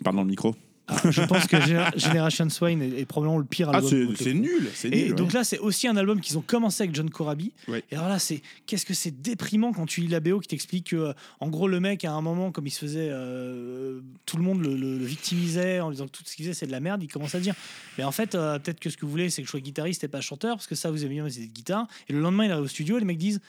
Pardon 0.02 0.22
le 0.22 0.28
micro. 0.28 0.54
Ah, 0.88 0.96
je 1.10 1.22
pense 1.22 1.46
que 1.46 1.56
Gener- 1.58 1.96
Generation 1.96 2.50
Swine 2.50 2.82
est, 2.82 3.00
est 3.00 3.04
probablement 3.06 3.38
le 3.38 3.44
pire 3.44 3.70
Ah, 3.72 3.76
album. 3.76 3.88
c'est 3.90 4.04
Motley 4.04 4.24
c'est 4.24 4.34
nul, 4.34 4.68
c'est 4.74 4.88
Et 4.88 5.04
nul. 5.08 5.14
donc 5.14 5.28
ouais. 5.28 5.34
là, 5.34 5.44
c'est 5.44 5.58
aussi 5.60 5.86
un 5.86 5.96
album 5.96 6.20
qu'ils 6.20 6.36
ont 6.38 6.42
commencé 6.42 6.82
avec 6.82 6.94
John 6.94 7.08
Corabi. 7.08 7.52
Ouais. 7.68 7.84
Et 7.90 7.94
alors 7.96 8.08
là, 8.08 8.18
c'est 8.18 8.42
qu'est-ce 8.66 8.84
que 8.84 8.92
c'est 8.92 9.22
déprimant 9.22 9.72
quand 9.72 9.86
tu 9.86 10.00
lis 10.00 10.08
la 10.08 10.18
BO 10.20 10.40
qui 10.40 10.48
t'explique 10.48 10.88
que, 10.90 10.96
euh, 10.96 11.12
en 11.40 11.48
gros, 11.50 11.68
le 11.68 11.78
mec, 11.78 12.04
à 12.04 12.12
un 12.12 12.20
moment, 12.20 12.50
comme 12.50 12.66
il 12.66 12.70
se 12.70 12.80
faisait, 12.80 13.08
euh, 13.10 14.00
tout 14.26 14.36
le 14.36 14.42
monde 14.42 14.60
le, 14.64 14.74
le- 14.76 14.98
le 14.98 15.04
victimisait 15.04 15.80
en 15.80 15.90
disant 15.92 16.06
que 16.06 16.12
tout 16.12 16.22
ce 16.26 16.34
qu'il 16.34 16.44
faisait, 16.44 16.54
c'est 16.54 16.66
de 16.66 16.72
la 16.72 16.80
merde, 16.80 17.00
il 17.02 17.08
commence 17.08 17.34
à 17.36 17.40
dire 17.40 17.54
Mais 17.96 18.04
en 18.04 18.12
fait, 18.12 18.34
euh, 18.34 18.58
peut-être 18.58 18.80
que 18.80 18.90
ce 18.90 18.96
que 18.96 19.04
vous 19.06 19.10
voulez, 19.12 19.30
c'est 19.30 19.42
que 19.42 19.46
je 19.46 19.50
sois 19.52 19.60
guitariste 19.60 20.02
et 20.04 20.08
pas 20.08 20.20
chanteur, 20.20 20.56
parce 20.56 20.66
que 20.66 20.74
ça, 20.74 20.90
vous 20.90 21.04
aimez 21.04 21.14
bien 21.14 21.24
mes 21.24 21.36
idées 21.36 21.46
de 21.46 21.52
guitare. 21.52 21.86
Et 22.08 22.12
le 22.12 22.20
lendemain, 22.20 22.44
il 22.46 22.50
arrive 22.52 22.64
au 22.64 22.68
studio 22.68 22.96
et 22.96 23.00
les 23.00 23.06
mecs 23.06 23.18
disent 23.18 23.40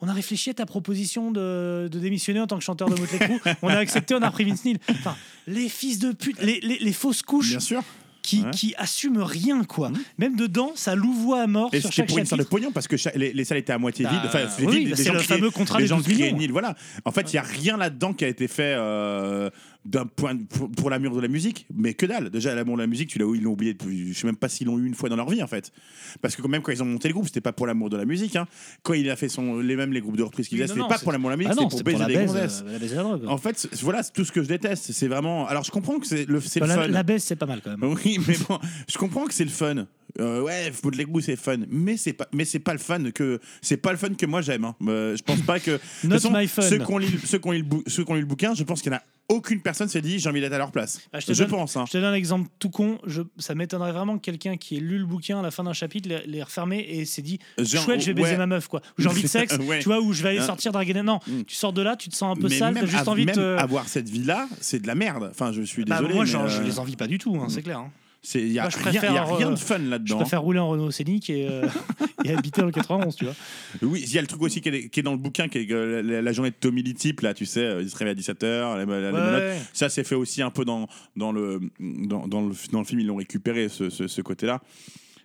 on 0.00 0.08
a 0.08 0.12
réfléchi 0.12 0.50
à 0.50 0.54
ta 0.54 0.66
proposition 0.66 1.30
de, 1.32 1.88
de 1.90 1.98
démissionner 1.98 2.40
en 2.40 2.46
tant 2.46 2.56
que 2.58 2.64
chanteur 2.64 2.88
de 2.88 2.98
Motley 3.00 3.18
Crue. 3.18 3.40
On 3.62 3.68
a 3.68 3.78
accepté, 3.78 4.14
on 4.14 4.22
a 4.22 4.28
repris 4.28 4.44
Vince 4.44 4.64
Neil. 4.64 4.78
Enfin, 4.90 5.16
les 5.46 5.68
fils 5.68 5.98
de 5.98 6.12
pute, 6.12 6.40
les, 6.40 6.60
les- 6.60 6.78
les 6.78 6.92
fausses 6.92 7.22
couches 7.22 7.50
Bien 7.50 7.60
sûr. 7.60 7.82
qui, 8.22 8.42
Ouais. 8.42 8.50
qui 8.52 8.74
assument 8.76 9.22
rien, 9.22 9.64
quoi. 9.64 9.90
Même 10.18 10.36
dedans, 10.36 10.72
ça 10.76 10.94
louvoie 10.94 11.42
à 11.42 11.46
mort 11.46 11.70
Et 11.72 11.80
sur 11.80 11.90
c'était 11.92 12.06
pour 12.06 12.18
une 12.18 12.24
de 12.24 12.42
pognon 12.44 12.70
parce 12.72 12.86
que 12.86 12.96
les, 13.18 13.32
les 13.32 13.44
salles 13.44 13.58
étaient 13.58 13.72
à 13.72 13.78
moitié 13.78 14.04
Bah, 14.04 14.10
vides. 14.12 14.20
Enfin, 14.26 14.40
oui, 14.66 14.86
bah, 14.90 14.96
c'est 14.96 15.04
gens 15.04 15.14
le 15.14 15.18
fameux 15.20 15.50
contrat 15.50 15.78
des 15.78 15.86
gens 15.86 15.96
12 15.96 16.04
criaient 16.04 16.26
millions. 16.26 16.38
nil, 16.38 16.52
Voilà. 16.52 16.76
En 17.04 17.10
fait, 17.10 17.32
il 17.32 17.36
n'y 17.36 17.38
a 17.40 17.42
rien 17.42 17.76
là-dedans 17.76 18.12
qui 18.12 18.24
a 18.24 18.28
été 18.28 18.46
fait 18.46 18.74
euh, 18.76 19.48
d'un 19.88 20.04
point 20.06 20.34
de- 20.34 20.44
pour, 20.44 20.70
pour 20.70 20.90
l'amour 20.90 21.16
de 21.16 21.20
la 21.22 21.28
musique, 21.28 21.66
mais 21.74 21.94
que 21.94 22.04
dalle. 22.04 22.28
Déjà, 22.30 22.54
l'amour 22.54 22.76
de 22.76 22.82
la 22.82 22.86
musique, 22.86 23.08
tu 23.08 23.18
l'as 23.18 23.24
ils 23.34 23.42
l'ont 23.42 23.52
oublié. 23.52 23.72
depuis- 23.72 24.12
Je 24.12 24.18
sais 24.18 24.26
même 24.26 24.36
pas 24.36 24.48
s'ils 24.48 24.66
l'ont 24.66 24.78
eu 24.78 24.86
une 24.86 24.94
fois 24.94 25.08
dans 25.08 25.16
leur 25.16 25.28
vie, 25.30 25.42
en 25.42 25.46
fait. 25.46 25.72
Parce 26.20 26.36
que 26.36 26.42
quand 26.42 26.48
même, 26.48 26.60
quand 26.62 26.72
ils 26.72 26.82
ont 26.82 26.86
monté 26.86 27.08
le 27.08 27.14
groupe, 27.14 27.26
c'était 27.26 27.40
pas 27.40 27.52
pour 27.52 27.66
l'amour 27.66 27.88
de 27.88 27.96
la 27.96 28.04
musique. 28.04 28.36
hein. 28.36 28.46
Quand 28.82 28.92
il 28.94 29.08
a 29.08 29.16
fait 29.16 29.28
son, 29.28 29.58
les 29.58 29.76
mêmes 29.76 29.92
les 29.92 30.00
groupes 30.00 30.16
de 30.16 30.22
reprise 30.22 30.46
qu'il 30.48 30.58
non, 30.58 30.66
c'était 30.66 30.80
pas 30.88 30.98
pour 30.98 31.12
l'amour 31.12 31.30
de 31.30 31.32
la 31.32 31.36
musique, 31.38 31.52
Ah 31.52 31.62
c'était 31.70 31.70
pour 31.70 31.82
baiser 31.84 32.04
des 32.06 32.14
gonzesses. 32.26 32.64
euh. 32.66 33.26
En 33.28 33.38
fait, 33.38 33.68
voilà, 33.82 34.04
tout 34.04 34.24
ce 34.24 34.32
que 34.32 34.42
je 34.42 34.48
déteste. 34.48 34.92
C'est 34.92 35.08
vraiment. 35.08 35.46
Alors, 35.48 35.64
je 35.64 35.70
comprends 35.70 35.98
que 35.98 36.06
c'est 36.06 36.28
le, 36.28 36.40
c'est 36.40 36.60
le 36.60 36.66
fun. 36.74 36.88
la 36.88 37.02
baisse, 37.02 37.24
c'est 37.24 37.36
pas 37.36 37.46
mal 37.46 37.60
quand 37.64 37.70
même. 37.76 37.82
Oui, 38.04 38.18
mais 38.28 38.36
bon, 38.48 38.58
je 38.88 38.98
comprends 38.98 39.26
que 39.26 39.32
c'est 39.34 39.44
le 39.44 39.50
fun. 39.50 39.86
Euh, 40.20 40.42
ouais, 40.42 40.72
Motley 40.82 41.04
Crue 41.04 41.22
c'est 41.22 41.36
fun, 41.36 41.58
mais 41.68 41.96
c'est 41.96 42.12
pas, 42.14 42.26
mais 42.32 42.44
c'est 42.44 42.58
pas 42.58 42.72
le 42.72 42.78
fun 42.78 43.10
que 43.12 43.38
c'est 43.60 43.76
pas 43.76 43.92
le 43.92 43.98
fun 43.98 44.14
que 44.14 44.26
moi 44.26 44.40
j'aime. 44.40 44.64
hein. 44.64 44.74
Euh, 44.88 45.16
je 45.16 45.22
pense 45.22 45.40
pas 45.42 45.60
que. 45.60 45.78
Not 46.04 46.14
façon, 46.18 46.30
my 46.32 46.48
fun. 46.48 46.62
Ceux 46.62 46.78
qui 46.78 46.90
ont 46.92 46.98
lu, 46.98 47.06
ceux 47.24 47.38
qui 47.38 47.48
ont 47.48 47.52
lu 47.52 47.58
le, 47.58 47.64
bou- 47.64 47.82
ceux 47.86 48.04
qui 48.04 48.10
ont 48.10 48.14
lu 48.14 48.20
le 48.20 48.26
bouquin, 48.26 48.54
je 48.54 48.64
pense 48.64 48.80
qu'il 48.82 48.90
y 48.90 48.94
en 48.94 48.98
a 48.98 49.02
aucune 49.30 49.60
personne 49.60 49.88
s'est 49.88 50.00
dit 50.00 50.18
j'ai 50.18 50.30
envie 50.30 50.40
d'être 50.40 50.54
à 50.54 50.58
leur 50.58 50.72
place. 50.72 51.02
Ah, 51.12 51.20
je 51.20 51.26
te 51.26 51.32
je 51.34 51.40
donne- 51.40 51.50
pense. 51.50 51.76
hein. 51.76 51.84
Je 51.86 51.92
te 51.92 51.98
donne 51.98 52.06
un 52.06 52.14
exemple 52.14 52.48
tout 52.58 52.70
con. 52.70 52.98
Je, 53.06 53.20
ça 53.36 53.54
m'étonnerait 53.54 53.92
vraiment 53.92 54.16
que 54.16 54.22
quelqu'un 54.24 54.56
qui 54.56 54.78
ait 54.78 54.80
lu 54.80 54.98
le 54.98 55.04
bouquin 55.04 55.38
à 55.40 55.42
la 55.42 55.50
fin 55.50 55.62
d'un 55.64 55.74
chapitre 55.74 56.08
l'ait 56.08 56.24
l'ait 56.26 56.42
refermé 56.42 56.78
et 56.88 57.04
s'est 57.04 57.20
dit 57.22 57.38
Genre, 57.58 57.84
chouette, 57.84 58.00
je 58.00 58.06
vais 58.06 58.14
baiser 58.14 58.30
ouais. 58.30 58.36
ma 58.38 58.46
meuf 58.46 58.66
quoi. 58.68 58.80
J'ai 58.96 59.08
envie 59.08 59.22
de 59.22 59.26
sexe, 59.28 59.58
Ouais. 59.58 59.80
tu 59.80 59.84
vois, 59.84 60.00
ou 60.00 60.14
je 60.14 60.22
vais 60.22 60.30
aller 60.30 60.38
Hein. 60.38 60.46
sortir 60.46 60.72
draguer. 60.72 60.94
Non, 60.94 61.20
Mm. 61.26 61.42
tu 61.46 61.54
sors 61.54 61.74
de 61.74 61.82
là, 61.82 61.94
tu 61.96 62.08
te 62.08 62.16
sens 62.16 62.36
un 62.36 62.40
peu 62.40 62.48
mais 62.48 62.56
sale, 62.58 62.74
t'as 62.74 62.86
juste 62.86 63.06
envie 63.08 63.26
de. 63.26 63.32
te- 63.32 63.56
avoir 63.58 63.86
cette 63.88 64.08
vie 64.08 64.24
là, 64.24 64.48
c'est 64.62 64.80
de 64.80 64.86
la 64.86 64.94
merde. 64.94 65.28
Enfin, 65.30 65.52
je 65.52 65.60
suis 65.62 65.84
Bah, 65.84 65.96
désolé. 65.98 66.14
moi, 66.14 66.24
mais, 66.24 66.30
genre, 66.30 66.48
je 66.48 66.60
euh, 66.60 66.64
les 66.64 66.78
envie 66.78 66.96
pas 66.96 67.06
du 67.06 67.18
tout, 67.18 67.36
hein, 67.36 67.48
c'est 67.50 67.60
clair. 67.62 67.78
hein. 67.80 67.90
Il 68.34 68.52
y 68.52 68.58
a 68.58 68.68
je 68.68 68.76
rien, 68.78 69.14
a 69.16 69.24
rien 69.24 69.48
euh, 69.48 69.50
de 69.52 69.56
fun 69.56 69.78
Je 69.78 69.84
là-dedans. 69.90 70.16
préfère 70.18 70.42
rouler 70.42 70.58
en 70.58 70.68
Renault 70.68 70.90
Scénic 70.90 71.30
et, 71.30 71.46
euh, 71.48 71.66
et 72.24 72.32
habiter 72.32 72.60
dans 72.60 72.66
le 72.66 72.72
91, 72.72 73.14
tu 73.16 73.24
vois. 73.24 73.34
Oui, 73.82 74.02
il 74.06 74.12
y 74.12 74.18
a 74.18 74.20
le 74.20 74.26
truc 74.26 74.42
aussi 74.42 74.60
qui 74.60 74.68
est, 74.68 74.88
qui 74.88 75.00
est 75.00 75.02
dans 75.02 75.12
le 75.12 75.18
bouquin, 75.18 75.48
qui 75.48 75.58
est 75.58 75.70
euh, 75.72 76.02
la, 76.02 76.20
la 76.22 76.32
journée 76.32 76.50
de 76.50 76.56
Tommy 76.56 76.82
Lee 76.82 76.94
Tip, 76.94 77.20
là, 77.20 77.32
tu 77.34 77.46
sais, 77.46 77.76
il 77.80 77.88
se 77.88 77.96
réveille 77.96 78.14
à 78.14 78.20
17h, 78.20 78.78
les, 78.78 78.84
les 78.84 78.90
Ouais, 78.92 79.12
menottes. 79.12 79.40
ouais. 79.42 79.58
Ça, 79.72 79.88
c'est 79.88 80.04
fait 80.04 80.14
aussi 80.16 80.42
un 80.42 80.50
peu 80.50 80.64
dans, 80.64 80.88
dans, 81.16 81.32
le, 81.32 81.60
dans, 81.80 82.26
dans 82.26 82.42
le, 82.42 82.54
dans 82.72 82.80
le 82.80 82.84
film, 82.84 83.00
ils 83.00 83.06
l'ont 83.06 83.16
récupéré, 83.16 83.68
ce, 83.68 83.88
ce, 83.88 84.08
ce 84.08 84.20
côté-là. 84.20 84.60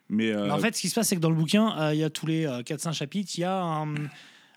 Mais, 0.09 0.31
euh, 0.31 0.45
Mais 0.45 0.51
en 0.51 0.59
fait, 0.59 0.75
ce 0.75 0.81
qui 0.81 0.89
se 0.89 0.95
passe, 0.95 1.07
c'est 1.07 1.15
que 1.15 1.21
dans 1.21 1.29
le 1.31 1.35
bouquin, 1.35 1.91
il 1.93 1.99
y 1.99 2.03
a 2.03 2.09
tous 2.09 2.27
les 2.27 2.45
4-5 2.45 2.93
chapitres, 2.93 3.31
il 3.37 3.41
y 3.41 3.45
a 3.45 3.59
un, 3.59 3.93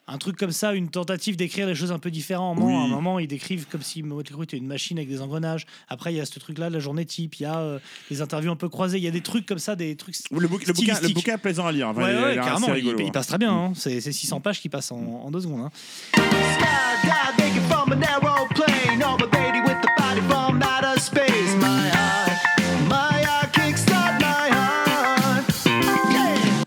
un 0.09 0.19
truc 0.19 0.37
comme 0.37 0.53
ça, 0.53 0.73
une 0.75 0.89
tentative 0.89 1.37
d'écrire 1.37 1.67
des 1.67 1.75
choses 1.75 1.91
un 1.93 1.99
peu 1.99 2.11
différemment. 2.11 2.55
Oui. 2.61 2.73
À 2.73 2.77
un 2.79 2.87
moment, 2.89 3.19
ils 3.19 3.27
décrivent 3.27 3.67
comme 3.67 3.83
si 3.83 4.03
Motley 4.05 4.33
Crue 4.35 4.45
était 4.45 4.57
une 4.57 4.67
machine 4.67 4.99
avec 4.99 5.09
des 5.09 5.21
engrenages. 5.21 5.67
Après, 5.89 6.13
il 6.13 6.17
y 6.17 6.21
a 6.21 6.27
ce 6.27 6.39
truc-là 6.39 6.69
de 6.69 6.75
la 6.75 6.81
journée 6.81 7.05
type, 7.05 7.35
il 7.37 7.43
y 7.43 7.47
a 7.47 7.59
euh, 7.59 7.79
des 8.11 8.23
interviews 8.23 8.51
un 8.53 8.57
peu 8.57 8.69
croisées, 8.69 8.99
il 8.99 9.05
y 9.05 9.09
a 9.09 9.11
des 9.11 9.21
trucs 9.21 9.47
comme 9.47 9.59
ça, 9.59 9.75
des 9.77 9.97
trucs. 9.97 10.15
le, 10.31 10.47
bouc- 10.47 10.67
le 10.67 10.73
bouquin, 10.73 10.93
le 10.93 10.95
stylistiques. 10.95 11.15
bouquin 11.17 11.35
est 11.35 11.39
plaisant 11.39 11.67
à 11.67 11.73
lire. 11.73 11.89
Enfin, 11.89 12.03
Ouais, 12.03 12.13
il- 12.15 12.23
ouais, 12.23 12.35
carrément, 12.37 12.69
il, 12.69 12.73
rigolo, 12.75 12.99
il 13.01 13.07
hein. 13.07 13.11
passe 13.13 13.27
très 13.27 13.39
bien. 13.39 13.53
hein. 13.53 13.73
C'est 13.75 14.01
c'est 14.01 14.13
600 14.13 14.41
pages 14.41 14.61
qui 14.61 14.69
passent 14.69 14.93
en, 14.93 14.99
en 15.25 15.31
deux 15.31 15.41
secondes. 15.41 15.63
hein. 15.63 15.71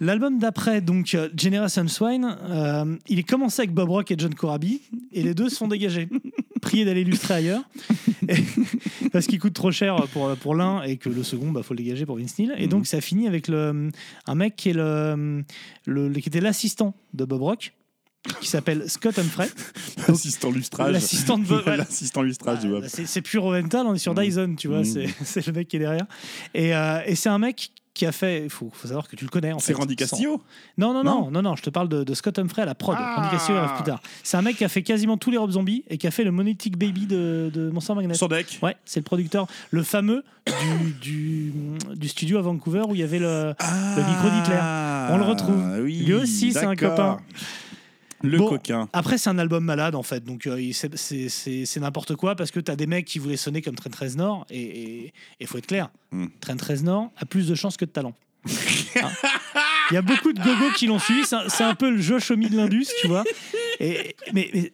L'album 0.01 0.39
d'après, 0.39 0.81
donc 0.81 1.13
euh, 1.13 1.29
Generation 1.37 1.87
Swine, 1.87 2.37
euh, 2.49 2.95
il 3.09 3.19
est 3.19 3.23
commencé 3.23 3.61
avec 3.61 3.73
Bob 3.73 3.89
Rock 3.89 4.11
et 4.11 4.15
John 4.17 4.33
Corabi, 4.33 4.81
et 5.11 5.23
les 5.23 5.33
deux 5.33 5.49
se 5.49 5.55
sont 5.57 5.67
dégagés. 5.67 6.07
Priez 6.61 6.85
d'aller 6.85 7.01
illustrer 7.01 7.33
ailleurs, 7.35 7.63
Et- 8.27 8.35
parce 9.11 9.27
qu'il 9.27 9.39
coûte 9.39 9.53
trop 9.53 9.71
cher 9.71 9.95
pour, 10.13 10.35
pour 10.37 10.55
l'un 10.55 10.83
et 10.83 10.97
que 10.97 11.09
le 11.09 11.23
second, 11.23 11.51
bah, 11.51 11.63
faut 11.63 11.73
le 11.73 11.79
dégager 11.79 12.05
pour 12.05 12.17
Vince 12.17 12.37
Neil. 12.39 12.51
Et 12.57 12.67
donc 12.67 12.85
ça 12.87 13.01
finit 13.01 13.27
avec 13.27 13.47
le, 13.47 13.89
un 14.27 14.35
mec 14.35 14.55
qui, 14.55 14.69
est 14.69 14.73
le, 14.73 15.43
le- 15.85 16.09
qui 16.13 16.29
était 16.29 16.41
l'assistant 16.41 16.93
de 17.13 17.25
Bob 17.25 17.41
Rock, 17.41 17.73
qui 18.41 18.47
s'appelle 18.49 18.89
Scott 18.89 19.17
Humphrey. 19.17 19.49
L'assistant 20.07 20.51
lustrage. 20.51 20.91
L'assistant 20.91 21.37
de 21.37 21.45
Bob- 21.45 21.63
L'assistant 21.65 22.21
lustrage 22.21 22.59
du 22.59 22.67
Bob. 22.67 22.85
C'est 22.87 23.21
pur 23.21 23.45
Ovental, 23.45 23.85
on 23.87 23.93
est 23.95 23.99
sur 23.99 24.13
Dyson, 24.13 24.55
tu 24.57 24.67
vois, 24.67 24.81
Mm. 24.81 24.85
c'est 24.85 25.07
c'est 25.23 25.47
le 25.47 25.53
mec 25.53 25.67
qui 25.69 25.77
est 25.77 25.79
derrière. 25.79 26.05
Et, 26.53 26.75
euh, 26.75 26.99
et 27.05 27.15
c'est 27.15 27.29
un 27.29 27.39
mec 27.39 27.71
qui 27.99 28.05
a 28.05 28.11
fait. 28.11 28.43
Il 28.45 28.49
faut, 28.49 28.69
faut 28.73 28.87
savoir 28.87 29.07
que 29.07 29.15
tu 29.15 29.25
le 29.25 29.29
connais. 29.29 29.51
en 29.51 29.59
C'est 29.59 29.73
fait, 29.73 29.79
Randy 29.79 29.93
sans- 29.93 29.97
Castillo 30.09 30.41
Non, 30.77 30.93
non, 30.93 31.03
non, 31.03 31.23
Non 31.25 31.31
non, 31.31 31.41
non, 31.41 31.55
je 31.55 31.61
te 31.63 31.69
parle 31.69 31.89
de, 31.89 32.03
de 32.03 32.13
Scott 32.13 32.39
Humphrey 32.39 32.61
à 32.61 32.65
la 32.65 32.75
prod. 32.75 32.95
Ah. 32.97 33.15
Randy 33.17 33.29
Castillo 33.29 33.57
arrive 33.57 33.75
plus 33.75 33.83
tard. 33.83 34.01
C'est 34.23 34.37
un 34.37 34.41
mec 34.41 34.55
qui 34.57 34.63
a 34.63 34.69
fait 34.69 34.81
quasiment 34.83 35.17
tous 35.17 35.31
les 35.31 35.37
Rob 35.37 35.51
Zombies 35.51 35.83
et 35.89 35.97
qui 35.97 36.07
a 36.07 36.11
fait 36.11 36.23
le 36.23 36.31
Monetic 36.31 36.77
Baby 36.77 37.05
de, 37.05 37.51
de 37.53 37.69
Monster 37.69 37.93
Magnet. 37.95 38.13
Sur 38.13 38.29
deck 38.29 38.59
Ouais, 38.63 38.75
c'est 38.85 38.99
le 39.01 39.03
producteur, 39.03 39.47
le 39.71 39.83
fameux 39.83 40.23
du, 40.47 40.93
du, 41.01 41.53
du 41.95 42.07
studio 42.07 42.37
à 42.37 42.41
Vancouver 42.41 42.83
où 42.87 42.95
il 42.95 43.01
y 43.01 43.03
avait 43.03 43.19
le, 43.19 43.53
le 43.59 44.03
micro 44.09 44.29
d'Hitler. 44.29 44.59
On 45.11 45.17
le 45.17 45.23
retrouve. 45.23 45.61
Ah, 45.63 45.79
oui, 45.81 45.97
Lui 46.05 46.13
aussi, 46.13 46.53
c'est 46.53 46.65
un 46.65 46.75
copain. 46.75 47.19
Le 48.21 48.37
Bon, 48.37 48.47
coquin. 48.49 48.89
Après, 48.93 49.17
c'est 49.17 49.29
un 49.29 49.37
album 49.39 49.63
malade 49.63 49.95
en 49.95 50.03
fait, 50.03 50.23
donc 50.23 50.45
euh, 50.47 50.59
c'est- 50.73 51.79
n'importe 51.79 52.15
quoi 52.15 52.35
parce 52.35 52.51
que 52.51 52.59
t'as 52.59 52.75
des 52.75 52.87
mecs 52.87 53.05
qui 53.05 53.17
voulaient 53.19 53.37
sonner 53.37 53.61
comme 53.61 53.75
Train 53.75 53.89
13 53.89 54.17
Nord 54.17 54.45
et 54.49 55.13
il 55.39 55.47
faut 55.47 55.57
être 55.57 55.67
clair, 55.67 55.89
Hmm. 56.11 56.25
Train 56.41 56.57
13 56.57 56.83
Nord 56.83 57.11
a 57.17 57.25
plus 57.25 57.47
de 57.47 57.55
chance 57.55 57.77
que 57.77 57.85
de 57.85 57.91
talent. 57.91 58.13
Hein 58.45 59.09
Il 59.91 59.93
y 59.93 59.97
a 59.97 60.01
beaucoup 60.01 60.33
de 60.33 60.39
gogos 60.41 60.71
qui 60.75 60.87
l'ont 60.87 60.99
suivi, 60.99 61.21
c'est 61.25 61.63
un, 61.63 61.75
peu 61.75 61.89
le 61.89 62.01
Homme 62.31 62.43
de 62.49 62.55
l'Indus, 62.57 62.87
tu 63.01 63.07
vois. 63.07 63.23
Et, 63.79 64.15
mais, 64.33 64.71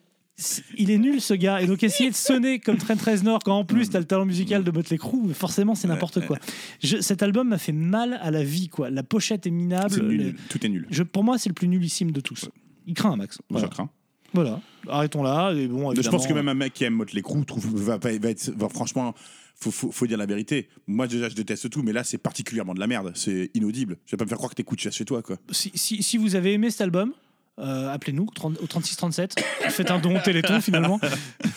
il 0.77 0.91
est 0.91 0.97
nul 0.97 1.21
ce 1.21 1.33
gars, 1.33 1.61
et 1.61 1.65
donc 1.67 1.81
essayer 1.83 2.09
de 2.09 2.15
sonner 2.15 2.59
comme 2.59 2.77
Train 2.77 2.97
13 2.97 3.23
Nord 3.23 3.39
quand 3.45 3.57
en 3.57 3.63
plus 3.63 3.89
t'as 3.89 3.99
le 3.99 4.05
talent 4.05 4.25
musical 4.25 4.63
de 4.65 4.71
Motley 4.71 4.97
Crue, 4.97 5.33
forcément 5.33 5.75
c'est 5.75 5.87
n'importe 5.87 6.25
quoi. 6.25 6.37
Je- 6.83 6.99
cet 6.99 7.23
album 7.23 7.47
m'a 7.49 7.57
fait 7.57 7.71
mal 7.71 8.19
à 8.21 8.31
la 8.31 8.43
vie, 8.43 8.67
quoi. 8.67 8.89
La 8.89 9.03
pochette 9.03 9.47
est 9.47 9.51
minable. 9.51 10.01
Nul. 10.01 10.35
Tout 10.49 10.65
est 10.65 10.69
nul. 10.69 10.87
je, 10.89 11.03
pour 11.03 11.23
moi, 11.23 11.37
c'est 11.37 11.49
le 11.49 11.53
plus 11.55 11.67
nullissime 11.69 12.11
de 12.11 12.19
tous. 12.19 12.49
Il 12.87 12.93
craint 12.93 13.11
un 13.11 13.15
max. 13.15 13.37
Moi, 13.49 13.59
Voilà. 13.59 13.67
je 13.67 13.71
crains. 13.71 13.89
Voilà, 14.33 14.59
arrêtons 14.89 15.23
là. 15.23 15.53
Et 15.53 15.67
bon, 15.67 15.93
Je 15.95 16.09
pense 16.09 16.27
que 16.27 16.33
même 16.33 16.49
un 16.49 16.53
mec 16.53 16.73
qui 16.73 16.83
aime 16.83 16.95
Motley 16.95 17.21
Crue 17.21 17.45
trouve, 17.45 17.67
va, 17.81 17.97
va 17.97 18.11
être. 18.11 18.49
va- 18.57 18.67
franchement, 18.69 19.13
faut, 19.55 19.71
faut, 19.71 19.91
faut 19.91 20.07
dire 20.07 20.17
la 20.17 20.25
vérité. 20.25 20.67
Moi, 20.87 21.07
déjà, 21.07 21.29
je 21.29 21.35
déteste 21.35 21.69
tout, 21.69 21.81
mais 21.83 21.93
là, 21.93 22.03
c'est 22.03 22.17
particulièrement 22.17 22.73
de 22.73 22.79
la 22.81 22.87
merde. 22.87 23.13
C'est 23.15 23.49
inaudible. 23.53 23.97
Je 24.05 24.11
vais 24.11 24.17
pas 24.17 24.25
me 24.25 24.29
faire 24.29 24.37
croire 24.37 24.49
que 24.49 24.55
t'écoutes 24.55 24.81
ça 24.81 24.91
chez 24.91 25.05
toi, 25.05 25.21
quoi. 25.21 25.37
si, 25.51 25.71
si, 25.75 26.03
si 26.03 26.17
vous 26.17 26.35
avez 26.35 26.51
aimé 26.51 26.69
cet 26.69 26.81
album, 26.81 27.13
euh, 27.59 27.93
appelez-nous 27.93 28.23
au 28.23 28.31
30 28.31 28.59
au 28.61 28.67
3637. 28.67 29.35
Faites 29.69 29.89
un 29.91 29.99
don 29.99 30.17
au 30.17 30.19
Téléthon 30.19 30.59
finalement. 30.61 30.99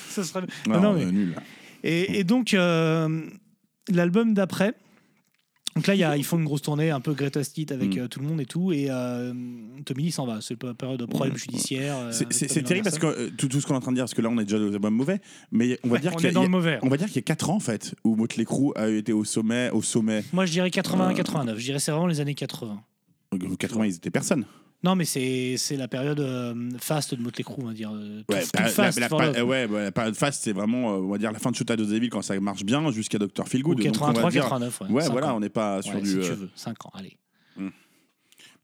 Ça 0.09 0.22
serait... 0.22 0.43
Non, 0.68 0.81
non, 0.81 0.93
mais- 0.93 1.05
euh, 1.05 1.11
nul. 1.11 1.35
et, 1.83 2.20
et 2.20 2.24
donc, 2.24 2.55
euh, 2.55 3.26
l'album 3.89 4.35
d'après. 4.35 4.74
Donc 5.77 5.87
là, 5.87 5.95
y 5.95 6.03
a- 6.03 6.16
ils 6.16 6.25
font 6.25 6.39
une 6.39 6.45
grosse 6.45 6.62
tournée, 6.62 6.91
un 6.91 7.01
peu 7.01 7.12
greatest 7.14 7.57
hit 7.57 7.71
avec 7.71 7.95
Mm. 7.95 8.01
euh, 8.01 8.09
tout 8.09 8.19
le 8.21 8.27
monde 8.27 8.41
et 8.41 8.47
tout. 8.47 8.73
Et 8.73 8.87
euh, 8.91 9.33
Tommy 9.85 10.05
Lee 10.05 10.11
s'en 10.11 10.27
va. 10.27 10.41
C'est 10.41 10.61
la 10.62 10.75
période 10.75 10.99
de 10.99 11.07
problème 11.07 11.35
Ouais. 11.35 11.39
judiciaire. 11.39 11.97
euh, 11.99 12.12
C'est- 12.12 12.62
terrible 12.62 12.85
parce 12.85 12.99
que 12.99 13.29
tout, 13.31 13.47
tout 13.49 13.61
ce 13.61 13.66
qu'on 13.66 13.75
est 13.75 13.77
en 13.77 13.81
train 13.81 13.93
de 13.93 13.97
dire, 13.97 14.05
parce 14.05 14.14
que 14.14 14.23
là, 14.23 14.29
on 14.31 14.39
est 14.39 14.45
déjà 14.45 14.59
dans 14.59 14.87
un 14.87 14.91
mauvais, 14.91 15.21
mais 15.53 15.79
on 15.85 15.89
va 15.89 15.95
Ouais, 15.95 16.01
dire 16.01 16.12
qu'il 16.16 16.23
y 16.25 16.27
a- 16.27 16.31
y 16.31 16.35
le 16.35 16.41
a- 16.41 16.49
mauvais. 16.49 16.79
On 16.83 16.89
va 16.89 16.97
dire 16.97 17.07
qu'il 17.07 17.16
y 17.16 17.19
a 17.21 17.23
4 17.23 17.51
ans, 17.51 17.57
en 17.57 17.61
fait, 17.61 17.95
où 18.03 18.16
Motley 18.16 18.45
Crue 18.45 18.73
a 18.75 18.89
été 18.89 19.12
au 19.12 19.25
sommet. 19.25 19.71
Au 19.71 19.83
sommet. 19.83 20.25
Moi, 20.33 20.47
je 20.47 20.53
dirais 20.53 20.66
Euh. 20.69 20.71
80-89. 20.71 21.59
Je 21.59 21.64
dirais 21.64 21.79
c'est 21.79 21.93
vraiment 21.93 22.07
les 22.09 22.21
années 22.21 22.35
80. 22.35 22.81
En 23.33 23.37
80, 23.55 23.87
ils 23.87 23.95
étaient 23.97 24.11
personne. 24.11 24.45
Non, 24.85 24.95
mais 24.95 25.05
c'est 25.05 25.57
la 25.76 25.89
période 25.89 26.20
euh, 26.20 26.55
fast 26.79 27.12
de 27.14 27.20
Motley 27.20 27.43
Crue, 27.43 27.62
on 27.62 27.66
va 27.66 27.72
dire. 27.72 27.91
euh, 27.93 28.22
Ouais, 28.29 28.43
tout- 28.43 28.49
fast 28.62 28.79
la, 28.79 28.91
la- 29.01 29.09
for 29.09 29.18
pas- 29.18 29.26
love. 29.33 29.49
ouais, 29.49 29.66
ouais, 29.66 29.83
la 29.85 29.93
période 29.93 30.14
fast, 30.14 30.43
c'est 30.45 30.53
vraiment, 30.53 30.93
euh, 30.95 30.99
on 30.99 31.09
va 31.09 31.18
dire, 31.18 31.33
la 31.33 31.39
fin 31.41 31.51
de 31.51 31.57
Shoot 31.57 31.68
at 31.70 31.76
the 31.76 31.81
Devil 31.81 32.11
quand 32.11 32.22
ça 32.22 32.39
marche 32.39 32.62
bien 32.64 32.89
jusqu'à 32.93 33.18
Dr. 33.18 33.47
Feelgood. 33.49 33.81
Ou 33.81 33.83
Donc, 33.83 33.97
on 33.97 34.07
va 34.07 34.12
83, 34.12 34.31
dire- 34.31 34.43
89, 34.43 34.81
ouais, 34.83 35.09
voilà, 35.11 35.33
ans. 35.35 35.37
on 35.37 35.41
n'est 35.41 35.49
pas 35.49 35.83
sur 35.83 35.95
Ouais, 35.97 36.01
du. 36.03 36.09
si 36.11 36.14
tu 36.20 36.24
euh, 36.31 36.35
veux, 36.35 36.51
5 36.55 36.87
ans, 36.87 36.93
allez. 36.95 37.16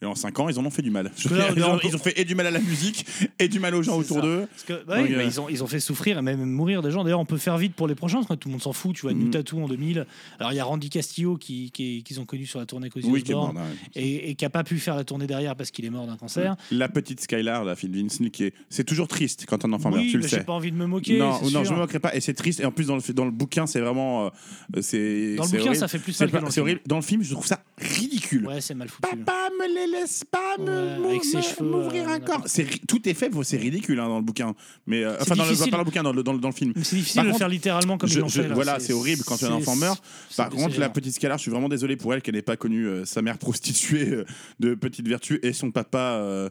Mais 0.03 0.09
en 0.09 0.15
5 0.15 0.39
ans, 0.41 0.49
ils 0.49 0.59
en 0.59 0.65
ont 0.67 0.71
fait 0.71 0.83
du 0.83 0.91
mal. 0.91 1.11
ils, 1.25 1.63
ont, 1.65 1.79
ils 1.83 1.99
fait 1.99 2.19
et 2.19 2.25
du 2.25 2.35
mal 2.35 2.47
à 2.47 2.51
la 2.51 2.59
musique 2.61 3.07
et 3.39 3.49
du 3.49 3.61
mal 3.61 3.75
aux 3.75 3.83
gens 3.83 3.97
autour 3.97 4.21
d'eux. 4.21 4.47
Bah 4.87 4.97
oui, 5.03 5.15
euh, 5.15 5.23
ils, 5.25 5.41
ont, 5.41 5.49
ils 5.49 5.63
ont 5.63 5.67
fait 5.67 5.81
souffrir 5.81 6.19
et 6.19 6.23
même 6.23 6.45
mourir 6.45 6.83
des 6.83 6.91
gens. 6.91 7.05
D'ailleurs, 7.05 7.21
on 7.21 7.25
peut 7.25 7.39
faire 7.39 7.57
vite 7.57 7.75
pour 7.75 7.87
les 7.89 7.95
prochains, 7.95 8.19
parce 8.19 8.29
que 8.29 8.35
tout 8.35 8.49
le 8.49 8.53
monde 8.53 8.63
s'en 8.63 8.73
fout. 8.73 8.95
Tu 8.95 9.03
vois, 9.03 9.13
New 9.13 9.27
Mhm. 9.27 9.31
Tattoo 9.31 9.61
en 9.63 9.69
2000. 9.69 10.05
Alors, 10.39 10.53
il 10.53 10.57
y 10.57 10.61
a 10.61 10.65
Randy 10.65 10.91
Castillo 10.91 11.37
qui, 11.37 11.71
qui- 11.71 12.03
qu'ils 12.03 12.21
ont 12.21 12.25
connu 12.27 12.45
sur 12.47 12.59
la 12.59 12.67
tournée 12.67 12.91
Cozy 12.91 13.09
Oui, 13.09 13.23
mort, 13.31 13.55
ouais. 13.55 13.61
et, 13.95 14.31
et 14.31 14.35
qui 14.35 14.45
n'a 14.45 14.51
pas 14.51 14.65
pu 14.65 14.79
faire 14.79 14.97
la 14.97 15.05
tournée 15.05 15.27
derrière 15.27 15.55
parce 15.57 15.71
qu'il 15.71 15.85
est 15.85 15.91
mort 15.91 16.07
d'un 16.07 16.17
cancer. 16.17 16.57
La 16.71 16.89
petite 16.89 17.21
Skylar, 17.21 17.65
la 17.65 17.77
fille 17.77 17.89
de 17.89 17.99
Vince 17.99 18.21
Neil, 18.21 18.31
qui 18.31 18.45
est. 18.45 18.55
C'est 18.69 18.85
toujours 18.85 19.09
triste 19.09 19.45
quand 19.49 19.65
un 19.65 19.73
enfant 19.73 19.91
meurt, 19.91 20.03
oui, 20.03 20.11
tu 20.11 20.17
le 20.19 20.25
sais. 20.25 20.39
j'ai 20.39 20.43
pas 20.45 20.53
envie 20.53 20.73
de 20.73 20.77
me 20.77 20.87
moquer. 20.87 21.19
non, 21.19 21.41
non, 21.43 21.49
sûr. 21.49 21.65
je 21.65 21.73
me 21.73 21.79
moquerai 21.79 22.01
pas. 22.01 22.15
Et 22.15 22.21
c'est 22.21 22.35
triste. 22.35 22.61
Et 22.61 22.65
en 22.67 22.73
plus, 22.73 22.87
dans 22.87 22.97
le, 22.97 23.13
dans 23.15 23.25
le 23.25 23.31
bouquin, 23.31 23.67
c'est 23.67 23.81
vraiment. 23.81 24.27
euh, 24.27 24.81
c'est, 24.81 25.37
Dans 25.37 25.45
le 25.45 25.49
bouquin, 25.49 25.61
horrible. 25.63 25.77
ça 25.77 25.89
fait 25.89 25.99
plus 25.99 26.13
C'est 26.13 26.25
mal 26.25 26.43
que 26.43 26.47
le 26.47 26.51
film. 26.53 26.79
Dans 26.87 26.97
le 26.97 27.03
film, 27.03 27.23
je 27.23 27.33
trouve 27.33 27.47
ça 27.47 27.63
ridicule. 27.79 28.47
Ouais, 28.47 28.61
c'est 28.61 28.75
mal 28.75 28.89
foutu. 28.89 29.09
Papa 29.09 29.49
me 29.59 29.84
laisse 29.91 30.25
pas 30.25 30.57
m'ouvrir 30.59 32.09
euh, 32.09 32.13
un 32.15 32.21
corps. 32.21 32.43
C'est 32.47 32.67
tout 32.87 33.09
est 33.09 33.15
fait, 33.15 33.31
c'est 33.43 33.57
ridicule 33.57 33.99
hein, 34.01 34.09
dans 34.09 34.19
le 34.19 34.25
bouquin. 34.25 34.55
Mais 34.87 35.05
euh, 35.05 35.17
enfin, 35.21 35.35
dans 35.35 35.45
le, 35.45 35.57
pas 35.57 35.67
dans 35.71 35.79
le 35.79 35.85
bouquin, 35.85 36.03
dans 36.03 36.13
le, 36.13 36.23
dans 36.23 36.33
le, 36.33 36.39
dans 36.39 36.49
le 36.49 36.55
film. 36.55 36.73
Mais 36.77 36.85
c'est 36.85 36.97
difficile 36.97 37.17
Par 37.17 37.25
de 37.25 37.29
le 37.29 37.33
contre, 37.33 37.39
faire 37.41 37.49
littéralement 37.49 37.99
comme 37.99 38.09
je- 38.09 38.15
ils 38.17 38.21
l'ont 38.21 38.29
je- 38.29 38.43
fait. 38.43 38.49
là. 38.49 38.55
Voilà, 38.55 38.81
c'est 38.81 38.93
horrible 38.93 39.23
quand 39.25 39.43
un 39.43 39.53
enfant 39.53 39.77
meurt. 39.77 40.03
Par 40.37 40.51
c'est 40.51 40.57
contre, 40.57 40.79
la 40.81 40.89
petite 40.89 41.15
Skylar, 41.15 41.39
je 41.39 41.43
suis 41.43 41.51
vraiment 41.51 41.69
désolé 41.69 41.97
pour 41.97 42.13
elle 42.15 42.23
qu'elle 42.23 42.35
n'ait 42.35 42.43
pas 42.43 42.57
connu 42.57 42.87
euh, 42.87 43.05
sa 43.05 43.23
mère 43.23 43.39
prostituée 43.39 44.09
euh, 44.11 44.25
de 44.61 44.75
petite 44.75 45.07
vertu 45.09 45.39
et 45.43 45.53
son 45.53 45.71
papa. 45.71 46.19
euh, 46.21 46.49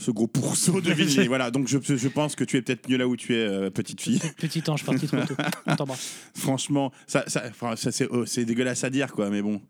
ce 0.00 0.12
gros 0.12 0.28
pourceau 0.28 0.80
de 0.80 0.92
Vigny. 0.92 1.26
voilà, 1.26 1.50
donc 1.50 1.66
je, 1.66 1.76
je 1.82 2.06
pense 2.08 2.36
que 2.36 2.44
tu 2.44 2.56
es 2.56 2.62
peut-être 2.62 2.88
mieux 2.88 2.98
là 2.98 3.08
où 3.08 3.16
tu 3.16 3.34
es, 3.34 3.38
euh, 3.38 3.68
petite 3.68 4.00
fille. 4.00 4.20
Petit 4.36 4.62
ange 4.70 4.84
parti 4.84 5.08
trop 5.08 5.16
tôt. 5.26 5.34
On 5.66 5.74
t'embrasse. 5.74 6.12
Franchement, 6.36 6.92
ça, 7.08 7.24
ça, 7.26 7.42
enfin, 7.50 7.74
ça, 7.74 7.90
c'est 7.90 8.06
oh, 8.08 8.24
c'est 8.24 8.44
dégueulasse 8.44 8.84
à 8.84 8.90
dire, 8.90 9.10
quoi, 9.12 9.28
mais 9.28 9.42
bon. 9.42 9.60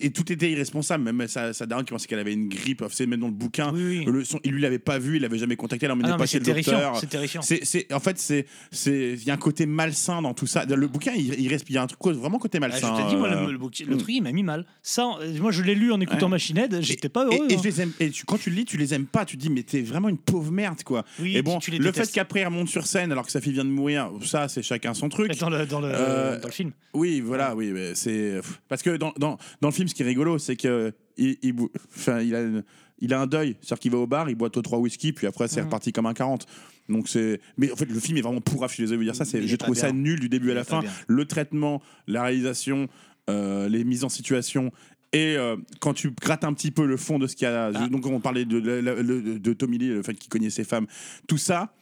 Et 0.00 0.10
tout 0.10 0.32
était 0.32 0.50
irresponsable, 0.50 1.04
même 1.04 1.28
sa, 1.28 1.52
sa 1.52 1.66
daronne 1.66 1.84
qui 1.84 1.92
pensait 1.92 2.06
qu'elle 2.08 2.18
avait 2.18 2.32
une 2.32 2.48
grippe, 2.48 2.82
même 3.00 3.20
dans 3.20 3.26
le 3.28 3.32
bouquin, 3.32 3.70
le 3.72 4.24
son- 4.24 4.40
il 4.44 4.52
lui 4.52 4.60
l'avait 4.62 4.78
pas 4.78 4.98
vu, 4.98 5.16
il 5.16 5.22
l'avait 5.22 5.38
jamais 5.38 5.56
contacté, 5.56 5.86
elle 5.86 5.92
Ah 6.04 6.16
pas 6.16 6.26
chez 6.26 6.38
le 6.38 6.44
terrifiant, 6.44 6.72
docteur. 6.72 6.96
c'est 6.98 7.06
terrifiant. 7.06 7.42
C'est- 7.42 7.92
en 7.92 8.00
fait, 8.00 8.18
c'est, 8.18 8.46
il 8.86 9.22
y 9.24 9.30
a 9.30 9.34
un 9.34 9.38
côté 9.38 9.66
malsain 9.66 10.22
dans 10.22 10.34
tout 10.34 10.46
ça. 10.46 10.64
Le 10.64 10.86
bouquin, 10.88 11.12
il, 11.14 11.34
il 11.40 11.48
reste, 11.48 11.66
il 11.68 11.74
y 11.74 11.78
a 11.78 11.82
un 11.82 11.86
truc 11.86 12.00
vraiment 12.16 12.38
côté 12.38 12.58
Ah, 12.58 12.60
malsain. 12.60 12.96
je 12.96 13.02
t'ai 13.02 13.08
dit, 13.08 13.16
moi, 13.16 13.28
euh, 13.28 13.46
le, 13.46 13.52
le 13.52 13.58
bouquin- 13.58 13.84
le 13.86 13.96
truc, 13.96 14.14
il 14.14 14.22
m'a 14.22 14.32
mis 14.32 14.42
mal. 14.42 14.64
Ça, 14.82 15.06
moi, 15.40 15.50
je 15.52 15.62
l'ai 15.62 15.74
lu 15.74 15.92
en 15.92 16.00
écoutant 16.00 16.26
Ouais. 16.26 16.32
Machinette, 16.32 16.80
j'étais 16.82 17.08
pas 17.08 17.22
Et, 17.30 17.34
heureux. 17.36 17.46
et 17.48 17.54
hein. 17.54 17.58
je 17.62 17.68
les 17.68 17.80
aime, 17.82 17.92
et 18.00 18.10
tu- 18.10 18.24
quand 18.24 18.38
tu 18.38 18.50
le 18.50 18.56
lis, 18.56 18.64
tu 18.64 18.76
les 18.76 18.94
aimes 18.94 19.06
pas. 19.06 19.24
Tu 19.24 19.36
te 19.36 19.42
dis, 19.42 19.50
mais 19.50 19.62
t'es 19.62 19.82
vraiment 19.82 20.08
une 20.08 20.18
pauvre 20.18 20.50
merde, 20.50 20.82
quoi. 20.82 21.04
Oui, 21.20 21.36
et 21.36 21.42
bon, 21.42 21.58
tu 21.58 21.70
le 21.70 21.92
fait 21.92 22.10
qu'après 22.10 22.40
elle 22.40 22.50
monte 22.50 22.68
sur 22.68 22.86
scène 22.86 23.12
alors 23.12 23.26
que 23.26 23.32
sa 23.32 23.40
fille 23.40 23.52
vient 23.52 23.64
de 23.64 23.70
mourir, 23.70 24.10
ça, 24.24 24.48
c'est 24.48 24.62
chacun 24.62 24.94
son 24.94 25.08
truc. 25.08 25.36
Dans 25.38 25.50
le, 25.50 25.66
dans 25.66 25.80
le, 25.80 25.88
Euh, 25.92 26.50
film. 26.50 26.72
Oui, 26.94 27.20
voilà, 27.20 27.54
oui, 27.54 27.72
c'est 27.94 28.40
parce 28.68 28.82
que 28.82 28.96
dans, 28.96 29.12
dans, 29.30 29.38
dans 29.60 29.68
le 29.68 29.74
film, 29.74 29.88
ce 29.88 29.94
qui 29.94 30.02
est 30.02 30.06
rigolo, 30.06 30.38
c'est 30.38 30.56
que 30.56 30.92
il, 31.16 31.36
il, 31.42 31.52
bou- 31.52 31.70
enfin, 31.96 32.20
il 32.20 32.34
a, 32.34 32.42
une- 32.42 32.64
il 32.98 33.12
a 33.12 33.20
un 33.20 33.26
deuil, 33.26 33.56
c'est-à-dire 33.60 33.78
qu'il 33.80 33.90
va 33.92 33.98
au 33.98 34.06
bar, 34.06 34.28
il 34.30 34.34
boit 34.36 34.48
deux 34.48 34.62
trois 34.62 34.78
whisky, 34.78 35.12
puis 35.12 35.26
après 35.26 35.48
c'est 35.48 35.60
Mhm. 35.60 35.66
reparti 35.66 35.92
comme 35.92 36.06
un 36.06 36.14
40. 36.14 36.46
Donc 36.88 37.08
c'est, 37.08 37.40
mais 37.58 37.70
en 37.72 37.76
fait 37.76 37.84
le 37.86 37.98
film 38.00 38.16
est 38.18 38.22
vraiment 38.22 38.40
pourrave. 38.40 38.70
Je 38.70 38.74
suis 38.74 38.82
désolé 38.84 38.96
de 38.98 39.00
vous 39.02 39.10
dire 39.12 39.16
ça. 39.16 39.24
C'est, 39.24 39.46
j'ai 39.46 39.58
trouvé 39.58 39.76
ça 39.78 39.90
bien. 39.92 40.00
nul 40.02 40.20
du 40.20 40.28
début 40.28 40.50
à 40.50 40.54
la 40.54 40.64
fin. 40.64 40.80
bien. 40.80 40.90
Le 41.08 41.24
traitement, 41.26 41.82
la 42.06 42.22
réalisation, 42.22 42.88
euh, 43.28 43.68
les 43.68 43.84
mises 43.84 44.04
en 44.04 44.08
situation. 44.08 44.70
Et 45.12 45.36
euh, 45.36 45.56
quand 45.80 45.94
tu 45.94 46.10
grattes 46.10 46.44
un 46.44 46.52
petit 46.52 46.70
peu 46.70 46.86
le 46.86 46.96
fond 46.96 47.18
de 47.18 47.26
ce 47.26 47.34
qu'il 47.36 47.46
y 47.46 47.50
a, 47.50 47.70
Ah. 47.74 47.88
donc 47.88 48.06
on 48.06 48.20
parlait 48.20 48.44
de, 48.44 48.60
de, 48.60 48.80
de- 48.80 49.38
de 49.38 49.52
Tommy 49.52 49.78
Lee, 49.78 49.88
le 49.88 50.02
fait 50.02 50.14
qu'il 50.14 50.28
connaît 50.30 50.50
ses 50.50 50.64
femmes, 50.64 50.86
tout 51.26 51.38
ça, 51.38 51.74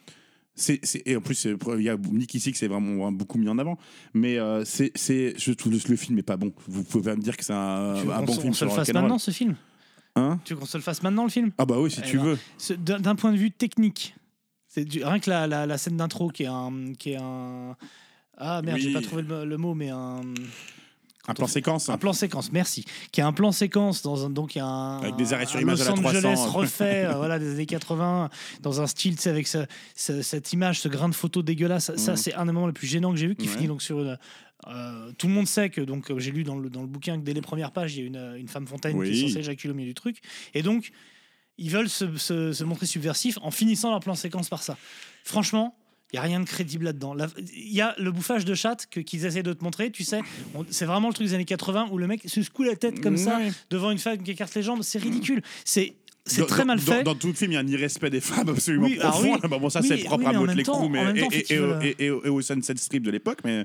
et 1.05 1.15
en 1.15 1.21
plus, 1.21 1.35
c'est- 1.35 1.55
il 1.77 1.83
y 1.83 1.89
a 1.89 1.97
Nicky 1.97 2.39
Six, 2.39 2.53
c'est 2.53 2.67
vraiment 2.67 3.11
beaucoup 3.11 3.37
mis 3.37 3.47
en 3.49 3.57
avant. 3.57 3.77
Mais 4.13 4.37
euh, 4.39 4.63
c'est, 4.65 4.91
c'est, 4.95 5.33
je 5.37 5.51
trouve 5.53 5.73
le, 5.73 5.79
le 5.89 5.95
film 5.95 6.17
est 6.17 6.23
pas 6.23 6.37
bon. 6.37 6.53
Vous 6.67 6.83
pouvez 6.83 7.11
me 7.15 7.21
dire 7.21 7.35
que 7.35 7.43
c'est 7.43 7.53
un, 7.53 7.95
Tu 7.99 8.05
veux 8.07 8.13
un 8.13 8.19
qu'on 8.19 8.25
bon 8.25 8.33
se- 8.33 8.39
film 8.39 8.49
on 8.51 8.53
se 8.53 8.65
le 8.65 8.71
fasse 8.71 8.93
maintenant, 8.93 9.17
ce 9.17 9.31
film? 9.31 9.55
Hein? 10.15 10.39
Tu 10.45 10.53
veux 10.53 10.59
qu'on 10.61 10.65
se 10.65 10.77
le 10.77 10.83
fasse 10.83 11.03
maintenant, 11.03 11.23
le 11.25 11.29
film? 11.29 11.51
Ah 11.57 11.65
bah 11.65 11.75
oui, 11.79 11.91
si 11.91 11.99
Eh 12.03 12.07
tu 12.07 12.17
ben, 12.17 12.37
veux. 12.69 12.77
D'un 12.77 13.15
point 13.15 13.33
de 13.33 13.37
vue 13.37 13.51
technique, 13.51 14.15
c'est 14.67 14.87
rien 14.89 15.19
que 15.19 15.29
la, 15.29 15.45
la, 15.47 15.65
la 15.65 15.77
scène 15.77 15.97
d'intro 15.97 16.29
qui 16.29 16.43
est 16.43 16.47
un, 16.47 16.93
qui 16.97 17.11
est 17.11 17.17
un. 17.17 17.75
Ah 18.37 18.61
merde, 18.61 18.79
j'ai 18.79 18.87
Oui. 18.87 18.93
pas 18.93 19.01
trouvé 19.01 19.21
le, 19.23 19.43
le 19.45 19.57
mot, 19.57 19.73
mais 19.73 19.89
un. 19.89 20.21
Un 21.27 21.33
plan 21.33 21.47
séquence. 21.47 21.89
Un 21.89 21.97
plan 21.97 22.13
séquence, 22.13 22.51
merci. 22.51 22.85
Qui 23.11 23.19
est 23.21 23.23
un 23.23 23.33
plan 23.33 23.51
séquence 23.51 24.01
dans 24.03 24.25
un 24.25 24.29
donc 24.29 24.55
a 24.57 24.63
un 24.65 25.01
Avec 25.01 25.15
des 25.15 25.33
arrêts 25.33 25.45
sur 25.47 25.59
image 25.59 25.81
à 25.81 25.85
la 25.85 25.89
Los 25.91 26.01
300. 26.01 26.17
Angeles 26.19 26.49
refait, 26.53 27.05
euh, 27.05 27.13
voilà 27.15 27.39
des 27.39 27.51
années 27.51 27.65
80 27.65 28.29
dans 28.61 28.81
un 28.81 28.87
style, 28.87 29.15
avec 29.25 29.47
ce- 29.47 29.65
ce- 29.95 30.21
cette 30.21 30.53
image, 30.53 30.79
ce 30.81 30.87
grain 30.87 31.09
de 31.09 31.15
photo 31.15 31.41
dégueulasse. 31.41 31.95
Ça, 31.95 32.11
Mhm. 32.11 32.17
c'est 32.17 32.33
un 32.35 32.45
des 32.45 32.51
moments 32.51 32.67
les 32.67 32.73
plus 32.73 32.87
gênants 32.87 33.11
que 33.11 33.17
j'ai 33.17 33.27
vu, 33.27 33.35
qui 33.35 33.47
Ouais. 33.47 33.53
finit 33.53 33.67
donc 33.67 33.81
sur 33.81 33.99
une. 34.01 34.17
euh, 34.67 35.11
tout 35.17 35.27
le 35.27 35.33
monde 35.33 35.47
sait 35.47 35.69
que 35.69 35.81
donc 35.81 36.09
euh, 36.09 36.17
j'ai 36.17 36.31
lu 36.31 36.43
dans 36.43 36.57
le, 36.57 36.69
dans 36.69 36.81
le 36.81 36.87
bouquin 36.87 37.19
que 37.19 37.23
dès 37.23 37.33
les 37.33 37.41
premières 37.41 37.71
pages 37.71 37.95
il 37.95 37.99
y 37.99 38.03
a 38.03 38.07
une, 38.07 38.35
une 38.39 38.47
femme 38.47 38.65
fontaine 38.65 38.93
qui 38.93 38.97
Oui. 39.09 39.19
est 39.23 39.27
censée 39.27 39.39
éjaculer 39.39 39.71
au 39.73 39.75
milieu 39.75 39.89
du 39.89 39.93
truc 39.93 40.21
et 40.55 40.63
donc 40.63 40.91
ils 41.57 41.69
veulent 41.69 41.89
se, 41.89 42.15
se- 42.17 42.51
se 42.53 42.63
montrer 42.63 42.85
subversifs 42.87 43.37
en 43.43 43.51
finissant 43.51 43.91
leur 43.91 43.99
plan 43.99 44.15
séquence 44.15 44.49
par 44.49 44.63
ça. 44.63 44.75
Franchement, 45.23 45.75
il 46.13 46.15
y 46.15 46.19
a 46.19 46.21
rien 46.21 46.39
de 46.39 46.45
crédible 46.45 46.85
là-dedans. 46.85 47.15
Il 47.55 47.73
y 47.73 47.81
a 47.81 47.95
le 47.97 48.11
bouffage 48.11 48.45
de 48.45 48.53
chatte 48.53 48.87
que- 48.89 48.99
qu'ils 49.01 49.25
essaient 49.25 49.43
de 49.43 49.53
te 49.53 49.63
montrer, 49.63 49.91
tu 49.91 50.03
sais. 50.03 50.21
C'est 50.69 50.85
vraiment 50.85 51.07
le 51.09 51.13
truc 51.13 51.27
des 51.27 51.33
années 51.33 51.45
80 51.45 51.89
où 51.91 51.97
le 51.97 52.07
mec 52.07 52.21
se 52.25 52.41
secoue 52.41 52.63
la 52.63 52.75
tête 52.75 53.01
comme 53.01 53.17
ça 53.17 53.37
Ouais. 53.39 53.51
devant 53.69 53.91
une 53.91 53.97
femme 53.99 54.21
qui 54.23 54.31
écarte 54.31 54.53
les 54.55 54.63
jambes. 54.63 54.81
C'est 54.83 54.99
ridicule. 54.99 55.41
C'est 55.65 55.95
c'est 56.27 56.45
très 56.47 56.65
mal 56.65 56.79
fait. 56.79 57.03
Dans, 57.03 57.13
tout 57.13 57.27
le 57.27 57.33
film, 57.33 57.51
il 57.51 57.53
y 57.53 57.57
a 57.57 57.59
un 57.59 57.67
irrespect 57.67 58.09
des 58.09 58.19
femmes 58.21 58.49
absolument 58.49 58.87
Oui, 58.87 58.95
profond. 58.95 59.33
oui. 59.35 59.39
Bah 59.49 59.57
bon, 59.59 59.69
ça, 59.69 59.81
Oui, 59.81 59.87
c'est 59.89 60.03
propre 60.05 60.25
à 60.27 60.33
Motley 60.33 60.63
Crue, 60.63 61.85
et, 61.99 62.05
et 62.05 62.09
au 62.09 62.41
Sunset 62.41 62.75
Strip 62.77 63.03
de 63.03 63.11
l'époque, 63.11 63.39
mais 63.43 63.63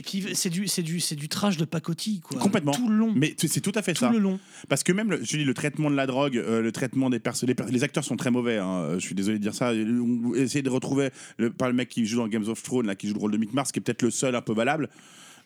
Et 0.00 0.02
puis 0.04 0.24
c'est 0.34 0.48
du 0.48 0.68
c'est 0.68 0.82
du 0.82 1.00
c'est 1.00 1.16
du 1.16 1.28
trash 1.28 1.56
de 1.56 1.64
pacotille 1.64 2.20
quoi. 2.20 2.38
complètement. 2.40 2.70
Tout 2.70 2.88
le 2.88 2.96
long. 2.96 3.12
Mais 3.16 3.34
c'est 3.36 3.60
tout 3.60 3.72
à 3.74 3.82
fait 3.82 3.94
Tout 3.94 4.00
ça. 4.04 4.10
le 4.10 4.18
long. 4.18 4.38
Parce 4.68 4.84
que 4.84 4.92
même, 4.92 5.10
le, 5.10 5.18
je 5.24 5.36
dis, 5.36 5.44
le 5.44 5.54
traitement 5.54 5.90
de 5.90 5.96
la 5.96 6.06
drogue, 6.06 6.36
euh, 6.36 6.62
le 6.62 6.70
traitement 6.70 7.10
des 7.10 7.18
personnes, 7.18 7.52
les, 7.70 7.82
acteurs 7.84 8.04
sont 8.04 8.16
très 8.16 8.30
mauvais. 8.30 8.58
hein, 8.58 8.90
Je 8.94 9.00
suis 9.00 9.16
désolé 9.16 9.38
de 9.38 9.42
dire 9.42 9.54
ça. 9.54 9.72
Essayer 10.36 10.62
de 10.62 10.70
retrouver 10.70 11.10
le, 11.36 11.50
par 11.50 11.68
le 11.68 11.74
mec 11.74 11.88
qui 11.88 12.06
joue 12.06 12.18
dans 12.18 12.28
Games 12.28 12.46
of 12.48 12.62
Thrones, 12.62 12.86
là, 12.86 12.94
qui 12.94 13.08
joue 13.08 13.14
le 13.14 13.20
rôle 13.20 13.32
de 13.32 13.38
Mick 13.38 13.52
Mars, 13.52 13.72
qui 13.72 13.80
est 13.80 13.82
peut-être 13.82 14.02
le 14.02 14.10
seul 14.12 14.36
un 14.36 14.40
peu 14.40 14.52
valable. 14.54 14.88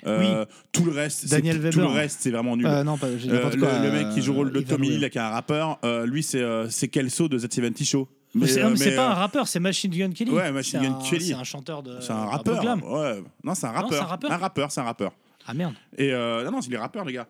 Euh, 0.06 0.44
Tout 0.72 0.84
le 0.84 0.90
reste, 0.92 1.20
c'est- 1.20 1.28
Daniel 1.36 1.56
tout 1.70 1.78
le 1.78 1.84
Weber. 1.84 1.92
reste, 1.94 2.18
c'est 2.20 2.30
vraiment 2.30 2.56
nul. 2.56 2.66
Euh, 2.66 2.82
non, 2.84 2.98
pas- 2.98 3.06
Euh, 3.06 3.18
le, 3.50 3.58
quoi, 3.58 3.78
le 3.78 3.90
mec 3.92 4.10
qui 4.14 4.20
joue 4.20 4.32
le 4.32 4.38
rôle 4.38 4.52
de 4.52 4.60
Tommy 4.60 4.88
Hill, 4.88 5.08
qui 5.10 5.16
est 5.18 5.20
un 5.20 5.28
rappeur, 5.30 5.78
lui, 6.06 6.22
c'est 6.22 6.42
c'est 6.68 6.88
Kelso 6.88 7.28
de 7.28 7.38
Z70 7.38 7.84
Show. 7.86 8.08
Mais 8.34 8.46
c'est 8.46 8.62
euh, 8.62 8.74
mais 8.78 8.96
pas 8.96 9.08
un 9.08 9.12
euh, 9.12 9.14
rappeur, 9.14 9.46
c'est 9.48 9.60
Machine 9.60 9.90
Gun 9.90 10.10
Kelly. 10.12 10.30
Ouais, 10.30 10.50
Machine 10.52 10.80
Gun 10.80 10.94
un- 10.98 11.02
Kelly. 11.02 11.26
C'est 11.28 11.34
un 11.34 11.44
chanteur 11.44 11.82
de. 11.82 12.00
C'est 12.00 12.12
un 12.12 12.38
peu 12.38 12.52
rappeur. 12.52 12.90
Ouais. 12.92 13.22
Non, 13.44 13.54
c'est 13.54 13.66
un 13.66 13.72
Non, 13.72 13.76
rappeur. 13.82 13.90
c'est 13.98 14.04
un 14.04 14.06
rappeur. 14.06 14.32
Un 14.32 14.36
rappeur, 14.36 14.72
c'est 14.72 14.80
un 14.80 14.84
rappeur. 14.84 15.12
Ah 15.46 15.54
merde. 15.54 15.74
Et 15.98 16.12
euh, 16.12 16.44
non, 16.44 16.52
non, 16.52 16.60
c'est 16.62 16.70
les 16.70 16.76
rappeurs, 16.78 17.04
les 17.04 17.12
gars. 17.14 17.28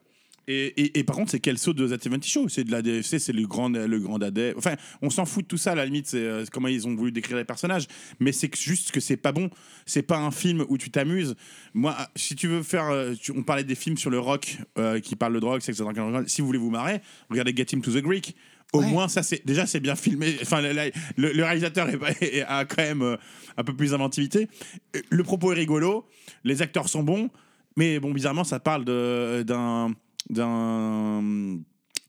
Et, 0.48 0.66
et, 0.80 0.98
et 0.98 1.04
par 1.04 1.14
contre, 1.16 1.30
c'est 1.30 1.38
Kelso 1.38 1.72
de 1.72 1.86
Z70 1.86 2.26
Show? 2.28 2.48
C'est 2.48 2.64
de 2.64 2.72
la 2.72 2.82
DFC, 2.82 3.20
c'est 3.20 3.32
le 3.32 3.46
grand, 3.46 3.68
le 3.68 3.98
grand. 4.00 4.18
Enfin, 4.56 4.74
on 5.00 5.08
s'en 5.08 5.24
fout 5.24 5.44
de 5.44 5.48
tout 5.48 5.56
ça, 5.56 5.70
à 5.70 5.74
la 5.76 5.84
limite, 5.84 6.08
c'est 6.08 6.18
euh, 6.18 6.44
comment 6.52 6.66
ils 6.66 6.86
ont 6.88 6.94
voulu 6.96 7.12
décrire 7.12 7.36
les 7.36 7.44
personnages. 7.44 7.86
Mais 8.18 8.32
c'est 8.32 8.52
juste 8.56 8.90
que 8.90 8.98
c'est 8.98 9.16
pas 9.16 9.30
bon. 9.32 9.50
C'est 9.86 10.02
pas 10.02 10.18
un 10.18 10.32
film 10.32 10.64
où 10.68 10.78
tu 10.78 10.90
t'amuses. 10.90 11.36
Moi, 11.74 11.96
si 12.16 12.34
tu 12.36 12.48
veux 12.48 12.62
faire. 12.64 12.88
tu- 13.20 13.32
on 13.32 13.42
parlait 13.44 13.62
des 13.64 13.76
films 13.76 13.96
sur 13.96 14.10
le 14.10 14.18
rock 14.18 14.58
qui 15.02 15.16
parlent 15.16 15.34
de 15.34 15.40
drogue, 15.40 15.60
sexe. 15.60 15.80
Si 16.26 16.40
vous 16.40 16.46
voulez 16.46 16.58
vous 16.58 16.70
marrer, 16.70 17.00
regardez 17.30 17.54
Get 17.56 17.66
Him 17.72 17.80
to 17.80 17.92
the 17.92 18.02
Greek. 18.02 18.36
Au 18.72 18.80
moins, 18.80 19.08
ça, 19.08 19.22
c'est 19.22 19.44
déjà, 19.44 19.66
c'est 19.66 19.80
bien 19.80 19.94
filmé. 19.96 20.36
Enfin, 20.42 20.60
le, 20.62 20.72
le- 21.16 21.32
le 21.32 21.44
réalisateur 21.44 21.88
est, 21.88 22.22
est- 22.22 22.42
a 22.42 22.64
quand 22.64 22.82
même 22.82 23.02
euh, 23.02 23.16
un 23.56 23.64
peu 23.64 23.74
plus 23.76 23.90
d'inventivité. 23.90 24.48
Euh, 24.96 25.00
Le 25.10 25.22
propos 25.22 25.52
est 25.52 25.56
rigolo. 25.56 26.06
Les 26.44 26.62
acteurs 26.62 26.88
sont 26.88 27.02
bons. 27.02 27.28
Mais 27.76 28.00
bon, 28.00 28.12
bizarrement, 28.12 28.44
ça 28.44 28.60
parle 28.60 28.84
d'un 28.84 29.92
d'un 30.30 31.58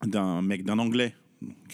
d'un 0.06 0.42
mec, 0.42 0.64
d'un 0.64 0.78
anglais. 0.78 1.14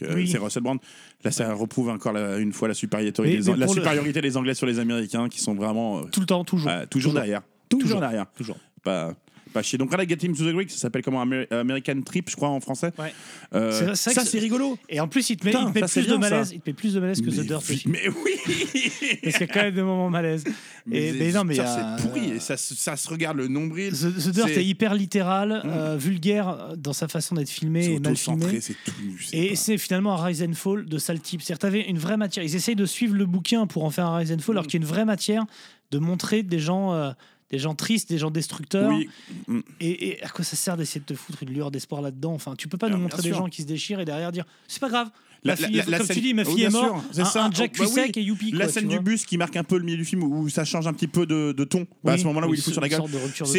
Euh, 0.02 0.14
Oui. 0.14 0.28
C'est 0.28 0.38
Russell 0.38 0.62
Brand. 0.62 0.78
Là, 1.24 1.30
ça 1.30 1.52
reprouve 1.54 1.88
encore 1.90 2.12
la- 2.12 2.38
une 2.38 2.52
fois 2.52 2.66
la 2.68 2.74
supériorité, 2.74 3.22
Mais- 3.22 3.36
des, 3.36 3.50
mais 3.50 3.56
la 3.58 3.66
le- 3.66 3.72
supériorité 3.72 4.20
des 4.20 4.36
Anglais 4.36 4.54
sur 4.54 4.66
les 4.66 4.78
Américains 4.78 5.28
qui 5.28 5.40
sont 5.40 5.54
vraiment 5.54 6.02
Tout 6.06 6.20
le 6.20 6.26
temps, 6.26 6.44
toujours. 6.44 6.70
euh, 6.70 6.86
toujours, 6.86 7.12
derrière. 7.12 7.42
Toujours, 7.68 7.82
Toujours. 7.82 8.00
derrière. 8.00 8.26
Toujours. 8.32 8.56
Pas, 8.82 9.14
pas 9.52 9.62
chier. 9.62 9.78
Donc, 9.78 9.96
là, 9.96 10.06
Get 10.06 10.18
Him 10.22 10.34
to 10.36 10.44
the 10.44 10.52
Greek, 10.54 10.70
ça 10.70 10.78
s'appelle 10.78 11.02
comment 11.02 11.20
Amer- 11.22 11.46
American 11.50 12.00
Trip, 12.02 12.28
je 12.30 12.36
crois, 12.36 12.48
en 12.48 12.60
français. 12.60 12.92
Ouais. 12.98 13.12
Euh, 13.54 13.94
ça, 13.94 14.24
c'est 14.24 14.38
rigolo. 14.38 14.78
Et 14.88 15.00
en 15.00 15.08
plus, 15.08 15.28
il 15.30 15.36
te 15.36 15.44
met, 15.44 15.50
Putain, 15.52 15.66
il 15.68 15.72
te 15.72 15.78
met 15.80 15.86
ça, 15.86 16.00
plus 16.00 16.02
de 16.10 16.16
bien, 16.16 16.22
ça. 16.22 16.30
malaise, 16.30 16.50
il 16.54 16.60
te 16.60 16.70
met 16.70 16.74
plus 16.74 16.94
de 16.94 17.00
malaise 17.00 17.20
que 17.20 17.30
The 17.30 17.36
Mais 17.38 17.44
Dirt. 17.44 17.62
Mais 17.86 18.08
oui 18.08 18.30
Parce 19.22 19.36
qu'il 19.38 19.46
y 19.46 19.50
a 19.50 19.52
quand 19.52 19.62
même 19.62 19.74
des 19.74 19.82
moments 19.82 20.10
malaise. 20.10 20.44
Et, 20.90 21.12
mais 21.12 21.32
non, 21.32 21.44
mais 21.44 21.54
c'est 21.56 22.02
pourri. 22.08 22.30
Et 22.30 22.40
ça, 22.40 22.56
se- 22.56 22.74
ça 22.74 22.96
se 22.96 23.08
regarde 23.08 23.36
le 23.36 23.48
nombril. 23.48 23.92
The, 23.92 24.14
The 24.14 24.28
Dirt 24.30 24.48
C'est- 24.48 24.60
est 24.60 24.64
hyper 24.64 24.94
littéral, 24.94 25.62
euh, 25.64 25.96
vulgaire 25.98 26.74
dans 26.76 26.92
sa 26.92 27.08
façon 27.08 27.34
d'être 27.34 27.50
filmé 27.50 27.82
C'est 27.82 27.92
et 27.94 27.98
mal 28.00 28.16
filmé. 28.16 28.60
c'est 28.60 28.74
tout. 28.84 28.92
c'est 29.24 29.36
Et 29.36 29.56
c'est 29.56 29.78
finalement 29.78 30.14
un 30.20 30.24
Rise 30.24 30.42
and 30.42 30.54
Fall 30.54 30.86
de 30.86 30.98
sale 30.98 31.20
type. 31.20 31.42
C'est-à-dire, 31.42 31.58
t'avais 31.58 31.80
une 31.88 31.98
vraie 31.98 32.16
matière. 32.16 32.44
Ils 32.44 32.54
essayent 32.56 32.76
de 32.76 32.86
suivre 32.86 33.14
le 33.14 33.26
bouquin 33.26 33.66
pour 33.66 33.84
en 33.84 33.90
faire 33.90 34.06
un 34.06 34.16
Rise 34.18 34.32
and 34.32 34.38
Fall, 34.38 34.54
alors 34.56 34.66
qu'il 34.66 34.80
y 34.80 34.82
a 34.82 34.86
une 34.86 34.92
vraie 34.92 35.04
matière 35.04 35.44
de 35.90 35.98
montrer 35.98 36.42
des 36.42 36.58
gens, 36.60 36.92
euh, 36.94 37.10
des 37.50 37.58
gens 37.58 37.74
tristes, 37.74 38.08
des 38.08 38.18
gens 38.18 38.30
destructeurs. 38.30 38.90
Oui. 38.90 39.08
Mm. 39.46 39.60
Et, 39.80 40.08
et 40.08 40.22
à 40.22 40.28
quoi 40.28 40.44
ça 40.44 40.56
sert 40.56 40.76
d'essayer 40.76 41.00
de 41.00 41.06
te 41.06 41.14
foutre 41.14 41.42
une 41.42 41.50
lueur 41.50 41.70
d'espoir 41.70 42.00
là-dedans? 42.02 42.32
Enfin, 42.32 42.54
tu 42.56 42.68
peux 42.68 42.78
pas 42.78 42.88
nous 42.88 42.98
montrer 42.98 43.22
des 43.22 43.32
gens 43.32 43.48
qui 43.48 43.62
se 43.62 43.66
déchirent 43.66 44.00
et 44.00 44.04
derrière 44.04 44.32
dire 44.32 44.44
c'est 44.68 44.80
pas 44.80 44.88
grave. 44.88 45.10
La- 45.42 45.56
fille, 45.56 45.74
la- 45.76 45.82
est- 45.84 45.88
la 45.90 45.96
comme 45.98 46.06
scène- 46.06 46.16
tu 46.16 46.22
dis, 46.22 46.34
ma 46.34 46.42
Oui, 46.42 46.52
fille 46.54 46.64
est 46.64 46.70
morte. 46.70 47.04
c'est 47.12 47.24
ça. 47.24 47.44
un 47.46 47.50
Jack 47.50 47.72
Bah 47.78 47.84
oui. 47.84 47.90
Cusack 47.94 48.16
et 48.18 48.22
youpi. 48.22 48.50
La 48.52 48.64
quoi, 48.64 48.72
scène 48.74 48.88
du 48.88 49.00
bus 49.00 49.24
qui 49.24 49.38
marque 49.38 49.56
un 49.56 49.64
peu 49.64 49.78
le 49.78 49.84
milieu 49.84 49.96
du 49.96 50.04
film 50.04 50.22
où 50.22 50.48
ça 50.50 50.64
change 50.64 50.86
un 50.86 50.92
petit 50.92 51.06
peu 51.06 51.24
de, 51.24 51.52
de 51.52 51.64
ton. 51.64 51.86
Bah, 52.04 52.12
à 52.12 52.18
ce 52.18 52.24
moment-là 52.24 52.46
où 52.46 52.54
il 52.54 52.60
fout 52.60 52.72
sur 52.74 52.80
la 52.82 52.88
une 52.88 52.92
gueule. 52.92 53.02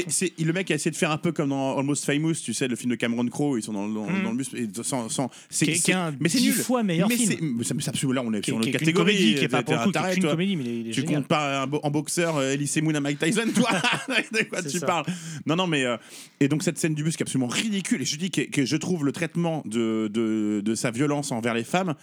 C'est, 0.08 0.34
le 0.40 0.54
mec 0.54 0.70
a 0.72 0.76
essayé 0.76 0.92
de 0.92 0.96
faire 0.96 1.12
un 1.12 1.18
peu 1.18 1.32
comme 1.32 1.50
dans 1.50 1.78
Almost 1.80 2.06
Famous, 2.06 2.36
tu 2.44 2.54
sais, 2.54 2.68
le 2.68 2.76
film 2.76 2.92
de 2.92 2.96
Cameron 2.96 3.26
Crowe, 3.28 3.58
ils 3.58 3.64
sont 3.64 3.74
dans, 3.74 3.88
dans, 3.88 4.06
Mm. 4.06 4.24
dans 4.24 4.32
le 4.32 4.38
bus. 4.38 4.50
Et 4.54 4.68
sans, 4.84 5.10
sans, 5.10 5.30
c'est, 5.50 5.72
un 5.94 6.14
mais 6.20 6.30
c'est 6.30 6.38
dix 6.38 6.46
nul. 6.48 6.54
fois 6.54 6.84
meilleur 6.84 7.10
mais 7.10 7.16
film. 7.18 7.32
C'est, 7.32 7.42
mais 7.42 7.82
c'est- 7.82 7.90
absolument 7.90 8.14
là, 8.14 8.24
on 8.28 8.34
est 8.34 8.46
sur 8.46 8.58
une 8.62 8.72
catégorie. 8.72 9.16
qui 9.36 9.44
est 9.44 9.48
pas 9.48 9.64
pour 9.64 9.74
le 9.74 9.80
un 9.80 9.84
coup, 9.86 9.92
qui 9.92 9.98
est 9.98 10.02
taré, 10.02 10.14
qu'une 10.14 10.24
toi. 10.24 10.32
comédie, 10.32 10.56
mais 10.56 10.92
Tu 10.92 11.04
comptes 11.04 11.28
pas 11.28 11.68
en 11.84 11.90
boxeur 11.92 12.38
euh, 12.38 12.52
Elise 12.54 12.78
Moon 12.82 12.94
à 12.96 13.00
Mike 13.00 13.20
Tyson, 13.20 13.42
toi 13.56 13.70
De 14.32 14.44
quoi 14.48 14.62
tu 14.62 14.80
parles 14.80 15.06
Non, 15.46 15.56
non, 15.56 15.68
mais. 15.68 15.84
euh, 15.84 15.98
et 16.40 16.48
donc, 16.48 16.64
cette 16.64 16.78
scène 16.78 16.94
du 16.94 17.04
bus 17.04 17.16
qui 17.18 17.24
est 17.24 17.26
absolument 17.26 17.48
ridicule, 17.48 18.02
et 18.02 18.06
je 18.06 18.18
dis 18.18 18.30
que, 18.32 18.66
je 18.66 18.76
trouve 18.78 19.06
le 19.06 19.12
traitement 19.12 19.64
de, 19.66 20.10
de, 20.14 20.62
de 20.64 20.76
sa 20.76 20.92
violence 20.92 21.32
envers 21.32 21.54
les 21.54 21.64
femmes, 21.72 21.96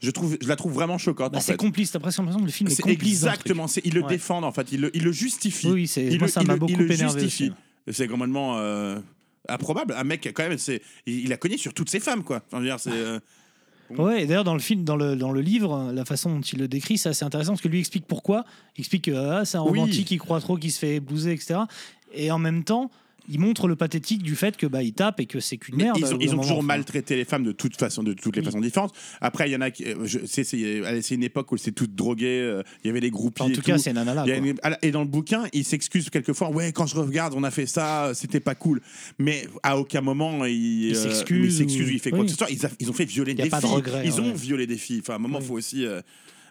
je, 0.00 0.10
trouve, 0.10 0.36
je 0.40 0.48
la 0.48 0.56
trouve 0.56 0.72
vraiment 0.72 0.98
choquante. 0.98 1.32
Bah, 1.32 1.40
c'est 1.40 1.56
complice. 1.56 1.90
T'as 1.92 1.98
presque 1.98 2.18
l'impression 2.18 2.40
que 2.40 2.46
le 2.46 2.52
film 2.52 2.70
est, 2.70 2.80
complice. 2.80 3.12
exactement. 3.24 3.66
c'est- 3.66 3.82
Ils 3.84 3.94
le 3.94 4.02
Ouais. 4.02 4.08
défendent 4.08 4.44
en 4.44 4.52
fait. 4.52 4.70
Ils 4.72 4.80
le, 4.80 4.96
ils 4.96 5.02
le 5.02 5.12
justifient. 5.12 5.68
Oui, 5.70 5.86
c'est- 5.86 6.04
Ils 6.06 6.18
moi, 6.18 6.26
le- 6.26 6.32
ça 6.32 6.42
m'a 6.42 6.56
beaucoup 6.56 6.80
énervé. 6.82 7.28
C'est 7.90 8.08
complètement 8.08 8.56
euh, 8.58 8.98
improbable. 9.48 9.94
Un 9.96 10.04
mec 10.04 10.28
quand 10.34 10.48
même, 10.48 10.58
c'est 10.58 10.82
il, 11.06 11.32
a 11.32 11.36
cogné 11.36 11.56
sur 11.56 11.72
toutes 11.74 11.90
ses 11.90 12.00
femmes 12.00 12.24
quoi. 12.24 12.42
Enfin, 12.46 12.58
je 12.58 12.62
veux 12.62 12.68
dire, 12.68 12.80
c'est 12.80 12.90
euh, 12.92 13.18
Ouais, 13.90 14.26
d'ailleurs, 14.26 14.42
dans 14.42 14.54
le 14.54 14.60
film, 14.60 14.82
dans 14.82 14.96
le, 14.96 15.14
dans 15.14 15.30
le 15.30 15.40
livre, 15.40 15.92
la 15.94 16.04
façon 16.04 16.30
dont 16.34 16.40
il 16.40 16.58
le 16.58 16.66
décrit, 16.66 16.98
c'est 16.98 17.08
assez 17.10 17.24
intéressant 17.24 17.52
parce 17.52 17.62
que 17.62 17.68
lui 17.68 17.78
explique 17.78 18.04
pourquoi. 18.06 18.44
Il 18.76 18.80
explique 18.80 19.04
que 19.04 19.12
ah, 19.12 19.44
c'est 19.44 19.56
un 19.58 19.60
romantique, 19.60 20.10
il 20.10 20.18
croit 20.18 20.40
trop, 20.40 20.56
qu'il 20.56 20.72
se 20.72 20.78
fait 20.80 20.98
blouser, 20.98 21.32
etc. 21.32 21.60
Et 22.12 22.32
en 22.32 22.38
même 22.40 22.64
temps, 22.64 22.90
il 23.28 23.40
montre 23.40 23.68
le 23.68 23.76
pathétique 23.76 24.22
du 24.22 24.36
fait 24.36 24.56
que 24.56 24.66
bah, 24.66 24.82
il 24.82 24.92
tape 24.92 25.20
et 25.20 25.26
que 25.26 25.40
c'est 25.40 25.56
qu'une 25.56 25.76
merde. 25.76 25.96
ils 25.98 26.14
ont, 26.14 26.18
ils 26.20 26.30
toujours 26.30 26.62
maltraité 26.62 27.16
les 27.16 27.24
femmes 27.24 27.44
de 27.44 27.52
toute 27.52 27.76
façon, 27.76 28.02
de 28.02 28.12
toutes 28.12 28.36
les 28.36 28.40
Oui. 28.40 28.46
façons 28.46 28.60
différentes. 28.60 28.94
Après, 29.20 29.48
il 29.48 29.52
y 29.52 29.56
en 29.56 29.60
a 29.60 29.70
qui. 29.70 29.84
euh, 29.84 30.04
je- 30.04 30.18
C'est 30.26 31.14
une 31.14 31.22
époque 31.22 31.50
où 31.52 31.56
c'est 31.56 31.72
tout 31.72 31.86
drogué. 31.86 32.26
euh, 32.40 32.62
Il 32.84 32.88
y 32.88 32.90
avait 32.90 33.00
les 33.00 33.10
groupies. 33.10 33.42
En 33.42 33.48
et 33.48 33.52
tout 33.52 33.62
cas, 33.62 33.78
c'est 33.78 33.92
Nana 33.92 34.14
là. 34.14 34.24
Il 34.26 34.32
a 34.32 34.36
une- 34.36 34.54
Et 34.82 34.90
dans 34.90 35.00
le 35.02 35.08
bouquin, 35.08 35.44
il 35.52 35.64
s'excuse 35.64 36.10
quelquefois. 36.10 36.50
Ouais, 36.50 36.72
quand 36.72 36.86
je 36.86 36.96
regarde, 36.96 37.34
on 37.36 37.42
a 37.44 37.50
fait 37.50 37.66
ça, 37.66 38.12
c'était 38.14 38.40
pas 38.40 38.54
cool. 38.54 38.80
Mais 39.18 39.46
à 39.62 39.78
aucun 39.78 40.00
moment, 40.00 40.44
il, 40.44 40.54
Il 40.86 40.94
euh, 40.96 41.02
s'excuse 41.02 41.54
il 41.54 41.58
s'excuse, 41.58 41.88
ou- 41.88 41.92
il 41.92 41.98
fait 42.00 42.10
quoi 42.10 42.24
que 42.24 42.30
ce 42.30 42.36
soit. 42.36 42.50
Ils, 42.50 42.64
a- 42.66 42.70
ils 42.80 42.90
ont 42.90 42.92
fait 42.92 43.04
violer 43.04 43.32
Il 43.32 43.38
y 43.38 43.42
a 43.42 43.44
des 43.44 43.50
pas 43.50 43.60
de 43.60 43.66
filles. 43.66 43.74
regret, 43.76 44.02
ils 44.04 44.20
ont 44.20 44.32
violé 44.34 44.66
des 44.66 44.76
filles. 44.78 45.00
Enfin, 45.00 45.14
à 45.14 45.16
un 45.16 45.20
moment, 45.20 45.38
Oui. 45.40 45.46
faut 45.46 45.54
aussi. 45.54 45.84
euh, 45.86 46.00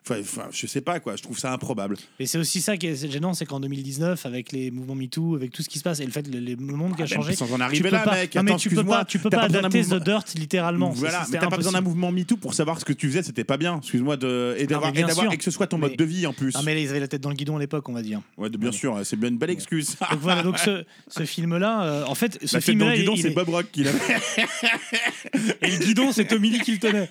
Enfin, 0.08 0.20
enfin, 0.22 0.48
je 0.52 0.68
sais 0.68 0.82
pas 0.82 1.00
quoi, 1.00 1.16
je 1.16 1.24
trouve 1.24 1.40
ça 1.40 1.52
improbable. 1.52 1.98
Et 2.20 2.28
c'est 2.28 2.38
aussi 2.38 2.62
ça 2.62 2.78
qui 2.78 2.86
est 2.86 3.12
gênant, 3.12 3.34
c'est 3.34 3.46
qu'en 3.46 3.60
2019, 3.60 4.24
avec 4.28 4.52
les 4.52 4.70
mouvements 4.70 4.94
MeToo, 4.94 5.36
avec 5.36 5.52
tout 5.52 5.64
ce 5.64 5.70
qui 5.70 5.80
se 5.80 5.84
passe, 5.84 6.00
et 6.00 6.06
le 6.06 6.12
fait 6.12 6.28
le, 6.28 6.40
le 6.40 6.56
monde 6.58 6.96
qui 6.96 7.02
a 7.02 7.06
Ah, 7.06 7.08
ben, 7.10 7.16
changé. 7.16 7.36
sans 7.36 7.52
en 7.52 7.60
arriver 7.60 7.90
là, 7.90 8.00
pas- 8.04 8.14
mec. 8.16 8.36
Non, 8.36 8.44
mais 8.44 8.56
tu 8.58 8.70
peux 8.70 8.84
pas, 8.84 9.04
tu 9.04 9.18
peux 9.18 9.32
pas 9.32 9.38
pas 9.40 9.44
adapter 9.46 9.80
mouvement- 9.80 10.00
The 10.00 10.04
Dirt 10.04 10.34
littéralement. 10.36 10.90
Voilà, 10.92 11.26
mais 11.32 11.40
t'as 11.40 11.48
pas 11.48 11.58
besoin 11.58 11.72
d'un 11.72 11.82
mouvement 11.82 12.12
MeToo 12.12 12.38
pour 12.38 12.54
savoir 12.54 12.80
ce 12.80 12.86
que 12.86 12.94
tu 12.94 13.08
faisais, 13.10 13.24
c'était 13.24 13.44
pas 13.44 13.58
bien. 13.58 13.78
Excuse-moi 13.80 14.16
de 14.18 14.56
et 14.60 14.68
d'avoir 14.68 14.94
et, 15.34 15.38
que 15.38 15.44
ce 15.44 15.50
soit 15.52 15.66
ton 15.66 15.78
Mais- 15.80 15.88
mode 15.88 15.98
de 15.98 16.04
vie 16.04 16.28
en 16.28 16.34
plus. 16.34 16.54
Non, 16.54 16.62
mais 16.64 16.80
ils 16.82 16.90
avaient 16.90 17.00
la 17.00 17.08
tête 17.08 17.22
dans 17.22 17.30
le 17.30 17.36
guidon 17.36 17.58
à 17.58 17.60
l'époque, 17.60 17.90
on 17.90 17.94
va 17.94 18.04
dire. 18.04 18.22
Ouais, 18.38 18.50
de- 18.52 18.58
bien 18.58 18.72
sûr, 18.72 19.00
c'est 19.04 19.16
bien 19.18 19.30
une 19.30 19.38
belle 19.38 19.50
excuse. 19.50 19.96
Donc 20.12 20.20
voilà, 20.22 20.44
donc 20.44 20.60
ce, 20.60 20.84
ce 21.08 21.24
film-là, 21.26 21.84
euh, 21.84 22.04
en 22.06 22.14
fait, 22.16 22.38
ce 22.46 22.56
La 22.58 22.62
tête 22.62 22.78
dans 22.78 22.86
film-là, 22.86 22.92
le 22.92 22.98
guidon, 23.00 23.16
c'est 23.16 23.32
est- 23.32 23.34
Bob 23.34 23.50
Rock 23.50 23.66
qui 23.72 23.84
l'a 23.84 23.92
Et 25.62 25.72
le 25.72 25.78
guidon, 25.84 26.12
c'est 26.12 26.26
Tommy 26.26 26.50
Lee 26.52 26.60
qui 26.60 26.74
le 26.74 26.78
tenait. 26.80 27.10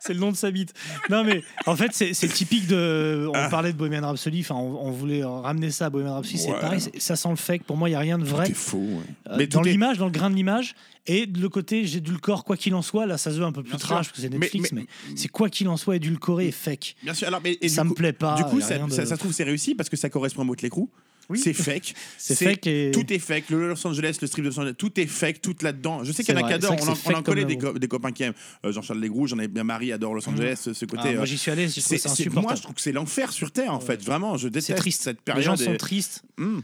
C'est 0.00 0.14
le 0.14 0.20
nom 0.20 0.30
de 0.32 0.36
sa 0.36 0.50
bite. 0.50 0.72
Non, 1.10 1.24
mais 1.24 1.42
en 1.66 1.76
fait, 1.76 1.90
c'est 1.92 2.12
typique 2.28 2.66
de. 2.66 3.26
On 3.28 3.32
Ah. 3.34 3.48
parlait 3.48 3.72
de 3.72 3.78
Bohemian 3.78 4.02
Rhapsody, 4.06 4.40
enfin, 4.40 4.54
on, 4.54 4.86
on 4.86 4.90
voulait 4.90 5.24
ramener 5.24 5.70
ça 5.70 5.86
à 5.86 5.90
Bohemian 5.90 6.14
Rhapsody, 6.14 6.38
c'est 6.38 6.52
pareil, 6.52 6.80
ça 6.98 7.16
sent 7.16 7.28
le 7.30 7.36
fake. 7.36 7.64
Pour 7.64 7.76
moi, 7.76 7.88
il 7.88 7.92
n'y 7.92 7.96
a 7.96 8.00
rien 8.00 8.18
de 8.18 8.24
vrai. 8.24 8.46
C'est 8.46 8.54
faux. 8.54 8.78
ouais. 8.78 9.02
Euh, 9.30 9.34
Mais 9.38 9.46
dans 9.46 9.62
est- 9.62 9.70
l'image, 9.70 9.98
dans 9.98 10.06
le 10.06 10.10
grain 10.12 10.30
de 10.30 10.34
l'image, 10.36 10.74
et 11.08 11.26
de 11.26 11.40
le 11.40 11.48
côté 11.48 11.86
j'ai 11.86 12.00
le 12.00 12.18
corps, 12.18 12.44
quoi 12.44 12.56
qu'il 12.56 12.74
en 12.74 12.82
soit, 12.82 13.06
là 13.06 13.16
ça 13.18 13.30
se 13.30 13.36
veut 13.36 13.44
un 13.44 13.52
peu 13.52 13.62
plus 13.62 13.70
Bien 13.70 13.78
sûr. 13.78 13.88
trash 13.88 14.06
parce 14.08 14.16
que 14.16 14.22
c'est 14.22 14.28
Netflix, 14.28 14.72
mais, 14.72 14.86
mais- 15.08 15.16
c'est 15.16 15.28
quoi 15.28 15.48
qu'il 15.48 15.68
en 15.68 15.76
soit 15.76 15.96
édulcoré 15.96 16.48
et 16.48 16.52
fake. 16.52 16.96
Bien 17.02 17.14
sûr. 17.14 17.28
Alors, 17.28 17.40
mais, 17.44 17.56
et 17.60 17.68
Ça 17.68 17.84
me 17.84 17.90
coup- 17.90 17.94
plaît 17.94 18.12
pas, 18.12 18.34
Du 18.36 18.44
coup, 18.44 18.60
ça, 18.60 18.76
de- 18.78 18.90
ça, 18.90 19.06
ça 19.06 19.14
se 19.14 19.20
trouve 19.20 19.32
c'est 19.32 19.44
réussi 19.44 19.74
parce 19.74 19.88
que 19.88 19.96
ça 19.96 20.08
correspond 20.10 20.42
à 20.42 20.44
Motley 20.44 20.68
Crue. 20.70 20.86
Oui. 21.28 21.38
C'est 21.42 21.52
fake. 21.52 21.94
C'est 22.18 22.36
fake 22.36 22.66
et- 22.66 22.90
Tout 22.92 23.12
est 23.12 23.18
fake. 23.18 23.50
Le 23.50 23.68
Los 23.70 23.86
Angeles, 23.86 24.18
le 24.20 24.26
strip 24.26 24.44
de 24.44 24.50
Los 24.50 24.58
Angeles, 24.60 24.74
tout 24.78 24.98
est 25.00 25.06
fake, 25.06 25.42
tout 25.42 25.54
là-dedans. 25.62 26.04
Je 26.04 26.12
sais 26.12 26.22
qu'il 26.22 26.34
y 26.34 26.38
en 26.38 26.44
a 26.44 26.48
qui 26.48 26.54
adorent. 26.54 26.76
On, 26.80 26.88
en- 26.88 27.18
on 27.18 27.22
connaît 27.22 27.44
des, 27.44 27.54
l'amour. 27.56 27.72
co- 27.72 27.78
des 27.78 27.88
copains 27.88 28.12
qui 28.12 28.22
aiment. 28.22 28.34
Euh, 28.64 28.72
Jean-Charles 28.72 29.00
Desgroux, 29.00 29.26
j'en 29.26 29.38
ai 29.38 29.48
bien 29.48 29.64
Marie 29.64 29.92
adore 29.92 30.14
Los 30.14 30.28
Angeles, 30.28 30.68
ce 30.72 30.84
côté. 30.84 31.02
Ah, 31.04 31.12
moi 31.12 31.22
euh, 31.22 31.26
j'y 31.26 31.38
suis 31.38 31.50
allé, 31.50 31.68
j'ai 31.68 31.80
trouvé 31.80 31.98
c'est- 31.98 32.08
ça 32.08 32.12
insupportable. 32.12 32.46
moi, 32.46 32.54
je 32.54 32.62
trouve 32.62 32.74
que 32.74 32.80
c'est 32.80 32.92
l'enfer 32.92 33.32
sur 33.32 33.50
Terre, 33.50 33.72
en 33.72 33.80
fait. 33.80 34.02
Vraiment, 34.02 34.36
je 34.36 34.48
déteste 34.48 34.76
triste. 34.76 35.02
cette 35.02 35.18
Les 35.18 35.22
période. 35.34 35.44
gens 35.44 35.56
sont 35.56 35.76
tristes. 35.76 36.22
Hmm. 36.38 36.60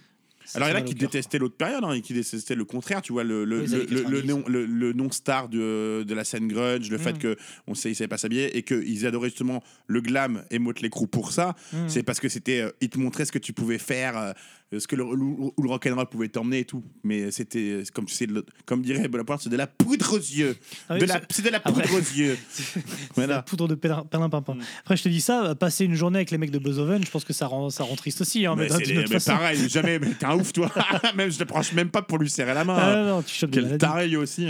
Alors 0.54 0.68
il 0.68 0.72
y 0.72 0.74
en 0.74 0.76
a 0.76 0.80
fait 0.80 0.84
qui 0.86 0.94
détestaient 0.94 1.38
l'autre 1.38 1.56
période, 1.56 1.84
hein, 1.84 1.92
et 1.92 2.00
qui 2.00 2.12
détestaient 2.14 2.54
le 2.54 2.64
contraire, 2.64 3.02
tu 3.02 3.12
vois, 3.12 3.24
le, 3.24 3.44
le, 3.44 3.60
le, 3.66 3.84
le, 3.84 3.86
90. 3.86 4.26
non, 4.28 4.44
le, 4.46 4.66
le 4.66 4.92
non-star 4.92 5.48
de, 5.48 6.04
de 6.06 6.14
la 6.14 6.24
scène 6.24 6.48
grunge, 6.48 6.90
le 6.90 6.98
fait 6.98 7.12
Mm. 7.14 7.18
que 7.18 7.36
on 7.66 7.74
sait, 7.74 7.90
ils 7.90 7.94
savaient 7.94 8.08
pas 8.08 8.18
s'habiller 8.18 8.56
et 8.56 8.62
qu'ils 8.62 9.06
adoraient 9.06 9.28
justement 9.28 9.62
le 9.86 10.00
glam 10.00 10.44
et 10.50 10.58
Motley 10.58 10.88
Crue 10.90 11.06
pour 11.06 11.32
ça, 11.32 11.54
Mm. 11.72 11.88
c'est 11.88 12.02
parce 12.02 12.20
que 12.20 12.28
c'était, 12.28 12.60
euh, 12.62 12.70
ils 12.80 12.88
te 12.90 12.98
montraient 12.98 13.24
ce 13.24 13.32
que 13.32 13.38
tu 13.38 13.52
pouvais 13.52 13.78
faire, 13.78 14.16
euh, 14.18 14.32
ce 14.78 14.86
que 14.86 14.96
le, 14.96 15.04
où 15.04 15.52
le 15.62 15.68
rock'n'roll 15.68 16.06
pouvait 16.08 16.28
t'emmener 16.28 16.60
et 16.60 16.64
tout. 16.64 16.82
Mais 17.04 17.30
c'était, 17.30 17.82
comme 17.92 18.06
tu 18.06 18.14
sais, 18.14 18.26
le- 18.26 18.44
comme 18.64 18.82
dirait 18.82 19.06
Bonaparte, 19.08 19.42
c'est 19.42 19.50
de 19.50 19.56
la 19.56 19.66
poudre 19.66 20.14
aux 20.14 20.18
yeux. 20.18 20.56
Ah 20.88 20.94
oui, 20.94 21.00
de 21.00 21.04
la, 21.06 21.20
c'est- 21.30 21.42
de 21.42 21.48
la 21.50 21.60
poudre 21.60 21.80
Après- 21.80 21.94
aux 21.94 21.98
yeux. 21.98 22.38
C'est 22.50 22.80
Voilà. 23.14 23.36
la 23.36 23.42
poudre 23.42 23.68
de 23.68 23.74
pélin 23.74 24.04
pimpin. 24.10 24.54
Mm. 24.54 24.60
Après, 24.80 24.96
je 24.96 25.02
te 25.02 25.08
dis 25.08 25.20
ça, 25.20 25.44
euh, 25.44 25.54
passer 25.54 25.84
une 25.84 25.94
journée 25.94 26.18
avec 26.18 26.30
les 26.30 26.38
mecs 26.38 26.50
de 26.50 26.58
Beethoven, 26.58 27.04
je 27.04 27.10
pense 27.10 27.24
que 27.24 27.32
ça 27.32 27.46
rend, 27.46 27.70
ça 27.70 27.84
rend 27.84 27.96
triste 27.96 28.20
aussi. 28.22 28.46
Hein, 28.46 28.54
mais 28.56 28.68
Mais, 28.68 28.72
autre 28.72 29.10
mais 29.10 29.18
pareil, 29.24 29.68
jamais, 29.68 29.98
mais 30.00 30.10
t'es 30.18 30.26
un 30.26 30.34
ouf 30.36 30.52
toi. 30.52 30.70
même 31.16 31.30
je 31.30 31.38
te 31.38 31.44
proche 31.44 31.72
même 31.72 31.90
pas 31.90 32.02
pour 32.02 32.18
lui 32.18 32.30
serrer 32.30 32.54
la 32.54 32.64
main. 32.64 32.76
Ah, 32.78 32.94
non, 32.96 33.04
non, 33.16 33.22
tu 33.22 33.46
Quel 33.48 33.76
taré 33.78 34.08
lui 34.08 34.16
aussi. 34.16 34.46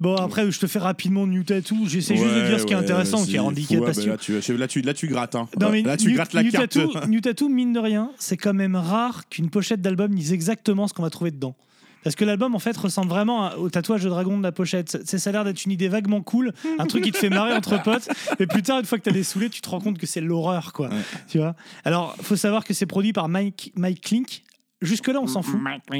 Bon, 0.00 0.14
après, 0.14 0.48
je 0.50 0.60
te 0.60 0.66
fais 0.68 0.78
rapidement 0.78 1.26
New 1.26 1.42
Tattoo. 1.42 1.74
J'essaie 1.86 2.14
juste 2.16 2.28
de 2.28 2.32
Ouais, 2.42 2.48
dire 2.48 2.60
ce 2.60 2.64
qui 2.66 2.72
est 2.72 2.76
ouais, 2.76 2.82
intéressant, 2.82 3.24
qui 3.24 3.34
est 3.34 3.40
handicap 3.40 3.80
Ouais, 3.80 3.86
parce 3.86 3.98
bah 3.98 4.12
là, 4.12 4.16
tu, 4.16 4.56
là, 4.56 4.68
tu, 4.68 4.80
là, 4.82 4.94
tu 4.94 5.08
grattes. 5.08 5.34
Hein. 5.34 5.48
Non, 5.60 5.70
mais 5.70 5.82
là, 5.82 5.96
tu 5.96 6.06
New- 6.08 6.14
grattes 6.14 6.34
la 6.34 6.44
New 6.44 6.52
carte. 6.52 6.70
Tattoo, 6.70 7.06
New 7.08 7.20
Tattoo, 7.20 7.48
mine 7.48 7.72
de 7.72 7.80
rien, 7.80 8.12
c'est 8.16 8.36
quand 8.36 8.54
même 8.54 8.76
rare 8.76 9.28
qu'une 9.28 9.50
pochette 9.50 9.80
d'album 9.80 10.14
dise 10.14 10.32
exactement 10.32 10.86
ce 10.86 10.94
qu'on 10.94 11.02
va 11.02 11.10
trouver 11.10 11.32
dedans. 11.32 11.56
Parce 12.04 12.14
que 12.14 12.24
l'album, 12.24 12.54
en 12.54 12.60
fait, 12.60 12.76
ressemble 12.76 13.08
vraiment 13.10 13.50
au 13.56 13.70
tatouage 13.70 14.04
de 14.04 14.08
dragon 14.08 14.38
de 14.38 14.42
la 14.44 14.52
pochette. 14.52 15.02
C'est- 15.04 15.18
Ça 15.18 15.30
a 15.30 15.32
l'air 15.32 15.44
d'être 15.44 15.64
une 15.64 15.72
idée 15.72 15.88
vaguement 15.88 16.22
cool, 16.22 16.52
un 16.78 16.86
truc 16.86 17.02
qui 17.02 17.10
te 17.10 17.16
fait 17.18 17.28
marrer 17.28 17.52
entre 17.54 17.82
potes. 17.82 18.08
Et 18.38 18.46
plus 18.46 18.62
tard, 18.62 18.78
une 18.78 18.84
fois 18.86 18.98
que 18.98 19.02
t'as 19.02 19.10
des 19.10 19.24
saoulés, 19.24 19.50
tu 19.50 19.60
te 19.60 19.68
rends 19.68 19.80
compte 19.80 19.98
que 19.98 20.06
c'est 20.06 20.20
l'horreur, 20.20 20.72
quoi. 20.72 20.90
Tu 21.26 21.38
vois? 21.38 21.56
Alors, 21.84 22.14
faut 22.22 22.36
savoir 22.36 22.64
que 22.64 22.72
c'est 22.72 22.86
produit 22.86 23.12
par 23.12 23.28
Mike, 23.28 23.72
Mike 23.74 24.00
Klink, 24.02 24.42
Jusque-là, 24.80 25.18
on 25.20 25.26
s'en 25.26 25.42
fout. 25.42 25.58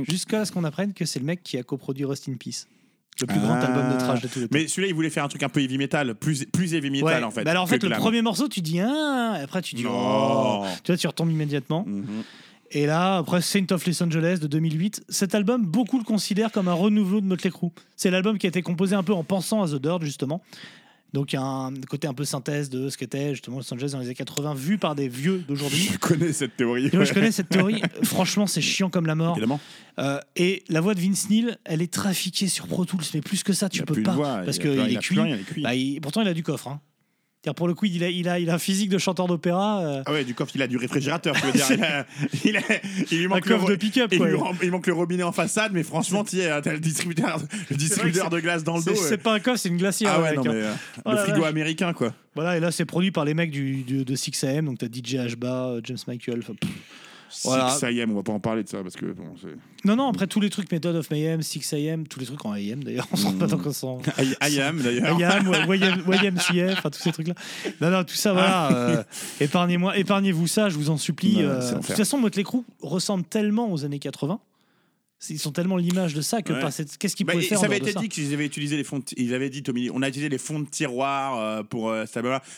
Jusqu'à 0.08 0.44
ce 0.44 0.52
qu'on 0.52 0.62
apprenne 0.62 0.92
que 0.92 1.04
c'est 1.04 1.18
le 1.18 1.24
mec 1.24 1.42
qui 1.42 1.58
a 1.58 1.64
coproduit 1.64 2.04
Rust 2.04 2.28
in 2.28 2.34
Peace. 2.34 2.68
Le 3.20 3.26
plus 3.26 3.40
grand 3.40 3.54
album 3.54 3.92
de 3.92 3.98
trash 3.98 4.20
de 4.20 4.28
tous 4.28 4.38
les 4.40 4.44
temps. 4.48 4.50
Mais 4.58 4.68
celui-là, 4.68 4.88
il 4.88 4.94
voulait 4.94 5.10
faire 5.10 5.24
un 5.24 5.28
truc 5.28 5.42
un 5.42 5.48
peu 5.48 5.60
heavy 5.60 5.76
metal, 5.78 6.14
plus, 6.14 6.44
plus 6.46 6.74
heavy 6.74 6.90
metal 6.90 7.06
Ouais. 7.20 7.22
en 7.24 7.30
fait. 7.30 7.44
Bah 7.44 7.50
alors 7.50 7.64
en 7.64 7.66
fait, 7.66 7.82
le 7.82 7.88
glam. 7.88 8.00
premier 8.00 8.22
morceau, 8.22 8.48
tu 8.48 8.60
dis 8.60 8.80
ah, 8.80 9.36
et 9.38 9.42
après 9.42 9.60
tu 9.62 9.74
dis 9.74 9.84
oh. 9.88 10.64
Tu 10.84 10.92
vois, 10.92 10.96
tu 10.96 11.06
retombes 11.06 11.30
immédiatement. 11.30 11.84
Mhm. 11.86 12.06
Et 12.70 12.84
là, 12.86 13.16
après 13.16 13.40
Saint 13.40 13.64
of 13.70 13.86
Los 13.86 14.02
Angeles 14.02 14.38
de 14.42 14.46
2008, 14.46 15.02
cet 15.08 15.34
album, 15.34 15.64
beaucoup 15.64 15.96
le 15.98 16.04
considèrent 16.04 16.52
comme 16.52 16.68
un 16.68 16.74
renouveau 16.74 17.20
de 17.22 17.26
Motley 17.26 17.50
Crue. 17.50 17.70
C'est 17.96 18.10
l'album 18.10 18.36
qui 18.36 18.46
a 18.46 18.50
été 18.50 18.60
composé 18.60 18.94
un 18.94 19.02
peu 19.02 19.14
en 19.14 19.24
pensant 19.24 19.62
à 19.62 19.68
The 19.68 19.76
Dirt, 19.80 20.02
justement. 20.02 20.42
Donc 21.14 21.32
il 21.32 21.36
y 21.36 21.38
a 21.38 21.42
un 21.42 21.72
côté 21.88 22.06
un 22.06 22.12
peu 22.12 22.24
synthèse 22.24 22.68
de 22.68 22.90
ce 22.90 22.98
qu'était 22.98 23.30
justement 23.30 23.56
Los 23.58 23.72
Angeles 23.72 23.90
dans 23.92 23.98
les 24.00 24.06
années 24.06 24.14
80, 24.14 24.54
vu 24.54 24.76
par 24.76 24.94
des 24.94 25.08
vieux 25.08 25.38
d'aujourd'hui. 25.48 25.88
Je 25.92 25.98
connais 25.98 26.32
cette 26.34 26.56
théorie. 26.56 26.90
Je 26.92 27.12
connais 27.14 27.32
cette 27.32 27.48
théorie. 27.48 27.80
Franchement, 28.02 28.46
c'est 28.46 28.60
chiant 28.60 28.90
comme 28.90 29.06
la 29.06 29.14
mort. 29.14 29.32
Évidemment. 29.36 29.58
Euh, 29.98 30.20
et 30.36 30.62
la 30.68 30.80
voix 30.80 30.94
de 30.94 31.00
Vince 31.00 31.30
Neil, 31.30 31.56
elle 31.64 31.80
est 31.82 31.92
trafiquée 31.92 32.48
sur 32.48 32.66
Pro 32.66 32.84
Tools, 32.84 33.00
mais 33.14 33.20
plus 33.22 33.42
que 33.42 33.52
ça, 33.52 33.68
tu 33.68 33.82
peux 33.82 34.02
pas. 34.02 34.12
voix, 34.12 34.42
parce 34.44 34.58
qu'il 34.58 34.70
il 34.72 34.96
est 34.96 35.00
cuit. 35.00 35.16
il 35.18 35.32
est 35.32 35.38
cuit. 35.44 35.62
Bah, 35.62 35.74
il- 35.74 36.00
pourtant, 36.00 36.20
il 36.20 36.28
a 36.28 36.34
du 36.34 36.42
coffre. 36.42 36.68
Hein. 36.68 36.80
Pour 37.54 37.68
le 37.68 37.74
coup, 37.74 37.86
il 37.86 38.02
a, 38.04 38.08
il, 38.10 38.28
a, 38.28 38.38
il 38.38 38.50
a 38.50 38.54
un 38.54 38.58
physique 38.58 38.88
de 38.90 38.98
chanteur 38.98 39.26
d'opéra. 39.26 39.80
euh, 39.80 40.02
Ah 40.06 40.12
ouais, 40.12 40.24
du 40.24 40.34
coffre, 40.34 40.52
il 40.54 40.62
a 40.62 40.66
du 40.66 40.76
réfrigérateur, 40.76 41.34
tu 41.36 41.46
veux 41.46 41.52
dire. 41.52 41.66
Il, 41.70 41.82
a- 41.84 42.06
il, 42.44 42.56
a- 42.56 42.62
il 43.10 43.18
lui 43.18 43.28
manque 43.28 43.46
Un 43.50 43.56
le, 43.58 43.70
de 43.70 43.76
pick-up, 43.76 44.12
il, 44.12 44.70
manque 44.70 44.86
le 44.86 44.92
robinet 44.92 45.22
en 45.22 45.32
façade, 45.32 45.72
mais 45.72 45.82
franchement, 45.82 46.24
sais, 46.26 46.48
t'as 46.62 46.72
le 46.72 46.80
distributeur, 46.80 47.40
le 47.70 47.76
distributeur 47.76 48.30
de 48.30 48.40
glace 48.40 48.64
dans 48.64 48.76
le 48.76 48.82
c'est 48.82 48.90
dos. 48.90 48.96
c'est 48.96 49.10
ouais. 49.10 49.16
pas 49.18 49.34
un 49.34 49.40
coffre, 49.40 49.58
c'est 49.58 49.68
une 49.68 49.76
glacière. 49.78 50.10
Ah 50.14 50.22
ouais, 50.22 50.34
non, 50.34 50.42
hein. 50.42 50.52
mais 50.52 50.62
euh, 50.62 50.72
Oh 51.04 51.12
le 51.12 51.16
frigo 51.18 51.44
américain, 51.44 51.92
quoi. 51.92 52.12
Voilà, 52.34 52.56
et 52.56 52.60
là, 52.60 52.70
c'est 52.70 52.84
produit 52.84 53.10
par 53.10 53.24
les 53.24 53.34
mecs 53.34 53.50
du, 53.50 53.82
du- 53.82 54.04
de 54.04 54.14
6AM, 54.16 54.64
donc 54.64 54.78
t'as 54.78 54.86
DJ 54.86 55.16
Ashba, 55.16 55.66
euh, 55.68 55.80
James 55.84 55.98
Michael. 56.06 56.38
enfin, 56.42 56.54
pff. 56.60 56.70
Voilà. 57.44 57.68
6AM, 57.68 58.10
on 58.10 58.14
va 58.14 58.22
pas 58.22 58.32
en 58.32 58.40
parler 58.40 58.62
de 58.64 58.68
ça 58.68 58.82
parce 58.82 58.96
que 58.96 59.06
bon. 59.06 59.24
Non, 59.84 59.96
non, 59.96 60.08
après 60.08 60.26
tous 60.26 60.40
les 60.40 60.50
trucs 60.50 60.70
Method 60.72 60.94
of 60.96 61.10
Mayhem, 61.10 61.40
6AM, 61.40 62.06
tous 62.06 62.20
les 62.20 62.26
trucs 62.26 62.44
en 62.44 62.52
AM 62.52 62.82
d'ailleurs, 62.82 63.06
on 63.12 63.16
s'en 63.16 63.30
rend 63.30 63.38
pas 63.38 63.46
tant 63.48 63.58
qu'on 63.58 63.72
s'en. 63.72 63.98
I, 64.18 64.34
I 64.42 64.60
am 64.60 64.80
d'ailleurs. 64.80 65.18
IAM, 65.18 65.48
ouais, 65.68 65.78
YM, 65.78 66.02
YMCA, 66.06 66.72
enfin 66.72 66.90
tous 66.90 67.00
ces 67.00 67.12
trucs-là. 67.12 67.34
Non, 67.80 67.90
non, 67.90 68.04
tout 68.04 68.14
ça, 68.14 68.32
voilà. 68.32 68.72
euh, 68.72 69.02
épargnez-moi, 69.40 69.96
épargnez-vous 69.98 70.46
ça, 70.46 70.68
je 70.68 70.76
vous 70.76 70.90
en 70.90 70.96
supplie. 70.96 71.36
Ouais, 71.36 71.44
euh, 71.44 71.70
de 71.72 71.76
toute 71.76 71.86
façon, 71.96 72.18
Motley 72.18 72.42
Crue 72.44 72.62
ressemble 72.82 73.24
tellement 73.24 73.72
aux 73.72 73.84
années 73.84 73.98
80. 73.98 74.40
Ils 75.30 75.38
sont 75.40 75.50
tellement 75.50 75.76
l'image 75.76 76.14
de 76.14 76.20
ça 76.20 76.42
que 76.42 76.52
Ouais. 76.52 76.60
par 76.60 76.72
cette- 76.72 76.96
qu'est-ce 76.96 77.16
qu'ils 77.16 77.26
Bah, 77.26 77.32
pouvaient 77.32 77.44
et 77.44 77.48
faire 77.48 77.58
ça 77.58 77.64
en 77.64 77.66
avait 77.66 77.78
été 77.78 77.92
dit 77.92 78.08
qu'ils 78.08 78.32
avaient 78.34 78.46
utilisé 78.46 78.76
les 78.76 78.84
fonds. 78.84 79.00
de- 79.00 79.04
Ils 79.16 79.34
avaient 79.34 79.50
dit, 79.50 79.64
Tommy, 79.64 79.90
on 79.92 80.00
a 80.02 80.08
utilisé 80.08 80.28
les 80.28 80.38
fonds 80.38 80.60
de 80.60 80.68
tiroir 80.68 81.38
euh, 81.40 81.62
pour 81.64 81.90
euh, 81.90 82.04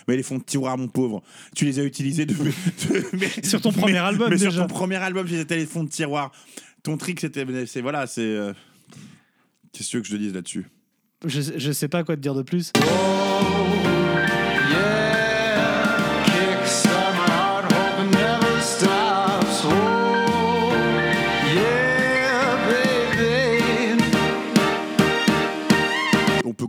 mais 0.06 0.16
les 0.16 0.22
fonds 0.22 0.36
de 0.38 0.42
tiroir, 0.44 0.76
mon 0.76 0.88
pauvre, 0.88 1.22
tu 1.56 1.64
les 1.64 1.78
as 1.78 1.84
utilisés 1.84 2.26
de, 2.26 2.34
de- 2.34 3.06
mais- 3.14 3.28
Sur 3.44 3.62
ton 3.62 3.72
premier 3.72 3.94
mais- 3.94 3.98
album, 3.98 4.28
Mais 4.30 4.36
sur 4.38 4.50
déjà. 4.50 4.62
ton 4.62 4.68
premier 4.74 4.96
album, 4.96 5.26
c'était 5.26 5.56
les 5.56 5.66
fonds 5.66 5.84
de 5.84 5.90
tiroir. 5.90 6.32
Ton 6.82 6.96
trick, 6.98 7.20
c'était, 7.20 7.46
c'est 7.66 7.80
voilà, 7.80 8.06
c'est. 8.06 8.20
euh, 8.20 8.52
Qu'est-ce 9.72 9.96
que 9.98 10.04
je 10.04 10.10
te 10.12 10.16
dise 10.16 10.34
là-dessus? 10.34 10.66
Je, 11.26 11.40
je 11.56 11.72
sais 11.72 11.88
pas 11.88 12.02
quoi 12.04 12.16
te 12.16 12.20
dire 12.20 12.34
de 12.34 12.42
plus. 12.42 12.72
Kickstart 12.72 14.39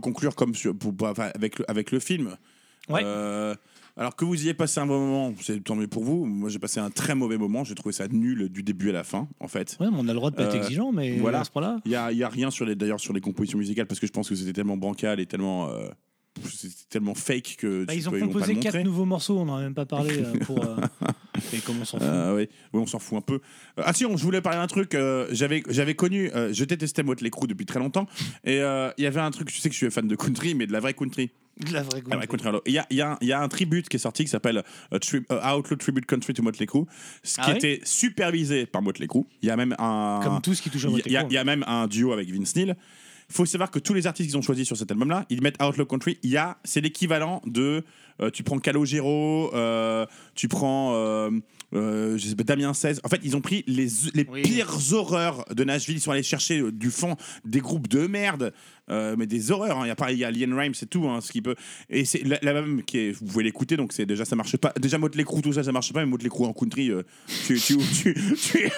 conclure 0.02 0.34
comme 0.34 0.54
sur- 0.54 0.76
pour- 0.76 0.94
pour- 0.94 1.08
enfin, 1.08 1.30
avec 1.34 1.58
le, 1.58 1.70
avec 1.70 1.90
le 1.90 1.98
film. 1.98 2.36
Ouais. 2.90 3.00
Euh, 3.04 3.54
alors 3.96 4.16
que 4.16 4.24
vous 4.24 4.34
y 4.34 4.44
ayez 4.46 4.54
passé 4.54 4.80
un 4.80 4.86
bon 4.86 4.98
moment, 4.98 5.34
c'est 5.40 5.62
tant 5.62 5.76
mieux 5.76 5.86
pour 5.86 6.02
vous. 6.02 6.24
Moi, 6.24 6.48
j'ai 6.50 6.58
passé 6.58 6.80
un 6.80 6.90
très 6.90 7.14
mauvais 7.14 7.38
moment. 7.38 7.62
J'ai 7.64 7.74
trouvé 7.74 7.92
ça 7.92 8.08
nul 8.08 8.48
du 8.48 8.62
début 8.62 8.90
à 8.90 8.92
la 8.92 9.04
fin, 9.04 9.28
en 9.40 9.48
fait. 9.48 9.76
Ouais, 9.80 9.86
mais 9.90 9.96
on 9.98 10.08
a 10.08 10.12
le 10.12 10.14
droit 10.14 10.30
de 10.30 10.36
pas 10.36 10.44
être 10.44 10.54
Euh, 10.54 10.62
exigeant, 10.62 10.92
mais 10.92 11.16
voilà. 11.18 11.40
à 11.40 11.44
ce 11.44 11.50
point-là. 11.50 11.78
Il 11.84 11.92
y 11.92 11.96
a, 11.96 12.10
y 12.12 12.22
a 12.24 12.28
rien 12.28 12.50
sur 12.50 12.64
les 12.66 12.74
d'ailleurs 12.74 13.00
sur 13.00 13.12
les 13.12 13.20
compositions 13.20 13.58
musicales 13.58 13.86
parce 13.86 14.00
que 14.00 14.06
je 14.06 14.12
pense 14.12 14.28
que 14.28 14.34
c'était 14.34 14.52
tellement 14.54 14.76
bancal 14.76 15.20
et 15.20 15.26
tellement 15.26 15.68
euh, 15.70 15.88
c'était 16.44 16.74
tellement 16.88 17.14
fake 17.14 17.56
que 17.58 17.84
Bah, 17.84 17.92
tu 17.92 17.98
ils 17.98 18.08
ont 18.08 18.12
peux- 18.12 18.20
composé 18.20 18.56
quatre 18.56 18.78
nouveaux 18.82 19.04
morceaux, 19.04 19.38
on 19.38 19.44
n'en 19.44 19.56
a 19.56 19.60
même 19.62 19.74
pas 19.74 19.84
parlé 19.86 20.22
pour. 20.46 20.58
Et 21.52 21.58
comment 21.58 21.80
on 21.82 21.84
s'en 21.84 21.98
fout 21.98 22.06
Euh, 22.08 22.36
oui. 22.36 22.48
Oui, 22.72 22.80
on 22.82 22.86
s'en 22.86 22.98
fout 22.98 23.18
un 23.18 23.20
peu. 23.20 23.34
Euh, 23.78 23.82
ah 23.84 23.92
si, 23.92 24.04
on, 24.06 24.16
je 24.16 24.22
voulais 24.24 24.40
parler 24.40 24.58
d'un 24.58 24.66
truc. 24.66 24.94
euh, 24.94 25.26
j'avais, 25.32 25.62
j'avais 25.68 25.94
connu, 25.94 26.30
euh, 26.34 26.52
je 26.52 26.64
détestais 26.64 27.02
Motley 27.02 27.30
Crue 27.30 27.46
depuis 27.46 27.66
très 27.66 27.78
longtemps. 27.78 28.06
Et 28.44 28.60
euh, 28.60 28.90
il 28.98 29.04
y 29.04 29.06
avait 29.06 29.20
un 29.20 29.30
truc, 29.30 29.50
je 29.50 29.60
sais 29.60 29.68
que 29.68 29.74
je 29.74 29.78
suis 29.78 29.90
fan 29.90 30.06
de 30.08 30.16
country, 30.16 30.54
mais 30.54 30.66
de 30.66 30.72
la 30.72 30.80
vraie 30.80 30.94
country. 30.94 31.30
De 31.66 31.72
la 31.72 31.82
vraie 31.82 32.00
country. 32.26 32.48
Alors, 32.48 32.62
Il 32.66 32.72
y 32.72 32.78
a, 32.78 32.86
il 32.90 32.96
y, 32.96 33.02
a, 33.02 33.18
il 33.20 33.28
y 33.28 33.32
a 33.32 33.40
un 33.42 33.48
tribute 33.48 33.88
qui 33.88 33.96
est 33.96 34.00
sorti 34.00 34.24
qui 34.24 34.30
s'appelle 34.30 34.62
euh, 34.92 34.98
Tri- 34.98 35.20
euh, 35.30 35.54
Outlaw 35.56 35.76
Tribute 35.76 36.06
Country 36.06 36.32
to 36.32 36.42
Motley 36.42 36.66
Crue, 36.66 36.84
ce 37.22 37.34
qui 37.34 37.40
Ah 37.44 37.50
ouais 37.50 37.56
était 37.56 37.80
supervisé 37.84 38.66
par 38.66 38.80
Motley 38.82 39.06
Crue. 39.06 39.24
Il 39.42 39.48
y 39.48 39.50
a 39.50 39.56
même 39.56 39.74
un. 39.78 40.20
Comme 40.22 40.40
tout 40.40 40.54
ce 40.54 40.62
qui 40.62 40.70
touche 40.70 40.86
à 40.86 40.88
il 40.88 40.92
y 40.92 40.94
a- 40.94 40.96
Motley 40.96 41.10
il 41.10 41.12
y, 41.12 41.16
a- 41.16 41.20
Crue. 41.20 41.30
il 41.30 41.34
y 41.34 41.38
a 41.38 41.44
même 41.44 41.64
un 41.66 41.86
duo 41.86 42.12
avec 42.12 42.30
Vince 42.30 42.56
Neil. 42.56 42.74
Il 43.30 43.34
faut 43.34 43.46
savoir 43.46 43.70
que 43.70 43.78
tous 43.78 43.94
les 43.94 44.06
artistes 44.06 44.28
qu'ils 44.28 44.36
ont 44.36 44.42
choisis 44.42 44.66
sur 44.66 44.76
cet 44.76 44.90
album-là, 44.90 45.24
ils 45.30 45.40
mettent 45.40 45.62
Outlaw 45.62 45.86
Country. 45.86 46.18
Il 46.22 46.30
y 46.30 46.36
a, 46.36 46.58
c'est 46.64 46.80
l'équivalent 46.82 47.40
de, 47.46 47.62
euh, 47.62 47.80
tu 48.30 48.42
prends 48.42 48.58
Calogero, 48.58 49.50
euh, 49.54 50.06
tu 50.34 50.48
prends, 50.48 50.94
euh, 50.94 51.30
euh, 51.74 52.16
je 52.18 52.26
sais 52.28 52.34
pas, 52.36 52.44
Damien 52.44 52.74
16. 52.74 53.00
En 53.04 53.08
fait, 53.08 53.20
ils 53.24 53.36
ont 53.36 53.40
pris 53.40 53.64
les, 53.66 53.88
les 54.14 54.24
pires 54.24 54.76
horreurs 54.92 55.44
de 55.54 55.64
Nashville. 55.64 55.96
Ils 55.96 56.00
sont 56.00 56.10
allés 56.12 56.22
chercher 56.22 56.60
euh, 56.60 56.70
du 56.72 56.90
fond 56.90 57.16
des 57.44 57.60
groupes 57.60 57.88
de 57.88 58.06
merde, 58.06 58.52
euh, 58.90 59.14
mais 59.18 59.26
des 59.26 59.50
horreurs. 59.50 59.78
hein. 59.78 59.84
Il 59.84 59.88
y 59.88 59.90
a 59.90 59.94
pareil, 59.96 60.16
il 60.16 60.20
y 60.20 60.24
a 60.24 60.28
Alien 60.28 60.52
Rhyme, 60.54 60.74
c'est 60.74 60.86
tout, 60.90 61.08
hein, 61.08 61.20
ce 61.20 61.32
qui 61.32 61.40
peut. 61.42 61.54
Et 61.88 62.04
c'est 62.04 62.22
la, 62.24 62.38
la 62.42 62.52
même 62.52 62.82
qui 62.82 62.98
est, 62.98 63.12
vous 63.12 63.24
pouvez 63.26 63.44
l'écouter, 63.44 63.76
donc 63.76 63.92
c'est 63.92 64.06
déjà 64.06 64.24
ça 64.24 64.36
marche 64.36 64.56
pas. 64.56 64.72
Déjà 64.80 64.98
Motley 64.98 65.24
Crue, 65.24 65.40
tout 65.42 65.52
ça, 65.52 65.62
ça 65.62 65.72
marche 65.72 65.92
pas, 65.92 66.00
mais 66.00 66.06
Motley 66.06 66.28
Crue 66.28 66.44
en 66.44 66.52
country, 66.52 66.90
euh, 66.90 67.02
tu, 67.46 67.58
tu, 67.60 67.78
tu, 67.78 68.14
tu, 68.36 68.70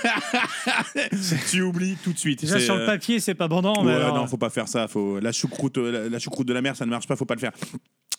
tu 1.50 1.62
oublies 1.62 1.96
tout 2.02 2.12
de 2.12 2.18
suite. 2.18 2.40
Déjà 2.42 2.60
sur 2.60 2.76
le 2.76 2.82
euh, 2.82 2.86
papier, 2.86 3.20
c'est 3.20 3.34
pas 3.34 3.48
bandant, 3.48 3.82
mais 3.82 3.90
Ouais, 3.94 3.96
alors, 4.02 4.14
non, 4.16 4.26
faut 4.26 4.36
pas 4.36 4.50
faire 4.50 4.68
ça. 4.68 4.88
Faut 4.88 5.18
la 5.20 5.32
choucroute, 5.32 5.78
euh, 5.78 5.90
la, 6.04 6.08
la 6.08 6.18
choucroute 6.18 6.46
de 6.46 6.52
la 6.52 6.62
mer, 6.62 6.76
ça 6.76 6.84
ne 6.86 6.90
marche 6.90 7.06
pas. 7.06 7.16
Faut 7.16 7.24
pas 7.24 7.34
le 7.34 7.40
faire. 7.40 7.52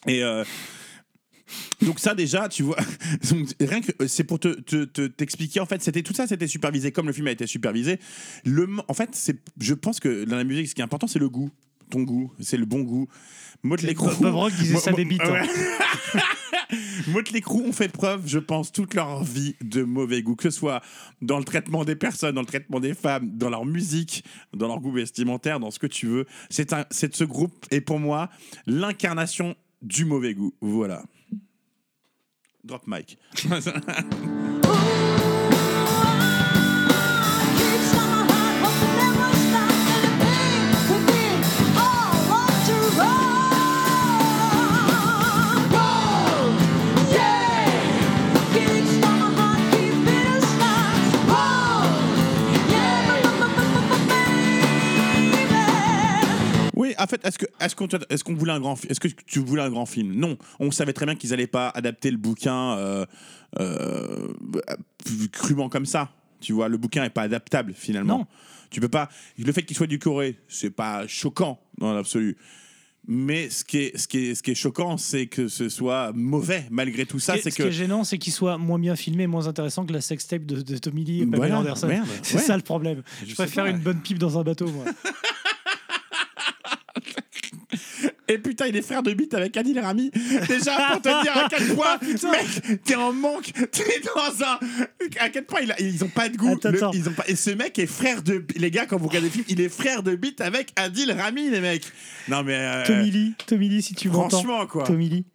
Et 0.07 0.23
euh, 0.23 0.43
donc 1.81 1.99
ça 1.99 2.15
déjà, 2.15 2.49
tu 2.49 2.63
vois, 2.63 2.77
donc, 3.31 3.49
rien 3.59 3.81
que 3.81 3.91
euh, 4.01 4.07
c'est 4.07 4.23
pour 4.23 4.39
te 4.39 4.47
te- 4.47 4.85
te- 4.85 5.07
t'expliquer 5.07 5.59
en 5.59 5.65
fait, 5.65 5.81
c'était 5.81 6.03
tout 6.03 6.13
ça, 6.13 6.27
c'était 6.27 6.47
supervisé 6.47 6.91
comme 6.91 7.07
le 7.07 7.13
film 7.13 7.27
a 7.27 7.31
été 7.31 7.47
supervisé. 7.47 7.99
Le, 8.45 8.67
en 8.87 8.93
fait, 8.93 9.09
c'est, 9.13 9.39
je 9.59 9.73
pense 9.73 9.99
que 9.99 10.25
dans 10.25 10.35
la 10.37 10.43
musique, 10.43 10.67
ce 10.67 10.75
qui 10.75 10.81
est 10.81 10.83
important, 10.83 11.07
c'est 11.07 11.19
le 11.19 11.29
goût, 11.29 11.49
ton 11.89 12.01
goût, 12.01 12.31
c'est 12.39 12.57
le 12.57 12.65
bon 12.65 12.81
goût. 12.81 13.07
Motley 13.63 13.93
Crue, 13.95 14.15
Bob 14.19 14.33
Rock 14.35 14.53
disait 14.53 14.77
ça 14.77 14.91
des 14.91 15.05
bites, 15.05 15.21
hein. 15.21 15.41
ouais. 15.43 16.21
Motley 17.07 17.41
Crue 17.41 17.61
ont 17.63 17.71
fait 17.71 17.89
preuve, 17.89 18.23
je 18.27 18.39
pense, 18.39 18.71
toute 18.71 18.93
leur 18.93 19.23
vie 19.23 19.55
de 19.61 19.83
mauvais 19.83 20.21
goût, 20.21 20.35
que 20.35 20.49
ce 20.49 20.57
soit 20.57 20.81
dans 21.21 21.37
le 21.37 21.43
traitement 21.43 21.83
des 21.85 21.95
personnes, 21.95 22.35
dans 22.35 22.41
le 22.41 22.47
traitement 22.47 22.79
des 22.79 22.93
femmes, 22.93 23.29
dans 23.37 23.49
leur 23.49 23.65
musique, 23.65 24.23
dans 24.53 24.67
leur 24.67 24.79
goût 24.79 24.91
vestimentaire, 24.91 25.59
dans 25.59 25.71
ce 25.71 25.79
que 25.79 25.87
tu 25.87 26.07
veux. 26.07 26.25
C'est 26.49 26.73
un, 26.73 26.85
c'est 26.91 27.15
ce 27.15 27.23
groupe 27.23 27.53
est 27.71 27.81
pour 27.81 27.99
moi 27.99 28.29
l'incarnation 28.67 29.55
du 29.81 30.05
mauvais 30.05 30.33
goût. 30.33 30.53
Voilà. 30.61 31.03
Drop 32.65 32.87
mic. 32.87 33.17
En 56.99 57.07
fait, 57.07 57.25
est-ce 57.25 57.37
que 57.37 57.45
est-ce 57.59 57.75
qu'on 57.75 57.87
est-ce 58.09 58.23
qu'on 58.23 58.35
voulait 58.35 58.51
un 58.53 58.59
grand 58.59 58.75
est-ce 58.89 58.99
que 58.99 59.07
tu 59.07 59.39
voulais 59.39 59.61
un 59.61 59.69
grand 59.69 59.85
film? 59.85 60.13
Non, 60.15 60.37
on 60.59 60.71
savait 60.71 60.93
très 60.93 61.05
bien 61.05 61.15
qu'ils 61.15 61.33
allaient 61.33 61.47
pas 61.47 61.69
adapter 61.69 62.11
le 62.11 62.17
bouquin 62.17 62.77
euh, 62.77 63.05
euh, 63.59 64.27
crûment 65.31 65.69
comme 65.69 65.85
ça. 65.85 66.11
Tu 66.41 66.53
vois, 66.53 66.67
le 66.69 66.77
bouquin 66.77 67.03
est 67.03 67.09
pas 67.09 67.23
adaptable 67.23 67.73
finalement. 67.75 68.19
Non. 68.19 68.27
Tu 68.69 68.81
peux 68.81 68.89
pas. 68.89 69.09
Le 69.37 69.51
fait 69.51 69.63
qu'il 69.63 69.75
soit 69.77 69.87
du 69.87 69.99
Corée, 69.99 70.37
c'est 70.47 70.69
pas 70.69 71.07
choquant 71.07 71.59
dans 71.77 71.93
l'absolu. 71.93 72.37
Mais 73.07 73.51
ce 73.51 73.63
qui 73.63 73.77
est, 73.77 73.97
ce 73.97 74.07
qui 74.07 74.17
est, 74.29 74.35
ce 74.35 74.41
qui 74.41 74.49
est 74.51 74.55
choquant, 74.55 74.97
c'est 74.97 75.27
que 75.27 75.47
ce 75.47 75.69
soit 75.69 76.11
mauvais 76.15 76.65
malgré 76.71 77.05
tout 77.05 77.19
ça. 77.19 77.33
Ce 77.33 77.37
qui 77.37 77.39
est- 77.39 77.43
C'est 77.43 77.49
ce 77.51 77.55
qui 77.57 77.61
que 77.61 77.67
est 77.67 77.71
gênant, 77.71 78.03
c'est 78.03 78.17
qu'il 78.17 78.33
soit 78.33 78.57
moins 78.57 78.79
bien 78.79 78.95
filmé, 78.95 79.27
moins 79.27 79.47
intéressant 79.47 79.85
que 79.85 79.93
la 79.93 80.01
sextape 80.01 80.43
de, 80.45 80.61
de 80.61 80.77
Tommy 80.79 81.03
Lee 81.05 81.21
et 81.21 81.25
Pamela 81.27 81.37
Voilà, 81.37 81.59
Anderson. 81.59 81.87
c'est 82.23 82.35
ouais. 82.37 82.41
ça 82.41 82.57
le 82.57 82.63
problème. 82.63 83.03
Je, 83.25 83.35
préfère 83.35 83.65
pas. 83.65 83.69
une 83.69 83.77
bonne 83.77 84.01
pipe 84.01 84.17
dans 84.17 84.39
un 84.39 84.43
bateau, 84.43 84.67
moi. 84.69 84.85
Et 88.27 88.37
putain, 88.39 88.65
il 88.67 88.75
est 88.75 88.81
frère 88.81 89.03
de 89.03 89.13
bite 89.13 89.33
avec 89.35 89.55
Adil 89.55 89.79
Rami. 89.79 90.09
Déjà, 90.47 90.75
pour 90.93 91.01
te 91.01 91.21
dire 91.23 91.37
à 91.37 91.47
quel 91.49 91.67
point, 91.75 91.99
mec, 92.31 92.81
t'es 92.83 92.95
en 92.95 93.13
manque. 93.13 93.51
T'es 93.71 94.01
dans 94.15 94.43
un. 94.45 94.59
À 95.19 95.29
quel 95.29 95.45
point 95.45 95.61
il 95.61 95.71
a- 95.71 95.79
ils 95.79 96.03
ont 96.03 96.07
pas 96.09 96.27
de 96.29 96.35
goût. 96.37 96.53
Attends, 96.53 96.71
Le- 96.71 96.77
attends. 96.77 96.91
ils 96.93 97.07
ont 97.07 97.13
pas... 97.13 97.23
Et 97.27 97.35
ce 97.35 97.51
mec 97.51 97.77
est 97.77 97.85
frère 97.85 98.23
de. 98.23 98.43
Les 98.55 98.71
gars, 98.71 98.87
quand 98.87 98.97
vous 98.97 99.07
regardez 99.07 99.27
le 99.27 99.33
film, 99.33 99.45
il 99.49 99.61
est 99.61 99.69
frère 99.69 100.01
de 100.01 100.15
bite 100.15 100.41
avec 100.41 100.71
Adil 100.75 101.11
Rami, 101.11 101.51
les 101.51 101.59
mecs. 101.59 101.85
Non, 102.27 102.41
mais. 102.43 102.55
euh, 102.55 102.83
Tommy 102.85 103.11
Lee, 103.11 103.35
Tommy 103.45 103.69
Lee, 103.69 103.83
si 103.83 103.93
tu 103.93 104.09
m'entends. 104.09 104.29
Franchement, 104.39 104.65
quoi. 104.65 104.85
Tommy 104.85 105.07
Lee, 105.09 105.25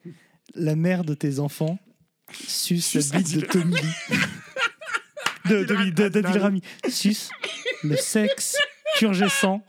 la 0.56 0.74
mère 0.74 1.04
de 1.04 1.14
tes 1.14 1.38
enfants 1.38 1.78
suce 2.32 2.94
la 2.94 3.02
Suce 3.02 3.12
bite 3.12 3.32
de 3.34 3.38
Adil. 3.38 3.46
Tommy 3.46 3.74
Lee. 3.76 4.16
de, 5.92 6.08
d'Adil 6.08 6.38
Rami. 6.38 6.60
Sus, 6.88 7.28
le 7.84 7.96
sexe 7.96 8.56
turgescent 8.96 9.62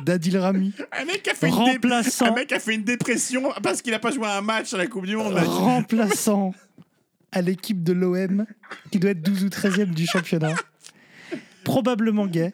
d'Adil 0.00 0.38
Rami. 0.38 0.72
Un 0.92 1.04
mec, 1.04 1.28
a 1.28 1.34
fait 1.34 1.48
une 1.48 1.54
Remplaçant. 1.54 2.26
un 2.26 2.34
mec 2.34 2.52
a 2.52 2.58
fait 2.58 2.74
une 2.74 2.84
dépression 2.84 3.52
parce 3.62 3.82
qu'il 3.82 3.92
a 3.94 3.98
pas 3.98 4.10
joué 4.10 4.26
à 4.26 4.38
un 4.38 4.40
match 4.40 4.72
à 4.74 4.78
la 4.78 4.86
Coupe 4.86 5.06
du 5.06 5.16
Monde. 5.16 5.34
remplaçant 5.34 6.54
à 7.30 7.40
l'équipe 7.40 7.82
de 7.82 7.92
l'OM 7.92 8.46
qui 8.90 8.98
doit 8.98 9.10
être 9.10 9.22
12 9.22 9.44
ou 9.44 9.48
13e 9.48 9.92
du 9.94 10.06
championnat. 10.06 10.54
Probablement 11.64 12.26
gay. 12.26 12.52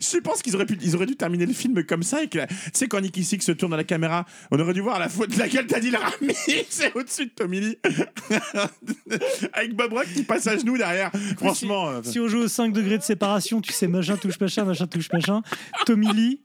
Je 0.00 0.18
pense 0.18 0.42
qu'ils 0.42 0.54
auraient, 0.54 0.66
pu, 0.66 0.78
ils 0.80 0.94
auraient 0.94 1.06
dû 1.06 1.16
terminer 1.16 1.46
le 1.46 1.52
film 1.52 1.82
comme 1.84 2.02
ça. 2.02 2.22
Et 2.22 2.28
que 2.28 2.38
tu 2.46 2.54
sais, 2.72 2.86
quand 2.88 3.00
Nicky 3.00 3.24
Six 3.24 3.40
se 3.40 3.52
tourne 3.52 3.72
à 3.74 3.76
la 3.76 3.84
caméra, 3.84 4.26
on 4.50 4.58
aurait 4.60 4.72
dû 4.74 4.80
voir 4.80 4.98
la 4.98 5.08
faute 5.08 5.30
de 5.30 5.38
la 5.38 5.48
gueule 5.48 5.66
d'Adil 5.66 5.96
Rami. 5.96 6.34
C'est 6.68 6.94
au-dessus 6.94 7.26
de 7.26 7.30
Tommy 7.30 7.60
Lee. 7.60 7.78
Avec 9.52 9.74
Bob 9.74 9.92
Rock 9.92 10.06
qui 10.14 10.22
passe 10.22 10.46
à 10.46 10.56
genoux 10.56 10.76
derrière. 10.78 11.10
Franchement. 11.36 11.88
euh, 11.88 12.00
Si 12.04 12.20
on 12.20 12.28
joue 12.28 12.38
au 12.40 12.48
5 12.48 12.72
degrés 12.72 12.98
de 12.98 13.02
séparation, 13.02 13.60
tu 13.60 13.72
sais, 13.72 13.88
machin 13.88 14.16
touche 14.16 14.38
machin, 14.40 14.64
machin 14.64 14.86
touche 14.86 15.10
machin. 15.12 15.42
Tommy 15.86 16.12
Lee, 16.12 16.40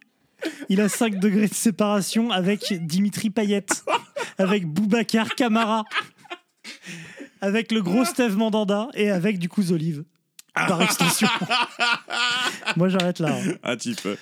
il 0.69 0.81
a 0.81 0.90
5 0.90 1.19
degrés 1.19 1.48
de 1.48 1.53
séparation 1.53 2.31
avec 2.31 2.73
Dimitri 2.85 3.30
Payet, 3.30 3.65
avec 4.38 4.65
Boubacar 4.65 5.35
Camara, 5.35 5.84
avec 7.41 7.72
le 7.72 7.81
gros 7.81 8.06
Steve 8.06 8.35
Mandanda 8.38 8.88
et 8.95 9.11
avec 9.11 9.38
du 9.38 9.48
coup 9.49 9.61
Zolive. 9.61 10.03
Par 10.53 10.81
extension. 10.81 11.27
Moi 12.75 12.89
j'arrête 12.89 13.19
là. 13.19 13.30
hein. 13.34 13.53
Un 13.63 13.75
petit 13.75 13.95
peu. 13.95 14.15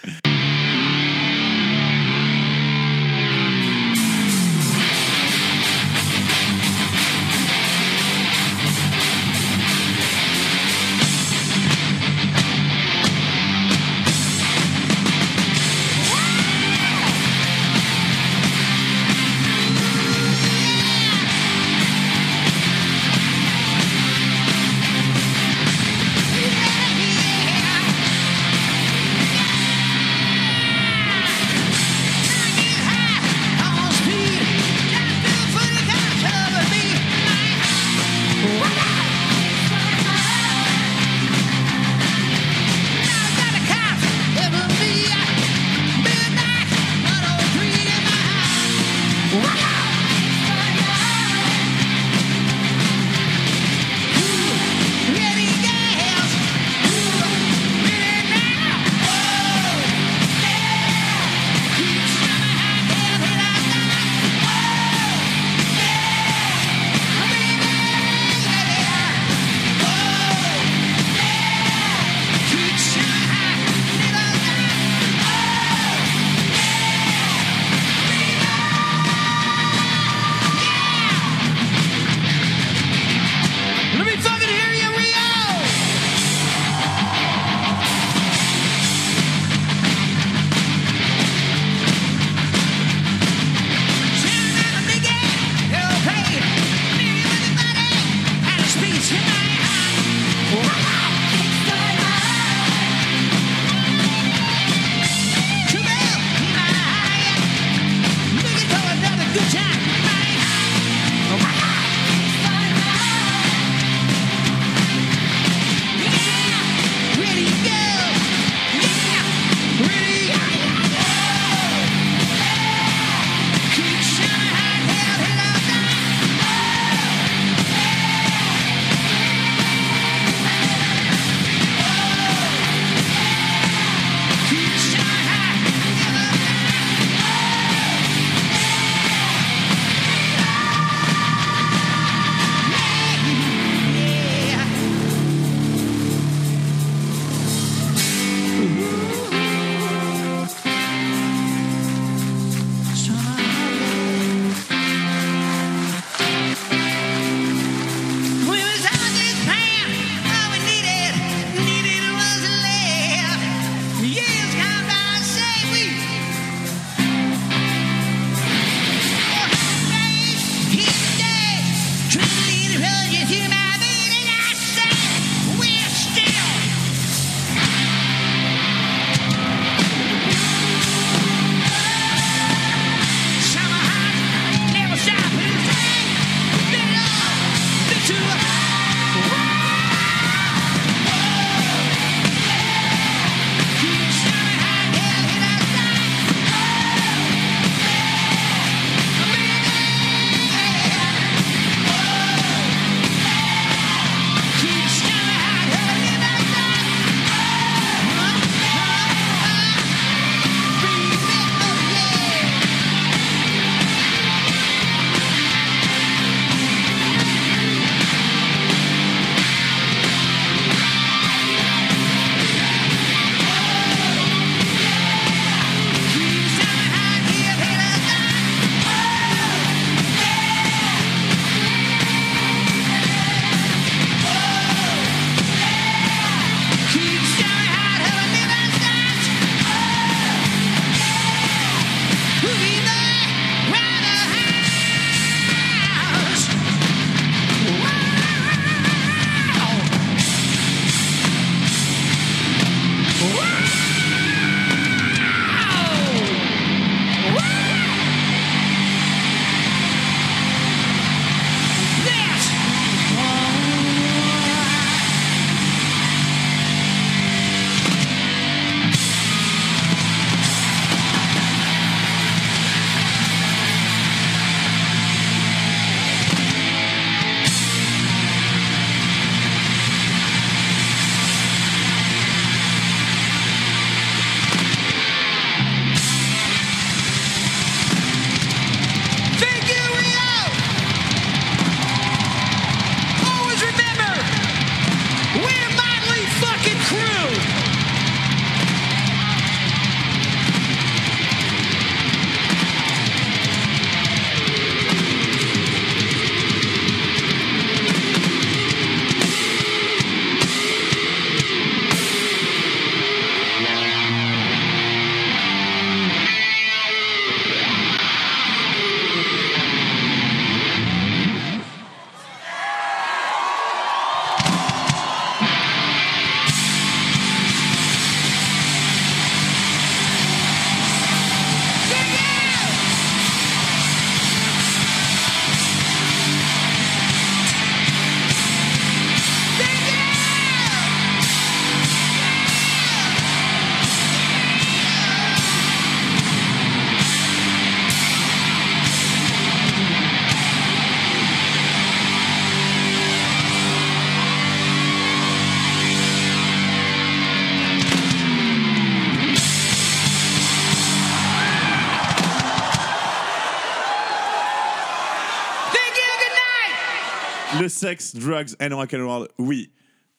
Le 367.81 367.87
sexe, 367.87 368.15
drugs 368.15 368.55
and 368.61 368.75
rock 368.75 368.93
and 368.93 369.05
roll, 369.07 369.27
oui. 369.37 369.71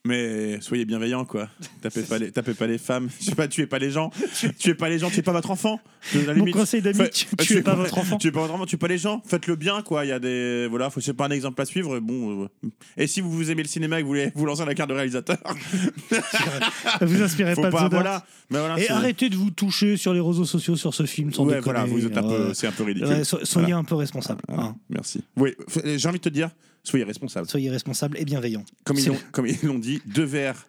Mais 0.05 0.61
soyez 0.61 0.85
bienveillants, 0.85 1.25
quoi. 1.25 1.49
Tapez 1.81 2.03
pas 2.03 2.19
les, 2.19 2.33
tapez 2.33 2.55
pas 2.55 2.67
les 2.67 2.79
femmes. 2.79 3.09
Je 3.21 3.27
sais 3.27 3.35
pas, 3.37 3.47
tuez 3.47 3.69
pas 3.69 3.79
les 3.79 3.93
gens. 3.93 4.11
tuez 4.59 4.75
pas 4.75 4.89
les 4.89 4.99
gens, 4.99 5.09
tuez 5.11 5.23
pas 5.23 5.31
votre 5.31 5.53
enfant. 5.53 5.79
La 6.27 6.35
Mon 6.35 6.45
conseil 6.51 6.83
d'ami, 6.83 7.09
tu- 7.11 7.27
tuez 7.37 7.63
pas 7.63 7.77
votre 7.77 7.97
enfant. 7.99 8.19
Tuez 8.19 8.33
pas 8.33 8.41
votre 8.41 8.53
enfant, 8.53 8.67
tuez 8.67 8.79
pas 8.79 8.89
les 8.89 8.99
gens. 8.99 9.23
Faites-le 9.25 9.55
bien, 9.55 9.81
quoi. 9.83 10.05
Il 10.05 10.09
y 10.09 10.11
a 10.11 10.19
des. 10.19 10.67
Voilà, 10.69 10.91
faut- 10.91 11.01
c'est 11.01 11.15
pas 11.15 11.27
un 11.27 11.31
exemple 11.31 11.63
à 11.63 11.67
suivre. 11.67 12.01
Bon. 12.01 12.43
euh, 12.65 12.69
Et 12.97 13.07
si 13.07 13.21
vous, 13.21 13.31
vous 13.31 13.53
aimez 13.53 13.63
le 13.63 13.69
cinéma 13.69 13.99
et 13.99 14.03
que 14.03 14.07
vous 14.07 14.09
voulez 14.11 14.33
vous 14.35 14.45
lancer 14.45 14.65
la 14.65 14.75
carte 14.75 14.91
de 14.91 14.95
réalisateur. 14.97 15.39
Vous 17.01 17.23
inspirez 17.23 17.55
pas 17.55 17.67
de 17.67 17.71
pas, 17.71 17.83
Zodert. 17.83 17.91
voilà. 18.01 18.25
Mais 18.51 18.59
voilà, 18.59 18.81
Et 18.81 18.89
arrêtez 18.91 19.29
de 19.31 19.37
vous 19.37 19.51
toucher 19.53 19.97
sur 19.97 20.13
les 20.13 20.21
réseaux 20.21 20.45
sociaux 20.45 20.75
sur 20.77 20.93
ce 20.95 21.05
film 21.07 21.33
sans 21.33 21.45
Ouais, 21.45 21.57
déconner. 21.57 21.79
voilà, 21.79 21.85
vous 21.85 22.05
êtes 22.07 22.17
un 22.17 22.23
peu- 22.23 22.29
Euh, 22.33 22.55
c'est 22.55 22.67
un 22.67 22.73
peu 22.73 22.83
ridicule. 22.85 23.25
soyez 23.25 23.45
Voilà. 23.67 23.77
un 23.79 23.85
peu 23.85 23.95
responsable. 23.95 24.43
Hein. 24.49 24.75
Merci. 24.91 25.23
Oui, 25.37 25.55
j'ai 25.97 26.09
envie 26.09 26.19
de 26.19 26.25
te 26.25 26.29
dire, 26.29 26.51
soyez 26.83 27.05
responsables. 27.05 27.49
Soyez 27.49 27.71
responsable 27.71 28.19
et 28.19 28.25
bienveillant. 28.25 28.65
Comme 28.85 28.99
ils 28.99 29.07
l'ont, 29.09 29.19
comme 29.33 29.47
ils 29.47 29.59
l'ont 29.63 29.79
dit, 29.79 30.01
deux 30.07 30.25
verres. 30.25 30.67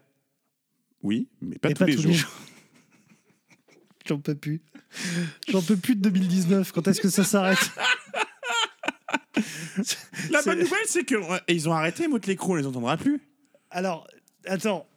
Oui, 1.01 1.27
mais 1.41 1.57
pas, 1.57 1.69
tous, 1.69 1.79
pas 1.79 1.85
les 1.85 1.95
tous 1.95 2.01
jours. 2.03 2.11
les 2.11 2.17
jours. 2.17 2.31
J'en 4.05 4.19
peux 4.19 4.35
plus. 4.35 4.61
J'en 5.49 5.61
peux 5.61 5.77
plus 5.77 5.95
de 5.95 6.01
2019. 6.01 6.71
Quand 6.71 6.87
est-ce 6.87 7.01
que 7.01 7.09
ça 7.09 7.23
s'arrête 7.23 7.59
La 10.29 10.41
bonne 10.43 10.59
nouvelle, 10.59 10.85
c'est 10.85 11.03
qu'ils 11.05 11.69
ont 11.69 11.73
arrêté 11.73 12.07
Motley 12.07 12.35
Crue, 12.35 12.51
on 12.51 12.55
les 12.55 12.67
entendra 12.67 12.97
plus. 12.97 13.21
Alors, 13.71 14.07
attends. 14.45 14.87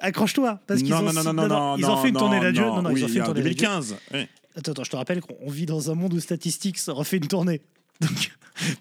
Accroche-toi. 0.00 0.60
Parce 0.66 0.80
qu'ils 0.80 0.90
non, 0.90 0.98
ont, 0.98 1.12
non, 1.12 1.12
non, 1.12 1.24
non, 1.24 1.32
non, 1.32 1.48
non, 1.48 1.76
ils 1.76 1.86
ont 1.86 1.96
fait 1.96 2.08
une 2.08 2.14
non, 2.14 2.20
tournée 2.20 2.38
non, 2.52 2.52
Non, 2.52 2.82
non, 2.82 2.90
oui, 2.90 3.00
ils 3.00 3.04
ont 3.04 3.08
fait 3.08 3.14
il 3.14 3.16
y 3.16 3.18
une 3.18 3.24
tournée 3.24 3.42
d'adieu. 3.42 3.66
2015. 3.66 3.96
oui. 4.12 4.26
Attends, 4.56 4.72
attends, 4.72 4.84
je 4.84 4.90
te 4.90 4.96
rappelle 4.96 5.20
qu'on 5.20 5.50
vit 5.50 5.66
dans 5.66 5.90
un 5.90 5.94
monde 5.94 6.14
où 6.14 6.20
Statistics 6.20 6.78
refait 6.88 7.16
une 7.18 7.28
tournée. 7.28 7.62
Donc, 8.00 8.30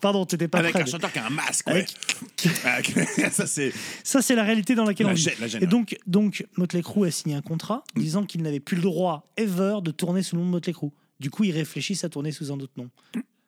pardon, 0.02 0.26
t'étais 0.26 0.48
pas 0.48 0.60
Avec 0.60 0.74
prêt. 0.74 0.84
un 0.84 0.86
chanteur 0.86 1.12
qui 1.12 1.20
a 1.20 1.26
un 1.26 1.30
masque, 1.30 1.68
ouais. 1.68 1.86
Avec- 2.64 2.96
Avec- 2.98 3.32
Ça, 3.34 3.46
c'est. 3.48 3.72
Ça, 4.04 4.22
c'est 4.22 4.36
la 4.36 4.44
réalité 4.44 4.76
dans 4.76 4.86
laquelle 4.86 5.08
La 5.08 5.14
on 5.14 5.16
vit. 5.16 5.22
gêne, 5.22 5.34
la 5.40 5.48
gêne, 5.48 5.62
Et 5.62 5.66
ouais. 5.66 5.70
donc, 5.72 5.98
donc, 6.08 6.46
Motley 6.58 6.82
Crue 6.82 7.08
a 7.08 7.12
signé 7.12 7.36
un 7.36 7.42
contrat 7.42 7.84
disant 7.96 8.26
qu'il 8.26 8.42
n'avait 8.42 8.60
plus 8.60 8.76
le 8.76 8.82
droit, 8.84 9.28
ever, 9.38 9.80
de 9.84 9.92
tourner 9.92 10.24
sous 10.24 10.36
le 10.36 10.42
nom 10.42 10.48
de 10.48 10.52
Motley 10.52 10.74
Crue. 10.74 10.90
Du 11.20 11.30
coup, 11.30 11.44
ils 11.44 11.52
réfléchissent 11.52 12.04
à 12.04 12.10
tourner 12.10 12.32
sous 12.32 12.52
un 12.52 12.60
autre 12.60 12.74
nom. 12.78 12.90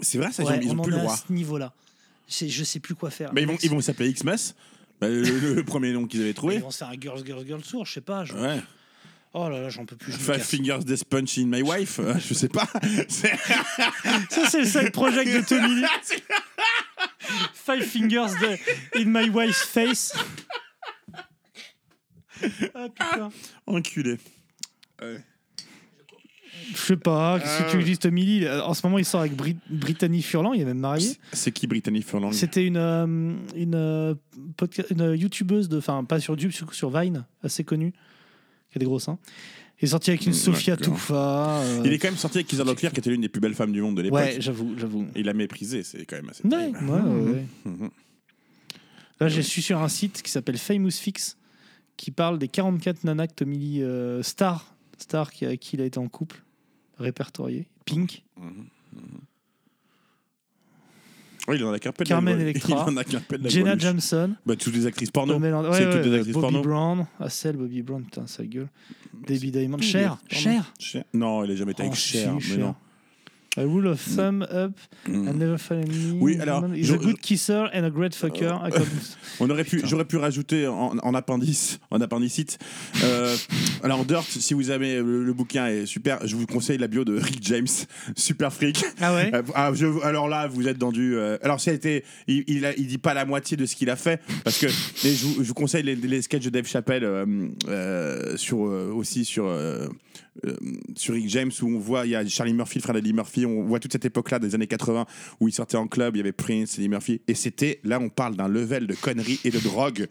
C'est 0.02 0.18
vrai, 0.18 0.32
ça, 0.32 0.44
ils 0.44 0.48
Ouais, 0.48 0.58
ont- 0.58 0.62
ils 0.62 0.70
on 0.72 0.76
ont 0.76 0.80
en 0.80 0.84
plus 0.84 0.92
le 0.92 0.98
est 0.98 1.02
à 1.02 1.04
droit. 1.04 1.18
ce 1.18 1.32
niveau-là. 1.34 1.74
Je 2.30 2.64
sais 2.64 2.80
plus 2.80 2.96
quoi 2.96 3.10
faire. 3.10 3.32
Mais 3.34 3.42
ils 3.42 3.48
vont, 3.48 3.58
ils 3.62 3.70
vont 3.70 3.82
s'appeler 3.82 4.12
Xmas. 4.14 4.54
Bah, 5.02 5.08
le, 5.08 5.22
le- 5.24 5.54
le 5.56 5.64
premier 5.64 5.92
nom 5.94 6.06
qu'ils 6.06 6.20
avaient 6.22 6.30
Ils 6.32 6.34
trouvé. 6.36 6.58
vont 6.60 6.72
se 6.72 6.78
faire 6.80 6.90
un 6.90 7.00
Girls, 7.00 7.26
Girls, 7.26 7.46
Girls 7.46 7.62
Tour, 7.64 7.86
je 7.86 7.94
sais 7.94 8.02
pas. 8.02 8.26
je- 8.26 8.34
Ouais. 8.34 8.60
Oh 9.34 9.48
là 9.48 9.62
là, 9.62 9.70
j'en 9.70 9.86
peux 9.86 9.96
plus. 9.96 10.12
Five. 10.12 10.40
Fingers 10.44 10.80
Death 10.86 11.06
Punch 11.06 11.38
in 11.38 11.46
My 11.46 11.62
Wife. 11.62 12.00
euh, 12.00 12.16
je 12.20 12.34
sais 12.34 12.48
pas. 12.50 12.66
Ça, 13.10 14.50
c'est 14.50 14.60
le 14.62 14.66
side 14.66 14.92
project 14.92 15.32
de 15.32 15.42
Tommy 15.48 15.76
Lee. 15.82 15.88
Five 17.54 17.84
fingers 17.84 18.34
de- 18.42 19.00
in 19.00 19.06
my 19.06 19.30
wife's 19.30 19.62
face. 19.64 20.14
Ah 22.74 22.88
putain. 22.90 23.30
Enculé. 23.68 24.18
Je 25.02 26.78
sais 26.78 26.98
pas, 26.98 27.40
qu'est-ce 27.40 27.60
que 27.60 27.64
Ah 27.68 27.72
tu 27.72 27.78
ouais. 27.78 27.84
dis, 27.84 27.98
Tommy 27.98 28.26
Lee? 28.26 28.50
En 28.50 28.74
ce 28.74 28.86
moment, 28.86 28.98
il 28.98 29.06
sort 29.06 29.22
avec 29.22 29.34
Brit- 29.36 29.58
Brittany 29.70 30.22
Furlan, 30.22 30.54
il 30.54 30.62
est 30.62 30.66
même 30.66 30.80
marié. 30.80 31.18
C'est 31.34 31.52
qui 31.52 31.68
Brittany 31.68 32.02
Furlong 32.02 32.32
C'était 32.32 32.66
une, 32.66 32.78
euh, 32.78 33.06
une, 33.56 33.76
euh, 33.76 34.16
une 34.90 35.14
youtubeuse, 35.16 35.70
de, 35.70 35.78
enfin 35.78 36.04
pas 36.04 36.20
sur 36.20 36.34
YouTube, 36.34 36.52
sur, 36.52 36.74
sur 36.74 36.90
Vine, 36.90 37.26
assez 37.44 37.64
connue, 37.64 37.94
qui 38.72 38.78
a 38.78 38.80
des 38.80 38.86
gros 38.86 39.00
seins. 39.00 39.18
Il 39.82 39.86
est 39.86 39.88
sorti 39.92 40.10
avec 40.10 40.26
une 40.26 40.34
Sofia. 40.34 40.76
Toufa. 40.76 41.60
euh, 41.62 41.82
Il 41.86 41.94
est 41.94 42.00
quand 42.00 42.10
même 42.10 42.18
sorti 42.18 42.38
avec 42.40 42.48
Kisa 42.48 42.64
Locklear, 42.66 42.92
qui 42.92 43.00
était 43.00 43.10
l'une 43.10 43.22
des 43.22 43.30
plus 43.30 43.40
belles 43.40 43.54
femmes 43.56 43.72
du 43.72 43.82
monde 43.82 43.96
de 43.96 44.02
l'époque. 44.02 44.20
Ouais, 44.20 44.42
j'avoue, 44.42 44.74
j'avoue. 44.78 45.08
Il 45.16 45.26
l'a 45.26 45.34
méprisé, 45.34 45.84
c'est 45.84 46.06
quand 46.06 46.18
même 46.18 46.30
assez. 46.30 46.44
Ouais, 46.44 46.50
terrible. 46.50 46.78
ouais, 46.90 47.00
ouais, 47.02 47.32
ouais. 47.32 47.46
Mhm. 47.66 47.90
Là, 49.22 49.28
je 49.30 49.42
suis 49.42 49.62
sur 49.62 49.82
un 49.82 49.88
site 49.90 50.22
qui 50.22 50.32
s'appelle 50.32 50.58
Famous 50.58 50.92
Fix, 50.92 51.38
qui 51.98 52.12
parle 52.12 52.40
des 52.40 52.48
44 52.50 53.04
nanas 53.06 53.28
que 53.28 53.34
Tommy 53.36 53.58
Lee, 53.58 53.82
euh, 53.84 54.22
Star, 54.24 54.76
Star 54.98 55.32
qui, 55.32 55.46
avec 55.46 55.60
qui 55.62 55.76
il 55.78 55.82
a 55.82 55.86
été 55.86 55.98
en 56.00 56.08
couple, 56.10 56.44
répertorié. 56.98 57.68
Pink, 57.86 58.24
Ouais, 61.50 61.56
il 61.58 61.64
en 61.66 61.72
a 61.74 61.80
qu'un 61.80 61.92
peu 61.92 62.04
de 62.04 62.10
Carmen 62.10 62.40
Electra, 62.42 62.86
Il 62.88 62.94
en 62.94 62.98
a 62.98 63.04
qu'un 63.04 63.20
peu 63.20 63.38
de 63.38 63.44
la 63.44 63.50
Jenna 63.50 63.76
Greluche. 63.76 63.84
Jameson, 63.84 64.36
Bah, 64.46 64.56
toutes 64.56 64.76
les 64.76 64.86
actrices 64.86 65.12
porno. 65.12 65.34
Pamela- 65.34 65.62
ouais, 65.62 65.70
c'est 65.78 65.86
ouais, 65.88 65.92
toutes 65.94 66.04
les 66.06 66.10
ouais, 66.12 66.16
actrices 66.18 66.34
Bobby 66.34 66.42
porno. 66.54 66.62
Brown, 66.62 67.08
Hassel, 67.20 67.58
Bobby 67.58 67.82
Brown, 67.82 68.04
putain, 68.04 68.28
sa 68.28 68.44
gueule. 68.46 68.70
Debbie 69.28 69.52
Diamond, 69.52 69.80
Cher. 69.80 70.18
Cher. 70.30 70.72
Cher. 70.80 71.04
Non, 71.14 71.44
il 71.44 71.52
a 71.52 71.56
jamais 71.56 71.72
été 71.72 71.82
avec 71.82 71.94
Oh, 71.94 71.98
Cher, 71.98 72.30
si, 72.30 72.36
mais 72.36 72.56
Cher. 72.56 72.60
non. 72.60 72.76
A 73.60 73.64
rule 73.66 73.88
of 73.88 74.00
thumb 74.02 74.42
up 74.44 74.72
Mm. 75.08 75.28
and 75.28 75.34
never 75.38 75.58
fall 75.58 75.78
in 75.78 75.88
me. 75.88 76.18
Oui, 76.22 76.38
alors, 76.40 76.66
je- 76.74 76.94
a 76.94 76.98
good 76.98 77.20
kisser 77.20 77.66
and 77.74 77.84
a 77.84 77.90
great 77.90 78.16
fucker. 78.16 78.54
Comme- 78.72 78.86
On 79.42 79.50
aurait 79.50 79.66
pu, 79.66 79.82
j'aurais 79.84 80.06
pu 80.06 80.16
rajouter 80.18 80.66
en, 80.68 80.96
en 81.02 81.14
appendice, 81.14 81.80
en 81.92 82.00
appendicite. 82.00 82.58
Euh, 83.04 83.36
alors 83.84 84.06
Dirt, 84.06 84.24
si 84.30 84.54
vous 84.54 84.70
avez 84.70 84.98
le, 84.98 85.24
le 85.26 85.34
bouquin 85.34 85.68
est 85.68 85.86
super, 85.86 86.26
je 86.26 86.36
vous 86.38 86.46
conseille 86.46 86.78
la 86.78 86.88
bio 86.88 87.04
de 87.04 87.18
Rick 87.20 87.40
James, 87.42 87.68
super 88.16 88.54
freak. 88.54 88.84
Ah 89.02 89.14
ouais 89.14 89.30
Euh, 89.34 89.42
ah, 89.56 89.72
je- 89.74 90.02
alors 90.04 90.30
là, 90.30 90.48
vous 90.48 90.68
êtes 90.68 90.78
dans 90.78 90.92
du. 90.94 91.16
euh, 91.18 91.38
alors 91.42 91.60
ça 91.60 91.72
a 91.72 91.74
été, 91.74 92.06
il, 92.28 92.44
il, 92.48 92.66
a- 92.66 92.76
il 92.78 92.88
dit 92.88 92.98
pas 92.98 93.14
la 93.14 93.26
moitié 93.26 93.58
de 93.58 93.66
ce 93.66 93.76
qu'il 93.76 93.90
a 93.90 93.96
fait 93.98 94.22
parce 94.46 94.58
que 94.58 94.68
je, 94.70 95.26
vous, 95.26 95.44
je 95.44 95.48
vous 95.50 95.54
conseille 95.54 95.84
les, 95.84 95.96
les 95.96 96.22
sketchs 96.22 96.46
de 96.46 96.50
Dave 96.50 96.68
Chappelle 96.68 97.04
euh, 97.04 97.26
euh, 97.68 98.38
sur 98.38 98.66
euh, 98.66 98.92
aussi 98.94 99.26
sur. 99.26 99.46
Euh, 100.46 100.56
sur 100.96 101.14
Rick 101.14 101.30
James 101.30 101.52
où 101.62 101.68
on 101.68 101.80
voit 101.80 102.06
il 102.06 102.12
y 102.12 102.16
a 102.16 102.26
Charlie 102.26 102.54
Murphy 102.54 102.80
le 102.80 102.84
frère 102.84 102.96
d'Eddie 102.96 103.14
Murphy 103.14 103.46
on 103.46 103.64
voit 103.64 103.80
toute 103.80 103.92
cette 103.92 104.06
époque 104.06 104.32
là 104.32 104.40
des 104.40 104.56
années 104.56 104.68
80 104.68 105.06
où 105.40 105.48
il 105.48 105.52
sortait 105.52 105.78
en 105.78 105.88
club 105.88 106.16
il 106.16 106.20
y 106.20 106.22
avait 106.22 106.32
Prince 106.32 106.78
Eddie 106.78 106.90
Murphy 106.90 107.22
et 107.28 107.34
c'était 107.34 107.80
là 107.84 108.00
on 108.00 108.10
parle 108.10 108.36
d'un 108.36 108.48
level 108.48 108.88
de 108.88 108.96
conneries 108.96 109.40
et 109.44 109.52
de 109.52 109.60
drogue 109.60 110.08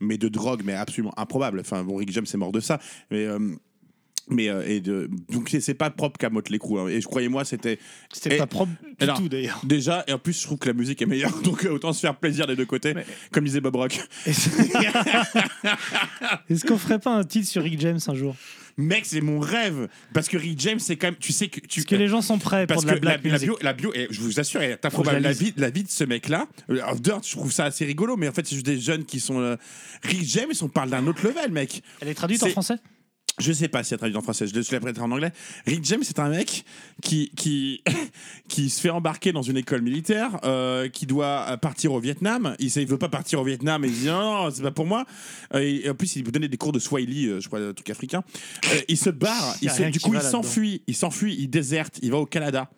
mais 0.00 0.18
de 0.18 0.28
drogue 0.28 0.62
mais 0.64 0.74
absolument 0.74 1.12
improbable. 1.18 1.60
Enfin 1.60 1.84
bon 1.84 1.96
Rick 1.96 2.10
James 2.12 2.26
est 2.32 2.36
mort 2.36 2.52
de 2.52 2.60
ça 2.60 2.78
mais 3.10 3.26
euh, 3.26 3.38
mais 4.30 4.48
euh, 4.48 4.62
et 4.66 4.80
de, 4.80 5.10
donc 5.30 5.48
c'est- 5.50 5.74
pas 5.74 5.90
propre 5.90 6.18
qu'à 6.18 6.30
Motley 6.30 6.58
Crue 6.58 6.78
hein. 6.78 6.88
et 6.88 7.00
je 7.00 7.06
croyez-moi 7.06 7.44
c'était 7.44 7.78
C'était 8.12 8.36
pas 8.38 8.46
propre 8.46 8.72
du 8.82 8.88
alors, 9.04 9.18
tout 9.18 9.28
d'ailleurs. 9.28 9.60
déjà 9.64 10.04
et 10.06 10.12
en 10.12 10.18
plus 10.18 10.38
je 10.40 10.42
trouve 10.46 10.58
que 10.58 10.68
la 10.68 10.74
musique 10.74 11.00
est 11.02 11.06
meilleure 11.06 11.36
donc 11.42 11.64
euh, 11.64 11.70
autant 11.70 11.92
se 11.92 12.00
faire 12.00 12.16
plaisir 12.16 12.46
des 12.46 12.56
deux 12.56 12.66
côtés 12.66 12.94
comme 13.32 13.44
disait 13.44 13.60
Bob 13.60 13.76
Rock 13.76 13.98
Est-ce 16.48 16.64
qu'on 16.64 16.78
ferait 16.78 16.98
pas 16.98 17.14
un 17.14 17.24
titre 17.24 17.48
sur 17.48 17.62
Rick 17.62 17.80
James 17.80 17.98
un 18.06 18.14
jour? 18.14 18.36
Mec, 18.76 19.04
c'est 19.04 19.20
mon 19.20 19.40
rêve. 19.40 19.88
Parce 20.14 20.28
que 20.28 20.36
Rick 20.38 20.58
James, 20.60 20.78
c'est 20.78 20.96
quand 20.96 21.08
même. 21.08 21.16
Tu 21.16 21.32
sais 21.32 21.48
que. 21.48 21.60
Tu, 21.60 21.80
Est-ce 21.80 21.86
que 21.86 21.96
les 21.96 22.08
gens 22.08 22.22
sont 22.22 22.38
prêts 22.38 22.66
pour 22.66 22.76
Parce 22.76 22.84
de 22.86 22.90
la 22.90 22.96
que 22.96 23.00
black 23.00 23.20
la, 23.24 23.38
bio, 23.38 23.58
la 23.60 23.72
bio, 23.74 23.92
et 23.94 24.06
je 24.10 24.20
vous 24.20 24.40
assure, 24.40 24.62
je 24.62 24.72
improbable. 24.86 25.18
la 25.18 25.32
vie, 25.32 25.52
la 25.56 25.70
vie 25.70 25.82
de 25.82 25.90
ce 25.90 26.04
mec-là, 26.04 26.46
euh, 26.70 26.74
alors, 26.82 26.94
Dirt, 26.96 27.20
je 27.26 27.32
trouve 27.32 27.52
ça 27.52 27.64
assez 27.64 27.84
rigolo, 27.84 28.16
mais 28.16 28.28
en 28.28 28.32
fait, 28.32 28.46
c'est 28.46 28.54
juste 28.54 28.66
des 28.66 28.80
jeunes 28.80 29.04
qui 29.04 29.20
sont. 29.20 29.40
euh, 29.40 29.56
Rick 30.02 30.22
James, 30.24 30.52
on 30.62 30.68
parle 30.68 30.88
d'un 30.90 31.06
autre 31.06 31.26
level, 31.26 31.50
mec. 31.50 31.82
Elle 32.00 32.08
est 32.08 32.14
traduite 32.14 32.42
en 32.42 32.48
français? 32.48 32.76
Je 33.40 33.52
sais 33.52 33.68
pas 33.68 33.82
si 33.82 33.96
traduite 33.96 34.16
en 34.16 34.22
français, 34.22 34.46
je 34.46 34.54
l'ai 34.54 34.80
prêté 34.80 35.00
en 35.00 35.10
anglais. 35.10 35.32
Rick 35.66 35.84
James, 35.84 36.02
c'est 36.02 36.18
un 36.18 36.28
mec 36.28 36.64
qui, 37.02 37.30
qui, 37.36 37.82
qui 38.48 38.70
se 38.70 38.80
fait 38.80 38.90
embarquer 38.90 39.32
dans 39.32 39.42
une 39.42 39.56
école 39.56 39.82
militaire, 39.82 40.38
euh, 40.44 40.88
qui 40.88 41.06
doit 41.06 41.56
partir 41.58 41.92
au 41.92 42.00
Vietnam. 42.00 42.54
Il 42.58 42.66
ne 42.76 42.84
veut 42.86 42.98
pas 42.98 43.08
partir 43.08 43.40
au 43.40 43.44
Vietnam 43.44 43.84
et 43.84 43.88
il 43.88 43.94
dit 43.94 44.06
non, 44.06 44.44
non, 44.44 44.50
c'est 44.50 44.62
pas 44.62 44.70
pour 44.70 44.86
moi. 44.86 45.04
Euh, 45.54 45.58
et 45.60 45.88
en 45.90 45.94
plus, 45.94 46.16
il 46.16 46.22
donner 46.30 46.48
des 46.48 46.56
cours 46.56 46.72
de 46.72 46.78
Swahili, 46.78 47.26
euh, 47.26 47.40
je 47.40 47.48
crois, 47.48 47.60
un 47.60 47.72
truc 47.72 47.90
africain. 47.90 48.22
Euh, 48.72 48.80
il 48.88 48.96
se 48.96 49.10
barre, 49.10 49.56
il 49.62 49.68
se- 49.70 49.82
du 49.90 49.98
coup, 50.00 50.10
il 50.14 50.20
s'enfuit, 50.30 50.82
il 50.86 50.94
s'enfuit, 50.94 51.36
il 51.38 51.48
déserte, 51.48 51.98
il 52.02 52.10
va 52.10 52.18
au 52.18 52.26
Canada. 52.26 52.70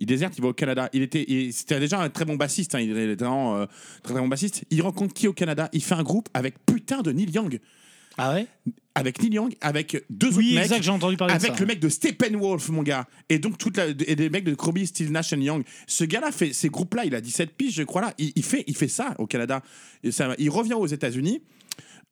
Il 0.00 0.06
déserte, 0.06 0.34
il 0.38 0.42
va 0.42 0.48
au 0.48 0.52
Canada. 0.52 0.88
Il 0.92 1.02
était, 1.02 1.26
c'était 1.52 1.80
déjà 1.80 2.00
un 2.00 2.08
très 2.08 2.24
bon 2.24 2.36
bassiste. 2.36 2.74
hein, 2.76 2.80
il 2.80 2.90
était 2.96 3.16
vraiment 3.24 3.56
euh, 3.56 3.66
très, 4.04 4.12
très 4.14 4.22
bon 4.22 4.28
bassiste. 4.28 4.64
Il 4.70 4.80
rencontre 4.82 5.12
qui 5.12 5.26
au 5.26 5.32
Canada? 5.32 5.68
Il 5.72 5.82
fait 5.82 5.96
un 5.96 6.04
groupe 6.04 6.28
avec 6.34 6.54
putain 6.66 7.02
de 7.02 7.10
Neil 7.10 7.30
Young. 7.30 7.58
Ah 8.18 8.34
ouais? 8.34 8.46
Avec 8.94 9.22
Neil 9.22 9.34
Young, 9.34 9.54
avec 9.60 10.04
deux 10.10 10.26
Oui, 10.28 10.32
autres 10.48 10.54
mecs. 10.56 10.64
exact, 10.64 10.82
j'ai 10.82 10.90
entendu 10.90 11.16
parler 11.16 11.32
de 11.34 11.36
Avec 11.38 11.52
ça. 11.52 11.60
le 11.60 11.66
mec 11.66 11.78
de 11.78 11.88
Steppenwolf, 11.88 12.68
mon 12.70 12.82
gars. 12.82 13.06
Et 13.28 13.38
donc, 13.38 13.56
toute 13.56 13.76
la, 13.76 13.86
et 13.88 14.16
des 14.16 14.28
mecs 14.28 14.42
de 14.42 14.54
Croby, 14.54 14.86
Steel 14.88 15.12
Nash 15.12 15.32
and 15.32 15.40
Young. 15.40 15.62
Ce 15.86 16.02
gars-là 16.04 16.32
fait 16.32 16.52
ces 16.52 16.68
groupes-là, 16.68 17.04
il 17.04 17.14
a 17.14 17.20
17 17.20 17.52
piges, 17.56 17.74
je 17.74 17.84
crois, 17.84 18.00
là. 18.02 18.12
Il, 18.18 18.32
il 18.34 18.42
fait, 18.44 18.64
il 18.66 18.76
fait 18.76 18.88
ça 18.88 19.14
au 19.18 19.26
Canada. 19.28 19.62
Et 20.02 20.10
ça, 20.10 20.34
il 20.38 20.50
revient 20.50 20.74
aux 20.74 20.86
États-Unis. 20.88 21.42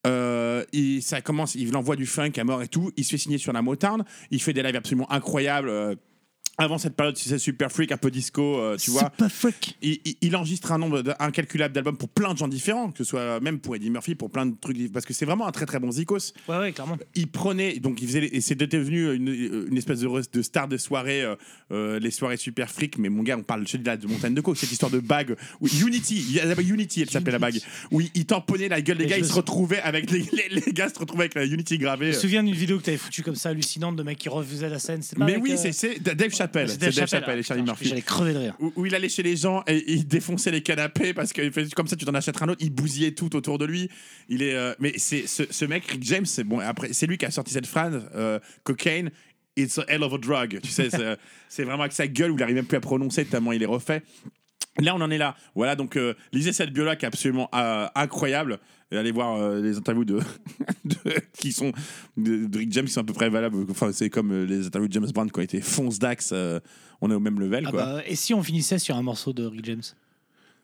Euh, 0.06 0.64
il, 0.72 1.02
ça 1.02 1.20
commence, 1.20 1.56
il 1.56 1.74
envoie 1.76 1.96
du 1.96 2.06
funk 2.06 2.30
à 2.36 2.44
mort 2.44 2.62
et 2.62 2.68
tout. 2.68 2.92
Il 2.96 3.04
se 3.04 3.10
fait 3.10 3.18
signer 3.18 3.38
sur 3.38 3.52
la 3.52 3.62
Motown. 3.62 4.04
Il 4.30 4.40
fait 4.40 4.52
des 4.52 4.62
lives 4.62 4.76
absolument 4.76 5.10
incroyables. 5.10 5.68
euh, 5.68 5.94
avant 6.58 6.78
cette 6.78 6.96
période, 6.96 7.16
c'est 7.18 7.38
super 7.38 7.70
freak, 7.70 7.92
un 7.92 7.96
peu 7.98 8.10
disco, 8.10 8.58
euh, 8.58 8.76
tu 8.78 8.90
vois. 8.90 9.10
Super 9.16 9.30
freak. 9.30 9.76
Il, 9.82 9.98
il- 10.04 10.16
il 10.22 10.36
enregistre 10.36 10.72
un 10.72 10.78
nombre 10.78 11.02
incalculable 11.18 11.74
d'albums 11.74 11.96
pour 11.98 12.08
plein 12.08 12.32
de 12.32 12.38
gens 12.38 12.48
différents, 12.48 12.90
que 12.90 12.98
ce 12.98 13.04
soit 13.04 13.40
même 13.40 13.58
pour 13.58 13.76
Eddie 13.76 13.90
Murphy, 13.90 14.14
pour 14.14 14.30
plein 14.30 14.46
de 14.46 14.54
trucs, 14.58 14.90
parce 14.92 15.04
que 15.04 15.12
c'est 15.12 15.26
vraiment 15.26 15.46
un 15.46 15.52
très 15.52 15.66
très 15.66 15.78
bon 15.78 15.90
zikos. 15.90 16.32
Ouais, 16.48 16.56
ouais, 16.58 16.72
clairement. 16.72 16.96
Il 17.14 17.28
prenait, 17.28 17.78
donc 17.78 18.00
il 18.00 18.08
faisait, 18.08 18.24
et 18.32 18.40
c'est 18.40 18.54
devenu 18.54 19.14
une, 19.14 19.28
une 19.70 19.76
espèce 19.76 20.00
de, 20.00 20.08
de 20.32 20.42
star 20.42 20.66
de 20.68 20.76
soirée, 20.78 21.22
euh, 21.22 21.36
euh, 21.72 21.98
les 21.98 22.10
soirées 22.10 22.36
super 22.38 22.70
fric, 22.70 22.98
mais 22.98 23.08
mon 23.10 23.22
gars, 23.22 23.36
on 23.36 23.42
parle 23.42 23.66
je 23.66 23.72
te 23.72 23.76
dis 23.76 23.84
là 23.84 23.96
de 23.98 24.06
Montagne 24.06 24.32
de 24.34 24.40
Caux, 24.40 24.54
cette 24.54 24.72
histoire 24.72 24.90
de 24.90 25.00
bague, 25.00 25.36
où 25.60 25.68
Unity, 25.68 26.16
il 26.28 26.32
y 26.36 26.40
a 26.40 26.60
Unity, 26.60 27.02
elle 27.02 27.10
s'appelait 27.10 27.32
la 27.32 27.38
bague, 27.38 27.60
où 27.90 28.00
il, 28.00 28.08
il 28.14 28.24
tamponnait 28.24 28.68
la 28.68 28.80
gueule 28.80 28.96
des 28.98 29.06
gars, 29.06 29.18
me 29.18 29.24
se 29.24 29.32
retrouvaient 29.34 29.80
avec 29.82 30.10
les, 30.10 30.20
les, 30.32 30.48
les 30.64 30.72
gars 30.72 30.88
se 30.88 30.98
retrouvaient 30.98 31.24
avec 31.24 31.34
la 31.34 31.44
Unity 31.44 31.76
gravée. 31.76 32.12
Je 32.12 32.16
me 32.16 32.20
souviens 32.22 32.42
d'une 32.42 32.54
vidéo 32.54 32.78
que 32.78 32.84
t'avais 32.84 32.96
foutue 32.96 33.22
comme 33.22 33.34
ça, 33.36 33.50
hallucinante, 33.50 33.96
de 33.96 34.02
mecs 34.02 34.16
qui 34.18 34.28
refaisaient 34.30 34.70
la 34.70 34.78
scène. 34.78 35.02
C'est 35.02 35.18
pas 35.18 35.26
Mais 35.26 35.32
avec, 35.32 35.44
oui, 35.44 35.52
euh, 35.52 35.56
c'est- 35.58 35.72
c'est 35.72 36.02
Dave 36.02 36.30
Chappelle 36.30 36.45
Chappelle. 36.46 36.68
C'est 36.68 36.78
Dave 36.78 37.06
Chappelle, 37.08 37.36
et 37.38 37.40
ah, 37.40 37.42
Charlie 37.42 37.62
Murphy. 37.62 37.88
j'allais 37.88 38.02
crever 38.02 38.32
de 38.34 38.38
rire. 38.38 38.54
Où, 38.60 38.72
où 38.76 38.86
il 38.86 38.94
allait 38.94 39.08
chez 39.08 39.22
les 39.22 39.36
gens 39.36 39.62
et 39.66 39.84
il 39.92 40.06
défonçait 40.06 40.50
les 40.50 40.62
canapés 40.62 41.12
parce 41.14 41.32
que 41.32 41.74
comme 41.74 41.86
ça 41.88 41.96
tu 41.96 42.04
t'en 42.04 42.14
achèteras 42.14 42.46
un 42.46 42.50
autre. 42.50 42.62
Il 42.62 42.70
bousillait 42.70 43.12
tout 43.12 43.34
autour 43.36 43.58
de 43.58 43.64
lui. 43.64 43.88
Il 44.28 44.42
est, 44.42 44.54
euh, 44.54 44.74
mais 44.78 44.92
c'est 44.96 45.26
ce, 45.26 45.42
ce 45.50 45.64
mec 45.64 45.84
Rick 45.90 46.02
James, 46.04 46.26
c'est 46.26 46.44
bon. 46.44 46.60
Après, 46.60 46.92
c'est 46.92 47.06
lui 47.06 47.18
qui 47.18 47.26
a 47.26 47.30
sorti 47.30 47.52
cette 47.52 47.66
phrase 47.66 48.08
euh, 48.14 48.38
cocaine. 48.64 49.10
It's 49.58 49.78
a 49.78 49.84
hell 49.88 50.02
of 50.02 50.12
a 50.12 50.18
drug. 50.18 50.60
Tu 50.62 50.70
sais, 50.70 50.90
c'est- 50.90 51.16
c'est 51.48 51.64
vraiment 51.64 51.82
avec 51.84 51.92
sa 51.92 52.06
gueule 52.06 52.30
où 52.30 52.36
il 52.36 52.42
arrive 52.42 52.56
même 52.56 52.66
plus 52.66 52.76
à 52.76 52.80
prononcer 52.80 53.24
tellement 53.24 53.52
il 53.52 53.62
est 53.62 53.66
refait. 53.66 54.02
Là, 54.80 54.94
on 54.94 55.00
en 55.00 55.10
est 55.10 55.18
là. 55.18 55.36
Voilà, 55.54 55.74
donc 55.76 55.96
euh, 55.96 56.14
lisez 56.32 56.52
cette 56.52 56.70
bio-là 56.72 56.96
qui 56.96 57.04
est 57.04 57.08
absolument 57.08 57.48
euh, 57.54 57.86
incroyable. 57.94 58.58
Et 58.92 58.96
allez 58.96 59.10
voir 59.10 59.36
euh, 59.36 59.60
les 59.60 59.76
interviews 59.78 60.04
de, 60.04 60.20
de- 60.84 60.96
qui 61.38 61.52
sont 61.52 61.72
de, 62.16 62.46
de 62.46 62.58
Rick 62.58 62.72
James 62.72 62.84
qui 62.86 62.92
sont 62.92 63.00
à 63.00 63.04
peu 63.04 63.12
près 63.14 63.28
valables. 63.30 63.66
Enfin, 63.70 63.90
c'est 63.92 64.10
comme 64.10 64.44
les 64.44 64.66
interviews 64.66 64.88
de 64.88 64.92
James 64.92 65.10
Brown 65.12 65.30
qui 65.30 65.38
ont 65.38 65.42
été 65.42 65.60
fonce 65.60 65.98
d'axe. 65.98 66.32
on 67.00 67.10
est 67.10 67.14
au 67.14 67.20
même 67.20 67.40
level, 67.40 67.64
Ah 67.66 67.70
quoi. 67.70 67.84
bah, 67.84 68.02
et 68.06 68.14
si 68.16 68.32
on 68.34 68.42
finissait 68.42 68.78
sur 68.78 68.96
un 68.96 69.02
morceau 69.02 69.32
de 69.32 69.44
Rick 69.44 69.64
James? 69.64 69.82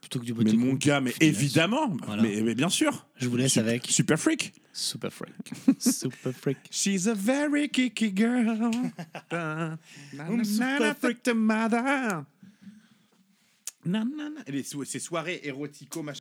Plutôt 0.01 0.19
que 0.19 0.25
du 0.25 0.35
Mais 0.35 0.53
mon 0.55 0.75
gars, 0.75 1.01
mais 1.01 1.15
évidemment, 1.21 1.97
Voilà. 2.07 2.23
mais, 2.25 2.41
mais 2.43 2.57
bien 2.57 2.69
sûr. 2.69 3.07
Je 3.19 3.29
vous 3.29 3.37
laisse 3.37 3.53
Sup- 3.53 3.61
avec 3.63 3.87
Super 3.87 4.19
Freak. 4.19 4.53
Super 4.73 5.13
Freak. 5.13 5.33
Super 5.79 6.33
Freak. 6.33 6.59
She's 6.71 7.07
a 7.07 7.15
very 7.15 7.69
kicky 7.69 8.13
girl. 8.13 8.71
Na, 9.33 9.77
na, 10.29 10.95
freak 10.95 11.23
the 11.23 11.35
mother. 11.35 12.25
Na, 13.85 14.05
na, 14.05 14.31
na. 14.31 14.43
Et 14.47 14.53
les 14.53 14.63
sou- 14.63 14.85
Ces 14.85 15.01
soirées 15.01 15.41
érotico 15.45 16.03
machin. 16.03 16.21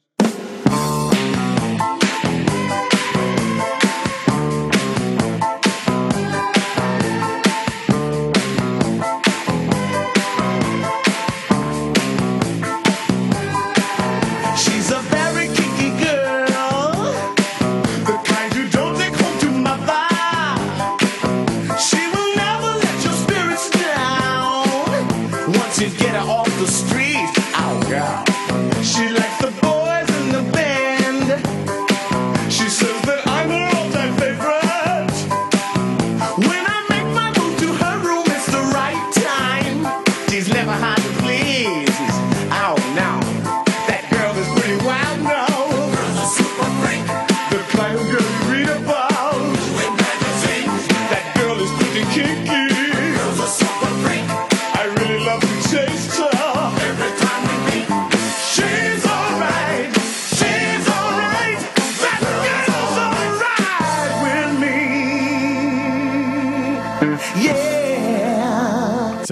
The 29.42 29.52
boys 29.60 30.11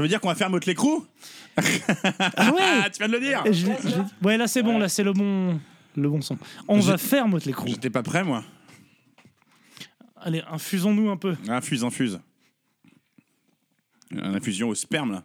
veut 0.10 0.14
dire 0.14 0.22
qu'on 0.22 0.28
va 0.30 0.36
faire 0.36 0.50
Motley 0.50 0.74
Crue 0.74 1.02
Ah 1.58 2.52
ouais 2.52 2.90
Tu 2.92 2.98
viens 3.00 3.08
de 3.08 3.14
le 3.14 3.20
dire 3.20 3.44
Je 3.46 3.52
je 3.52 4.26
Ouais, 4.26 4.38
là 4.38 4.48
c'est 4.48 4.64
bon, 4.64 4.78
là 4.78 4.90
c'est 4.90 5.04
le 5.04 5.14
bon, 5.14 5.60
le 5.96 6.10
bon 6.10 6.22
son. 6.22 6.38
On 6.68 6.80
va 6.80 6.98
faire 6.98 7.28
Motley 7.28 7.54
Crue. 7.54 7.70
J'étais 7.70 7.90
pas 7.90 8.04
prêt, 8.04 8.24
moi. 8.24 8.44
Allez, 10.22 10.44
infusons-nous 10.50 11.10
un 11.10 11.18
peu. 11.18 11.36
Infuse, 11.48 11.84
infuse. 11.84 12.20
Une 14.12 14.20
infusion 14.36 14.70
au 14.70 14.76
sperme, 14.76 15.12
là. 15.14 15.24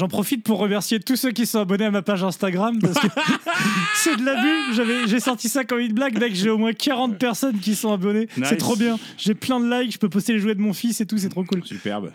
J'en 0.00 0.08
profite 0.08 0.42
pour 0.42 0.58
remercier 0.58 0.98
tous 0.98 1.16
ceux 1.16 1.30
qui 1.30 1.44
sont 1.44 1.58
abonnés 1.58 1.84
à 1.84 1.90
ma 1.90 2.00
page 2.00 2.24
Instagram 2.24 2.78
parce 2.80 2.98
que 2.98 3.06
c'est 3.96 4.16
de 4.16 4.24
l'abus. 4.24 5.06
J'ai 5.06 5.20
sorti 5.20 5.50
ça 5.50 5.62
comme 5.62 5.78
une 5.78 5.92
blague, 5.92 6.18
mec. 6.18 6.34
J'ai 6.34 6.48
au 6.48 6.56
moins 6.56 6.72
40 6.72 7.18
personnes 7.18 7.58
qui 7.58 7.74
sont 7.74 7.92
abonnées. 7.92 8.26
Nice. 8.38 8.46
C'est 8.48 8.56
trop 8.56 8.76
bien. 8.76 8.98
J'ai 9.18 9.34
plein 9.34 9.60
de 9.60 9.70
likes. 9.70 9.92
Je 9.92 9.98
peux 9.98 10.08
poster 10.08 10.32
les 10.32 10.38
jouets 10.38 10.54
de 10.54 10.60
mon 10.62 10.72
fils 10.72 11.02
et 11.02 11.06
tout. 11.06 11.18
C'est 11.18 11.28
trop 11.28 11.44
cool. 11.44 11.66
Superbe. 11.66 12.12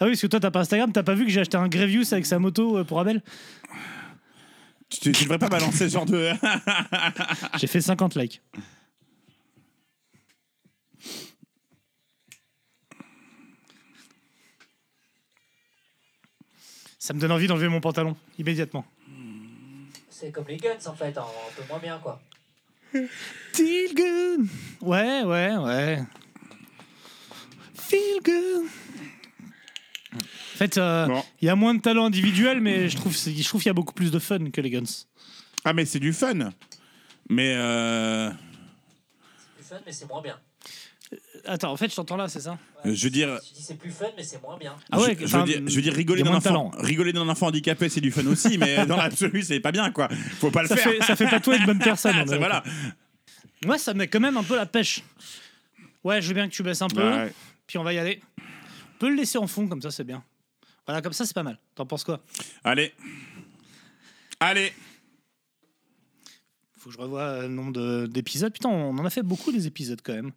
Ah 0.00 0.06
oui, 0.06 0.12
parce 0.12 0.22
que 0.22 0.26
toi, 0.26 0.40
t'as 0.40 0.50
pas 0.50 0.60
Instagram. 0.60 0.90
T'as 0.90 1.02
pas 1.02 1.12
vu 1.12 1.26
que 1.26 1.30
j'ai 1.30 1.42
acheté 1.42 1.58
un 1.58 1.68
Grevious 1.68 2.14
avec 2.14 2.24
sa 2.24 2.38
moto 2.38 2.78
euh, 2.78 2.84
pour 2.84 2.98
Abel? 2.98 3.22
Tu, 4.88 5.12
tu 5.12 5.24
devrais 5.24 5.38
pas 5.38 5.50
balancer 5.50 5.90
ce 5.90 5.92
genre 5.92 6.06
de. 6.06 6.30
J'ai 7.58 7.66
fait 7.66 7.82
50 7.82 8.14
likes. 8.14 8.40
Ça 17.04 17.12
me 17.12 17.20
donne 17.20 17.32
envie 17.32 17.46
d'enlever 17.46 17.68
mon 17.68 17.82
pantalon 17.82 18.16
immédiatement. 18.38 18.86
C'est 20.08 20.30
comme 20.30 20.46
les 20.48 20.56
guns 20.56 20.78
en 20.86 20.94
fait, 20.94 21.18
un, 21.18 21.20
un 21.20 21.52
peu 21.54 21.62
moins 21.68 21.78
bien 21.78 21.98
quoi. 22.02 22.18
Feel 23.52 23.94
good. 23.94 24.46
Ouais, 24.80 25.22
ouais, 25.22 25.54
ouais. 25.54 26.02
Feel 27.74 28.22
good. 28.24 28.64
En 30.14 30.56
fait, 30.56 30.78
euh, 30.78 31.06
il 31.42 31.44
y 31.44 31.50
a 31.50 31.54
moins 31.56 31.74
de 31.74 31.82
talent 31.82 32.06
individuel, 32.06 32.62
mais 32.62 32.88
je 32.88 32.96
trouve, 32.96 33.14
c'est- 33.14 33.34
je 33.34 33.46
trouve 33.46 33.60
qu'il 33.60 33.68
y 33.68 33.70
a 33.70 33.74
beaucoup 33.74 33.92
plus 33.92 34.10
de 34.10 34.18
fun 34.18 34.38
que 34.50 34.62
les 34.62 34.70
guns. 34.70 34.84
Ah, 35.66 35.74
mais 35.74 35.84
c'est 35.84 36.00
du 36.00 36.14
fun. 36.14 36.52
Mais. 37.28 37.54
Euh... 37.54 38.30
C'est 38.30 39.54
plus 39.56 39.64
fun 39.64 39.76
mais 39.84 39.92
c'est 39.92 40.08
moins 40.08 40.22
bien. 40.22 40.40
Attends, 41.46 41.72
en 41.72 41.76
fait, 41.76 41.90
je 41.90 41.96
t'entends 41.96 42.16
là, 42.16 42.28
c'est 42.28 42.40
ça 42.40 42.58
Je 42.84 43.04
veux 43.04 43.10
dire. 43.10 43.38
Tu 43.46 43.54
dis 43.54 43.62
c'est 43.62 43.76
plus 43.78 43.90
fun 43.90 44.06
mais 44.16 44.22
c'est 44.22 44.40
moins 44.42 44.56
bien. 44.58 44.74
Ah 44.90 45.00
ouais, 45.00 45.16
je, 45.20 45.26
je 45.26 45.36
veux 45.36 45.44
dire, 45.44 45.62
je 45.66 45.74
veux 45.76 45.82
dire, 45.82 45.92
rigoler 45.92 46.22
d'un 46.22 46.34
enfant, 46.34 46.70
rigoler 46.78 47.12
d'un 47.12 47.28
enfant 47.28 47.48
handicapé, 47.48 47.88
c'est 47.88 48.00
du 48.00 48.10
fun 48.10 48.26
aussi, 48.26 48.56
mais 48.58 48.86
dans 48.86 48.96
l'absolu, 48.96 49.42
c'est 49.42 49.60
pas 49.60 49.72
bien, 49.72 49.90
quoi. 49.90 50.08
Faut 50.40 50.50
pas 50.50 50.62
le 50.62 50.68
Ça 50.68 50.76
faire. 50.76 50.92
fait, 50.92 51.02
ça 51.02 51.16
fait 51.16 51.28
pas 51.28 51.40
toi 51.40 51.56
une 51.56 51.66
bonne 51.66 51.78
personne. 51.78 52.14
C'est- 52.26 52.38
voilà. 52.38 52.62
Moi, 53.64 53.78
ça 53.78 53.92
me 53.94 53.98
met 54.00 54.08
quand 54.08 54.20
même 54.20 54.36
un 54.36 54.42
peu 54.42 54.56
la 54.56 54.66
pêche. 54.66 55.02
Ouais, 56.02 56.20
je 56.20 56.28
veux 56.28 56.34
bien 56.34 56.48
que 56.48 56.54
tu 56.54 56.62
baisses 56.62 56.82
un 56.82 56.88
peu. 56.88 57.02
Ouais. 57.02 57.32
Puis 57.66 57.78
on 57.78 57.82
va 57.84 57.92
y 57.94 57.98
aller. 57.98 58.20
On 58.38 58.98
peut 58.98 59.08
le 59.08 59.16
laisser 59.16 59.38
en 59.38 59.46
fond, 59.46 59.66
comme 59.68 59.80
ça, 59.82 59.90
c'est 59.90 60.04
bien. 60.04 60.22
Voilà, 60.86 61.00
comme 61.00 61.12
ça, 61.14 61.24
c'est 61.24 61.34
pas 61.34 61.42
mal. 61.42 61.58
T'en 61.74 61.86
penses 61.86 62.04
quoi? 62.04 62.20
Allez. 62.62 62.92
Allez. 64.40 64.72
Faut 66.78 66.90
que 66.90 66.96
je 66.96 67.00
revoie 67.00 67.22
euh, 67.22 67.42
le 67.42 67.48
nombre 67.48 67.72
de- 67.72 68.06
d'épisodes. 68.06 68.52
Putain, 68.52 68.68
on 68.68 68.96
en 68.98 69.04
a 69.04 69.10
fait 69.10 69.22
beaucoup 69.22 69.50
des 69.52 69.66
épisodes 69.66 70.00
quand 70.04 70.12
même. 70.12 70.32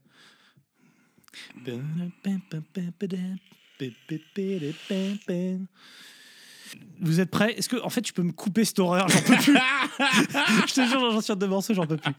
Vous 6.99 7.19
êtes 7.19 7.29
prêts? 7.29 7.53
Est-ce 7.53 7.69
que, 7.69 7.81
en 7.81 7.89
fait, 7.89 8.01
tu 8.01 8.13
peux 8.13 8.23
me 8.23 8.31
couper 8.31 8.65
cette 8.65 8.79
horreur? 8.79 9.07
J'en 9.07 9.21
peux 9.21 9.35
plus. 9.35 9.53
je 10.67 10.73
te 10.73 10.85
jure, 10.85 11.11
j'en 11.11 11.21
suis 11.21 11.35
deux 11.35 11.47
morceaux, 11.47 11.73
j'en 11.73 11.85
peux 11.85 11.97
plus. 11.97 12.13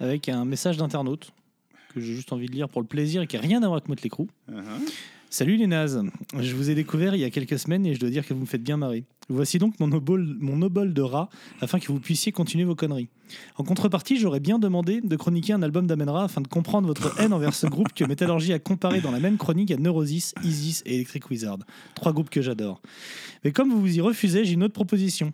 Avec 0.00 0.28
un 0.28 0.44
message 0.44 0.76
d'internaute 0.76 1.32
que 1.94 2.00
j'ai 2.00 2.14
juste 2.14 2.32
envie 2.32 2.46
de 2.46 2.52
lire 2.52 2.68
pour 2.68 2.80
le 2.80 2.86
plaisir 2.86 3.22
et 3.22 3.26
qui 3.26 3.36
n'a 3.36 3.42
rien 3.42 3.62
à 3.62 3.66
voir 3.66 3.74
avec 3.74 3.88
Motley 3.88 4.08
Crue. 4.08 4.28
Salut 5.32 5.56
les 5.56 5.68
nazes, 5.68 6.02
je 6.40 6.56
vous 6.56 6.70
ai 6.70 6.74
découvert 6.74 7.14
il 7.14 7.20
y 7.20 7.24
a 7.24 7.30
quelques 7.30 7.58
semaines 7.58 7.86
et 7.86 7.94
je 7.94 8.00
dois 8.00 8.10
dire 8.10 8.26
que 8.26 8.34
vous 8.34 8.40
me 8.40 8.46
faites 8.46 8.64
bien 8.64 8.76
marrer. 8.76 9.04
Voici 9.28 9.58
donc 9.58 9.78
mon 9.78 9.92
obol, 9.92 10.36
mon 10.40 10.60
obol 10.60 10.92
de 10.92 11.02
rat 11.02 11.28
afin 11.60 11.78
que 11.78 11.86
vous 11.86 12.00
puissiez 12.00 12.32
continuer 12.32 12.64
vos 12.64 12.74
conneries. 12.74 13.08
En 13.56 13.62
contrepartie, 13.62 14.18
j'aurais 14.18 14.40
bien 14.40 14.58
demandé 14.58 15.00
de 15.00 15.16
chroniquer 15.16 15.52
un 15.52 15.62
album 15.62 15.86
d'Amenra 15.86 16.24
afin 16.24 16.40
de 16.40 16.48
comprendre 16.48 16.88
votre 16.88 17.20
haine 17.20 17.32
envers 17.32 17.54
ce 17.54 17.68
groupe 17.68 17.92
que 17.92 18.04
Métallurgie 18.04 18.52
a 18.52 18.58
comparé 18.58 19.00
dans 19.00 19.12
la 19.12 19.20
même 19.20 19.36
chronique 19.36 19.70
à 19.70 19.76
Neurosis, 19.76 20.34
Isis 20.42 20.82
et 20.84 20.96
Electric 20.96 21.30
Wizard. 21.30 21.58
Trois 21.94 22.12
groupes 22.12 22.30
que 22.30 22.42
j'adore. 22.42 22.82
Mais 23.44 23.52
comme 23.52 23.70
vous 23.70 23.80
vous 23.80 23.96
y 23.96 24.00
refusez, 24.00 24.44
j'ai 24.44 24.54
une 24.54 24.64
autre 24.64 24.74
proposition. 24.74 25.32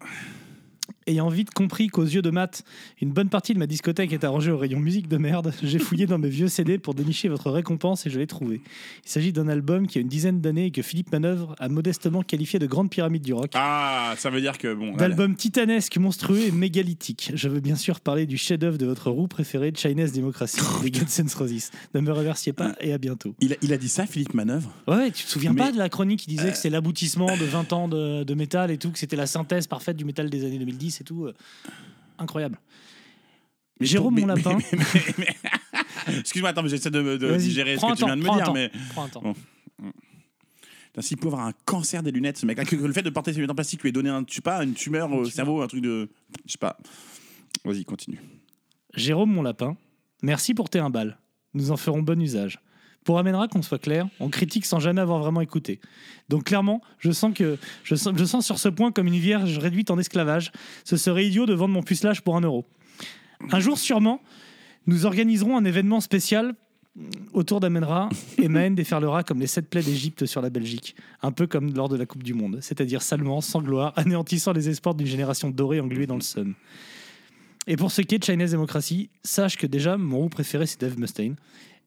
Ayant 1.08 1.28
vite 1.28 1.52
compris 1.54 1.86
qu'aux 1.86 2.02
yeux 2.02 2.20
de 2.20 2.30
Matt, 2.30 2.64
une 3.00 3.12
bonne 3.12 3.28
partie 3.28 3.54
de 3.54 3.60
ma 3.60 3.68
discothèque 3.68 4.12
est 4.12 4.24
arrangée 4.24 4.50
au 4.50 4.58
rayon 4.58 4.80
musique 4.80 5.06
de 5.06 5.18
merde, 5.18 5.54
j'ai 5.62 5.78
fouillé 5.78 6.06
dans 6.06 6.18
mes 6.18 6.28
vieux 6.28 6.48
CD 6.48 6.78
pour 6.78 6.94
dénicher 6.94 7.28
votre 7.28 7.48
récompense 7.52 8.06
et 8.06 8.10
je 8.10 8.18
l'ai 8.18 8.26
trouvé. 8.26 8.60
Il 9.04 9.08
s'agit 9.08 9.32
d'un 9.32 9.46
album 9.46 9.86
qui 9.86 9.98
a 9.98 10.00
une 10.00 10.08
dizaine 10.08 10.40
d'années 10.40 10.66
et 10.66 10.70
que 10.72 10.82
Philippe 10.82 11.12
Manœuvre 11.12 11.54
a 11.60 11.68
modestement 11.68 12.22
qualifié 12.22 12.58
de 12.58 12.66
grande 12.66 12.90
pyramide 12.90 13.22
du 13.22 13.32
rock. 13.34 13.52
Ah, 13.54 14.14
ça 14.18 14.30
veut 14.30 14.40
dire 14.40 14.58
que 14.58 14.74
bon. 14.74 14.96
D'album 14.96 15.36
titanesque, 15.36 15.96
monstrueux 15.98 16.40
et 16.48 16.50
mégalithique. 16.50 17.30
Je 17.34 17.48
veux 17.48 17.60
bien 17.60 17.76
sûr 17.76 18.00
parler 18.00 18.26
du 18.26 18.36
chef-d'œuvre 18.36 18.76
de 18.76 18.86
votre 18.86 19.08
roue 19.12 19.28
préférée, 19.28 19.72
Chinese 19.76 20.12
Democracy, 20.12 20.58
les 20.82 20.90
Guns 20.90 21.04
N' 21.20 21.28
Roses. 21.36 21.70
Ne 21.94 22.00
me 22.00 22.10
remerciez 22.10 22.52
pas 22.52 22.74
et 22.80 22.92
à 22.92 22.98
bientôt. 22.98 23.32
Il 23.40 23.52
a, 23.52 23.56
il 23.62 23.72
a 23.72 23.76
dit 23.78 23.88
ça, 23.88 24.06
Philippe 24.06 24.34
Manœuvre? 24.34 24.72
Ouais, 24.88 25.12
tu 25.12 25.22
te 25.24 25.28
souviens 25.30 25.52
Mais- 25.52 25.62
pas 25.62 25.70
de 25.70 25.78
la 25.78 25.88
chronique 25.88 26.18
qui 26.18 26.28
disait 26.30 26.50
que 26.50 26.56
c'est 26.58 26.70
l'aboutissement 26.70 27.36
de 27.36 27.44
20 27.44 27.72
ans 27.72 27.86
de, 27.86 28.24
de 28.24 28.34
métal 28.34 28.72
et 28.72 28.78
tout, 28.78 28.90
que 28.90 28.98
c'était 28.98 29.14
la 29.14 29.28
synthèse 29.28 29.68
parfaite 29.68 29.96
du 29.96 30.04
métal 30.04 30.30
des 30.30 30.44
années 30.44 30.58
2010 30.58 30.95
et 31.00 31.04
tout. 31.04 31.26
euh, 31.26 31.34
Incroyable. 32.18 32.58
Jérôme 33.80 34.14
Mais- 34.14 34.20
Mon 34.22 34.26
Lapin. 34.28 34.58
Excuse-moi, 36.20 36.50
attends, 36.50 36.62
mais 36.62 36.68
j'essaie 36.68 36.90
de, 36.90 37.16
de 37.16 37.36
digérer 37.36 37.76
ce 37.76 37.82
que 37.82 37.96
tu 37.96 38.04
viens 38.04 38.16
de 38.16 38.22
me 38.22 38.28
dire. 38.34 38.44
temps, 38.44 38.52
Mais... 38.54 38.70
prends 38.90 39.04
un 39.04 39.08
temps. 39.08 39.22
Bon. 39.22 39.34
S'il 41.00 41.18
peut 41.18 41.26
avoir 41.26 41.46
un 41.46 41.52
cancer 41.66 42.02
des 42.02 42.10
lunettes, 42.10 42.38
ce 42.38 42.46
mec, 42.46 42.56
que 42.64 42.76
le 42.86 42.92
fait 42.92 43.02
de 43.02 43.10
porter 43.10 43.32
ses 43.32 43.36
lunettes 43.38 43.50
en 43.50 43.54
plastique 43.54 43.82
lui 43.82 43.90
ait 43.90 43.92
donné 43.92 44.08
un, 44.08 44.24
je 44.26 44.34
sais 44.34 44.40
pas, 44.40 44.62
une 44.64 44.72
tumeur 44.72 45.12
au 45.12 45.26
cerveau, 45.26 45.60
un 45.60 45.66
truc 45.66 45.82
de. 45.82 46.08
Je 46.46 46.52
sais 46.52 46.58
pas. 46.58 46.78
Vas-y, 47.64 47.84
continue. 47.84 48.18
Jérôme 48.94 49.30
Mon 49.32 49.42
Lapin, 49.42 49.76
merci 50.22 50.54
pour 50.54 50.70
tes 50.70 50.78
1 50.78 50.88
balles. 50.88 51.18
Nous 51.52 51.70
en 51.70 51.76
ferons 51.76 52.00
bon 52.00 52.20
usage. 52.22 52.60
Pour 53.06 53.20
Amènera, 53.20 53.46
qu'on 53.46 53.62
soit 53.62 53.78
clair, 53.78 54.08
on 54.18 54.28
critique 54.28 54.66
sans 54.66 54.80
jamais 54.80 55.00
avoir 55.00 55.20
vraiment 55.20 55.40
écouté. 55.40 55.80
Donc 56.28 56.44
clairement, 56.44 56.82
je 56.98 57.12
sens 57.12 57.32
que 57.32 57.56
je 57.84 57.94
sens, 57.94 58.44
sur 58.44 58.58
ce 58.58 58.68
point 58.68 58.90
comme 58.90 59.06
une 59.06 59.14
vierge 59.14 59.58
réduite 59.58 59.92
en 59.92 59.98
esclavage. 59.98 60.50
Ce 60.84 60.96
serait 60.96 61.24
idiot 61.24 61.46
de 61.46 61.54
vendre 61.54 61.72
mon 61.72 61.84
pucelage 61.84 62.22
pour 62.22 62.36
un 62.36 62.40
euro. 62.40 62.66
Un 63.52 63.60
jour 63.60 63.78
sûrement, 63.78 64.20
nous 64.88 65.06
organiserons 65.06 65.56
un 65.56 65.64
événement 65.64 66.00
spécial 66.00 66.54
autour 67.32 67.60
d'Amenra 67.60 68.08
et 68.38 68.48
Mahen 68.48 68.74
déferlera 68.74 69.22
comme 69.22 69.38
les 69.38 69.46
sept 69.46 69.70
plaies 69.70 69.82
d'Égypte 69.82 70.26
sur 70.26 70.42
la 70.42 70.50
Belgique, 70.50 70.96
un 71.22 71.30
peu 71.30 71.46
comme 71.46 71.72
lors 71.74 71.88
de 71.88 71.96
la 71.96 72.06
Coupe 72.06 72.24
du 72.24 72.34
Monde, 72.34 72.58
c'est-à-dire 72.60 73.02
salement, 73.02 73.40
sans 73.40 73.62
gloire, 73.62 73.92
anéantissant 73.94 74.52
les 74.52 74.68
espoirs 74.68 74.96
d'une 74.96 75.06
génération 75.06 75.50
dorée 75.50 75.78
engluée 75.78 76.08
dans 76.08 76.16
le 76.16 76.22
sun. 76.22 76.54
Et 77.68 77.76
pour 77.76 77.92
ce 77.92 78.02
qui 78.02 78.16
est 78.16 78.18
de 78.18 78.24
Chinese 78.24 78.52
Democracy, 78.52 79.10
sache 79.22 79.56
que 79.56 79.66
déjà, 79.66 79.96
mon 79.96 80.18
groupe 80.18 80.32
préféré, 80.32 80.66
c'est 80.66 80.80
Dave 80.80 80.98
Mustaine. 80.98 81.36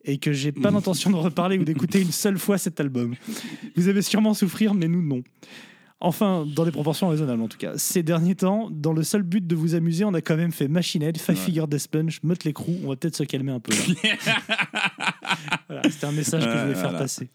Et 0.05 0.17
que 0.17 0.31
j'ai 0.33 0.51
pas 0.51 0.71
l'intention 0.71 1.09
de 1.09 1.15
reparler 1.15 1.57
ou 1.57 1.63
d'écouter 1.63 2.01
une 2.01 2.11
seule 2.11 2.37
fois 2.37 2.57
cet 2.57 2.79
album. 2.79 3.15
Vous 3.75 3.87
avez 3.87 4.01
sûrement 4.01 4.33
souffrir, 4.33 4.73
mais 4.73 4.87
nous, 4.87 5.01
non. 5.01 5.23
Enfin, 6.01 6.45
dans 6.55 6.63
des 6.63 6.71
proportions 6.71 7.09
raisonnables 7.09 7.41
en 7.41 7.49
tout 7.49 7.57
cas. 7.57 7.77
Ces 7.77 8.03
derniers 8.03 8.35
temps, 8.35 8.69
dans 8.71 8.93
le 8.93 9.03
seul 9.03 9.21
but 9.21 9.45
de 9.45 9.55
vous 9.55 9.75
amuser, 9.75 10.05
on 10.05 10.13
a 10.13 10.21
quand 10.21 10.37
même 10.37 10.53
fait 10.53 10.69
Machine 10.69 11.03
Head, 11.03 11.17
Five 11.17 11.35
Figure 11.35 11.67
Death 11.67 11.89
Punch, 11.89 12.23
Motley 12.23 12.53
Crue. 12.53 12.77
On 12.85 12.89
va 12.89 12.95
peut-être 12.95 13.17
se 13.17 13.23
calmer 13.23 13.51
un 13.51 13.59
peu 13.59 13.73
là. 13.73 14.13
voilà, 15.67 15.81
c'était 15.89 16.05
un 16.05 16.13
message 16.13 16.45
que 16.45 16.51
je 16.51 16.57
voulais 16.57 16.75
faire 16.75 16.97
passer. 16.97 17.29